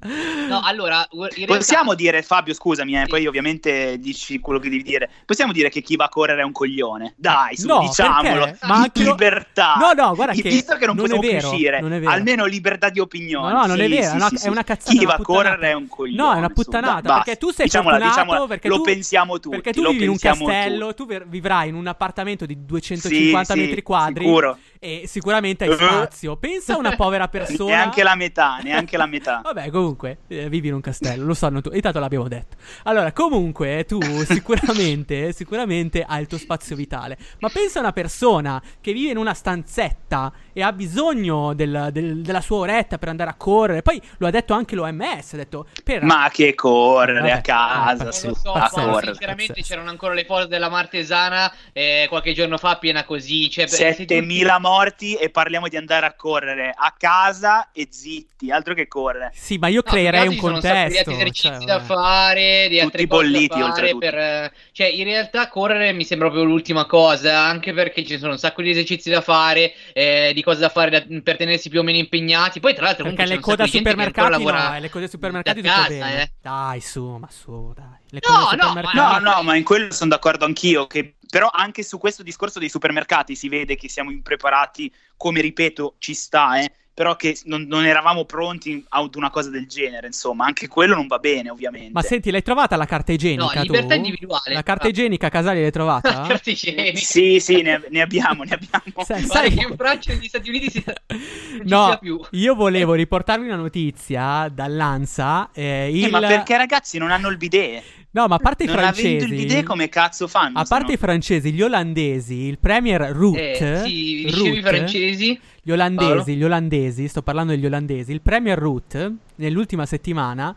allora, 0.62 1.06
in 1.10 1.28
realtà- 1.34 1.56
Possiamo 1.56 1.94
dire, 1.94 2.22
Fabio, 2.22 2.54
scusami, 2.54 3.00
eh, 3.00 3.06
poi 3.06 3.26
ovviamente 3.26 3.98
dici 3.98 4.38
quello 4.38 4.60
che 4.60 4.68
devi 4.68 4.82
dire. 4.84 5.10
Possiamo 5.24 5.52
dire 5.52 5.68
che 5.70 5.80
chi 5.82 5.96
va 5.96 6.04
a 6.04 6.08
correre 6.08 6.40
è 6.42 6.44
un 6.44 6.52
coglione. 6.52 7.14
Dai, 7.16 7.56
su, 7.56 7.66
No, 7.66 7.80
diciamolo. 7.80 8.44
perché? 8.44 8.66
Ma 8.66 8.74
anche 8.76 9.02
libertà. 9.02 9.74
No, 9.76 9.92
no, 9.92 10.14
guarda 10.14 10.34
che 10.34 10.42
Visto 10.48 10.76
che 10.76 10.86
non, 10.86 10.94
non 10.96 11.04
possiamo 11.08 11.20
più 11.20 11.30
vero, 11.32 11.48
uscire, 11.50 11.80
non 11.80 11.92
almeno 12.06 12.44
libertà 12.46 12.90
di 12.90 13.00
opinione. 13.00 13.52
No, 13.52 13.60
no, 13.60 13.66
non 13.66 13.76
Sì, 13.76 13.82
è 13.82 13.88
vero, 13.88 14.02
sì, 14.02 14.08
è 14.08 14.14
una, 14.14 14.28
sì, 14.28 14.34
è 14.34 14.38
sì. 14.38 14.48
una 14.48 14.64
cazzata. 14.64 14.90
Chi 14.92 14.98
una 14.98 15.06
va 15.08 15.14
a 15.14 15.22
correre 15.22 15.68
è 15.70 15.72
un 15.74 15.88
coglione. 15.88 16.22
No, 16.22 16.32
è 16.32 16.36
una 16.38 16.46
su, 16.48 16.52
puttanata. 16.54 17.00
basta. 17.00 17.14
perché 17.24 17.36
tu 17.38 17.50
sei 17.50 17.64
Diciamola, 17.66 17.96
fortunato. 17.96 18.20
diciamola, 18.20 18.46
perché 18.46 18.68
lo 18.68 18.76
tu, 18.76 18.82
pensiamo 18.82 19.40
tutti. 19.40 19.56
Perché 19.60 19.72
tu 19.72 19.90
vivi 19.90 20.04
in 20.04 20.10
un 20.10 20.16
castello, 20.18 20.94
tutti. 20.94 21.16
tu 21.18 21.24
vivrai 21.26 21.68
in 21.68 21.74
un 21.74 21.86
appartamento 21.88 22.46
di 22.46 22.64
250 22.64 23.52
Sì, 23.54 23.58
sì, 23.60 23.66
metri 23.66 23.82
quadri. 23.82 24.24
sicuro. 24.24 24.58
E 24.80 25.04
sicuramente 25.06 25.64
hai 25.64 25.74
spazio. 25.74 26.36
Pensa 26.36 26.74
a 26.74 26.78
una 26.78 26.94
povera 26.94 27.26
persona. 27.28 27.70
Neanche 27.70 28.02
la 28.02 28.14
metà, 28.14 28.58
neanche 28.62 28.96
la 28.96 29.06
metà. 29.06 29.40
Vabbè, 29.44 29.70
comunque, 29.70 30.18
eh, 30.28 30.48
vivi 30.48 30.68
in 30.68 30.74
un 30.74 30.80
castello, 30.80 31.24
lo 31.24 31.34
sanno 31.34 31.60
tutti. 31.60 31.76
Intanto 31.76 31.98
l'abbiamo 31.98 32.28
detto. 32.28 32.56
Allora, 32.84 33.12
comunque, 33.12 33.84
tu 33.84 34.00
sicuramente, 34.24 35.32
sicuramente 35.34 36.02
hai 36.02 36.20
il 36.22 36.26
tuo 36.26 36.38
spazio 36.38 36.76
vitale. 36.76 37.18
Ma 37.40 37.48
pensa 37.48 37.78
a 37.78 37.82
una 37.82 37.92
persona 37.92 38.62
che 38.80 38.92
vive 38.92 39.10
in 39.10 39.16
una 39.16 39.34
stanzetta 39.34 40.32
e 40.58 40.62
ha 40.62 40.72
bisogno 40.72 41.54
del- 41.54 41.90
del- 41.92 42.20
della 42.20 42.40
sua 42.40 42.56
oretta 42.58 42.98
per 42.98 43.08
andare 43.10 43.30
a 43.30 43.34
correre. 43.34 43.82
Poi 43.82 44.02
lo 44.18 44.26
ha 44.26 44.30
detto 44.30 44.54
anche 44.54 44.74
l'OMS. 44.74 45.34
Ha 45.34 45.36
detto, 45.36 45.66
per... 45.84 46.02
Ma 46.02 46.28
che 46.32 46.54
correre 46.56 47.20
Vabbè, 47.20 47.30
a 47.30 47.40
casa, 47.40 48.04
pazzesco, 48.06 48.34
su, 48.34 48.48
a 48.48 48.52
pazzesco. 48.52 48.88
correre. 48.90 49.12
Sinceramente 49.12 49.62
c'erano 49.62 49.90
ancora 49.90 50.14
le 50.14 50.24
foto 50.24 50.46
della 50.46 50.68
Martesana 50.68 51.52
eh, 51.72 52.06
qualche 52.08 52.32
giorno 52.32 52.58
fa 52.58 52.76
piena 52.78 53.04
così. 53.04 53.48
Cioè, 53.48 53.66
beh, 53.66 53.70
se 53.70 53.90
tu- 53.90 53.94
7000 53.98 54.58
morti 54.58 55.14
e 55.14 55.30
parliamo 55.30 55.68
di 55.68 55.76
andare 55.76 56.06
a 56.06 56.14
correre 56.14 56.72
a 56.74 56.92
casa 56.98 57.70
e 57.72 57.86
zitti, 57.90 58.50
altro 58.50 58.74
che 58.74 58.88
correre. 58.88 59.30
Sì, 59.34 59.58
ma 59.58 59.68
io 59.68 59.82
No, 59.84 59.90
creerei 59.92 60.26
un 60.26 60.34
sono 60.34 60.52
contesto. 60.54 60.88
Di 60.90 60.98
altri 60.98 61.14
esercizi 61.14 61.48
cioè, 61.54 61.64
da 61.66 61.78
fare, 61.80 62.66
di 62.68 62.80
cose 62.80 63.06
bolliti, 63.06 63.60
oltretutto. 63.60 63.98
per, 63.98 64.52
cioè, 64.72 64.86
in 64.88 65.04
realtà 65.04 65.48
correre 65.48 65.92
mi 65.92 66.04
sembra 66.04 66.28
proprio 66.28 66.48
l'ultima 66.50 66.84
cosa, 66.86 67.38
anche 67.42 67.72
perché 67.72 68.04
ci 68.04 68.18
sono 68.18 68.32
un 68.32 68.38
sacco 68.38 68.62
di 68.62 68.70
esercizi 68.70 69.10
da 69.10 69.20
fare, 69.20 69.72
eh, 69.92 70.32
di 70.34 70.42
cose 70.48 70.60
da 70.60 70.68
fare 70.68 70.90
da- 70.90 71.20
per 71.22 71.36
tenersi 71.36 71.68
più 71.68 71.80
o 71.80 71.82
meno 71.82 71.98
impegnati. 71.98 72.60
Poi, 72.60 72.74
tra 72.74 72.84
l'altro, 72.84 73.04
Perché 73.04 73.22
comunque 73.22 73.36
le 73.36 73.42
code 73.42 73.66
supermercati 73.68 74.30
lavora 74.30 74.68
no, 74.70 74.76
eh, 74.76 74.80
le 74.80 74.88
code 74.90 75.04
ai 75.04 75.10
supermercati 75.10 75.60
da 75.60 75.68
casa, 75.68 75.88
bene. 75.88 76.22
eh. 76.22 76.32
Dai, 76.40 76.80
su, 76.80 77.04
ma 77.16 77.28
su, 77.30 77.72
dai. 77.74 77.84
Le 78.10 78.20
No, 78.26 78.34
no, 78.38 78.48
supermercati. 78.68 78.96
No, 78.96 79.18
no, 79.18 79.42
ma 79.42 79.54
in 79.56 79.64
quello 79.64 79.92
sono 79.92 80.10
d'accordo 80.10 80.44
anch'io. 80.44 80.86
Che, 80.86 81.16
però 81.28 81.48
anche 81.52 81.82
su 81.82 81.98
questo 81.98 82.22
discorso 82.22 82.58
dei 82.58 82.68
supermercati 82.70 83.34
si 83.34 83.48
vede 83.48 83.76
che 83.76 83.88
siamo 83.88 84.10
impreparati, 84.10 84.92
come 85.16 85.40
ripeto, 85.40 85.96
ci 85.98 86.14
sta, 86.14 86.58
eh, 86.60 86.72
però 86.98 87.14
che 87.14 87.38
non, 87.44 87.62
non 87.68 87.86
eravamo 87.86 88.24
pronti 88.24 88.84
ad 88.88 89.14
una 89.14 89.30
cosa 89.30 89.50
del 89.50 89.68
genere. 89.68 90.08
Insomma, 90.08 90.46
anche 90.46 90.66
quello 90.66 90.96
non 90.96 91.06
va 91.06 91.20
bene, 91.20 91.48
ovviamente. 91.48 91.90
Ma 91.92 92.02
senti, 92.02 92.32
l'hai 92.32 92.42
trovata 92.42 92.74
la 92.74 92.86
carta 92.86 93.12
igienica? 93.12 93.54
No, 93.54 93.62
libertà 93.62 93.94
tu? 93.94 94.00
individuale. 94.00 94.52
La 94.52 94.64
carta 94.64 94.88
igienica, 94.88 95.28
Casali, 95.28 95.60
l'hai 95.60 95.70
trovata? 95.70 96.22
Carta 96.26 96.50
igienica. 96.50 96.98
Sì, 96.98 97.38
sì, 97.38 97.62
ne, 97.62 97.80
ne 97.88 98.00
abbiamo, 98.00 98.42
ne 98.42 98.50
abbiamo. 98.50 99.04
Sai- 99.06 99.22
sai- 99.22 99.54
che 99.54 99.64
in 99.68 99.76
Francia 99.76 100.10
e 100.10 100.16
negli 100.16 100.26
Stati 100.26 100.48
Uniti 100.48 100.70
si... 100.70 100.82
non 100.88 101.20
ci 101.60 101.62
No, 101.68 101.86
sia 101.86 101.98
più. 101.98 102.20
io 102.32 102.54
volevo 102.56 102.94
riportarvi 102.94 103.46
una 103.46 103.54
notizia 103.54 104.50
dall'ANSA. 104.52 105.50
eh, 105.52 105.90
il... 105.96 106.04
Eh, 106.06 106.10
ma 106.10 106.18
perché 106.18 106.56
ragazzi 106.56 106.98
non 106.98 107.12
hanno 107.12 107.28
il 107.28 107.36
bidet? 107.36 107.82
No, 108.10 108.26
ma 108.26 108.36
a 108.36 108.38
parte 108.38 108.64
i 108.64 108.66
non 108.66 108.74
francesi. 108.74 109.06
avendo 109.06 109.24
il 109.26 109.34
bidet 109.40 109.62
come 109.64 109.88
cazzo 109.88 110.26
fanno? 110.26 110.58
A 110.58 110.64
parte 110.64 110.86
no? 110.88 110.92
i 110.94 110.96
francesi, 110.96 111.52
gli 111.52 111.62
olandesi, 111.62 112.34
il 112.46 112.58
premier 112.58 113.02
Rutte, 113.12 113.52
Eh, 113.82 113.84
sì, 113.86 114.28
Rutte, 114.28 114.62
francesi? 114.62 115.38
Gli 115.68 115.72
olandesi, 115.72 116.06
Paolo? 116.06 116.24
gli 116.32 116.44
olandesi, 116.44 117.08
sto 117.08 117.20
parlando 117.20 117.52
degli 117.52 117.66
olandesi, 117.66 118.10
il 118.10 118.22
premier 118.22 118.58
Rutte 118.58 119.16
nell'ultima 119.34 119.84
settimana 119.84 120.56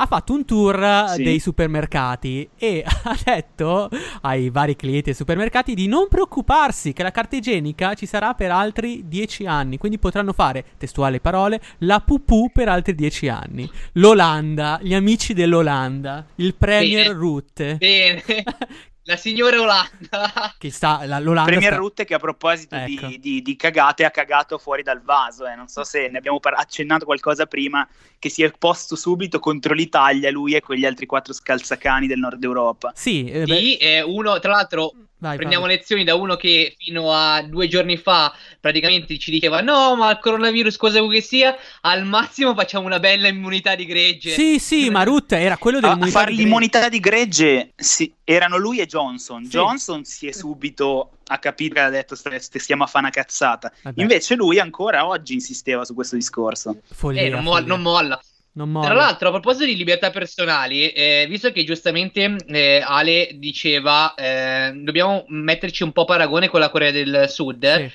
ha 0.00 0.06
fatto 0.06 0.32
un 0.32 0.44
tour 0.44 1.04
Sì. 1.14 1.22
dei 1.22 1.38
supermercati 1.38 2.48
e 2.58 2.82
ha 3.04 3.16
detto 3.24 3.88
ai 4.22 4.50
vari 4.50 4.74
clienti 4.74 5.02
dei 5.04 5.14
supermercati 5.14 5.74
di 5.74 5.86
non 5.86 6.08
preoccuparsi 6.08 6.92
che 6.92 7.04
la 7.04 7.12
carta 7.12 7.36
igienica 7.36 7.94
ci 7.94 8.06
sarà 8.06 8.34
per 8.34 8.50
altri 8.50 9.04
dieci 9.06 9.46
anni, 9.46 9.78
quindi 9.78 9.98
potranno 10.00 10.32
fare, 10.32 10.64
testuali 10.76 11.20
parole, 11.20 11.60
la 11.78 12.00
pupù 12.00 12.50
per 12.52 12.68
altri 12.68 12.96
dieci 12.96 13.28
anni. 13.28 13.68
L'Olanda, 13.92 14.80
gli 14.82 14.94
amici 14.94 15.34
dell'Olanda, 15.34 16.26
il 16.36 16.56
premier 16.56 17.06
Bene. 17.06 17.18
Rutte, 17.18 17.76
Bene. 17.76 18.22
La 19.08 19.16
signora 19.16 19.58
Olanda. 19.58 20.52
che 20.58 20.70
sta, 20.70 21.06
la- 21.06 21.18
l'Olanda 21.18 21.50
Premier 21.50 21.72
sta- 21.72 21.80
Rutte 21.80 22.04
che 22.04 22.12
a 22.12 22.18
proposito 22.18 22.74
Ecco. 22.74 23.06
di, 23.06 23.18
di- 23.18 23.40
di 23.40 23.56
cagate 23.56 24.04
ha 24.04 24.10
cagato 24.10 24.58
fuori 24.58 24.82
dal 24.82 25.00
vaso, 25.00 25.46
eh. 25.46 25.54
non 25.54 25.66
so 25.66 25.82
se 25.82 26.08
ne 26.08 26.18
abbiamo 26.18 26.38
par- 26.40 26.52
accennato 26.58 27.06
qualcosa 27.06 27.46
prima, 27.46 27.88
che 28.18 28.28
si 28.28 28.42
è 28.42 28.52
posto 28.58 28.96
subito 28.96 29.38
contro 29.38 29.72
l'Italia 29.72 30.30
lui 30.30 30.52
e 30.54 30.60
quegli 30.60 30.84
altri 30.84 31.06
quattro 31.06 31.32
scalzacani 31.32 32.06
del 32.06 32.18
nord 32.18 32.44
Europa. 32.44 32.92
Sì, 32.94 33.24
eh, 33.30 33.46
Sì, 33.46 33.76
è 33.76 34.02
uno, 34.02 34.38
tra 34.40 34.52
l'altro, 34.52 34.92
Vai, 35.20 35.36
Prendiamo 35.36 35.64
Fabio. 35.64 35.78
lezioni 35.78 36.04
da 36.04 36.14
uno 36.14 36.36
che 36.36 36.76
fino 36.78 37.12
a 37.12 37.42
due 37.42 37.66
giorni 37.66 37.96
fa 37.96 38.32
praticamente 38.60 39.18
ci 39.18 39.32
diceva 39.32 39.60
no, 39.60 39.96
ma 39.96 40.10
il 40.12 40.18
coronavirus 40.20 40.76
cosa 40.76 41.00
vuoi 41.00 41.14
che 41.16 41.20
sia, 41.22 41.56
al 41.80 42.04
massimo 42.04 42.54
facciamo 42.54 42.86
una 42.86 43.00
bella 43.00 43.26
immunità 43.26 43.74
di 43.74 43.84
gregge. 43.84 44.30
Sì, 44.30 44.58
sì, 44.60 44.90
ma 44.90 45.02
Ruth 45.02 45.32
era 45.32 45.56
quello 45.56 45.78
A, 45.78 45.80
a 45.80 45.82
dell'immunità 45.96 46.18
fare 46.18 46.30
di 46.30 46.36
gregge. 46.36 46.44
l'immunità 46.48 46.88
di 46.88 47.00
gregge 47.00 47.72
sì, 47.74 48.12
erano 48.22 48.58
lui 48.58 48.78
e 48.78 48.86
Johnson. 48.86 49.42
Sì. 49.44 49.50
Johnson 49.50 50.04
si 50.04 50.28
è 50.28 50.32
subito 50.32 51.10
a 51.30 51.38
capire 51.38 51.74
che 51.74 51.80
ha 51.80 51.90
detto 51.90 52.14
"Ste- 52.14 52.38
ste- 52.38 52.58
stiamo 52.60 52.84
a 52.84 52.86
fare 52.86 53.04
una 53.06 53.12
cazzata. 53.12 53.72
Vabbè. 53.82 54.00
Invece 54.00 54.34
lui 54.36 54.58
ancora 54.60 55.04
oggi 55.06 55.34
insisteva 55.34 55.84
su 55.84 55.94
questo 55.94 56.14
discorso. 56.14 56.76
Follia, 56.92 57.22
Eh, 57.22 57.28
non, 57.28 57.42
mo- 57.42 57.58
non 57.58 57.82
molla. 57.82 58.20
Non. 58.64 58.82
Tra 58.82 58.94
l'altro, 58.94 59.28
a 59.28 59.30
proposito 59.30 59.64
di 59.66 59.76
libertà 59.76 60.10
personali, 60.10 60.88
eh, 60.88 61.26
visto 61.28 61.52
che 61.52 61.64
giustamente 61.64 62.36
eh, 62.46 62.82
Ale 62.84 63.30
diceva 63.34 64.14
eh, 64.14 64.72
dobbiamo 64.74 65.24
metterci 65.28 65.82
un 65.82 65.92
po' 65.92 66.02
a 66.02 66.06
paragone 66.06 66.48
con 66.48 66.60
la 66.60 66.70
Corea 66.70 66.90
del 66.90 67.26
Sud, 67.28 67.64
Sì. 67.76 67.90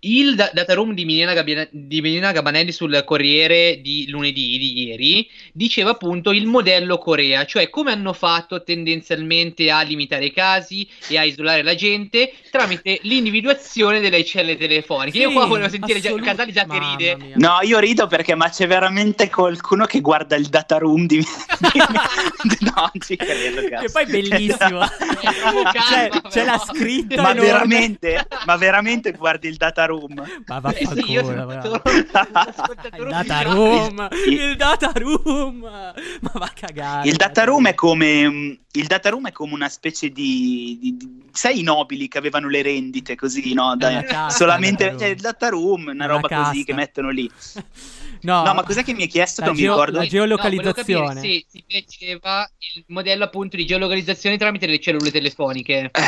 Il 0.00 0.34
da- 0.36 0.50
data 0.52 0.74
room 0.74 0.94
di 0.94 1.04
Milena, 1.04 1.32
Gabbia- 1.32 1.68
di 1.70 2.00
Milena 2.00 2.30
Gabanelli 2.32 2.70
sul 2.72 3.02
Corriere 3.04 3.80
di 3.82 4.06
lunedì 4.08 4.56
di 4.58 4.86
ieri 4.86 5.28
diceva 5.52 5.90
appunto 5.90 6.30
il 6.30 6.46
modello 6.46 6.98
Corea, 6.98 7.44
cioè 7.44 7.68
come 7.68 7.90
hanno 7.90 8.12
fatto 8.12 8.62
tendenzialmente 8.62 9.70
a 9.70 9.82
limitare 9.82 10.26
i 10.26 10.32
casi 10.32 10.88
e 11.08 11.18
a 11.18 11.24
isolare 11.24 11.62
la 11.62 11.74
gente 11.74 12.32
tramite 12.50 13.00
l'individuazione 13.02 14.00
delle 14.00 14.24
celle 14.24 14.56
telefoniche. 14.56 15.18
Io 15.18 15.28
Sì, 15.28 15.34
qua 15.34 15.46
volevo 15.46 15.68
sentire 15.68 16.00
già, 16.00 16.14
Casali 16.14 16.52
già 16.52 16.64
che 16.64 16.78
ride. 16.78 17.16
mia. 17.16 17.34
No, 17.36 17.58
io 17.62 17.78
rido 17.78 18.06
perché 18.06 18.34
ma 18.34 18.48
c'è 18.50 18.66
veramente 18.66 19.28
qualcuno 19.30 19.84
che 19.86 20.00
guarda 20.00 20.36
il 20.36 20.46
data 20.46 20.78
room 20.78 21.06
di 21.06 21.18
No, 22.60 22.72
non 22.76 22.90
ci 23.00 23.16
credo, 23.16 23.68
cazzo. 23.68 23.84
Che 23.86 23.90
poi 23.92 24.02
è 24.02 24.06
bellissimo. 24.06 24.80
c'è, 25.88 26.08
c'è 26.28 26.44
la 26.44 26.58
scritta 26.58 27.20
Ma 27.22 27.32
veramente, 27.32 28.26
ma 28.46 28.56
veramente 28.56 29.12
guardi 29.12 29.48
il 29.48 29.56
data 29.56 29.84
room? 29.88 30.14
Ma 30.46 30.60
Eh 30.72 30.86
sì, 30.86 31.10
io 31.10 31.22
vaffanculo, 31.22 31.24
sono 31.24 31.82
Il 32.96 33.08
data 33.08 33.42
room, 33.42 34.08
Il- 34.26 34.40
il 34.40 34.56
data 34.56 34.92
room. 34.94 35.58
Ma 35.60 36.30
va 36.34 36.44
a 36.44 36.52
cagare. 36.54 37.08
Il 37.08 37.16
data 37.16 37.44
room 37.44 37.66
è 37.66 37.74
come 37.74 38.28
mm, 38.30 38.52
il 38.72 38.86
data 38.86 39.08
room 39.10 39.26
è 39.28 39.32
come 39.32 39.54
una 39.54 39.68
specie 39.68 40.10
di, 40.10 40.78
di- 40.80 40.96
di- 40.96 41.27
sai 41.38 41.60
i 41.60 41.62
nobili 41.62 42.08
che 42.08 42.18
avevano 42.18 42.48
le 42.48 42.62
rendite 42.62 43.14
così, 43.14 43.54
no? 43.54 43.76
Da- 43.76 43.88
una 43.90 44.02
casta, 44.02 44.30
solamente 44.36 44.84
il 44.86 44.90
data 44.90 44.98
room. 44.98 45.08
eh, 45.08 45.14
il 45.14 45.20
data 45.20 45.48
room, 45.48 45.80
una 45.82 45.92
Una 45.92 46.06
roba 46.06 46.28
così 46.28 46.40
casta. 46.40 46.64
che 46.64 46.74
mettono 46.74 47.10
lì. 47.10 47.30
No, 48.20 48.42
No, 48.42 48.52
ma 48.52 48.64
cos'è 48.64 48.82
che 48.82 48.94
mi 48.94 49.02
hai 49.02 49.06
chiesto? 49.08 49.42
La 49.42 49.46
Non 49.46 49.54
mi 49.54 49.62
geo- 49.62 49.70
ricordo. 49.74 49.98
la 49.98 50.02
No, 50.02 50.08
geolocalizzazione. 50.08 51.06
capire 51.14 51.20
se 51.20 51.44
si 51.48 51.64
piaceva 51.64 52.50
il 52.74 52.84
modello 52.88 53.22
appunto 53.22 53.56
di 53.56 53.64
geolocalizzazione 53.64 54.36
tramite 54.36 54.66
le 54.66 54.80
cellule 54.80 55.12
telefoniche. 55.12 55.90
Eh, 55.92 56.02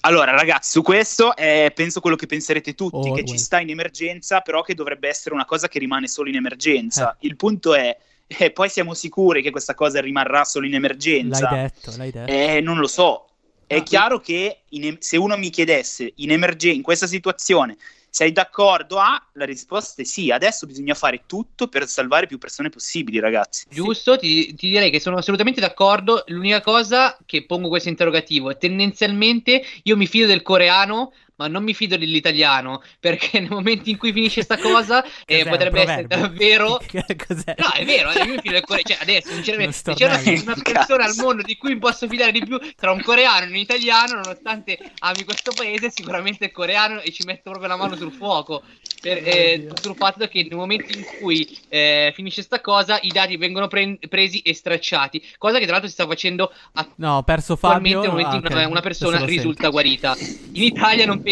Allora, 0.00 0.30
ragazzi, 0.30 0.70
su 0.70 0.80
questo 0.82 1.36
è 1.36 1.70
penso 1.74 2.00
quello 2.00 2.16
che 2.16 2.24
penserete 2.26 2.74
tutti, 2.74 3.02
che 3.02 3.08
Orwell. 3.10 3.26
ci 3.26 3.36
sta 3.36 3.60
in 3.60 3.68
emergenza, 3.68 4.40
però 4.40 4.62
che 4.62 4.74
dovrebbe 4.74 5.08
essere 5.10 5.34
una 5.34 5.44
cosa 5.44 5.68
che 5.68 5.78
rimane 5.78 6.08
solo 6.08 6.30
in 6.30 6.36
Eh. 6.36 6.38
emergenza. 6.38 7.14
Il 7.20 7.36
punto 7.36 7.74
è, 7.74 7.94
eh, 8.26 8.50
poi 8.52 8.70
siamo 8.70 8.94
sicuri 8.94 9.42
che 9.42 9.50
questa 9.50 9.74
cosa 9.74 10.00
rimarrà 10.00 10.44
solo 10.44 10.64
in 10.64 10.72
emergenza? 10.76 11.50
L'hai 11.50 11.60
detto, 11.64 11.92
l'hai 11.98 12.10
detto. 12.10 12.32
Eh, 12.32 12.60
non 12.62 12.78
lo 12.78 12.86
so. 12.86 13.26
È 13.70 13.76
Ah, 13.76 13.82
chiaro 13.84 14.18
che 14.18 14.62
in 14.70 14.96
se 14.98 15.16
uno 15.16 15.36
mi 15.36 15.48
chiedesse 15.48 16.12
in, 16.16 16.32
emergen- 16.32 16.74
in 16.74 16.82
questa 16.82 17.06
situazione 17.06 17.76
sei 18.08 18.32
d'accordo 18.32 18.98
a, 18.98 19.24
la 19.34 19.44
risposta 19.44 20.02
è 20.02 20.04
sì. 20.04 20.32
Adesso 20.32 20.66
bisogna 20.66 20.94
fare 20.94 21.22
tutto 21.24 21.68
per 21.68 21.86
salvare 21.86 22.26
più 22.26 22.38
persone 22.38 22.68
possibili, 22.68 23.20
ragazzi. 23.20 23.66
Giusto, 23.70 24.18
ti, 24.18 24.52
ti 24.56 24.70
direi 24.70 24.90
che 24.90 24.98
sono 24.98 25.18
assolutamente 25.18 25.60
d'accordo. 25.60 26.24
L'unica 26.26 26.60
cosa 26.60 27.16
che 27.24 27.46
pongo 27.46 27.68
questo 27.68 27.88
interrogativo, 27.88 28.56
tendenzialmente 28.56 29.62
io 29.84 29.96
mi 29.96 30.08
fido 30.08 30.26
del 30.26 30.42
coreano, 30.42 31.12
ma 31.40 31.48
non 31.48 31.62
mi 31.62 31.72
fido 31.72 31.96
dell'italiano, 31.96 32.82
perché 33.00 33.40
nel 33.40 33.48
momento 33.48 33.88
in 33.88 33.96
cui 33.96 34.12
finisce 34.12 34.42
sta 34.42 34.58
cosa 34.58 35.02
eh, 35.24 35.46
potrebbe 35.46 35.80
essere 35.80 36.06
davvero 36.06 36.78
Cos'è? 36.90 37.54
No, 37.56 37.72
è 37.72 37.84
vero, 37.84 38.10
eh, 38.10 38.24
io 38.24 38.34
mi 38.34 38.40
fido 38.40 38.52
del 38.54 38.64
coreano. 38.64 38.88
Cioè, 38.88 38.98
adesso, 39.00 39.32
sinceramente, 39.32 39.72
se 39.72 39.94
c'è 39.94 40.04
una, 40.06 40.54
persona 40.62 41.04
al 41.04 41.14
mondo 41.16 41.42
di 41.42 41.56
cui 41.56 41.72
mi 41.72 41.78
posso 41.78 42.06
fidare 42.08 42.32
di 42.32 42.44
più 42.44 42.58
tra 42.76 42.92
un 42.92 43.00
coreano 43.02 43.46
e 43.46 43.48
un 43.48 43.56
italiano, 43.56 44.14
nonostante 44.16 44.78
ami 44.98 45.24
questo 45.24 45.52
paese, 45.54 45.90
sicuramente 45.90 46.46
il 46.46 46.52
coreano 46.52 47.00
e 47.00 47.10
ci 47.12 47.24
metto 47.24 47.50
proprio 47.50 47.68
la 47.68 47.76
mano 47.76 47.96
sul 47.96 48.12
fuoco. 48.12 48.62
Per, 49.00 49.16
eh, 49.24 49.68
sul 49.80 49.96
fatto 49.96 50.28
che 50.28 50.42
nel 50.42 50.58
momento 50.58 50.94
in 50.94 51.04
cui 51.18 51.58
eh, 51.70 52.12
finisce 52.14 52.42
sta 52.42 52.60
cosa, 52.60 52.98
i 53.00 53.08
dati 53.08 53.38
vengono 53.38 53.66
pre- 53.66 53.98
presi 54.10 54.40
e 54.40 54.52
stracciati. 54.52 55.26
Cosa 55.38 55.56
che 55.56 55.62
tra 55.62 55.72
l'altro 55.72 55.88
si 55.88 55.94
sta 55.94 56.06
facendo 56.06 56.52
No, 56.96 57.16
ho 57.16 57.22
perso 57.22 57.54
attualmente 57.54 57.96
Fabio. 57.96 58.00
nel 58.00 58.10
momento 58.10 58.36
in 58.36 58.52
Ah, 58.52 58.62
cui 58.62 58.70
una, 58.70 58.80
persona 58.82 59.24
risulta 59.24 59.62
sento. 59.62 59.70
guarita. 59.70 60.16
In 60.52 60.62
Italia 60.62 61.06
non 61.06 61.22
penso. 61.22 61.29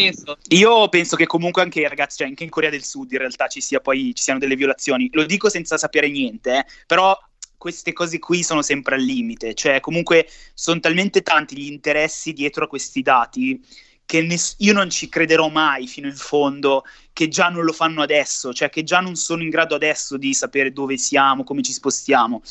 Io 0.49 0.89
penso 0.89 1.15
che 1.15 1.25
comunque 1.25 1.61
anche, 1.61 1.87
ragazzi, 1.87 2.17
cioè 2.17 2.27
anche 2.27 2.43
in 2.43 2.49
Corea 2.49 2.69
del 2.69 2.83
Sud 2.83 3.11
in 3.11 3.17
realtà 3.17 3.47
ci 3.47 3.61
sia 3.61 3.79
poi 3.79 4.13
ci 4.15 4.23
siano 4.23 4.39
delle 4.39 4.55
violazioni. 4.55 5.09
Lo 5.13 5.25
dico 5.25 5.49
senza 5.49 5.77
sapere 5.77 6.09
niente, 6.09 6.59
eh, 6.59 6.65
però 6.85 7.17
queste 7.57 7.93
cose 7.93 8.19
qui 8.19 8.43
sono 8.43 8.61
sempre 8.61 8.95
al 8.95 9.01
limite. 9.01 9.53
Cioè, 9.53 9.79
comunque 9.79 10.27
sono 10.53 10.79
talmente 10.79 11.21
tanti 11.21 11.57
gli 11.57 11.71
interessi 11.71 12.33
dietro 12.33 12.65
a 12.65 12.67
questi 12.67 13.01
dati 13.01 13.61
che 14.05 14.23
ness- 14.23 14.55
io 14.59 14.73
non 14.73 14.89
ci 14.89 15.07
crederò 15.07 15.49
mai 15.49 15.85
fino 15.85 16.07
in 16.07 16.15
fondo 16.15 16.83
che 17.13 17.27
già 17.27 17.49
non 17.49 17.63
lo 17.63 17.73
fanno 17.73 18.01
adesso, 18.01 18.53
cioè 18.53 18.69
che 18.69 18.81
già 18.83 19.01
non 19.01 19.15
sono 19.15 19.43
in 19.43 19.49
grado 19.49 19.75
adesso 19.75 20.17
di 20.17 20.33
sapere 20.33 20.71
dove 20.71 20.97
siamo, 20.97 21.43
come 21.43 21.61
ci 21.61 21.73
spostiamo. 21.73 22.41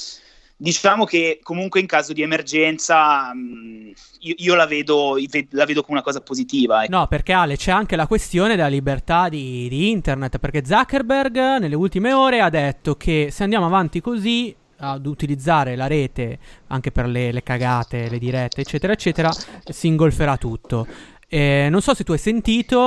Diciamo 0.61 1.05
che 1.05 1.39
comunque 1.41 1.79
in 1.79 1.87
caso 1.87 2.13
di 2.13 2.21
emergenza 2.21 3.33
mh, 3.33 3.93
io, 4.21 4.35
io 4.39 4.55
la, 4.57 4.67
vedo, 4.67 5.15
la 5.51 5.65
vedo 5.65 5.83
come 5.83 5.99
una 5.99 6.03
cosa 6.03 6.21
positiva. 6.21 6.83
ecco. 6.83 6.97
No, 6.97 7.07
perché 7.07 7.33
Ale 7.33 7.57
c'è 7.57 7.71
anche 7.71 7.95
la 7.95 8.09
questione 8.09 8.57
della 8.57 8.67
libertà 8.67 9.29
di, 9.29 9.69
di 9.69 9.91
internet. 9.91 10.39
Perché 10.39 10.65
Zuckerberg 10.65 11.59
nelle 11.59 11.77
ultime 11.77 12.13
ore 12.13 12.41
ha 12.41 12.51
detto 12.51 12.97
che 12.97 13.29
se 13.31 13.45
andiamo 13.45 13.67
avanti 13.67 14.01
così 14.01 14.53
ad 14.81 15.07
utilizzare 15.07 15.77
la 15.77 15.87
rete 15.87 16.39
anche 16.69 16.91
per 16.91 17.07
le, 17.07 17.31
le 17.31 17.43
cagate, 17.45 18.09
le 18.09 18.19
dirette, 18.19 18.61
eccetera, 18.63 18.93
eccetera, 18.93 19.31
si 19.65 19.87
ingolferà 19.87 20.37
tutto. 20.37 20.87
Eh, 21.31 21.69
non 21.71 21.83
so 21.83 21.93
se 21.95 22.05
tu 22.05 22.13
hai 22.13 22.19
sentito. 22.19 22.79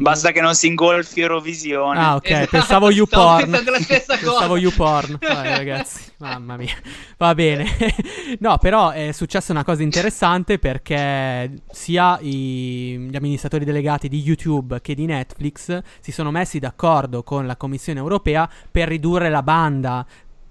Basta 0.00 0.32
che 0.32 0.40
non 0.40 0.56
si 0.56 0.66
ingolfi 0.66 1.20
Eurovisione. 1.20 2.00
Ah, 2.00 2.14
ok, 2.16 2.28
Esatto, 2.28 2.46
pensavo 2.50 2.90
YouPorn. 2.92 3.50
Pensavo 3.86 4.56
YouPorn. 4.56 5.18
Vai, 5.22 5.56
ragazzi, 5.56 6.10
mamma 6.18 6.56
mia. 6.56 6.74
Va 7.16 7.32
bene. 7.34 7.64
no, 8.40 8.58
però 8.58 8.90
è 8.90 9.12
successa 9.12 9.52
una 9.52 9.62
cosa 9.62 9.84
interessante 9.84 10.58
perché 10.58 11.62
sia 11.70 12.18
i- 12.20 13.06
gli 13.08 13.14
amministratori 13.16 13.64
delegati 13.64 14.08
di 14.08 14.20
YouTube 14.20 14.80
che 14.80 14.94
di 14.96 15.06
Netflix 15.06 15.80
si 16.00 16.10
sono 16.10 16.32
messi 16.32 16.58
d'accordo 16.58 17.22
con 17.22 17.46
la 17.46 17.56
Commissione 17.56 18.00
europea 18.00 18.50
per 18.68 18.88
ridurre 18.88 19.30
la 19.30 19.44
banda 19.44 20.04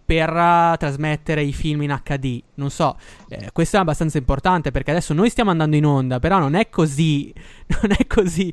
per 0.10 0.28
uh, 0.28 0.76
trasmettere 0.76 1.43
i 1.43 1.53
film 1.53 1.84
in 1.84 2.01
HD. 2.03 2.41
Non 2.55 2.72
so, 2.72 2.97
eh, 3.28 3.51
questo 3.53 3.78
è 3.78 3.80
abbastanza 3.80 4.18
importante 4.18 4.72
perché 4.72 4.89
adesso 4.89 5.14
noi 5.14 5.30
stiamo 5.30 5.51
andando 5.51 5.76
in 5.76 5.86
onda, 5.86 6.18
però 6.18 6.39
non 6.39 6.55
è 6.55 6.68
così, 6.68 7.32
non 7.80 7.91
è 7.95 8.07
così 8.07 8.51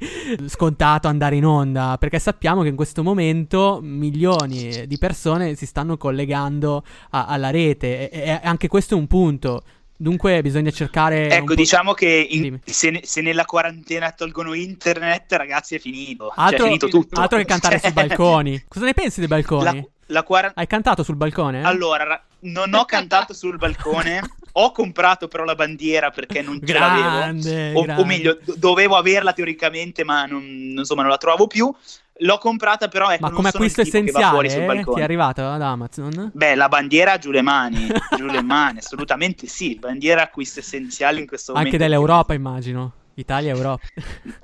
scontato 0.49 1.09
andare 1.09 1.37
in 1.37 1.47
onda, 1.47 1.97
perché 1.99 2.19
sappiamo 2.19 2.61
che 2.61 2.69
in 2.69 2.77
questo 2.77 3.03
momento 3.03 3.79
milioni 3.83 4.87
di 4.87 4.99
persone 4.99 5.55
si 5.55 5.65
stanno 5.65 5.97
collegando 5.97 6.85
a- 7.13 7.25
alla 7.25 7.49
rete 7.49 8.11
e, 8.11 8.21
e 8.23 8.41
anche 8.43 8.69
questo 8.69 8.95
è 8.95 8.99
un 8.99 9.07
punto. 9.07 9.63
Dunque 9.97 10.43
bisogna 10.43 10.71
cercare... 10.71 11.31
Ecco, 11.31 11.55
diciamo 11.55 11.95
che 11.95 12.27
in- 12.31 12.61
se, 12.67 13.01
se 13.03 13.23
nella 13.23 13.47
quarantena 13.47 14.13
tolgono 14.13 14.53
internet, 14.53 15.33
ragazzi, 15.33 15.77
è 15.77 15.79
finito. 15.79 16.31
Cioè, 16.35 16.45
Altro, 16.45 16.65
è 16.65 16.67
finito 16.67 16.89
tutto. 16.89 17.19
altro 17.19 17.39
che 17.39 17.47
cantare 17.47 17.81
Cioè, 17.81 17.91
sui 17.91 17.93
balconi. 18.05 18.63
Cosa 18.69 18.85
ne 18.85 18.93
pensi 18.93 19.21
dei 19.21 19.29
balconi? 19.31 19.65
La, 19.65 19.89
la 20.07 20.23
quara- 20.23 20.53
Hai 20.55 20.67
cantato 20.67 21.03
sul 21.03 21.17
balcone? 21.17 21.61
eh? 21.61 21.65
Allora, 21.65 22.05
ra- 22.05 22.25
non 22.41 22.73
ho 22.75 22.85
cantato 22.85 23.33
sul 23.35 23.57
balcone, 23.57 24.21
ho 24.53 24.71
comprato 24.73 25.29
però 25.29 25.45
la 25.45 25.55
bandiera 25.55 26.11
perché 26.11 26.43
non 26.43 26.61
ce 26.65 26.73
l'avevo. 26.73 27.07
O, 27.09 27.83
grande. 27.83 28.01
o 28.03 28.05
meglio, 28.05 28.39
do- 28.43 28.55
dovevo 28.57 28.97
averla 28.97 29.33
teoricamente, 29.33 30.05
ma 30.05 30.25
non, 30.27 30.43
insomma, 30.79 31.03
non 31.03 31.11
la 31.11 31.19
trovavo 31.19 31.47
più. 31.47 31.73
L'ho 32.21 32.39
comprata, 32.39 32.89
però 32.89 33.11
ecco, 33.11 33.27
Ma 33.27 33.31
come 33.31 33.49
acquisto 33.51 33.83
tipo 33.83 34.03
che 34.03 34.11
va 34.11 34.31
fuori 34.31 34.49
sul 34.49 34.61
essenziale 34.61 34.81
eh? 34.81 34.95
ti 34.95 35.01
è 35.01 35.03
arrivato 35.03 35.47
ad 35.47 35.61
Amazon? 35.61 36.31
Beh, 36.33 36.55
la 36.55 36.69
bandiera 36.69 37.19
giù 37.19 37.31
le 37.31 37.43
mani, 37.43 37.89
giù 38.17 38.25
le 38.25 38.43
mani, 38.43 38.79
assolutamente 38.79 39.47
sì. 39.47 39.77
Bandiera 39.79 40.23
acquisto 40.23 40.61
essenziale 40.61 41.21
in 41.21 41.27
questo 41.27 41.53
Anche 41.53 41.65
momento. 41.65 41.85
dell'Europa 41.85 42.33
immagino. 42.33 42.93
Italia 43.19 43.53
e 43.53 43.57
Europa. 43.57 43.83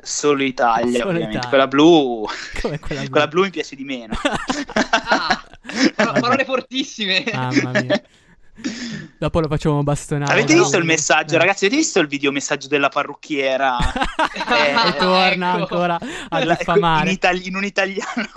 Solo 0.02 0.42
Italia, 0.42 0.98
Solo 0.98 1.10
ovviamente. 1.10 1.36
Italia. 1.36 1.48
Quella 1.48 1.66
blu. 1.66 2.26
Quella 2.60 2.78
blu? 2.78 3.08
quella 3.10 3.26
blu 3.28 3.42
mi 3.42 3.50
piace 3.50 3.74
di 3.76 3.84
meno. 3.84 4.14
Paro- 5.94 6.20
parole 6.20 6.44
fortissime. 6.44 7.24
Mamma 7.32 7.70
mia. 7.80 8.02
Dopo 9.18 9.40
lo 9.40 9.48
facciamo 9.48 9.82
bastonare. 9.82 10.30
Avete 10.30 10.54
no? 10.54 10.60
visto 10.62 10.76
il 10.76 10.84
messaggio, 10.84 11.36
Eh. 11.36 11.38
ragazzi? 11.38 11.64
Avete 11.64 11.80
visto 11.80 12.00
il 12.00 12.06
video 12.06 12.30
messaggio 12.30 12.68
della 12.68 12.88
parrucchiera? 12.90 13.76
Eh, 14.32 14.88
e 14.88 14.96
torna 14.98 15.52
ecco. 15.52 15.60
ancora 15.62 15.98
a 16.28 16.44
La- 16.44 16.54
diffamare. 16.54 17.06
in, 17.08 17.14
itali- 17.14 17.46
in 17.46 17.56
un 17.56 17.64
italiano. 17.64 18.28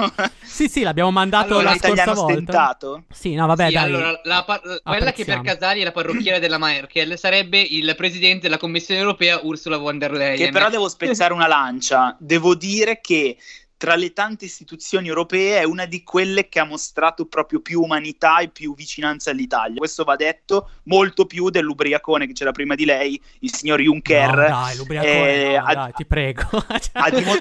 Sì, 0.42 0.68
sì, 0.70 0.82
l'abbiamo 0.82 1.12
mandato 1.12 1.54
Allora, 1.58 1.72
la 1.72 1.78
scorsa 1.78 2.14
volta. 2.14 2.32
stentato? 2.34 3.04
Sì, 3.12 3.34
no, 3.34 3.46
vabbè, 3.48 3.68
Sì, 3.68 3.74
dai. 3.74 3.84
allora, 3.84 4.22
la 4.24 4.44
par- 4.46 4.82
quella 4.84 5.12
che 5.12 5.26
per. 5.26 5.42
Casali 5.42 5.82
è 5.82 5.84
la 5.84 5.92
parrucchiera 5.92 6.40
della 6.40 6.58
Merkel 6.58 7.18
sarebbe 7.18 7.60
il 7.60 7.94
presidente 7.98 8.42
della 8.42 8.58
Commissione 8.58 9.00
europea 9.02 9.40
Ursula 9.44 9.78
von 9.78 9.98
der 9.98 10.12
Leyen. 10.12 10.38
Che 10.38 10.52
però 10.52 10.70
devo 10.70 10.88
spezzare 10.90 11.34
una 11.34 11.48
lancia. 11.48 12.16
Devo 12.20 12.56
dire 12.56 13.00
che 13.02 13.38
tra 13.78 13.96
le 13.96 14.14
tante 14.14 14.46
istituzioni 14.46 15.08
europee 15.10 15.60
è 15.60 15.64
una 15.64 15.86
di 15.86 16.02
quelle 16.04 16.48
che 16.48 16.60
ha 16.60 16.64
mostrato 16.64 17.26
proprio 17.26 17.60
più 17.60 17.82
umanità 17.82 18.40
e 18.40 18.48
più 18.50 18.74
vicinanza 18.74 19.32
all'Italia. 19.32 19.76
Questo 19.78 20.04
va 20.04 20.16
detto 20.16 20.70
molto 20.84 21.26
più 21.26 21.50
dell'ubriacone 21.50 22.26
che 22.26 22.34
c'era 22.34 22.52
prima 22.52 22.76
di 22.76 22.86
lei, 22.86 23.22
il 23.40 23.54
signor 23.54 23.82
Juncker. 23.82 24.34
No, 24.36 24.48
dai, 24.48 24.76
l'ubriacone, 24.78 25.54
Eh, 25.54 25.58
no, 25.58 25.66
ha- 25.66 25.74
dai, 25.76 25.92
ti 25.94 26.06
prego. 26.06 26.42
ha, 26.94 27.10
dimo- 27.10 27.36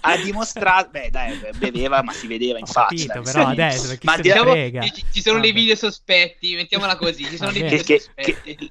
ha 0.00 0.16
dimostrato, 0.16 0.90
beh, 0.90 1.10
dai, 1.10 1.38
beveva, 1.56 2.02
ma 2.02 2.12
si 2.12 2.26
vedeva 2.26 2.58
in 2.58 2.66
faccia. 2.66 2.86
capito, 2.88 3.20
però 3.22 3.44
sì. 3.46 3.50
adesso, 3.52 3.96
chi 3.96 4.06
ma 4.06 4.14
se 4.16 4.22
di- 4.22 4.28
ne 4.28 4.34
Diciamo, 4.34 4.50
frega. 4.50 4.82
ci, 4.88 5.04
ci 5.12 5.22
sono 5.22 5.40
dei 5.40 5.52
video 5.52 5.76
sospetti, 5.76 6.54
mettiamola 6.56 6.96
così, 6.96 7.24
ci 7.24 7.36
sono 7.36 7.52
dei 7.52 7.62
Vabbè. 7.62 7.76
video 7.76 7.84
che, 7.86 7.94
che- 7.94 8.00
sospetti. 8.00 8.32
che- 8.42 8.54
che 8.56 8.70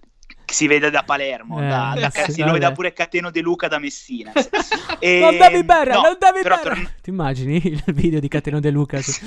si 0.54 0.68
vede 0.68 0.89
da 0.89 1.04
Palermo, 1.04 1.60
Eh, 1.62 1.68
da, 1.68 1.93
da- 2.00 2.10
sì, 2.10 2.32
si 2.32 2.43
lo 2.43 2.52
vede 2.54 2.72
pure 2.72 2.93
Cateno 2.93 3.30
De 3.32 3.41
Luca 3.41 3.68
da 3.68 3.80
Messina. 3.80 4.32
E- 5.00 5.20
non 5.20 5.38
devi 5.38 5.64
bere, 5.64 5.93
no, 5.93 6.02
non 6.02 6.18
devi 6.20 6.41
bere. 6.41 6.62
torn- 6.62 6.91
Ti 7.02 7.10
immagini 7.10 7.62
il 7.64 7.84
video 7.93 8.20
di 8.20 8.28
Cateno 8.28 8.60
De 8.60 8.70
Luca? 8.72 9.00
su- 9.02 9.24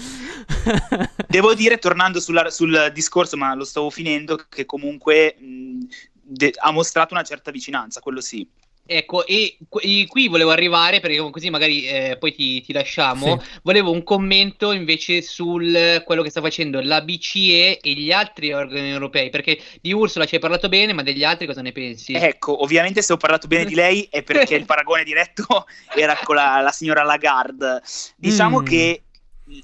Devo 1.29 1.55
dire, 1.55 1.79
tornando 1.79 2.21
sulla- 2.21 2.51
sul 2.51 2.91
discorso, 2.93 3.37
ma 3.37 3.55
lo 3.55 3.65
stavo 3.65 3.91
finendo, 3.91 4.45
che 4.49 4.65
comunque 4.65 5.37
mh, 5.39 5.79
de- 6.23 6.55
ha 6.59 6.71
mostrato 6.73 7.15
una 7.15 7.23
certa 7.23 7.51
vicinanza, 7.51 8.01
quello 8.01 8.21
sì. 8.21 8.47
Ecco, 8.93 9.25
e 9.25 9.57
qu- 9.69 9.81
e 9.85 10.05
qui 10.09 10.27
volevo 10.27 10.51
arrivare, 10.51 10.99
perché 10.99 11.17
così 11.31 11.49
magari 11.49 11.87
eh, 11.87 12.17
poi 12.19 12.35
ti, 12.35 12.61
ti 12.61 12.73
lasciamo. 12.73 13.41
Volevo 13.63 13.93
un 13.93 14.03
commento 14.03 14.73
invece 14.73 15.23
sul 15.23 16.03
quello 16.05 16.23
che 16.23 16.31
sta 16.31 16.41
facendo 16.41 16.81
la 16.83 17.01
BCE 17.01 17.79
e 17.79 17.93
gli 17.93 18.11
altri 18.11 18.53
organi 18.53 18.89
europei, 18.89 19.31
perché 19.31 19.61
di 19.81 19.93
Ursula 19.93 20.27
ci 20.27 20.35
hai 20.35 20.41
parlato 20.41 20.69
bene, 20.69 20.93
ma 20.93 21.05
degli 21.05 21.23
altri 21.23 21.47
cosa 21.47 21.63
ne 21.63 21.71
pensi? 21.71 22.15
Ecco, 22.15 22.63
ovviamente 22.65 23.01
se 23.01 23.13
ho 23.13 23.17
parlato 23.17 23.47
bene 23.47 23.65
di 23.65 23.77
lei 23.77 24.09
è 24.11 24.25
perché 24.25 24.57
il 24.57 24.65
paragone 24.67 25.05
diretto 25.05 25.67
era 25.95 26.19
con 26.25 26.35
la, 26.35 26.61
la 26.61 26.73
signora 26.73 27.05
Lagarde. 27.05 27.81
Diciamo 28.17 28.61
Mm. 28.61 28.65
che 28.65 29.03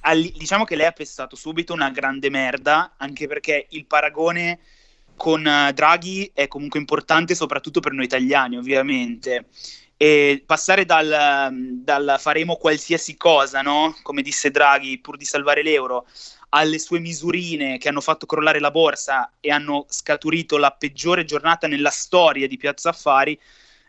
all- 0.02 0.32
diciamo 0.36 0.64
che 0.64 0.76
lei 0.76 0.86
ha 0.86 0.92
pestato 0.92 1.34
subito 1.34 1.72
una 1.72 1.90
grande 1.90 2.30
merda, 2.30 2.94
anche 2.96 3.26
perché 3.26 3.66
il 3.70 3.86
paragone 3.86 4.60
con 5.16 5.46
eh, 5.46 5.72
Draghi 5.72 6.30
è 6.32 6.46
comunque 6.48 6.78
importante, 6.78 7.34
soprattutto 7.34 7.80
per 7.80 7.92
noi 7.92 8.04
italiani, 8.04 8.56
ovviamente. 8.56 9.46
E 9.96 10.42
passare 10.44 10.84
dal, 10.84 11.50
dal 11.82 12.16
faremo 12.18 12.56
qualsiasi 12.56 13.16
cosa, 13.16 13.62
no? 13.62 13.96
Come 14.02 14.22
disse 14.22 14.50
Draghi, 14.50 14.98
pur 14.98 15.16
di 15.16 15.24
salvare 15.24 15.62
l'euro, 15.62 16.06
alle 16.50 16.78
sue 16.78 17.00
misurine 17.00 17.78
che 17.78 17.88
hanno 17.88 18.00
fatto 18.00 18.26
crollare 18.26 18.60
la 18.60 18.70
borsa 18.70 19.32
e 19.40 19.50
hanno 19.50 19.86
scaturito 19.88 20.58
la 20.58 20.70
peggiore 20.70 21.24
giornata 21.24 21.66
nella 21.66 21.90
storia 21.90 22.46
di 22.46 22.56
Piazza 22.56 22.90
Affari, 22.90 23.38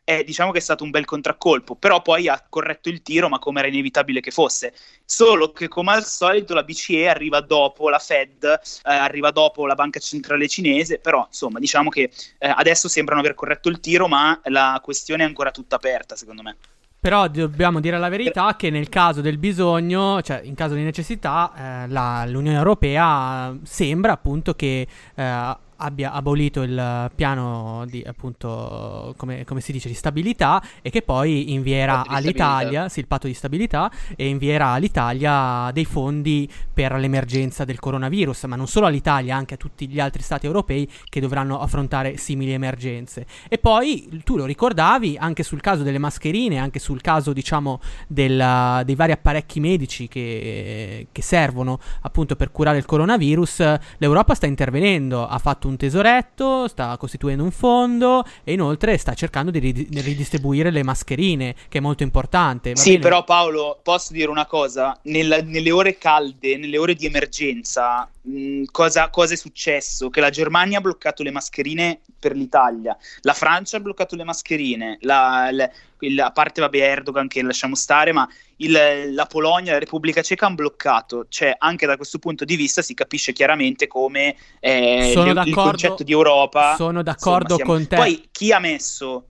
eh, 0.10 0.24
diciamo 0.24 0.52
che 0.54 0.60
è 0.60 0.62
stato 0.62 0.86
un 0.86 0.90
bel 0.90 1.04
contraccolpo, 1.04 1.76
però 1.76 2.02
poi 2.02 2.30
ha 2.30 2.42
corretto 2.48 2.88
il 2.88 3.02
tiro, 3.02 3.28
ma 3.28 3.40
come 3.40 3.60
era 3.60 3.68
inevitabile 3.68 4.22
che 4.22 4.32
fosse. 4.32 4.74
Solo 5.04 5.52
che, 5.52 5.68
come 5.68 5.92
al 5.92 6.06
solito, 6.06 6.54
la 6.54 6.64
BCE 6.64 7.10
arriva 7.10 7.42
dopo 7.42 7.90
la 7.90 8.00
Fed, 8.00 8.42
eh, 8.42 8.60
arriva 8.84 9.32
dopo 9.32 9.66
la 9.66 9.76
Banca 9.76 10.00
Centrale 10.00 10.48
Cinese, 10.48 11.00
però 11.00 11.26
insomma, 11.28 11.60
diciamo 11.60 11.90
che 11.90 12.10
eh, 12.38 12.54
adesso 12.56 12.88
sembrano 12.88 13.20
aver 13.20 13.34
corretto 13.34 13.68
il 13.68 13.82
tiro, 13.82 14.08
ma 14.08 14.40
la 14.46 14.80
questione 14.82 15.24
è 15.24 15.26
ancora 15.26 15.52
tutta 15.52 15.76
aperta, 15.76 16.16
secondo 16.16 16.42
me. 16.42 16.56
Però 16.98 17.28
dobbiamo 17.28 17.82
dire 17.82 17.98
la 17.98 18.08
verità 18.08 18.56
che 18.56 18.70
nel 18.70 18.88
caso 18.88 19.20
del 19.20 19.38
bisogno, 19.38 20.22
cioè 20.22 20.40
in 20.42 20.56
caso 20.56 20.74
di 20.74 20.84
necessità, 20.84 21.84
eh, 21.84 21.88
la- 21.90 22.26
l'Unione 22.26 22.58
Europea 22.58 23.54
sembra 23.64 24.14
appunto 24.14 24.54
che 24.54 24.88
eh, 25.16 25.58
abbia 25.78 26.12
abolito 26.12 26.62
il 26.62 27.12
piano 27.16 27.86
di 27.88 28.04
appunto 28.06 29.14
come, 29.18 29.44
come 29.46 29.62
si 29.62 29.72
dice 29.72 29.88
di 29.88 29.94
stabilità 29.94 30.62
e 30.82 30.90
che 30.90 31.02
poi 31.02 31.54
invierà 31.54 32.04
all'Italia, 32.06 32.90
sì, 32.90 33.00
il 33.00 33.08
patto 33.08 33.28
di 33.28 33.34
stabilità 33.34 33.92
e 34.16 34.28
invierà 34.28 34.70
all'Italia 34.70 35.72
dei 35.72 35.86
fondi 35.86 36.50
per 36.74 36.94
l'emergenza 36.94 37.66
del 37.66 37.80
coronavirus, 37.80 38.44
ma 38.44 38.56
non 38.56 38.68
solo 38.68 38.86
all'Italia, 38.86 39.36
anche 39.36 39.56
a 39.56 39.58
tutti 39.58 39.88
gli 39.88 40.00
altri 40.00 40.22
stati 40.22 40.46
europei 40.46 40.90
che 41.10 41.20
dovranno 41.20 41.60
affrontare 41.60 42.18
simili 42.18 42.52
emergenze. 42.52 43.26
E 43.48 43.58
poi 43.58 44.22
tu 44.24 44.38
lo 44.38 44.46
ricordavi 44.46 45.18
anche 45.20 45.44
sul 45.44 45.62
caso 45.62 45.84
delle 45.84 45.98
mascherine, 45.98 46.58
anche 46.58 46.80
sul 46.80 47.02
caso 47.02 47.34
diciamo 47.34 47.80
del- 48.08 48.82
dei 48.84 48.96
vari 48.96 49.12
apparecchi 49.12 49.60
medici 49.60 50.08
che, 50.08 51.08
che 51.12 51.22
servono 51.22 51.80
appunto 52.02 52.36
per 52.36 52.52
curare 52.52 52.78
il 52.78 52.86
coronavirus, 52.86 53.76
l'Europa 53.98 54.34
sta 54.34 54.46
intervenendo, 54.46 55.28
ha 55.28 55.38
fatto 55.38 55.67
un 55.68 55.78
tesoretto, 55.78 56.68
sta 56.68 56.96
costituendo 56.98 57.44
un 57.44 57.52
fondo 57.52 58.24
e 58.44 58.54
inoltre 58.54 58.98
sta 58.98 59.14
cercando 59.14 59.52
di 59.52 59.60
rid- 59.60 59.88
di 59.88 60.02
ridistribuire 60.02 60.72
le 60.72 60.84
mascherine, 60.84 61.56
che 61.70 61.78
è 61.78 61.82
molto 61.82 62.04
importante. 62.04 62.76
Sì, 62.76 62.92
bene? 62.92 63.02
però 63.04 63.24
Paolo, 63.24 63.80
posso 63.82 64.14
dire 64.14 64.30
una 64.30 64.46
cosa? 64.46 64.98
Nella- 65.04 65.42
nelle 65.42 65.72
ore 65.72 65.98
calde, 65.98 66.58
nelle 66.58 66.78
ore 66.78 66.96
di 66.96 67.06
emergenza, 67.06 68.10
mh, 68.28 68.64
cosa, 68.72 69.10
cosa 69.10 69.34
è 69.34 69.38
successo? 69.38 70.10
Che 70.10 70.20
la 70.20 70.30
Germania 70.30 70.78
ha 70.80 70.82
bloccato 70.82 71.24
le 71.24 71.32
mascherine 71.32 72.02
per 72.20 72.36
l'Italia, 72.36 72.96
la 73.22 73.34
Francia 73.34 73.78
ha 73.78 73.80
bloccato 73.80 74.16
le 74.16 74.24
mascherine, 74.24 74.98
la, 75.02 75.50
la- 75.52 75.70
il- 76.00 76.20
a 76.20 76.32
parte 76.32 76.62
vabbè 76.62 76.78
Erdogan 76.78 77.28
che 77.28 77.42
lasciamo 77.42 77.76
stare, 77.76 78.12
ma 78.12 78.28
il- 78.58 79.14
la 79.14 79.26
Polonia 79.26 79.74
la 79.74 79.80
Repubblica 79.80 80.22
Ceca 80.22 80.46
hanno 80.46 80.56
bloccato. 80.56 81.26
Cioè, 81.30 81.56
anche 81.58 81.86
da 81.86 81.96
questo 81.96 82.20
punto 82.20 82.46
di 82.46 82.56
vista 82.56 82.82
si 82.82 82.94
capisce 82.94 83.34
chiaramente 83.34 83.88
come 83.88 84.36
eh, 84.60 85.12
Sono 85.14 85.34
le- 85.34 85.42
il 85.46 85.54
concetto 85.54 86.04
di 86.04 86.12
Europa... 86.12 86.76
sono 86.76 87.02
d'accordo 87.04 87.54
insomma, 87.54 87.56
siamo- 87.56 87.72
con 87.74 87.88
te. 87.88 87.96
Poi 87.96 88.28
chi 88.32 88.52
ha 88.52 88.60
messo... 88.60 89.28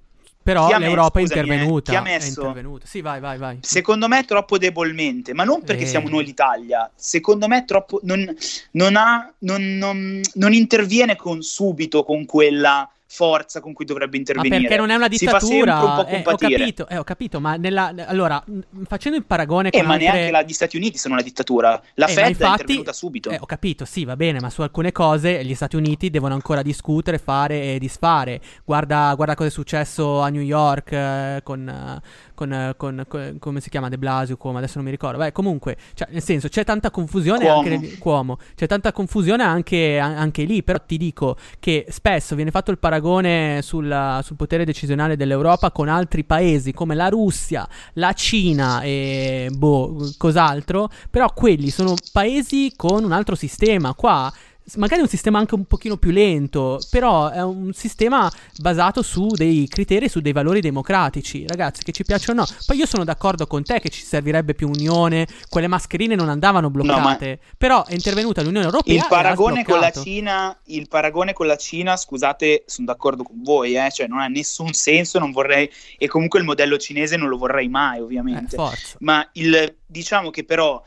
Però 0.48 0.64
ha 0.64 0.68
messo- 0.68 0.80
l'Europa 0.80 1.20
è 1.20 1.24
scusami, 1.24 1.40
eh, 1.40 1.44
intervenuta. 1.44 1.92
chi 1.92 1.98
ha 1.98 2.00
è 2.00 2.04
messo- 2.04 2.28
intervenuta. 2.40 2.86
Sì, 2.86 3.02
vai, 3.02 3.20
vai, 3.20 3.38
vai. 3.38 3.58
Secondo 3.62 4.08
me 4.08 4.24
troppo 4.24 4.58
debolmente, 4.58 5.34
ma 5.34 5.44
non 5.44 5.62
perché 5.62 5.84
Eh. 5.84 5.88
siamo 5.88 6.08
noi 6.08 6.24
l'Italia. 6.24 6.90
Secondo 6.96 7.50
me 7.50 7.66
troppo 7.66 8.00
non, 8.04 8.34
non 8.72 8.96
ha, 8.96 9.30
non, 9.40 9.62
non- 9.78 10.22
non 10.36 10.54
interviene 10.54 11.18
con 11.18 11.42
subito 11.42 12.04
con 12.06 12.26
quella 12.26 12.90
forza 13.10 13.62
con 13.62 13.72
cui 13.74 13.86
dovrebbe 13.86 14.18
intervenire. 14.18 14.60
perché 14.60 14.76
non 14.78 14.90
è 14.90 14.96
una 14.96 15.08
Si 15.10 15.26
fa 15.26 15.40
sempre 15.40 15.48
dittatura? 15.48 15.80
un 15.80 15.96
po' 15.96 16.06
Eh, 16.08 16.20
ho 16.20 16.22
compatire. 16.24 16.58
capito, 16.60 16.88
eh, 16.90 16.98
ho 16.98 17.04
capito, 17.04 17.40
ma 17.40 17.56
nella, 17.56 17.94
allora, 18.06 18.44
facendo 18.86 19.18
il 19.18 19.24
paragone 19.26 19.70
Eh, 19.70 19.78
con 19.80 19.88
ma 19.88 19.94
altre... 19.94 20.12
neanche 20.12 20.32
la- 20.32 20.42
gli 20.44 20.54
Stati 20.54 20.76
Uniti 20.78 20.98
sono 20.98 21.14
una 21.14 21.24
dittatura. 21.24 21.82
La 21.96 22.06
Eh, 22.08 22.10
Fed 22.12 22.24
è 22.24 22.28
infatti- 22.28 22.62
intervenuta 22.62 22.94
subito. 22.94 23.30
Eh, 23.30 23.38
ho 23.40 23.46
capito, 23.46 23.86
sì, 23.86 24.04
va 24.06 24.16
bene, 24.16 24.40
ma 24.40 24.50
su 24.50 24.62
alcune 24.62 24.92
cose 24.92 25.44
gli 25.46 25.56
Stati 25.56 25.76
Uniti 25.76 26.10
devono 26.10 26.34
ancora 26.34 26.62
discutere, 26.62 27.18
fare 27.18 27.76
e 27.76 27.80
disfare. 27.80 28.42
Guarda, 28.66 29.14
guarda 29.16 29.36
cosa 29.36 29.48
è 29.48 29.52
successo 29.52 30.20
a 30.22 30.30
New 30.30 30.42
York 30.42 30.92
eh, 30.92 31.40
con, 31.44 31.68
eh, 31.68 32.02
con, 32.38 32.54
eh, 32.54 32.74
con- 32.78 33.04
con- 33.08 33.38
come 33.40 33.60
si 33.62 33.72
chiama 33.72 33.90
De 33.90 33.98
Blasio, 33.98 34.38
come 34.38 34.60
adesso 34.60 34.74
non 34.76 34.86
mi 34.86 34.92
ricordo. 34.92 35.18
Beh, 35.18 35.32
comunque, 35.32 35.76
cioè, 35.96 36.08
nel 36.12 36.22
senso, 36.22 36.48
c'è 36.50 36.64
tanta 36.64 36.92
confusione 36.92 37.40
Cuomo. 37.46 37.58
anche 37.58 37.70
nel- 37.78 37.98
Cuomo, 37.98 38.38
c'è 38.56 38.68
tanta 38.68 38.92
confusione 38.92 39.42
anche, 39.44 39.98
anche 39.98 40.44
lì, 40.44 40.62
però 40.62 40.78
ti 40.86 40.98
dico 40.98 41.36
che 41.60 41.88
spesso 41.90 42.36
viene 42.36 42.52
fatto 42.52 42.70
il 42.70 42.78
paragone 42.78 43.62
sulla- 43.64 44.22
sul 44.24 44.36
potere 44.36 44.66
decisionale 44.66 45.16
dell'Europa 45.16 45.72
con 45.72 45.88
altri 45.90 46.24
paesi 46.24 46.74
come 46.74 46.94
la 46.94 47.10
Russia, 47.10 47.68
la 47.94 48.14
Cina 48.14 48.82
e 48.82 49.50
boh, 49.52 50.14
cos'altro, 50.18 50.90
però 51.10 51.34
quelli 51.34 51.72
sono 51.72 51.96
paesi 52.12 52.74
con 52.76 53.04
un 53.04 53.12
altro 53.12 53.34
sistema. 53.34 53.96
Qua 53.96 54.32
magari 54.76 55.02
un 55.02 55.08
sistema 55.08 55.40
anche 55.40 55.56
un 55.56 55.66
pochino 55.66 55.98
più 55.98 56.12
lento, 56.12 56.80
però 56.90 57.30
è 57.30 57.42
un 57.42 57.72
sistema 57.74 58.32
basato 58.58 59.02
su 59.02 59.28
dei 59.28 59.68
criteri, 59.68 60.10
su 60.10 60.20
dei 60.20 60.34
valori 60.34 60.60
democratici, 60.60 61.46
ragazzi, 61.48 61.84
che 61.84 61.92
ci 61.92 62.04
piacciono 62.04 62.42
o 62.42 62.44
no. 62.44 62.58
Poi 62.66 62.78
io 62.78 62.86
sono 62.86 63.04
d'accordo 63.04 63.48
con 63.48 63.64
te 63.64 63.80
che 63.80 63.90
ci 63.90 64.04
servirebbe 64.04 64.54
più 64.54 64.68
unione, 64.68 65.28
quelle 65.50 65.68
mascherine 65.68 66.16
non 66.16 66.30
andavano 66.30 66.70
bloccate, 66.70 67.40
però 67.58 67.86
è 67.86 67.94
intervenuta 67.94 68.42
l'Unione 68.42 68.66
Europea 68.66 68.94
Il 68.94 69.06
paragone, 69.08 69.64
con 69.64 69.80
la. 69.80 69.92
Cina, 69.92 70.58
il 70.66 70.88
paragone 70.88 71.34
con 71.34 71.48
la 71.48 71.56
Cina, 71.56 71.96
scusate, 71.96 72.64
sono 72.66 72.88
d'accordo 72.88 73.24
con 73.24 73.42
voi, 73.42 73.76
eh, 73.76 73.90
cioè 73.92 74.08
non 74.08 74.20
ha 74.20 74.28
nessun 74.28 74.74
senso, 74.74 75.20
non 75.20 75.32
vorrei, 75.32 75.70
e 75.98 76.08
comunque 76.08 76.40
il 76.40 76.46
modello 76.46 76.78
cinese 76.78 77.16
non 77.16 77.30
lo 77.30 77.38
vorrei 77.38 77.70
mai, 77.70 78.00
ovviamente. 78.00 78.56
Eh, 78.56 78.58
forza. 78.58 78.98
Ma 79.00 79.28
il, 79.34 79.76
diciamo 79.86 80.30
che 80.30 80.44
però 80.44 80.84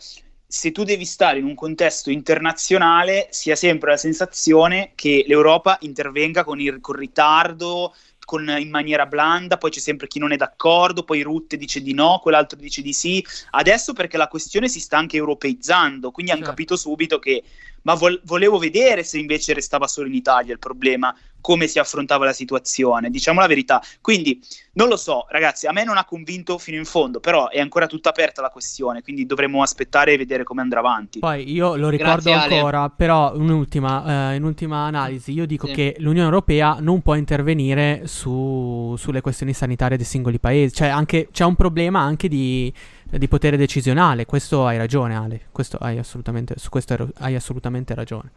se 0.50 0.72
tu 0.72 0.82
devi 0.82 1.04
stare 1.04 1.38
in 1.38 1.44
un 1.44 1.54
contesto 1.54 2.10
internazionale, 2.10 3.28
si 3.30 3.52
ha 3.52 3.56
sempre 3.56 3.92
la 3.92 3.96
sensazione 3.96 4.90
che 4.96 5.24
l'Europa 5.28 5.78
intervenga 5.82 6.42
con, 6.42 6.60
il, 6.60 6.80
con 6.80 6.96
ritardo, 6.96 7.94
con, 8.24 8.56
in 8.58 8.68
maniera 8.68 9.06
blanda, 9.06 9.58
poi 9.58 9.70
c'è 9.70 9.78
sempre 9.78 10.08
chi 10.08 10.18
non 10.18 10.32
è 10.32 10.36
d'accordo, 10.36 11.04
poi 11.04 11.22
Rutte 11.22 11.56
dice 11.56 11.80
di 11.80 11.94
no, 11.94 12.18
quell'altro 12.20 12.58
dice 12.58 12.82
di 12.82 12.92
sì. 12.92 13.24
Adesso 13.50 13.92
perché 13.92 14.16
la 14.16 14.26
questione 14.26 14.68
si 14.68 14.80
sta 14.80 14.98
anche 14.98 15.16
europeizzando, 15.16 16.10
quindi 16.10 16.32
hanno 16.32 16.40
Certo. 16.40 16.56
capito 16.56 16.76
subito 16.76 17.20
che 17.20 17.44
ma 17.82 17.94
vol- 17.94 18.20
volevo 18.24 18.58
vedere 18.58 19.04
se 19.04 19.18
invece 19.18 19.54
restava 19.54 19.86
solo 19.86 20.08
in 20.08 20.14
Italia 20.14 20.52
il 20.52 20.58
problema, 20.58 21.16
come 21.40 21.66
si 21.66 21.78
affrontava 21.78 22.24
la 22.24 22.32
situazione, 22.32 23.10
diciamo 23.10 23.40
la 23.40 23.46
verità. 23.46 23.82
Quindi 24.00 24.40
non 24.72 24.88
lo 24.88 24.96
so, 24.96 25.26
ragazzi, 25.30 25.66
a 25.66 25.72
me 25.72 25.84
non 25.84 25.96
ha 25.96 26.04
convinto 26.04 26.58
fino 26.58 26.76
in 26.76 26.84
fondo, 26.84 27.20
però 27.20 27.48
è 27.48 27.58
ancora 27.60 27.86
tutta 27.86 28.10
aperta 28.10 28.40
la 28.40 28.50
questione, 28.50 29.02
quindi 29.02 29.26
dovremo 29.26 29.62
aspettare 29.62 30.12
e 30.12 30.16
vedere 30.16 30.44
come 30.44 30.60
andrà 30.60 30.78
avanti. 30.80 31.18
Poi 31.18 31.50
io 31.50 31.76
lo 31.76 31.88
ricordo 31.88 32.30
Grazie, 32.30 32.34
Ale. 32.34 32.54
ancora, 32.56 32.88
però 32.88 33.34
un'ultima, 33.34 34.32
eh, 34.32 34.36
in 34.36 34.44
ultima 34.44 34.86
analisi, 34.86 35.32
io 35.32 35.46
dico 35.46 35.66
Sì. 35.66 35.72
che 35.72 35.96
l'Unione 35.98 36.26
Europea 36.26 36.76
non 36.80 37.02
può 37.02 37.14
intervenire 37.14 38.02
su- 38.06 38.94
sulle 38.96 39.20
questioni 39.20 39.52
sanitarie 39.52 39.96
dei 39.96 40.06
singoli 40.06 40.38
paesi, 40.38 40.74
cioè 40.74 40.88
anche, 40.88 41.28
c'è 41.32 41.44
un 41.44 41.56
problema 41.56 42.00
anche 42.00 42.28
di, 42.28 42.72
di 43.04 43.28
potere 43.28 43.56
decisionale, 43.56 44.24
questo 44.26 44.66
hai 44.66 44.78
ragione 44.78 45.16
Ale, 45.16 45.40
questo 45.50 45.78
hai 45.78 45.98
assolutamente, 45.98 46.54
su 46.56 46.68
questo 46.68 47.10
hai 47.18 47.34
assolutamente 47.34 47.94
ragione. 47.94 48.30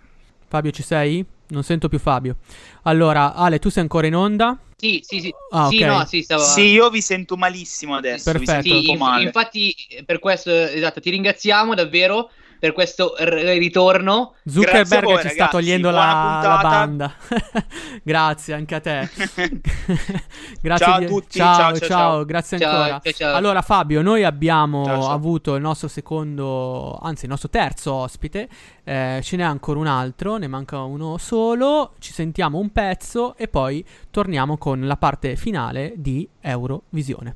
Fabio 0.54 0.70
ci 0.70 0.84
sei? 0.84 1.26
Non 1.48 1.64
sento 1.64 1.90
più 1.90 1.98
Fabio. 1.98 2.36
Allora, 2.84 3.34
Ale, 3.34 3.58
tu 3.58 3.70
sei 3.70 3.82
ancora 3.82 4.06
in 4.06 4.16
onda? 4.16 4.56
Sì, 4.78 5.00
sì, 5.04 5.20
sì. 5.20 5.34
Ah, 5.50 5.68
sì, 5.68 5.80
ok. 5.80 5.88
no, 5.88 6.06
sì, 6.06 6.22
stavo... 6.22 6.44
Sì, 6.44 6.62
io 6.62 6.92
vi 6.92 7.02
sento 7.02 7.36
malissimo 7.36 7.96
adesso, 7.96 8.32
vi 8.34 8.46
Perfetto. 8.46 8.62
Sì, 8.62 8.92
inf- 8.92 9.00
male. 9.00 9.24
infatti 9.24 9.76
eh, 9.90 10.04
per 10.04 10.20
questo, 10.20 10.52
esatto, 10.52 11.00
ti 11.00 11.10
ringraziamo 11.10 11.74
davvero 11.74 12.30
per 12.64 12.72
questo 12.72 13.16
r- 13.18 13.58
ritorno. 13.58 14.36
Zuckerberg 14.46 15.04
voi, 15.04 15.16
ci 15.16 15.28
sta 15.28 15.30
ragazzi, 15.32 15.50
togliendo 15.52 15.90
buona 15.90 16.42
la, 16.42 16.48
la 16.48 16.60
banda. 16.62 17.14
Grazie 18.02 18.54
anche 18.54 18.76
a 18.76 18.80
te. 18.80 19.10
grazie 20.62 20.86
Ciao 20.86 20.96
a 20.96 21.04
tutti, 21.04 21.40
Ciao, 21.40 21.56
ciao, 21.56 21.76
ciao, 21.76 21.88
ciao. 21.90 22.26
grazie 22.26 22.60
Ciao, 22.60 22.70
ancora. 22.72 23.00
ciao, 23.04 23.12
ciao. 23.12 23.36
Allora, 23.36 23.62
Fabio, 23.62 24.02
noi 24.02 24.24
abbiamo 24.24 24.86
Ciao, 24.86 25.02
ciao. 25.02 25.12
avuto 25.12 25.56
il 25.56 25.62
nostro 25.62 25.90
secondo, 25.90 26.98
anzi, 27.02 27.26
il 27.26 27.32
nostro 27.32 27.50
terzo 27.50 27.92
ospite. 27.96 28.48
Eh, 28.86 29.20
ce 29.22 29.36
n'è 29.36 29.44
ancora 29.44 29.80
un 29.80 29.88
altro, 29.88 30.38
ne 30.38 30.48
manca 30.48 30.80
uno 30.84 31.18
solo. 31.18 31.96
Ci 32.00 32.14
sentiamo 32.14 32.60
un 32.60 32.72
pezzo 32.72 33.36
e 33.36 33.50
poi 33.50 33.86
torniamo 34.10 34.58
con 34.58 34.88
la 34.88 34.96
parte 34.96 35.36
finale 35.36 35.96
di 35.98 36.26
Eurovisione. 36.40 37.36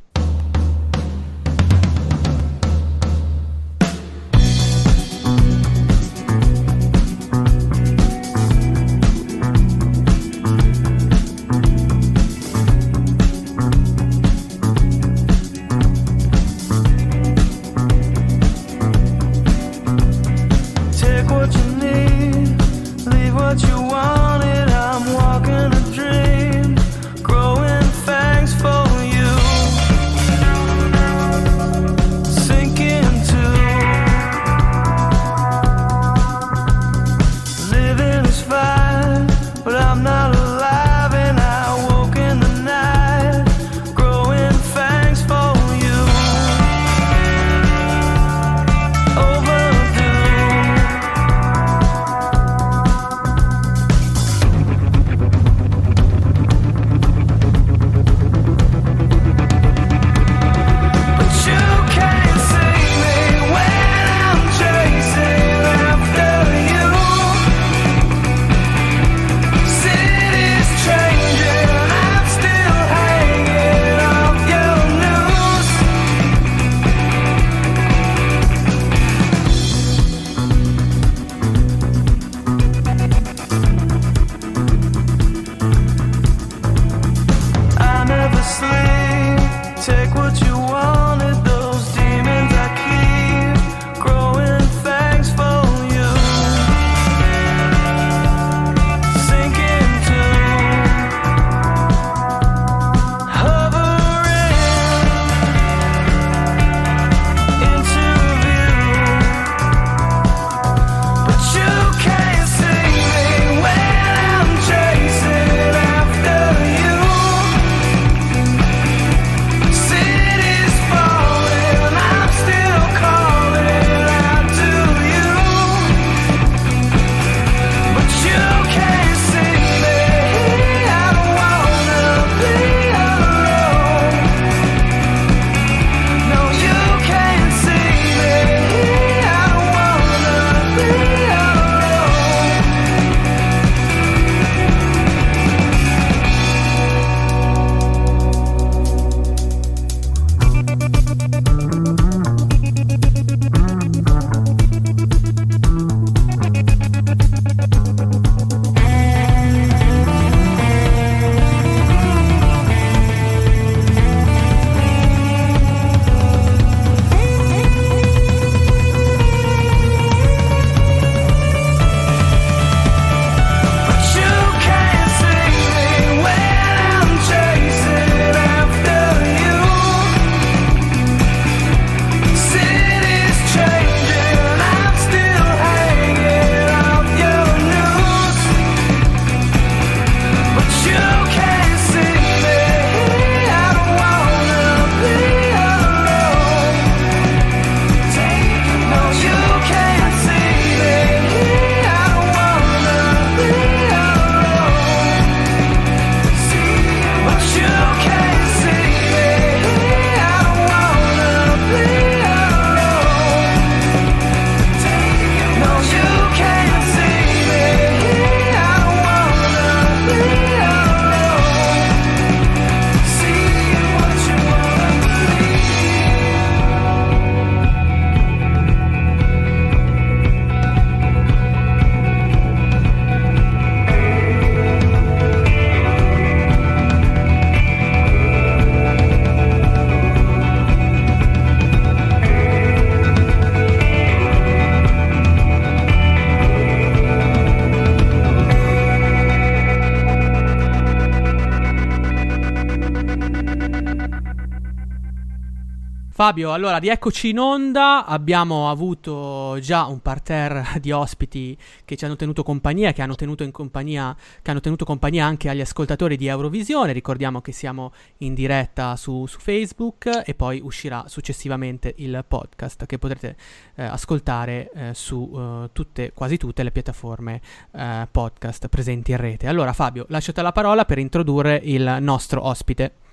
Fabio, 256.27 256.51
allora 256.51 256.75
rieccoci 256.75 257.29
in 257.29 257.39
onda, 257.39 258.05
abbiamo 258.05 258.69
avuto 258.69 259.57
già 259.61 259.85
un 259.85 260.01
parterre 260.01 260.77
di 260.81 260.91
ospiti 260.91 261.57
che 261.85 261.95
ci 261.95 262.03
hanno 262.03 262.17
tenuto 262.17 262.43
compagnia, 262.43 262.91
che 262.91 263.01
hanno 263.01 263.15
tenuto, 263.15 263.49
compagnia, 263.49 264.13
che 264.41 264.51
hanno 264.51 264.59
tenuto 264.59 264.83
compagnia 264.83 265.25
anche 265.25 265.47
agli 265.47 265.61
ascoltatori 265.61 266.17
di 266.17 266.27
Eurovisione, 266.27 266.91
ricordiamo 266.91 267.39
che 267.39 267.53
siamo 267.53 267.93
in 268.17 268.33
diretta 268.33 268.97
su, 268.97 269.25
su 269.25 269.39
Facebook 269.39 270.23
e 270.25 270.35
poi 270.35 270.59
uscirà 270.61 271.05
successivamente 271.07 271.93
il 271.99 272.25
podcast 272.27 272.85
che 272.85 272.97
potrete 272.97 273.37
eh, 273.75 273.85
ascoltare 273.85 274.69
eh, 274.75 274.93
su 274.93 275.31
eh, 275.33 275.69
tutte, 275.71 276.11
quasi 276.11 276.35
tutte 276.35 276.61
le 276.61 276.71
piattaforme 276.71 277.39
eh, 277.71 278.05
podcast 278.11 278.67
presenti 278.67 279.11
in 279.11 279.17
rete. 279.17 279.47
Allora 279.47 279.71
Fabio, 279.71 280.05
lasciate 280.09 280.41
la 280.41 280.51
parola 280.51 280.83
per 280.83 280.97
introdurre 280.97 281.61
il 281.63 281.99
nostro 282.01 282.45
ospite. 282.45 283.05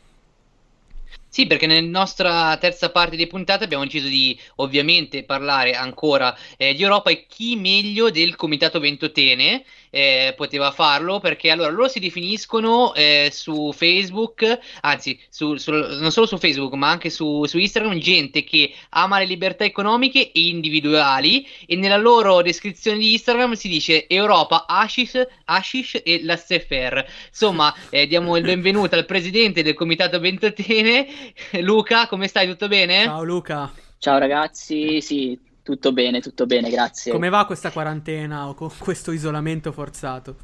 Sì, 1.34 1.48
perché 1.48 1.66
nella 1.66 1.88
nostra 1.88 2.56
terza 2.58 2.92
parte 2.92 3.16
di 3.16 3.26
puntata 3.26 3.64
abbiamo 3.64 3.82
deciso 3.82 4.06
di 4.06 4.38
ovviamente 4.56 5.24
parlare 5.24 5.72
ancora 5.74 6.32
eh, 6.56 6.74
di 6.74 6.82
Europa 6.84 7.10
e 7.10 7.26
chi 7.26 7.56
meglio 7.56 8.08
del 8.10 8.36
Comitato 8.36 8.78
Ventotene 8.78 9.64
eh, 9.94 10.34
poteva 10.36 10.72
farlo 10.72 11.20
perché 11.20 11.50
allora 11.50 11.70
loro 11.70 11.86
si 11.86 12.00
definiscono 12.00 12.92
eh, 12.94 13.28
su 13.32 13.70
Facebook, 13.72 14.58
anzi 14.80 15.16
su, 15.28 15.54
su, 15.54 15.70
non 15.70 16.10
solo 16.10 16.26
su 16.26 16.36
Facebook 16.36 16.72
ma 16.72 16.90
anche 16.90 17.10
su, 17.10 17.44
su, 17.44 17.58
Instagram, 17.58 17.98
gente 17.98 18.42
che 18.42 18.74
ama 18.90 19.20
le 19.20 19.26
libertà 19.26 19.62
economiche 19.62 20.32
e 20.32 20.48
individuali 20.48 21.46
e 21.64 21.76
nella 21.76 21.96
loro 21.96 22.42
descrizione 22.42 22.98
di 22.98 23.12
Instagram 23.12 23.52
si 23.52 23.68
dice 23.68 24.08
Europa, 24.08 24.64
Ashish, 24.66 25.24
Ashish 25.44 26.00
e 26.02 26.24
la 26.24 26.36
Sefer. 26.36 27.06
Insomma, 27.28 27.72
eh, 27.90 28.08
diamo 28.08 28.36
il 28.36 28.42
benvenuto 28.42 28.96
al 28.96 29.06
presidente 29.06 29.62
del 29.62 29.74
Comitato 29.74 30.18
Ventotene, 30.18 31.06
Luca, 31.62 32.08
come 32.08 32.26
stai? 32.26 32.48
Tutto 32.48 32.66
bene? 32.66 33.04
Ciao 33.04 33.22
Luca. 33.22 33.72
Ciao 33.98 34.18
ragazzi, 34.18 35.00
sì, 35.00 35.38
tutto 35.64 35.92
bene, 35.92 36.20
tutto 36.20 36.46
bene, 36.46 36.70
grazie. 36.70 37.10
Come 37.10 37.30
va 37.30 37.46
questa 37.46 37.72
quarantena 37.72 38.48
o 38.48 38.54
con 38.54 38.70
questo 38.78 39.10
isolamento 39.10 39.72
forzato? 39.72 40.36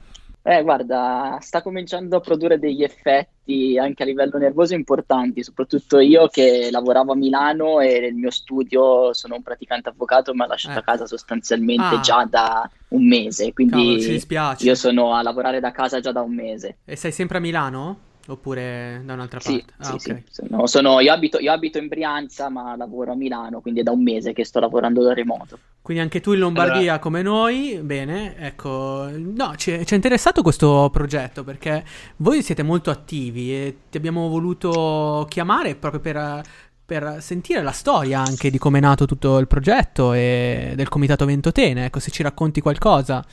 Eh, 0.42 0.62
guarda, 0.62 1.36
sta 1.42 1.60
cominciando 1.60 2.16
a 2.16 2.20
produrre 2.20 2.58
degli 2.58 2.82
effetti 2.82 3.76
anche 3.78 4.02
a 4.02 4.06
livello 4.06 4.38
nervoso 4.38 4.74
importanti, 4.74 5.42
soprattutto 5.42 5.98
io 5.98 6.28
che 6.28 6.70
lavoravo 6.70 7.12
a 7.12 7.16
Milano 7.16 7.80
e 7.80 8.00
nel 8.00 8.14
mio 8.14 8.30
studio 8.30 9.12
sono 9.12 9.34
un 9.34 9.42
praticante 9.42 9.90
avvocato, 9.90 10.32
mi 10.32 10.40
ha 10.40 10.46
lasciato 10.46 10.78
eh. 10.78 10.80
a 10.80 10.84
casa 10.84 11.06
sostanzialmente 11.06 11.96
ah. 11.96 12.00
già 12.00 12.24
da 12.24 12.70
un 12.88 13.06
mese, 13.06 13.52
quindi 13.52 14.18
Cavolo, 14.26 14.56
io 14.60 14.74
sono 14.74 15.14
a 15.14 15.20
lavorare 15.20 15.60
da 15.60 15.72
casa 15.72 16.00
già 16.00 16.10
da 16.10 16.22
un 16.22 16.34
mese. 16.34 16.78
E 16.86 16.96
sei 16.96 17.12
sempre 17.12 17.36
a 17.36 17.40
Milano? 17.42 18.08
Oppure 18.30 19.02
da 19.04 19.14
un'altra 19.14 19.40
sì, 19.40 19.56
parte? 19.58 19.72
Ah, 19.78 19.84
sì, 19.98 20.10
okay. 20.10 20.22
sì. 20.28 20.44
Sono, 20.46 20.66
sono, 20.68 21.00
io, 21.00 21.12
abito, 21.12 21.38
io, 21.40 21.50
abito, 21.50 21.78
in 21.78 21.88
Brianza, 21.88 22.48
ma 22.48 22.76
lavoro 22.76 23.10
a 23.10 23.16
Milano, 23.16 23.60
quindi 23.60 23.80
è 23.80 23.82
da 23.82 23.90
un 23.90 24.02
mese 24.02 24.32
che 24.32 24.44
sto 24.44 24.60
lavorando 24.60 25.02
da 25.02 25.12
remoto. 25.12 25.58
Quindi 25.82 26.02
anche 26.02 26.20
tu 26.20 26.32
in 26.32 26.38
Lombardia 26.38 26.78
allora... 26.78 26.98
come 27.00 27.22
noi, 27.22 27.80
bene, 27.82 28.36
ecco, 28.36 29.08
no, 29.12 29.56
ci 29.56 29.72
è, 29.72 29.84
ci 29.84 29.94
è, 29.94 29.96
interessato 29.96 30.42
questo 30.42 30.90
progetto 30.92 31.42
perché 31.42 31.84
voi 32.18 32.42
siete 32.42 32.62
molto 32.62 32.90
attivi 32.90 33.52
e 33.52 33.76
ti 33.90 33.96
abbiamo 33.96 34.28
voluto 34.28 35.26
chiamare 35.28 35.74
proprio 35.74 36.00
per, 36.00 36.42
per 36.84 37.16
sentire 37.20 37.62
la 37.62 37.72
storia 37.72 38.20
anche 38.20 38.50
di 38.50 38.58
come 38.58 38.78
è 38.78 38.80
nato 38.80 39.06
tutto 39.06 39.38
il 39.38 39.48
progetto 39.48 40.12
e 40.12 40.74
del 40.76 40.88
Comitato 40.88 41.24
Ventotene, 41.24 41.86
ecco, 41.86 41.98
se 41.98 42.12
ci 42.12 42.22
racconti 42.22 42.60
qualcosa. 42.60 43.24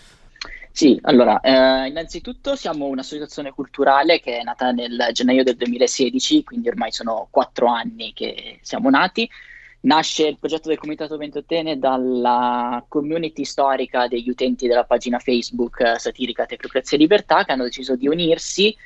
Sì, 0.77 0.95
allora, 1.01 1.39
eh, 1.39 1.87
innanzitutto 1.87 2.55
siamo 2.55 2.85
un'associazione 2.85 3.49
culturale 3.49 4.19
che 4.19 4.37
è 4.37 4.43
nata 4.43 4.69
nel 4.69 5.09
gennaio 5.11 5.41
del 5.41 5.55
2016, 5.55 6.43
quindi 6.43 6.67
ormai 6.67 6.91
sono 6.91 7.27
quattro 7.31 7.65
anni 7.65 8.13
che 8.13 8.59
siamo 8.61 8.91
nati. 8.91 9.27
Nasce 9.81 10.27
il 10.27 10.37
progetto 10.37 10.69
del 10.69 10.77
Comitato 10.77 11.17
Ventottene 11.17 11.79
dalla 11.79 12.85
community 12.87 13.43
storica 13.43 14.07
degli 14.07 14.29
utenti 14.29 14.67
della 14.67 14.83
pagina 14.83 15.17
Facebook 15.17 15.79
eh, 15.79 15.97
satirica 15.97 16.45
Tecnocrazia 16.45 16.95
e 16.95 16.99
Libertà 16.99 17.43
che 17.43 17.53
hanno 17.53 17.63
deciso 17.63 17.95
di 17.95 18.07
unirsi 18.07 18.77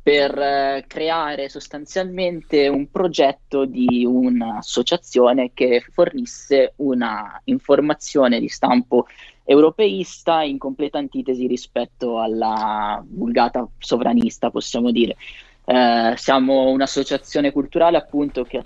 per 0.00 0.38
eh, 0.38 0.84
creare 0.86 1.48
sostanzialmente 1.48 2.68
un 2.68 2.92
progetto 2.92 3.64
di 3.64 4.04
un'associazione 4.06 5.50
che 5.52 5.84
fornisse 5.90 6.74
una 6.76 7.40
informazione 7.46 8.38
di 8.38 8.48
stampo 8.48 9.06
europeista 9.50 10.42
in 10.42 10.58
completa 10.58 10.98
antitesi 10.98 11.48
rispetto 11.48 12.20
alla 12.20 13.04
vulgata 13.04 13.68
sovranista, 13.78 14.48
possiamo 14.50 14.92
dire. 14.92 15.16
Eh, 15.64 16.14
siamo 16.16 16.68
un'associazione 16.70 17.50
culturale 17.50 17.96
appunto 17.96 18.44
che, 18.44 18.64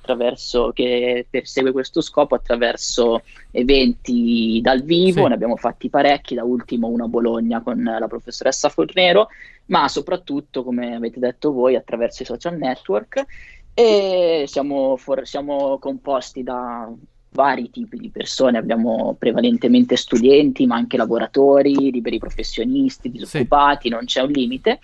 che, 0.75 1.27
persegue 1.29 1.73
questo 1.73 2.03
scopo 2.03 2.35
attraverso 2.35 3.23
eventi 3.51 4.61
dal 4.63 4.83
vivo, 4.83 5.23
sì. 5.23 5.29
ne 5.29 5.35
abbiamo 5.35 5.57
fatti 5.57 5.89
parecchi, 5.89 6.35
da 6.35 6.45
ultimo 6.45 6.89
uno 6.89 7.05
a 7.05 7.09
Bologna 7.09 7.63
con 7.63 7.83
la 7.83 8.07
professoressa 8.07 8.69
Fornero, 8.69 9.29
ma 9.67 9.89
soprattutto, 9.89 10.63
come 10.63 10.97
avete 10.97 11.19
detto 11.19 11.51
voi, 11.51 11.77
attraverso 11.77 12.23
i 12.23 12.27
social 12.27 12.59
network 12.59 13.25
e 13.73 14.45
siamo, 14.47 14.99
for- 14.99 15.27
siamo 15.27 15.79
composti 15.79 16.43
da 16.43 16.93
vari 17.35 17.69
tipi 17.69 17.99
di 17.99 18.11
persone, 18.11 18.59
abbiamo 18.59 19.17
prevalentemente 19.19 19.97
studenti, 19.97 20.67
ma 20.67 20.77
anche 20.77 20.97
lavoratori, 20.97 21.91
liberi 21.91 22.19
professionisti, 22.19 23.11
disoccupati, 23.11 23.89
sì. 23.89 23.95
non 23.95 24.05
c'è 24.05 24.21
un 24.21 24.31
limite. 24.31 24.79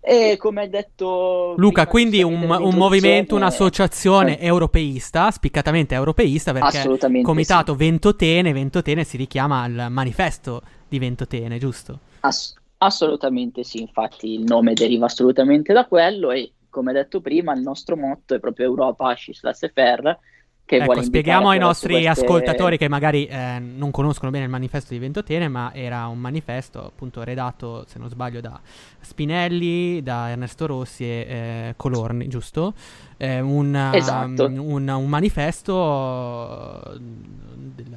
E 0.00 0.36
come 0.38 0.62
hai 0.62 0.68
detto 0.68 1.54
Luca, 1.56 1.86
quindi 1.86 2.22
un, 2.22 2.42
un 2.42 2.74
movimento, 2.76 3.34
un'associazione 3.34 4.38
eh. 4.38 4.46
europeista, 4.46 5.30
spiccatamente 5.30 5.94
europeista, 5.94 6.52
perché 6.52 7.22
Comitato 7.22 7.72
sì. 7.72 7.78
Ventotene, 7.78 8.52
Ventotene 8.52 9.02
si 9.02 9.16
richiama 9.16 9.62
al 9.62 9.86
manifesto 9.88 10.62
di 10.88 10.98
Ventotene, 10.98 11.58
giusto? 11.58 11.98
Ass- 12.20 12.54
assolutamente 12.78 13.64
sì, 13.64 13.80
infatti 13.80 14.32
il 14.34 14.42
nome 14.42 14.74
deriva 14.74 15.06
assolutamente 15.06 15.72
da 15.72 15.86
quello 15.86 16.30
e 16.30 16.52
come 16.68 16.92
detto 16.92 17.20
prima 17.20 17.54
il 17.54 17.62
nostro 17.62 17.96
motto 17.96 18.34
è 18.34 18.38
proprio 18.38 18.66
Europa 18.66 19.08
Ascis 19.08 19.42
la 19.42 19.54
Sefer, 19.54 20.18
ecco, 20.66 21.02
spieghiamo 21.02 21.50
ai 21.50 21.58
nostri 21.58 22.02
queste... 22.02 22.08
ascoltatori 22.08 22.76
che 22.76 22.88
magari 22.88 23.26
eh, 23.26 23.58
non 23.58 23.90
conoscono 23.90 24.30
bene 24.30 24.44
il 24.44 24.50
manifesto 24.50 24.92
di 24.92 24.98
Ventotene, 24.98 25.48
ma 25.48 25.72
era 25.72 26.06
un 26.06 26.18
manifesto 26.18 26.84
appunto 26.84 27.22
redatto, 27.22 27.84
se 27.86 27.98
non 27.98 28.08
sbaglio, 28.08 28.40
da 28.40 28.60
Spinelli, 29.06 30.02
da 30.02 30.30
Ernesto 30.30 30.66
Rossi 30.66 31.04
e 31.04 31.26
eh, 31.28 31.74
Colorni, 31.76 32.28
giusto? 32.28 32.74
Eh, 33.16 33.40
un, 33.40 33.74
esatto. 33.94 34.44
um, 34.44 34.58
un, 34.58 34.88
un, 34.88 35.06
manifesto 35.06 36.82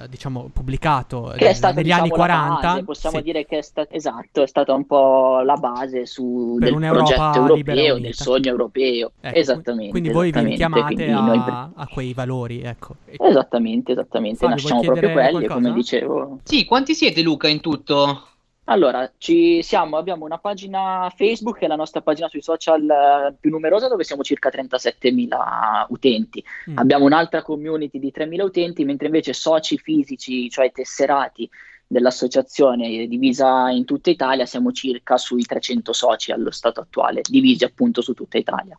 diciamo 0.07 0.49
pubblicato 0.53 1.34
che 1.36 1.49
è 1.49 1.53
stato, 1.53 1.76
negli 1.76 1.86
diciamo, 1.86 2.03
anni 2.03 2.11
40 2.11 2.61
base, 2.61 2.84
possiamo 2.84 3.18
sì. 3.18 3.23
dire 3.23 3.45
che 3.45 3.57
è, 3.57 3.61
sta- 3.61 3.88
esatto, 3.90 4.44
è 4.44 4.48
stata 4.48 4.73
un 4.73 4.86
po' 4.86 5.41
la 5.41 5.56
base 5.56 6.06
su, 6.06 6.56
del 6.57 6.73
progetto 6.73 7.34
europeo 7.36 7.99
del 7.99 8.14
sogno 8.14 8.49
europeo 8.49 9.11
ecco, 9.19 9.38
esattamente 9.38 9.91
quindi 9.91 10.10
voi 10.10 10.31
vi 10.31 10.56
chiamate 10.56 11.11
a, 11.11 11.19
noi... 11.19 11.38
a, 11.38 11.88
quei 11.91 12.14
valori 12.14 12.61
ecco. 12.61 12.95
esattamente 13.06 13.91
esattamente 13.91 14.38
Fabio, 14.38 14.56
nasciamo 14.56 14.81
proprio 14.81 15.11
quelli 15.11 15.48
come 15.48 15.73
dicevo 15.73 16.40
sì 16.44 16.64
quanti 16.64 16.94
siete 16.94 17.22
Luca 17.22 17.49
in 17.49 17.60
tutto? 17.60 18.23
Allora, 18.72 19.12
ci 19.18 19.64
siamo, 19.64 19.98
abbiamo 19.98 20.26
una 20.26 20.38
pagina 20.38 21.12
Facebook 21.16 21.58
che 21.58 21.66
è 21.66 21.68
la 21.68 21.76
nostra 21.76 22.02
pagina 22.02 22.28
sui 22.28 22.44
social 22.44 22.88
eh, 22.88 23.36
più 23.40 23.50
numerosa 23.50 23.88
dove 23.88 24.04
siamo 24.04 24.22
circa 24.22 24.50
37.000 24.50 25.86
utenti. 25.90 26.44
Mm. 26.70 26.78
Abbiamo 26.78 27.06
un'altra 27.06 27.41
community 27.41 27.98
di 27.98 28.14
3.000 28.16 28.41
utenti, 28.41 28.86
mentre 28.86 29.08
invece 29.08 29.34
soci 29.34 29.80
fisici, 29.80 30.50
cioè 30.52 30.72
tesserati 30.72 31.50
dell'associazione 31.88 33.08
divisa 33.08 33.72
in 33.72 33.86
tutta 33.86 34.12
Italia, 34.12 34.46
siamo 34.46 34.72
circa 34.72 35.18
sui 35.18 35.41
300 35.41 35.91
soci 35.91 36.32
allo 36.32 36.52
stato 36.52 36.80
attuale, 36.80 37.22
divisi 37.28 37.64
appunto 37.64 38.02
su 38.02 38.14
tutta 38.14 38.38
Italia. 38.38 38.78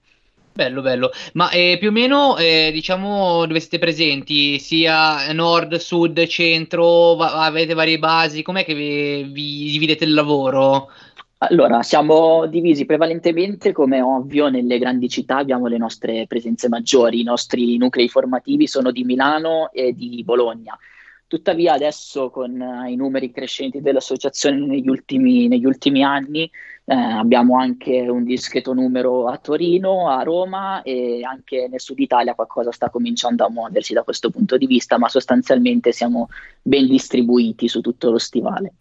Bello, 0.61 0.82
bello. 0.82 1.11
Ma 1.32 1.49
eh, 1.49 1.78
più 1.81 1.89
o 1.89 1.91
meno, 1.91 2.37
eh, 2.37 2.69
diciamo, 2.70 3.47
dove 3.47 3.61
siete 3.61 3.78
presenti? 3.78 4.59
Sia 4.59 5.32
nord, 5.32 5.77
sud, 5.77 6.23
centro, 6.27 7.15
va- 7.15 7.47
avete 7.47 7.73
varie 7.73 7.99
basi? 7.99 8.43
Com'è 8.43 8.62
che 8.62 8.74
vi, 8.74 9.23
vi 9.23 9.70
dividete 9.70 10.05
il 10.05 10.12
lavoro? 10.12 10.91
Allora, 11.39 11.81
siamo 11.81 12.45
divisi 12.45 12.85
prevalentemente, 12.85 13.73
come 13.73 14.03
ovvio, 14.03 14.51
nelle 14.51 14.78
grandi 14.78 15.09
città 15.09 15.39
abbiamo 15.39 15.66
le 15.66 15.78
nostre 15.78 16.27
presenze 16.27 16.69
maggiori, 16.69 17.20
i 17.20 17.24
nostri 17.24 17.78
nuclei 17.78 18.11
formativi 18.11 18.66
sono 18.66 18.91
di 18.91 19.03
Milano 19.03 19.70
e 19.73 19.95
di 19.95 20.23
Bologna. 20.23 20.78
Tuttavia 21.27 21.73
adesso 21.73 22.28
con 22.28 22.61
uh, 22.61 22.87
i 22.87 22.97
numeri 22.97 23.31
crescenti 23.31 23.81
dell'associazione 23.81 24.59
negli 24.59 24.89
ultimi, 24.89 25.49
negli 25.49 25.65
ultimi 25.65 26.03
anni 26.03 26.51
eh, 26.91 26.95
abbiamo 26.95 27.57
anche 27.57 28.09
un 28.09 28.25
discreto 28.25 28.73
numero 28.73 29.29
a 29.29 29.39
Torino, 29.39 30.09
a 30.09 30.25
Roma 30.25 30.83
e 30.83 31.23
anche 31.23 31.69
nel 31.71 31.81
sud 31.81 32.01
Italia 32.01 32.35
qualcosa 32.35 32.73
sta 32.73 32.91
cominciando 32.91 33.45
a 33.45 33.49
muoversi 33.49 33.93
da 33.93 34.03
questo 34.03 34.29
punto 34.31 34.57
di 34.57 34.67
vista, 34.67 34.99
ma 34.99 35.09
sostanzialmente 35.09 35.93
siamo 35.93 36.31
ben 36.61 36.89
distribuiti 36.89 37.69
su 37.69 37.81
tutto 37.81 38.11
lo 38.11 38.19
stivale. 38.19 38.73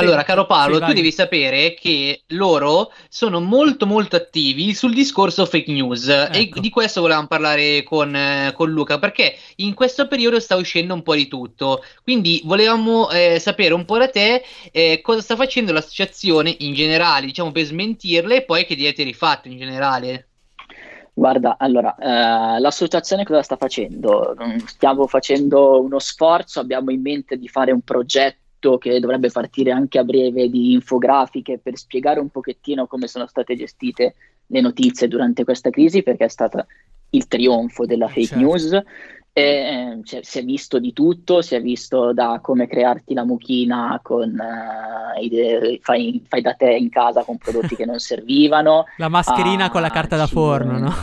Allora, 0.00 0.22
caro 0.24 0.46
Paolo, 0.46 0.74
sì, 0.74 0.80
tu 0.80 0.86
vai. 0.86 0.94
devi 0.94 1.12
sapere 1.12 1.74
che 1.74 2.22
loro 2.28 2.92
sono 3.08 3.40
molto 3.40 3.86
molto 3.86 4.16
attivi 4.16 4.74
sul 4.74 4.92
discorso 4.92 5.46
fake 5.46 5.72
news 5.72 6.06
Ecco. 6.08 6.58
e 6.58 6.60
di 6.60 6.70
questo 6.70 7.00
volevamo 7.00 7.26
parlare 7.26 7.82
con, 7.82 8.16
con 8.54 8.70
Luca 8.70 8.98
perché 8.98 9.34
in 9.56 9.74
questo 9.74 10.06
periodo 10.06 10.38
sta 10.38 10.56
uscendo 10.56 10.92
un 10.94 11.02
po' 11.02 11.14
di 11.14 11.28
tutto. 11.28 11.82
Quindi 12.02 12.42
volevamo 12.44 13.10
eh, 13.10 13.38
sapere 13.38 13.74
un 13.74 13.84
po' 13.84 13.98
da 13.98 14.08
te 14.08 14.42
eh, 14.70 15.00
cosa 15.02 15.20
sta 15.20 15.34
facendo 15.36 15.72
l'associazione 15.72 16.54
in 16.60 16.74
generale, 16.74 17.26
diciamo 17.26 17.50
per 17.52 17.64
smentirle 17.64 18.36
e 18.36 18.42
poi 18.42 18.66
che 18.66 18.74
diete 18.74 19.02
rifatto 19.02 19.48
in 19.48 19.56
generale. 19.58 20.28
Guarda, 21.14 21.56
allora, 21.58 21.96
eh, 21.96 22.60
l'associazione 22.60 23.24
cosa 23.24 23.42
sta 23.42 23.56
facendo? 23.56 24.36
Mm, 24.38 24.58
Stiamo 24.66 25.06
facendo 25.06 25.80
uno 25.80 25.98
sforzo, 25.98 26.60
abbiamo 26.60 26.90
in 26.90 27.00
mente 27.00 27.38
di 27.38 27.48
fare 27.48 27.72
un 27.72 27.80
progetto 27.80 28.44
che 28.78 28.98
dovrebbe 29.00 29.30
partire 29.30 29.70
anche 29.70 29.98
a 29.98 30.04
breve 30.04 30.48
di 30.50 30.72
infografiche 30.72 31.58
per 31.62 31.76
spiegare 31.78 32.20
un 32.20 32.28
pochettino 32.28 32.86
come 32.86 33.06
sono 33.06 33.26
state 33.26 33.54
gestite 33.56 34.14
le 34.48 34.60
notizie 34.60 35.08
durante 35.08 35.44
questa 35.44 35.70
crisi, 35.70 36.02
perché 36.02 36.24
è 36.26 36.28
stato 36.28 36.66
il 37.10 37.26
trionfo 37.28 37.86
della 37.86 38.08
fake 38.08 38.26
certo. 38.26 38.42
news. 38.44 38.72
E, 39.32 39.42
eh, 39.42 40.00
cioè, 40.04 40.20
si 40.22 40.38
è 40.38 40.44
visto 40.44 40.78
di 40.78 40.92
tutto, 40.94 41.42
si 41.42 41.54
è 41.54 41.60
visto 41.60 42.12
da 42.14 42.38
come 42.42 42.66
crearti 42.66 43.12
la 43.14 43.24
mucchina 43.24 44.00
con 44.02 44.34
eh, 44.40 45.22
i- 45.24 45.78
fai, 45.82 46.22
fai 46.26 46.40
da 46.40 46.54
te 46.54 46.70
in 46.74 46.88
casa 46.88 47.22
con 47.22 47.36
prodotti 47.36 47.76
che 47.76 47.84
non 47.84 47.98
servivano. 48.00 48.84
La 48.96 49.08
mascherina 49.08 49.66
a- 49.66 49.70
con 49.70 49.82
la 49.82 49.90
carta 49.90 50.16
da 50.16 50.26
forno, 50.26 50.78
no? 50.78 50.94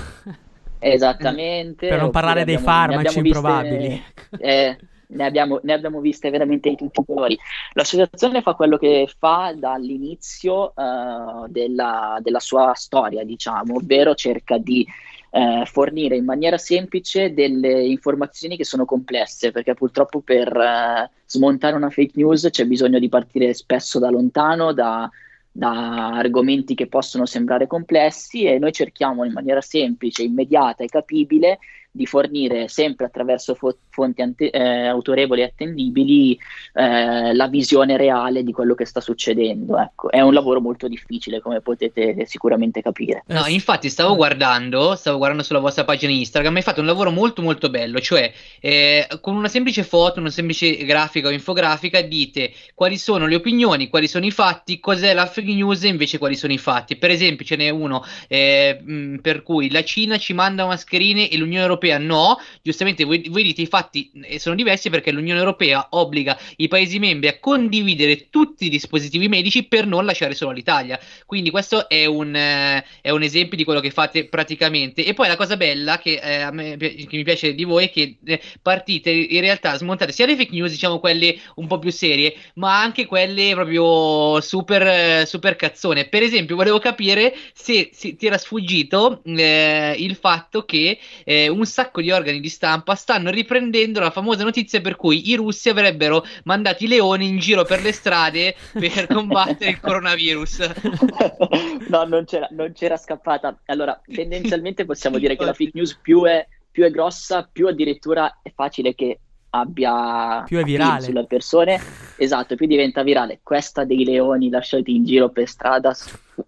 Esattamente. 0.80 1.88
Per 1.88 2.00
non 2.00 2.10
parlare 2.12 2.44
dei 2.44 2.56
abbiamo- 2.56 2.74
farmaci 2.76 3.04
viste- 3.04 3.20
improbabili. 3.20 4.04
eh, 4.40 4.78
ne, 5.14 5.26
abbiamo, 5.26 5.60
ne 5.64 5.74
abbiamo 5.74 6.00
viste 6.00 6.30
veramente 6.30 6.70
di 6.70 6.76
tutti 6.76 7.02
i 7.02 7.06
colori. 7.06 7.38
L'associazione 7.74 8.42
fa 8.42 8.54
quello 8.54 8.78
che 8.78 9.10
fa 9.18 9.54
dall'inizio 9.56 10.74
eh, 10.76 11.48
della, 11.48 12.20
della 12.22 12.40
sua 12.40 12.74
storia, 12.76 13.24
diciamo, 13.24 13.76
ovvero 13.76 14.16
cerca 14.16 14.58
di 14.58 14.86
eh, 15.32 15.64
fornire 15.66 16.16
in 16.16 16.26
maniera 16.26 16.58
semplice 16.58 17.34
delle 17.34 17.84
informazioni 17.86 18.58
che 18.58 18.66
sono 18.66 18.86
complesse, 18.86 19.52
perché 19.52 19.74
purtroppo 19.74 20.22
per 20.22 20.56
eh, 20.56 21.10
smontare 21.26 21.76
una 21.76 21.90
fake 21.90 22.14
news 22.16 22.48
c'è 22.52 22.66
bisogno 22.66 23.00
di 23.00 23.10
partire 23.10 23.54
spesso 23.54 24.00
da 24.00 24.10
lontano, 24.10 24.74
da 24.74 25.10
da 25.56 26.08
argomenti 26.08 26.74
che 26.74 26.88
possono 26.88 27.28
sembrare 27.28 27.68
complessi 27.68 28.44
e 28.44 28.58
noi 28.58 28.72
cerchiamo 28.72 29.24
in 29.24 29.34
maniera 29.34 29.62
semplice, 29.62 30.24
immediata 30.24 30.84
e 30.84 30.88
capibile 30.88 31.60
di 31.96 32.08
fornire 32.08 32.68
sempre 32.70 33.06
attraverso 33.06 33.54
fo- 33.54 33.78
fonti 33.90 34.24
ante- 34.24 34.50
eh, 34.50 34.88
autorevoli 34.88 35.42
e 35.42 35.44
attendibili 35.44 36.38
eh, 36.74 37.36
la 37.36 37.48
visione 37.48 37.98
reale 37.98 38.44
di 38.44 38.52
quello 38.52 38.74
che 38.74 38.86
sta 38.86 39.00
succedendo. 39.00 39.78
Ecco, 39.78 40.10
è 40.10 40.20
un 40.20 40.34
lavoro 40.34 40.60
molto 40.60 40.88
difficile, 40.88 41.40
come 41.40 41.62
potete 41.62 42.26
sicuramente 42.26 42.82
capire. 42.82 43.24
No, 43.28 43.46
infatti 43.46 43.90
stavo 43.90 44.16
guardando, 44.16 44.96
stavo 44.96 45.18
guardando 45.18 45.44
sulla 45.44 45.60
vostra 45.60 45.84
pagina 45.84 46.12
Instagram, 46.12 46.56
hai 46.56 46.62
fatto 46.64 46.80
un 46.80 46.88
lavoro 46.88 47.12
molto 47.12 47.44
molto 47.44 47.70
bello, 47.70 48.00
cioè 48.00 48.34
eh, 48.60 49.08
con 49.22 49.36
una 49.36 49.48
semplice 49.48 49.84
foto, 49.84 50.20
una 50.20 50.32
semplice 50.32 50.76
grafica 50.86 51.28
o 51.28 51.32
infografica 51.32 52.02
dite 52.02 52.54
quali 52.74 52.98
sono 52.98 53.28
le 53.28 53.36
opinioni, 53.36 53.88
quali 53.88 54.08
sono 54.08 54.26
i 54.26 54.32
fatti, 54.32 54.80
cos'è 54.80 55.14
la 55.14 55.28
fake 55.28 55.54
news 55.54 55.84
e 55.84 55.90
invece 55.90 56.18
quali 56.18 56.36
sono 56.36 56.54
i 56.54 56.58
fatti. 56.58 56.96
Per 56.96 57.12
esempio 57.12 57.46
ce 57.46 57.56
n'è 57.56 57.70
uno 57.70 58.04
eh, 58.28 59.20
per 59.22 59.44
cui 59.44 59.70
la 59.70 59.84
Cina 59.84 60.18
ci 60.18 60.34
manda 60.34 60.66
mascherine 60.66 61.30
e 61.30 61.38
l'Unione 61.38 61.62
Europea 61.62 61.82
no, 61.98 62.38
giustamente 62.62 63.04
voi, 63.04 63.28
voi 63.30 63.44
dite 63.44 63.62
i 63.62 63.68
fatti 63.68 64.12
eh, 64.24 64.40
sono 64.40 64.56
diversi 64.56 64.90
perché 64.90 65.12
l'Unione 65.12 65.40
Europea 65.40 65.88
obbliga 65.92 66.38
i 66.58 66.68
Paesi 66.68 67.00
membri 67.00 67.28
a 67.28 67.40
condividere 67.40 68.30
tutti 68.30 68.66
i 68.66 68.70
dispositivi 68.70 69.28
medici 69.28 69.64
per 69.64 69.86
non 69.86 70.06
lasciare 70.06 70.34
solo 70.34 70.52
l'Italia. 70.52 71.00
Quindi 71.26 71.50
questo 71.50 71.88
è 71.90 72.06
un, 72.06 72.36
eh, 72.36 72.84
è 73.02 73.10
un 73.10 73.22
esempio 73.22 73.58
di 73.58 73.64
quello 73.64 73.80
che 73.80 73.92
fate 73.92 74.26
praticamente. 74.26 75.06
E 75.06 75.14
poi 75.14 75.28
la 75.28 75.36
cosa 75.36 75.58
bella 75.58 75.98
che, 75.98 76.20
eh, 76.22 76.52
me, 76.52 76.78
che 76.78 77.08
mi 77.12 77.24
piace 77.24 77.54
di 77.54 77.64
voi 77.64 77.86
è 77.86 77.90
che 77.92 78.18
eh, 78.24 78.42
partite 78.62 79.10
in 79.10 79.42
realtà 79.42 79.76
smontate 79.78 80.12
sia 80.12 80.26
le 80.26 80.36
fake 80.36 80.54
news, 80.54 80.72
diciamo 80.72 81.00
quelle 81.00 81.38
un 81.56 81.68
po' 81.68 81.80
più 81.80 81.92
serie, 81.92 82.36
ma 82.56 82.80
anche 82.80 83.06
quelle 83.06 83.52
proprio 83.54 84.40
super, 84.42 85.28
super 85.28 85.56
cazzone. 85.56 86.06
Per 86.06 86.24
esempio, 86.24 86.56
volevo 86.56 86.80
capire 86.80 87.36
se, 87.54 87.90
se 87.94 88.16
ti 88.16 88.26
era 88.26 88.38
sfuggito 88.38 89.22
eh, 89.24 89.96
il 89.98 90.16
fatto 90.16 90.66
che 90.66 91.00
eh, 91.24 91.48
un 91.48 91.66
sacco 91.74 92.00
di 92.02 92.12
organi 92.12 92.40
di 92.40 92.48
stampa 92.50 92.94
stanno 92.96 93.32
riprendendo 93.32 94.00
la 94.00 94.12
famosa 94.12 94.44
notizia 94.44 94.80
per 94.80 94.96
cui 94.96 95.30
i 95.32 95.36
russi 95.36 95.70
avrebbero 95.70 96.24
mandato 96.44 96.84
i 96.84 96.88
leoni 96.88 97.28
in 97.28 97.40
giro 97.40 97.64
per 97.66 97.82
le 97.82 97.92
strade 97.92 98.56
per 98.74 99.08
combattere 99.08 99.72
il 99.72 99.80
coronavirus. 99.80 100.70
No, 101.90 102.04
non 102.06 102.26
c'era, 102.26 102.48
non 102.52 102.72
c'era 102.74 102.98
scappata. 102.98 103.60
Allora, 103.66 104.00
tendenzialmente 104.06 104.86
possiamo 104.86 105.18
dire 105.18 105.36
che 105.36 105.46
la 105.46 105.54
fake 105.54 105.72
news 105.74 105.98
più 106.02 106.24
è, 106.24 106.46
più 106.72 106.84
è 106.86 106.90
grossa, 106.92 107.48
più 107.52 107.68
addirittura 107.68 108.40
è 108.42 108.52
facile 108.54 108.96
che 108.96 109.20
abbia 109.52 110.44
Più 110.46 110.58
è 110.60 110.64
virale. 110.64 111.02
sulle 111.02 111.26
persone. 111.26 111.80
Esatto, 112.18 112.56
più 112.56 112.66
diventa 112.68 113.04
virale. 113.04 113.40
Questa 113.44 113.84
dei 113.84 114.04
leoni 114.04 114.50
lasciati 114.50 114.96
in 114.96 115.04
giro 115.06 115.30
per 115.30 115.48
strada 115.48 115.96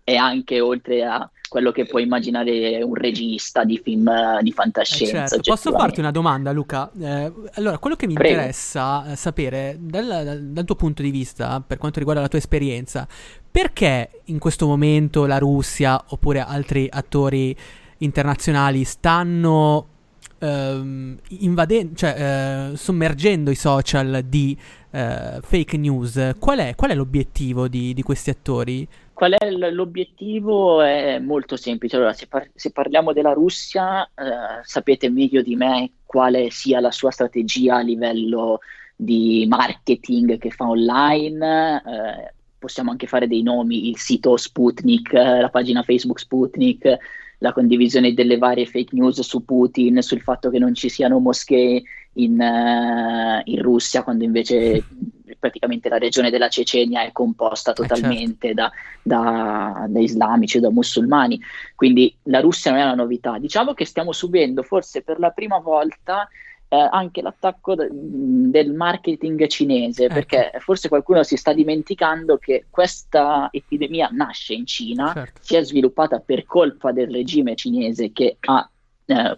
è 0.04 0.16
anche 0.16 0.60
oltre 0.60 1.04
a 1.04 1.30
quello 1.56 1.72
che 1.72 1.86
puoi 1.86 2.04
immaginare 2.04 2.84
un 2.84 2.96
regista 2.96 3.64
di 3.64 3.80
film 3.82 4.10
eh, 4.10 4.40
di 4.42 4.50
Eh, 4.50 4.54
fantascienza. 4.54 5.26
certo. 5.26 5.52
Posso 5.52 5.72
farti 5.72 6.02
una 6.02 6.12
domanda, 6.12 6.52
Luca? 6.52 6.92
Eh, 7.00 7.32
allora, 7.54 7.78
quello 7.78 7.96
che 7.96 8.08
mi 8.08 8.14
Prego. 8.14 8.34
interessa 8.34 9.14
eh, 9.14 9.16
sapere 9.16 9.78
dal, 9.80 10.06
dal- 10.06 10.44
dal 10.48 10.66
tuo 10.66 10.76
punto 10.76 11.02
di 11.02 11.12
vista, 11.12 11.64
per 11.66 11.78
quanto 11.78 12.00
riguarda 12.00 12.22
la 12.22 12.28
tua 12.28 12.40
esperienza, 12.40 13.08
perché 13.50 14.20
in 14.26 14.38
questo 14.38 14.68
momento 14.68 15.26
la 15.26 15.38
Russia 15.38 16.04
oppure 16.10 16.42
altri 16.42 16.90
attori 16.92 17.56
internazionali 18.00 18.84
stanno 18.84 19.88
ehm, 20.40 21.18
invadendo, 21.40 21.96
cioè 21.96 22.72
eh, 22.74 22.76
sommergendo 22.76 23.50
i 23.50 23.56
social 23.56 24.26
di 24.28 24.58
eh, 24.92 25.40
fake 25.42 25.78
news? 25.78 26.32
Qual 26.38 26.60
è, 26.60 26.76
qual 26.76 26.92
è 26.92 26.96
l'obiettivo 26.96 27.70
di, 27.70 27.94
di 27.94 28.02
questi 28.02 28.30
attori? 28.30 28.86
Qual 29.16 29.32
è 29.32 29.50
l'obiettivo? 29.50 30.82
È 30.82 31.20
molto 31.20 31.56
semplice. 31.56 31.96
Allora, 31.96 32.12
se, 32.12 32.28
par- 32.28 32.52
se 32.54 32.72
parliamo 32.72 33.14
della 33.14 33.32
Russia, 33.32 34.04
eh, 34.04 34.60
sapete 34.64 35.10
meglio 35.10 35.42
di 35.42 35.56
me 35.56 35.92
quale 36.06 36.50
sia 36.50 36.82
la 36.82 36.92
sua 36.92 37.12
strategia 37.12 37.78
a 37.78 37.82
livello 37.82 38.60
di 38.94 39.46
marketing 39.48 40.38
che 40.38 40.50
fa 40.52 40.68
online. 40.68 41.82
eh, 41.86 42.34
possiamo 42.60 42.92
anche 42.92 43.08
fare 43.08 43.28
dei 43.28 43.42
nomi, 43.42 43.88
il 43.88 43.98
sito 43.98 44.36
Sputnik, 44.36 45.14
la 45.14 45.50
pagina 45.50 45.84
Facebook 45.84 46.20
Sputnik, 46.20 46.98
la 47.38 47.54
condivisione 47.54 48.14
delle 48.14 48.38
varie 48.38 48.66
fake 48.66 48.94
news 48.96 49.22
su 49.22 49.46
Putin, 49.46 50.02
sul 50.02 50.22
fatto 50.22 50.50
che 50.50 50.60
non 50.60 50.74
ci 50.74 50.90
siano 50.90 51.20
moschee 51.20 51.82
in, 52.16 52.42
eh, 52.42 53.42
in 53.46 53.62
Russia, 53.62 54.04
quando 54.04 54.26
invece 54.26 54.84
praticamente 55.46 55.90
la 55.90 56.00
regione 56.00 56.32
della 56.32 56.50
Cecenia 56.50 57.04
è 57.04 57.12
composta 57.12 57.72
totalmente 57.72 58.54
da, 58.56 58.72
da- 59.04 59.86
da 59.88 60.00
islamici 60.00 60.60
da 60.60 60.72
musulmani. 60.72 61.40
Quindi 61.76 62.16
la 62.24 62.40
Russia 62.40 62.72
non 62.72 62.80
è 62.80 62.84
una 62.84 62.96
novità. 62.96 63.38
Diciamo 63.38 63.74
che 63.76 63.86
stiamo 63.86 64.12
subendo 64.12 64.64
forse 64.64 65.04
per 65.04 65.20
la 65.20 65.30
prima 65.30 65.60
volta 65.60 66.28
eh, 66.68 66.88
anche 66.92 67.22
l'attacco 67.22 67.76
de- 67.76 67.90
del 67.92 68.74
marketing 68.74 69.46
cinese, 69.46 70.08
perché 70.08 70.52
forse 70.58 70.90
qualcuno 70.90 71.22
si 71.22 71.38
sta 71.38 71.54
dimenticando 71.54 72.38
che 72.38 72.66
questa 72.72 73.50
epidemia 73.52 74.10
nasce 74.12 74.54
in 74.56 74.66
Cina, 74.66 75.14
Certo. 75.14 75.42
si 75.44 75.56
è 75.56 75.64
sviluppata 75.64 76.20
per 76.20 76.46
colpa 76.46 76.92
del 76.92 77.12
regime 77.12 77.54
cinese 77.54 78.12
che 78.12 78.38
ha 78.40 78.68
eh, 79.06 79.38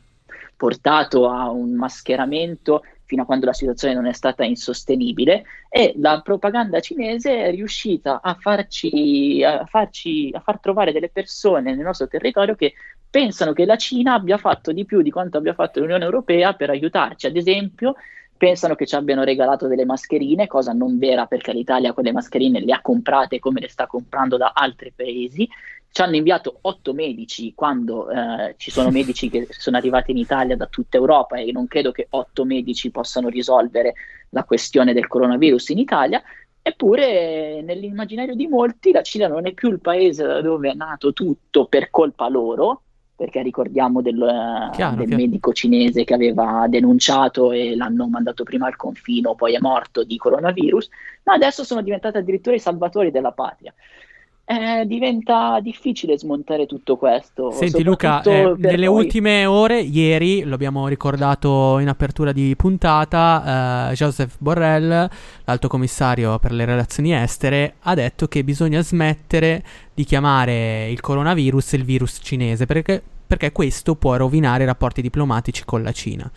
portato 0.55 1.29
a 1.29 1.49
un 1.49 1.73
mascheramento 1.75 2.83
fino 3.07 3.23
a 3.23 3.25
quando 3.25 3.45
la 3.45 3.53
situazione 3.53 3.93
non 3.93 4.05
è 4.05 4.13
stata 4.13 4.43
insostenibile 4.43 5.45
e 5.69 5.93
la 5.97 6.21
propaganda 6.21 6.79
cinese 6.81 7.45
è 7.45 7.51
riuscita 7.51 8.21
a 8.21 8.35
farci, 8.39 9.41
a 9.43 9.65
farci, 9.65 10.29
a 10.33 10.41
far 10.41 10.59
trovare 10.59 10.91
delle 10.91 11.09
persone 11.09 11.73
nel 11.73 11.85
nostro 11.85 12.07
territorio 12.07 12.55
che 12.55 12.73
pensano 13.09 13.53
che 13.53 13.65
la 13.65 13.77
Cina 13.77 14.13
abbia 14.13 14.37
fatto 14.37 14.73
di 14.73 14.85
più 14.85 15.01
di 15.01 15.09
quanto 15.09 15.37
abbia 15.37 15.53
fatto 15.53 15.79
l'Unione 15.79 16.03
Europea 16.03 16.53
per 16.53 16.69
aiutarci. 16.69 17.25
Ad 17.25 17.37
esempio, 17.37 17.95
pensano 18.37 18.75
che 18.75 18.85
ci 18.85 18.95
abbiano 18.95 19.23
regalato 19.23 19.67
delle 19.67 19.85
mascherine, 19.85 20.45
cosa 20.47 20.71
non 20.73 20.97
vera 20.97 21.25
perché 21.25 21.51
l'Italia 21.53 21.93
quelle 21.93 22.11
mascherine 22.11 22.59
le 22.59 22.73
ha 22.73 22.81
comprate 22.81 23.39
come 23.39 23.61
le 23.61 23.69
sta 23.69 23.87
comprando 23.87 24.37
da 24.37 24.51
altri 24.53 24.93
paesi. 24.95 25.49
Ci 25.89 26.01
hanno 26.01 26.15
inviato 26.15 26.59
otto 26.61 26.93
medici 26.93 27.53
quando 27.55 28.09
eh, 28.09 28.53
ci 28.57 28.69
sono 28.69 28.91
medici 28.91 29.29
che 29.29 29.47
sono 29.49 29.77
arrivati 29.77 30.11
in 30.11 30.17
Italia 30.17 30.55
da 30.55 30.67
tutta 30.67 30.97
Europa 30.97 31.37
e 31.37 31.51
non 31.51 31.67
credo 31.67 31.91
che 31.91 32.07
otto 32.11 32.45
medici 32.45 32.91
possano 32.91 33.29
risolvere 33.29 33.93
la 34.29 34.43
questione 34.43 34.93
del 34.93 35.07
coronavirus 35.07 35.69
in 35.69 35.79
Italia. 35.79 36.21
Eppure 36.61 37.61
nell'immaginario 37.61 38.35
di 38.35 38.45
molti 38.45 38.91
la 38.91 39.01
Cina 39.01 39.27
non 39.27 39.47
è 39.47 39.53
più 39.53 39.69
il 39.69 39.79
paese 39.79 40.23
da 40.23 40.41
dove 40.41 40.69
è 40.69 40.73
nato 40.73 41.13
tutto 41.13 41.65
per 41.65 41.89
colpa 41.89 42.27
loro, 42.27 42.81
perché 43.15 43.41
ricordiamo 43.41 44.01
del, 44.03 44.17
Chiaro, 44.73 44.95
del 44.97 45.07
chiaro. 45.07 45.21
medico 45.21 45.51
cinese 45.51 46.03
che 46.03 46.13
aveva 46.13 46.65
denunciato 46.67 47.51
e 47.51 47.75
l'hanno 47.75 48.07
mandato 48.07 48.43
prima 48.43 48.67
al 48.67 48.75
confino, 48.75 49.33
poi 49.33 49.55
è 49.55 49.59
morto 49.59 50.03
di 50.03 50.17
coronavirus, 50.17 50.89
ma 51.23 51.33
adesso 51.33 51.63
sono 51.63 51.81
diventati 51.81 52.17
addirittura 52.17 52.55
i 52.55 52.59
salvatori 52.59 53.09
della 53.09 53.31
patria. 53.31 53.73
Eh, 54.49 54.85
diventa 54.85 55.59
difficile 55.61 56.17
smontare 56.17 56.65
tutto 56.67 56.95
questo. 56.95 57.51
Senti 57.51 57.83
Luca, 57.83 58.21
eh, 58.21 58.53
nelle 58.55 58.85
noi. 58.85 59.03
ultime 59.03 59.45
ore, 59.45 59.81
ieri, 59.81 60.43
lo 60.43 60.55
abbiamo 60.55 60.87
ricordato 60.87 61.79
in 61.79 61.89
apertura 61.89 62.31
di 62.31 62.55
puntata, 62.55 63.89
eh, 63.89 63.93
Joseph 63.93 64.35
Borrell, 64.37 65.09
l'alto 65.43 65.67
commissario 65.67 66.39
per 66.39 66.53
le 66.53 66.63
relazioni 66.63 67.13
estere, 67.13 67.73
ha 67.81 67.93
detto 67.93 68.29
che 68.29 68.45
bisogna 68.45 68.81
smettere 68.81 69.61
di 69.93 70.05
chiamare 70.05 70.89
il 70.91 71.01
coronavirus 71.01 71.73
il 71.73 71.83
virus 71.83 72.19
cinese, 72.23 72.65
perché, 72.65 73.03
perché 73.27 73.51
questo 73.51 73.95
può 73.95 74.15
rovinare 74.15 74.63
i 74.63 74.65
rapporti 74.65 75.01
diplomatici 75.01 75.65
con 75.65 75.83
la 75.83 75.91
Cina, 75.91 76.31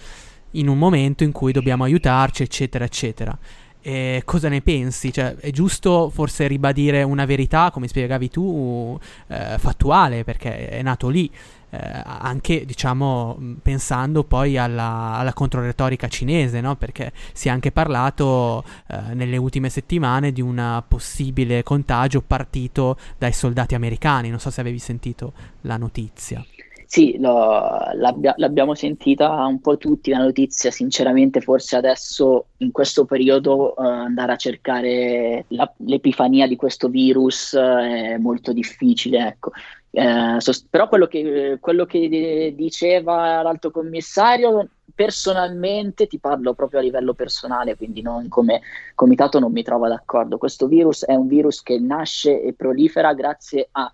in 0.52 0.66
un 0.66 0.78
momento 0.78 1.22
in 1.22 1.30
cui 1.30 1.52
dobbiamo 1.52 1.84
aiutarci, 1.84 2.42
eccetera, 2.42 2.84
eccetera. 2.84 3.38
E 3.82 4.22
cosa 4.26 4.48
ne 4.48 4.60
pensi? 4.60 5.12
Cioè, 5.12 5.36
è 5.36 5.50
giusto 5.50 6.10
forse 6.10 6.46
ribadire 6.46 7.02
una 7.02 7.24
verità, 7.24 7.70
come 7.70 7.88
spiegavi 7.88 8.28
tu, 8.28 8.98
eh, 9.28 9.56
fattuale, 9.58 10.22
perché 10.22 10.68
è 10.68 10.82
nato 10.82 11.08
lì, 11.08 11.30
eh, 11.70 12.02
anche 12.04 12.66
diciamo 12.66 13.36
mh, 13.38 13.52
pensando 13.62 14.24
poi 14.24 14.58
alla, 14.58 15.14
alla 15.14 15.32
controretorica 15.32 16.08
cinese, 16.08 16.60
no? 16.60 16.76
Perché 16.76 17.12
si 17.32 17.48
è 17.48 17.50
anche 17.50 17.72
parlato 17.72 18.64
eh, 18.88 19.14
nelle 19.14 19.38
ultime 19.38 19.70
settimane 19.70 20.32
di 20.32 20.42
un 20.42 20.82
possibile 20.86 21.62
contagio 21.62 22.20
partito 22.20 22.98
dai 23.16 23.32
soldati 23.32 23.74
americani. 23.74 24.28
Non 24.28 24.40
so 24.40 24.50
se 24.50 24.60
avevi 24.60 24.78
sentito 24.78 25.32
la 25.62 25.78
notizia. 25.78 26.44
Sì, 26.92 27.16
l'abbia- 27.20 28.34
l'abbiamo 28.36 28.74
sentita 28.74 29.44
un 29.46 29.60
po' 29.60 29.76
tutti 29.76 30.10
la 30.10 30.18
notizia, 30.18 30.72
sinceramente 30.72 31.40
forse 31.40 31.76
adesso 31.76 32.48
in 32.58 32.72
questo 32.72 33.04
periodo 33.04 33.76
eh, 33.76 33.86
andare 33.86 34.32
a 34.32 34.36
cercare 34.36 35.44
la- 35.50 35.72
l'epifania 35.86 36.48
di 36.48 36.56
questo 36.56 36.88
virus 36.88 37.52
eh, 37.54 38.14
è 38.14 38.18
molto 38.18 38.52
difficile, 38.52 39.24
ecco. 39.24 39.52
Eh, 39.92 40.36
sos- 40.40 40.66
però 40.68 40.88
quello 40.88 41.06
che, 41.06 41.58
quello 41.60 41.84
che 41.86 42.52
diceva 42.56 43.40
l'alto 43.42 43.70
commissario, 43.70 44.68
personalmente, 44.92 46.08
ti 46.08 46.18
parlo 46.18 46.54
proprio 46.54 46.80
a 46.80 46.82
livello 46.82 47.14
personale, 47.14 47.76
quindi 47.76 48.02
non 48.02 48.26
come 48.28 48.62
comitato 48.96 49.38
non 49.38 49.52
mi 49.52 49.62
trovo 49.62 49.86
d'accordo. 49.86 50.38
Questo 50.38 50.66
virus 50.66 51.04
è 51.04 51.14
un 51.14 51.28
virus 51.28 51.62
che 51.62 51.78
nasce 51.78 52.42
e 52.42 52.52
prolifera 52.52 53.14
grazie 53.14 53.68
a 53.70 53.90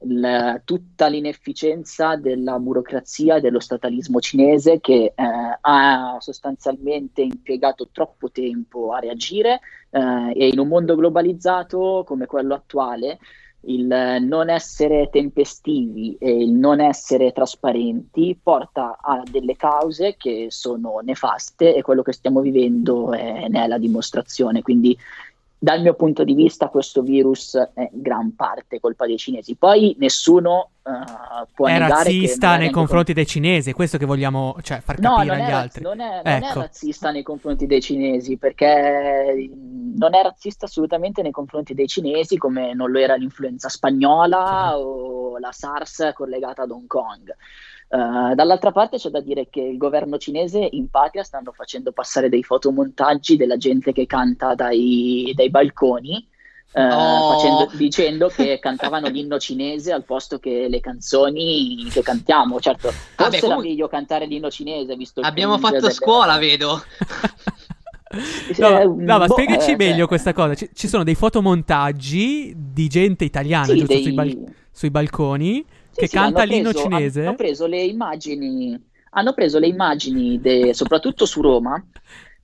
il- 0.00 0.60
tutta 0.64 1.06
l'inefficienza 1.08 2.16
della 2.16 2.58
burocrazia 2.58 3.36
e 3.36 3.40
dello 3.40 3.60
statalismo 3.60 4.20
cinese 4.20 4.80
che 4.80 5.12
eh, 5.14 5.58
ha 5.60 6.16
sostanzialmente 6.20 7.22
impiegato 7.22 7.88
troppo 7.90 8.30
tempo 8.30 8.92
a 8.92 8.98
reagire 8.98 9.60
eh, 9.90 10.32
e 10.34 10.48
in 10.48 10.58
un 10.58 10.68
mondo 10.68 10.94
globalizzato 10.96 12.04
come 12.06 12.26
quello 12.26 12.54
attuale 12.54 13.18
il 13.68 14.18
non 14.20 14.48
essere 14.48 15.08
tempestivi 15.10 16.16
e 16.20 16.30
il 16.30 16.52
non 16.52 16.78
essere 16.80 17.32
trasparenti 17.32 18.38
porta 18.40 18.98
a 19.00 19.22
delle 19.28 19.56
cause 19.56 20.14
che 20.16 20.46
sono 20.50 21.00
nefaste 21.02 21.74
e 21.74 21.82
quello 21.82 22.02
che 22.02 22.12
stiamo 22.12 22.40
vivendo 22.42 23.12
è- 23.12 23.48
ne 23.48 23.64
è 23.64 23.66
la 23.66 23.78
dimostrazione. 23.78 24.62
Quindi 24.62 24.96
dal 25.58 25.80
mio 25.80 25.94
punto 25.94 26.22
di 26.22 26.34
vista 26.34 26.68
questo 26.68 27.02
virus 27.02 27.56
è 27.56 27.88
in 27.92 28.02
gran 28.02 28.34
parte 28.34 28.78
colpa 28.78 29.06
dei 29.06 29.16
cinesi. 29.16 29.56
Poi 29.56 29.96
nessuno 29.98 30.70
eh, 30.82 31.46
può 31.54 31.66
è 31.66 31.72
negare 31.72 32.10
che 32.10 32.20
razzista 32.20 32.56
nei 32.56 32.70
confronti 32.70 33.12
dei 33.12 33.26
cinesi, 33.26 33.70
è 33.70 33.74
questo 33.74 33.96
che 33.96 34.04
vogliamo 34.04 34.56
cioè, 34.62 34.80
far 34.80 35.00
No, 35.00 35.16
capire 35.16 35.34
agli 35.34 35.40
è, 35.40 35.50
raz- 35.50 35.62
altri. 35.62 35.82
non 35.82 36.00
è- 36.00 36.22
non 36.22 36.32
è 36.32 36.36
ecco. 36.36 36.60
razzista 36.60 37.10
nei 37.10 37.22
confronti 37.22 37.66
dei 37.66 37.80
cinesi, 37.80 38.36
perché 38.36 39.48
non 39.96 40.14
è 40.14 40.22
razzista 40.22 40.66
assolutamente 40.66 41.22
nei 41.22 41.32
confronti 41.32 41.74
dei 41.74 41.88
cinesi, 41.88 42.36
come 42.36 42.74
non 42.74 42.90
lo 42.90 42.98
era 42.98 43.14
l'influenza 43.14 43.68
spagnola 43.68 44.78
o 44.78 45.38
la 45.38 45.52
SARS 45.52 46.10
collegata 46.14 46.62
ad 46.62 46.70
Hong 46.70 46.86
Kong. 46.86 47.34
Eh, 47.88 48.34
dall'altra 48.34 48.72
parte 48.72 48.96
c'è 48.96 49.10
da 49.10 49.20
dire 49.20 49.48
che 49.48 49.60
il 49.60 49.76
governo 49.76 50.18
cinese 50.18 50.66
in 50.72 50.88
patria 50.90 51.22
stanno 51.22 51.52
facendo 51.52 51.92
passare 51.92 52.28
dei 52.28 52.42
fotomontaggi 52.42 53.36
della 53.36 53.56
gente 53.56 53.92
che 53.92 54.06
canta 54.06 54.54
dai, 54.54 55.32
dai 55.34 55.50
balconi. 55.50 56.26
eh, 56.72 56.82
Oh. 56.92 57.32
facendo- 57.32 57.70
dicendo 57.74 58.28
che 58.28 58.58
cantavano 58.58 59.08
l'inno 59.08 59.38
cinese 59.38 59.92
al 59.92 60.04
posto 60.04 60.38
che 60.38 60.66
le 60.68 60.80
canzoni 60.80 61.88
che 61.90 62.02
cantiamo. 62.02 62.60
Certo, 62.60 62.88
forse 62.90 63.14
Vabbè, 63.16 63.36
era 63.36 63.40
comunque- 63.46 63.68
meglio 63.68 63.88
cantare 63.88 64.26
l'inno 64.26 64.50
cinese, 64.50 64.94
visto 64.94 65.20
il 65.20 65.26
Abbiamo 65.26 65.56
fatto 65.56 65.76
delle- 65.80 65.90
scuola, 65.92 66.36
vedo. 66.36 66.82
No, 68.58 68.70
ma- 68.70 68.80
Eh, 68.80 68.84
no, 68.86 69.18
ma 69.18 69.26
boh, 69.26 69.32
spiegaci 69.32 69.70
eh, 69.72 69.76
meglio 69.76 69.96
cioè- 69.98 70.06
questa 70.06 70.32
cosa. 70.32 70.54
Ci, 70.54 70.70
ci 70.74 70.86
sono 70.88 71.02
dei 71.02 71.14
fotomontaggi 71.14 72.54
di 72.56 72.88
gente 72.88 73.24
italiana, 73.24 73.64
Sì, 73.66 73.78
giusto? 73.78 73.92
dei- 73.94 74.02
Sui, 74.02 74.12
bal- 74.12 74.44
sui 74.70 74.90
balconi 74.90 75.64
Sì, 75.96 76.02
che 76.02 76.08
sì, 76.08 76.16
canta 76.16 76.42
l'inno 76.44 76.70
preso- 76.70 76.88
cinese. 76.88 77.20
Hanno 77.22 77.34
preso 77.36 77.66
le 77.66 77.82
immagini, 77.82 78.86
hanno 79.10 79.32
preso 79.32 79.58
le 79.58 79.66
immagini 79.66 80.38
de- 80.40 80.74
soprattutto 80.74 81.24
su 81.24 81.40
Roma. 81.40 81.82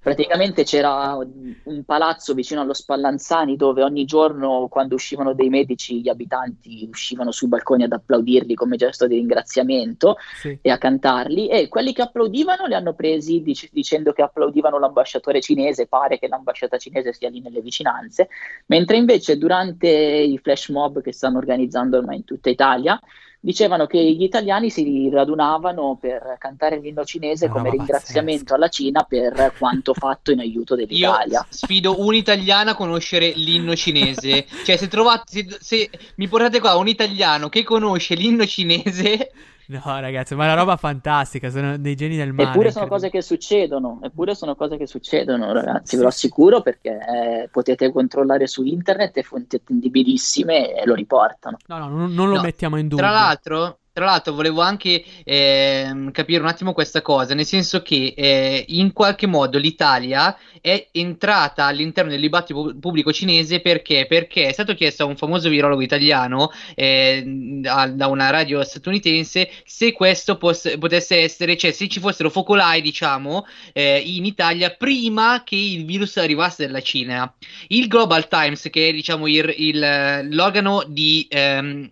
Praticamente 0.02 0.64
c'era 0.64 1.14
un 1.16 1.84
palazzo 1.84 2.34
vicino 2.34 2.60
allo 2.62 2.72
Spallanzani 2.72 3.54
dove 3.54 3.84
ogni 3.84 4.04
giorno, 4.04 4.66
quando 4.68 4.96
uscivano 4.96 5.32
dei 5.32 5.48
medici, 5.48 6.00
gli 6.00 6.08
abitanti 6.08 6.88
uscivano 6.90 7.30
sui 7.30 7.46
balconi 7.46 7.84
ad 7.84 7.92
applaudirli 7.92 8.54
come 8.54 8.74
gesto 8.74 9.06
di 9.06 9.14
ringraziamento 9.14 10.16
Sì. 10.34 10.58
e 10.60 10.70
a 10.70 10.78
cantarli. 10.78 11.46
E 11.48 11.68
quelli 11.68 11.92
che 11.92 12.02
applaudivano 12.02 12.66
li 12.66 12.74
hanno 12.74 12.94
presi 12.94 13.42
dic- 13.42 13.68
dicendo 13.70 14.12
che 14.12 14.22
applaudivano 14.22 14.80
l'ambasciatore 14.80 15.40
cinese. 15.40 15.86
Pare 15.86 16.18
che 16.18 16.26
l'ambasciata 16.26 16.78
cinese 16.78 17.12
sia 17.12 17.28
lì 17.28 17.40
nelle 17.40 17.60
vicinanze. 17.60 18.28
Mentre 18.66 18.96
invece 18.96 19.38
durante 19.38 19.88
i 19.88 20.36
flash 20.38 20.70
mob 20.70 21.00
che 21.00 21.12
stanno 21.12 21.38
organizzando 21.38 21.98
ormai 21.98 22.16
in 22.16 22.24
tutta 22.24 22.50
Italia, 22.50 22.98
dicevano 23.44 23.86
che 23.86 24.00
gli 24.00 24.22
italiani 24.22 24.70
si 24.70 25.10
radunavano 25.10 25.98
per 26.00 26.36
cantare 26.38 26.78
l'inno 26.78 27.04
cinese 27.04 27.48
come 27.48 27.70
ringraziamento 27.70 28.54
alla 28.54 28.68
Cina 28.68 29.02
per 29.02 29.52
quanto 29.58 29.94
fatto 29.94 30.30
in 30.30 30.38
aiuto 30.38 30.76
Io 30.76 30.86
dell'Italia. 30.86 31.44
sfido 31.48 32.00
un'italiana 32.00 32.70
a 32.70 32.74
conoscere 32.76 33.32
l'inno 33.34 33.74
cinese. 33.74 34.46
Cioè, 34.64 34.76
se 34.76 34.86
trovate, 34.86 35.24
se, 35.26 35.56
se 35.60 35.90
mi 36.16 36.28
portate 36.28 36.60
qua 36.60 36.76
un 36.76 36.86
italiano 36.86 37.48
che 37.48 37.64
conosce 37.64 38.14
l'inno 38.14 38.46
cinese, 38.46 39.32
No, 39.84 40.00
ragazzi, 40.00 40.34
ma 40.34 40.44
è 40.44 40.46
una 40.46 40.56
roba 40.56 40.76
fantastica. 40.76 41.50
Sono 41.50 41.78
dei 41.78 41.94
geni 41.94 42.16
del 42.16 42.32
male. 42.32 42.50
Eppure 42.50 42.70
sono 42.70 42.86
cose 42.86 43.10
che 43.10 43.22
succedono, 43.22 44.00
eppure 44.02 44.34
sono 44.34 44.54
cose 44.54 44.76
che 44.76 44.86
succedono, 44.86 45.52
ragazzi, 45.52 45.96
ve 45.96 46.02
lo 46.02 46.08
assicuro 46.08 46.60
perché 46.62 46.90
eh, 46.90 47.48
potete 47.50 47.90
controllare 47.92 48.46
su 48.46 48.62
internet 48.64 49.16
e 49.18 49.22
fonti 49.22 49.56
attendibilissime 49.56 50.74
e 50.74 50.86
lo 50.86 50.94
riportano. 50.94 51.56
No, 51.66 51.78
no, 51.78 51.88
non, 51.88 52.12
non 52.12 52.28
lo 52.28 52.36
No, 52.36 52.42
mettiamo 52.42 52.76
in 52.76 52.88
dubbio. 52.88 53.04
Tra 53.04 53.14
l'altro, 53.14 53.78
tra 53.92 54.06
l'altro 54.06 54.32
volevo 54.32 54.62
anche 54.62 55.04
ehm, 55.24 56.10
capire 56.12 56.40
un 56.40 56.48
attimo 56.48 56.72
questa 56.72 57.02
cosa, 57.02 57.34
nel 57.34 57.44
senso 57.44 57.82
che 57.82 58.14
eh, 58.16 58.64
in 58.68 58.92
qualche 58.92 59.26
modo 59.26 59.58
l'Italia 59.58 60.36
è 60.60 60.88
entrata 60.92 61.66
all'interno 61.66 62.10
del 62.10 62.20
dibattito 62.20 62.62
pu- 62.62 62.78
pubblico 62.78 63.12
cinese 63.12 63.60
perché? 63.60 64.06
Perché 64.08 64.46
è 64.46 64.52
stato 64.52 64.74
chiesto 64.74 65.02
a 65.02 65.06
un 65.06 65.16
famoso 65.16 65.48
virologo 65.50 65.82
italiano 65.82 66.50
eh, 66.74 67.22
da, 67.24 68.06
una 68.06 68.30
radio 68.30 68.62
statunitense 68.64 69.50
se 69.64 69.92
questo 69.92 70.36
pos- 70.38 70.74
potesse 70.78 71.18
essere, 71.20 71.56
cioè 71.56 71.72
se 71.72 71.88
ci 71.88 72.00
fossero 72.00 72.30
focolai, 72.30 72.80
diciamo, 72.80 73.44
eh, 73.72 73.98
in 73.98 74.24
Italia 74.24 74.70
prima 74.70 75.42
che 75.44 75.56
il 75.56 75.84
virus 75.84 76.16
arrivasse 76.16 76.64
dalla 76.66 76.80
Cina. 76.80 77.32
Il 77.68 77.88
Global 77.88 78.28
Times, 78.28 78.68
che 78.70 78.88
è 78.88 78.92
diciamo 78.92 79.26
il, 79.26 79.52
il- 79.58 80.28
l'organo 80.30 80.84
di 80.86 81.26
ehm, 81.28 81.90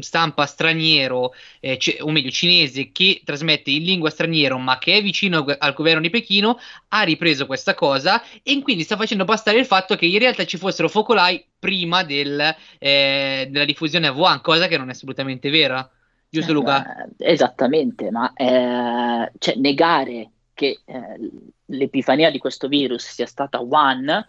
stampa 0.00 0.46
straniero, 0.46 1.32
eh, 1.60 1.78
ce- 1.78 1.98
o 2.00 2.10
meglio 2.10 2.30
cinese, 2.30 2.92
che 2.92 3.22
trasmette 3.24 3.70
in 3.70 3.84
lingua 3.84 4.10
straniera 4.10 4.56
ma 4.56 4.78
che 4.78 4.94
è 4.94 5.02
vicino 5.02 5.44
al, 5.58 5.74
governo 5.74 6.00
di 6.00 6.10
Pechino, 6.10 6.58
ha 6.88 7.02
ripreso 7.02 7.46
questa 7.46 7.74
cosa 7.74 8.22
e 8.42 8.60
quindi 8.62 8.82
sta 8.82 8.96
facendo 8.96 9.24
passare 9.24 9.58
il 9.58 9.66
fatto 9.66 9.96
che 9.96 10.06
in 10.06 10.18
realtà 10.18 10.44
ci 10.44 10.56
fossero 10.56 10.88
focolai 10.88 11.44
prima 11.58 12.02
del, 12.02 12.54
eh, 12.78 13.48
della 13.50 13.64
diffusione 13.64 14.06
a 14.06 14.12
Wuhan, 14.12 14.40
cosa 14.40 14.66
che 14.66 14.78
non 14.78 14.88
è 14.88 14.92
assolutamente 14.92 15.50
vera. 15.50 15.88
Giusto 16.28 16.52
Luca? 16.52 17.06
Eh, 17.18 17.32
esattamente, 17.32 18.10
ma 18.10 18.32
eh, 18.34 19.32
cioè, 19.38 19.56
negare 19.56 20.30
che 20.54 20.80
eh, 20.84 21.30
l'epifania 21.66 22.30
di 22.30 22.38
questo 22.38 22.68
virus 22.68 23.04
sia 23.04 23.26
stata 23.26 23.60
Wuhan 23.60 24.24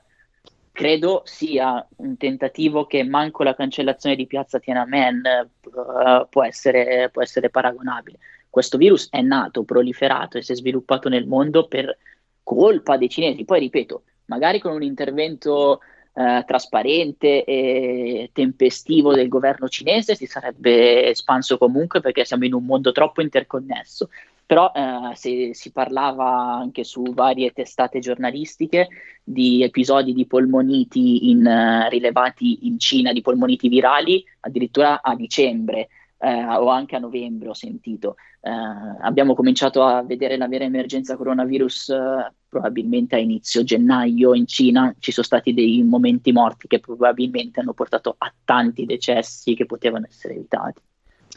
credo 0.72 1.22
sia 1.26 1.86
un 1.98 2.18
tentativo 2.18 2.86
che 2.86 3.04
manco 3.04 3.44
la 3.44 3.56
cancellazione 3.56 4.16
di 4.16 4.28
piazza 4.28 4.60
Tiananmen 4.60 5.26
eh, 5.26 6.28
può 6.30 6.44
essere, 6.44 7.10
può 7.12 7.22
essere 7.22 7.50
paragonabile. 7.50 8.18
Questo 8.50 8.78
virus 8.78 9.08
è 9.10 9.22
nato, 9.22 9.64
proliferato 9.64 10.38
e 10.38 10.42
si 10.42 10.52
è 10.52 10.56
sviluppato 10.56 11.10
nel 11.10 11.28
mondo 11.28 11.68
per 11.68 11.98
colpa 12.44 12.98
dei 12.98 13.10
cinesi. 13.10 13.46
Poi 13.46 13.60
ripeto, 13.60 14.04
magari 14.26 14.60
con 14.60 14.74
un 14.74 14.84
intervento 14.84 15.80
eh, 16.14 16.44
trasparente 16.46 17.46
e 17.46 18.30
tempestivo 18.34 19.14
del 19.14 19.30
governo 19.30 19.70
cinese 19.70 20.16
si 20.16 20.26
sarebbe 20.26 21.08
espanso 21.08 21.58
comunque 21.58 22.02
perché 22.02 22.26
siamo 22.26 22.44
in 22.44 22.54
un 22.54 22.66
mondo 22.66 22.92
troppo 22.92 23.22
interconnesso. 23.22 24.10
Però 24.52 24.70
eh, 24.76 25.16
se, 25.16 25.54
si 25.54 25.72
parlava 25.72 26.58
anche 26.58 26.84
su 26.84 27.04
varie 27.14 27.52
testate 27.52 28.00
giornalistiche 28.00 28.90
di 29.24 29.64
episodi 29.64 30.12
di 30.12 30.28
polmoniti 30.28 31.30
in, 31.30 31.46
uh, 31.46 31.88
rilevati 31.88 32.68
in 32.68 32.78
Cina, 32.78 33.14
di 33.14 33.22
polmoniti 33.22 33.70
virali, 33.70 34.22
addirittura 34.42 35.02
a 35.02 35.16
dicembre 35.16 35.88
eh, 36.18 36.46
o 36.58 36.68
anche 36.68 36.98
a 36.98 37.00
novembre 37.00 37.48
ho 37.48 37.54
sentito. 37.54 38.16
Eh, 38.42 38.52
abbiamo 38.52 39.36
cominciato 39.36 39.84
a 39.84 40.04
vedere 40.04 40.36
la 40.36 40.50
vera 40.50 40.66
emergenza 40.66 41.16
coronavirus 41.16 41.90
eh, 41.92 42.34
probabilmente 42.50 43.16
a 43.16 43.20
inizio 43.20 43.64
gennaio 43.64 44.34
in 44.34 44.48
Cina. 44.48 44.94
Ci 45.00 45.14
sono 45.14 45.26
stati 45.26 45.54
dei 45.54 45.82
momenti 45.84 46.34
morti 46.34 46.68
che 46.68 46.82
probabilmente 46.82 47.62
hanno 47.62 47.74
portato 47.74 48.16
a 48.18 48.30
tanti 48.44 48.86
decessi 48.86 49.56
che 49.56 49.66
potevano 49.66 50.08
essere 50.10 50.34
evitati. 50.34 50.82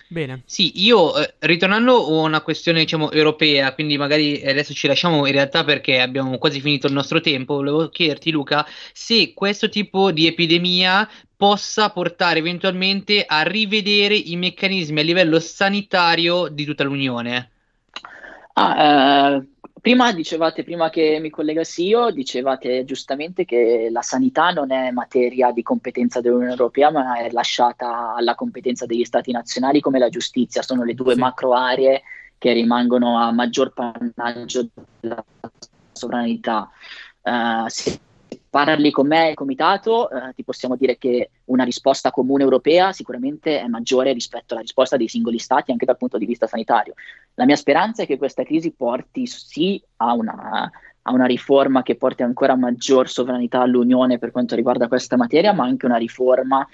Bene. 0.06 0.42
Sì, 0.44 0.84
io 0.84 1.16
eh, 1.16 1.34
ritornando 1.40 1.96
a 1.96 2.22
una 2.22 2.40
questione 2.42 2.80
diciamo 2.80 3.10
europea, 3.10 3.72
quindi 3.74 3.96
magari 3.96 4.44
adesso 4.44 4.74
ci 4.74 4.86
lasciamo 4.86 5.26
in 5.26 5.32
realtà 5.32 5.64
perché 5.64 6.00
abbiamo 6.00 6.36
quasi 6.38 6.60
finito 6.60 6.86
il 6.86 6.92
nostro 6.92 7.20
tempo, 7.20 7.54
volevo 7.54 7.88
chiederti 7.88 8.30
Luca 8.30 8.66
se 8.92 9.32
questo 9.32 9.68
tipo 9.68 10.12
di 10.12 10.26
epidemia 10.26 11.08
possa 11.36 11.90
portare 11.90 12.38
eventualmente 12.38 13.24
a 13.26 13.42
rivedere 13.42 14.14
i 14.14 14.36
meccanismi 14.36 15.00
a 15.00 15.02
livello 15.02 15.40
sanitario 15.40 16.48
di 16.48 16.64
tutta 16.64 16.84
l'Unione. 16.84 17.50
Ah, 18.54 19.34
eh, 19.36 19.46
prima 19.84 20.14
dicevate, 20.14 20.64
prima 20.64 20.88
che 20.88 21.18
mi 21.20 21.28
collegassi 21.28 21.84
io, 21.84 22.08
dicevate 22.08 22.86
giustamente 22.86 23.44
che 23.44 23.88
la 23.90 24.00
sanità 24.00 24.48
non 24.48 24.72
è 24.72 24.90
materia 24.90 25.50
di 25.50 25.62
competenza 25.62 26.22
dell'Unione 26.22 26.52
Europea, 26.52 26.90
ma 26.90 27.18
è 27.18 27.30
lasciata 27.30 28.14
alla 28.14 28.34
competenza 28.34 28.86
degli 28.86 29.04
Stati 29.04 29.30
nazionali 29.30 29.80
come 29.80 29.98
la 29.98 30.08
giustizia. 30.08 30.62
Sono 30.62 30.84
le 30.84 30.94
due 30.94 31.12
sì. 31.12 31.20
macro 31.20 31.52
aree 31.52 32.00
che 32.38 32.54
rimangono 32.54 33.18
a 33.18 33.30
maggior 33.30 33.74
pannaggio 33.74 34.70
della 35.00 35.22
sovranità. 35.92 36.70
Uh, 37.20 37.68
se 37.68 38.00
parli 38.54 38.92
con 38.92 39.08
me 39.08 39.30
e 39.30 39.34
comitato, 39.34 40.08
eh, 40.08 40.32
ti 40.32 40.44
possiamo 40.44 40.76
dire 40.76 40.96
che 40.96 41.30
una 41.46 41.64
risposta 41.64 42.12
comune 42.12 42.44
europea 42.44 42.92
sicuramente 42.92 43.60
è 43.60 43.66
maggiore 43.66 44.12
rispetto 44.12 44.54
alla 44.54 44.62
risposta 44.62 44.96
dei 44.96 45.08
singoli 45.08 45.40
stati 45.40 45.72
anche 45.72 45.84
dal 45.84 45.96
punto 45.96 46.18
di 46.18 46.24
vista 46.24 46.46
sanitario. 46.46 46.94
La 47.34 47.46
mia 47.46 47.56
speranza 47.56 48.04
è 48.04 48.06
che 48.06 48.16
questa 48.16 48.44
crisi 48.44 48.70
porti 48.70 49.26
sì 49.26 49.82
a 49.96 50.12
una, 50.12 50.70
a 51.02 51.12
una 51.12 51.24
riforma 51.24 51.82
che 51.82 51.96
porti 51.96 52.22
ancora 52.22 52.54
maggior 52.54 53.08
sovranità 53.08 53.60
all'Unione 53.60 54.18
per 54.18 54.30
quanto 54.30 54.54
riguarda 54.54 54.86
questa 54.86 55.16
materia, 55.16 55.52
ma 55.52 55.64
anche 55.64 55.86
una 55.86 55.96
riforma 55.96 56.64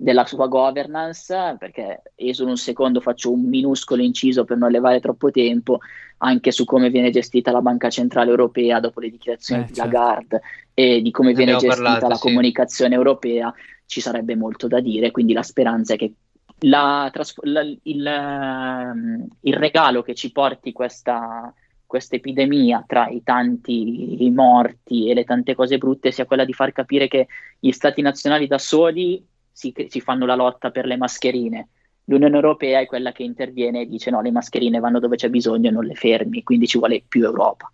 della 0.00 0.24
sua 0.26 0.46
governance, 0.46 1.56
perché 1.58 2.02
esolo 2.14 2.50
un 2.50 2.56
secondo, 2.56 3.00
faccio 3.00 3.32
un 3.32 3.48
minuscolo 3.48 4.00
inciso 4.00 4.44
per 4.44 4.56
non 4.56 4.70
levare 4.70 5.00
troppo 5.00 5.32
tempo, 5.32 5.80
anche 6.18 6.52
su 6.52 6.64
come 6.64 6.88
viene 6.88 7.10
gestita 7.10 7.50
la 7.50 7.60
Banca 7.60 7.90
Centrale 7.90 8.30
Europea 8.30 8.78
dopo 8.78 9.00
le 9.00 9.10
dichiarazioni 9.10 9.62
eh, 9.62 9.66
di 9.66 9.74
certo. 9.74 9.90
Lagarde 9.90 10.40
e 10.72 11.02
di 11.02 11.10
come 11.10 11.32
viene 11.32 11.56
gestita 11.56 11.74
parlato, 11.74 12.06
la 12.06 12.14
sì. 12.14 12.20
comunicazione 12.22 12.94
europea, 12.94 13.52
ci 13.86 14.00
sarebbe 14.00 14.36
molto 14.36 14.68
da 14.68 14.78
dire, 14.78 15.10
quindi 15.10 15.32
la 15.32 15.42
speranza 15.42 15.94
è 15.94 15.96
che 15.96 16.12
la, 16.60 17.10
la, 17.42 17.60
il, 17.82 18.06
ehm, 18.06 19.26
il, 19.40 19.54
regalo 19.54 20.02
che 20.02 20.14
ci 20.14 20.30
porti 20.30 20.70
questa, 20.70 21.52
questa 21.84 22.14
epidemia 22.14 22.84
tra 22.86 23.08
i 23.08 23.22
tanti 23.24 24.30
morti 24.32 25.10
e 25.10 25.14
le 25.14 25.24
tante 25.24 25.56
cose 25.56 25.76
brutte 25.76 26.12
sia 26.12 26.24
quella 26.24 26.44
di 26.44 26.52
far 26.52 26.70
capire 26.70 27.08
che 27.08 27.26
gli 27.58 27.72
stati 27.72 28.00
nazionali 28.00 28.46
da 28.46 28.58
soli 28.58 29.24
si, 29.58 29.74
si 29.88 30.00
fanno 30.00 30.24
la 30.24 30.36
lotta 30.36 30.70
per 30.70 30.86
le 30.86 30.96
mascherine. 30.96 31.68
L'Unione 32.04 32.36
Europea 32.36 32.78
è 32.78 32.86
quella 32.86 33.10
che 33.10 33.24
interviene 33.24 33.82
e 33.82 33.86
dice 33.86 34.10
no, 34.10 34.22
le 34.22 34.30
mascherine 34.30 34.78
vanno 34.78 35.00
dove 35.00 35.16
c'è 35.16 35.28
bisogno 35.28 35.68
e 35.68 35.72
non 35.72 35.84
le 35.84 35.94
fermi, 35.94 36.44
quindi 36.44 36.68
ci 36.68 36.78
vuole 36.78 37.02
più 37.06 37.24
Europa. 37.24 37.70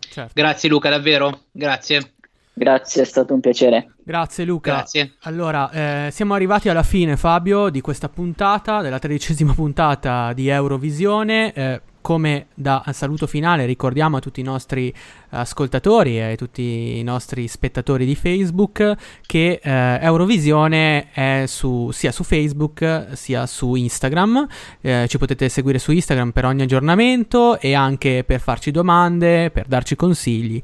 Certo. 0.00 0.32
Grazie 0.34 0.68
Luca, 0.68 0.90
davvero, 0.90 1.44
grazie. 1.52 2.14
Grazie, 2.52 3.02
è 3.02 3.04
stato 3.04 3.34
un 3.34 3.40
piacere. 3.40 3.92
Grazie 4.02 4.44
Luca. 4.44 4.72
Grazie. 4.72 5.14
Allora, 5.20 5.70
eh, 5.70 6.10
siamo 6.10 6.34
arrivati 6.34 6.68
alla 6.68 6.82
fine 6.82 7.16
Fabio 7.16 7.68
di 7.68 7.80
questa 7.80 8.08
puntata, 8.08 8.82
della 8.82 8.98
tredicesima 8.98 9.54
puntata 9.54 10.32
di 10.32 10.48
Eurovisione. 10.48 11.52
Eh, 11.52 11.80
come 12.00 12.46
da 12.54 12.84
saluto 12.92 13.26
finale 13.26 13.66
ricordiamo 13.66 14.16
a 14.16 14.20
tutti 14.20 14.40
i 14.40 14.44
nostri 14.44 14.92
ascoltatori 15.30 16.18
e 16.18 16.32
a 16.32 16.34
tutti 16.36 16.98
i 16.98 17.02
nostri 17.02 17.48
spettatori 17.48 18.06
di 18.06 18.14
Facebook 18.14 18.94
che 19.26 19.60
eh, 19.62 19.98
Eurovisione 20.00 21.10
è 21.12 21.44
su, 21.46 21.90
sia 21.90 22.12
su 22.12 22.24
Facebook 22.24 23.08
sia 23.12 23.46
su 23.46 23.74
Instagram. 23.74 24.46
Eh, 24.80 25.06
ci 25.08 25.18
potete 25.18 25.48
seguire 25.48 25.78
su 25.78 25.92
Instagram 25.92 26.30
per 26.30 26.44
ogni 26.46 26.62
aggiornamento 26.62 27.58
e 27.60 27.74
anche 27.74 28.24
per 28.24 28.40
farci 28.40 28.70
domande, 28.70 29.50
per 29.50 29.66
darci 29.66 29.96
consigli. 29.96 30.60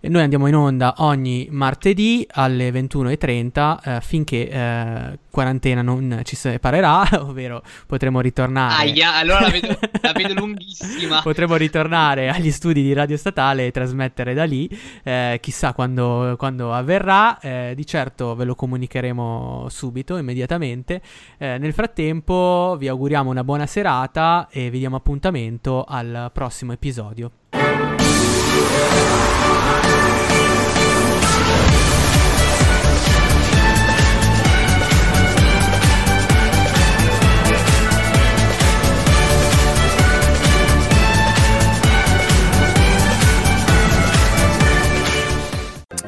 E 0.00 0.08
noi 0.08 0.22
andiamo 0.22 0.46
in 0.46 0.56
onda 0.56 0.94
ogni 0.98 1.48
martedì 1.50 2.26
alle 2.32 2.70
21.30 2.70 3.78
eh, 3.82 4.00
finché 4.00 4.48
eh, 4.48 5.18
quarantena 5.30 5.82
non 5.82 6.20
ci 6.24 6.36
separerà, 6.36 7.08
ovvero 7.22 7.62
potremo 7.86 8.20
ritornare. 8.20 8.82
Aia, 8.82 9.14
allora 9.14 9.40
la 9.40 9.50
vedo, 9.50 9.78
la 10.00 10.12
vedo 10.12 10.34
lunghissima. 10.40 10.69
potremo 11.22 11.56
ritornare 11.56 12.28
agli 12.28 12.50
studi 12.50 12.82
di 12.82 12.92
Radio 12.92 13.16
Statale 13.16 13.66
e 13.66 13.70
trasmettere 13.70 14.34
da 14.34 14.44
lì. 14.44 14.68
Eh, 15.02 15.38
chissà 15.40 15.72
quando, 15.72 16.34
quando 16.38 16.72
avverrà. 16.72 17.38
Eh, 17.40 17.72
di 17.74 17.86
certo 17.86 18.34
ve 18.34 18.44
lo 18.44 18.54
comunicheremo 18.54 19.66
subito, 19.68 20.16
immediatamente. 20.16 21.00
Eh, 21.38 21.58
nel 21.58 21.72
frattempo, 21.72 22.76
vi 22.78 22.88
auguriamo 22.88 23.30
una 23.30 23.44
buona 23.44 23.66
serata 23.66 24.48
e 24.50 24.70
vi 24.70 24.78
diamo 24.78 24.96
appuntamento 24.96 25.84
al 25.84 26.30
prossimo 26.32 26.72
episodio. 26.72 27.30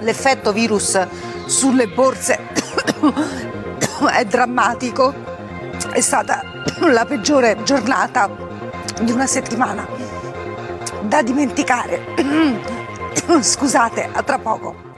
L'effetto 0.03 0.53
virus 0.53 1.01
sulle 1.47 1.89
borse 1.89 2.39
è 4.13 4.25
drammatico, 4.25 5.15
è 5.91 6.01
stata 6.01 6.43
la 6.91 7.05
peggiore 7.05 7.63
giornata 7.63 8.31
di 9.01 9.13
una 9.13 9.27
settimana 9.27 9.87
da 11.03 11.23
dimenticare. 11.23 12.15
Scusate, 13.41 14.09
a 14.13 14.23
tra 14.23 14.39
poco. 14.39 14.92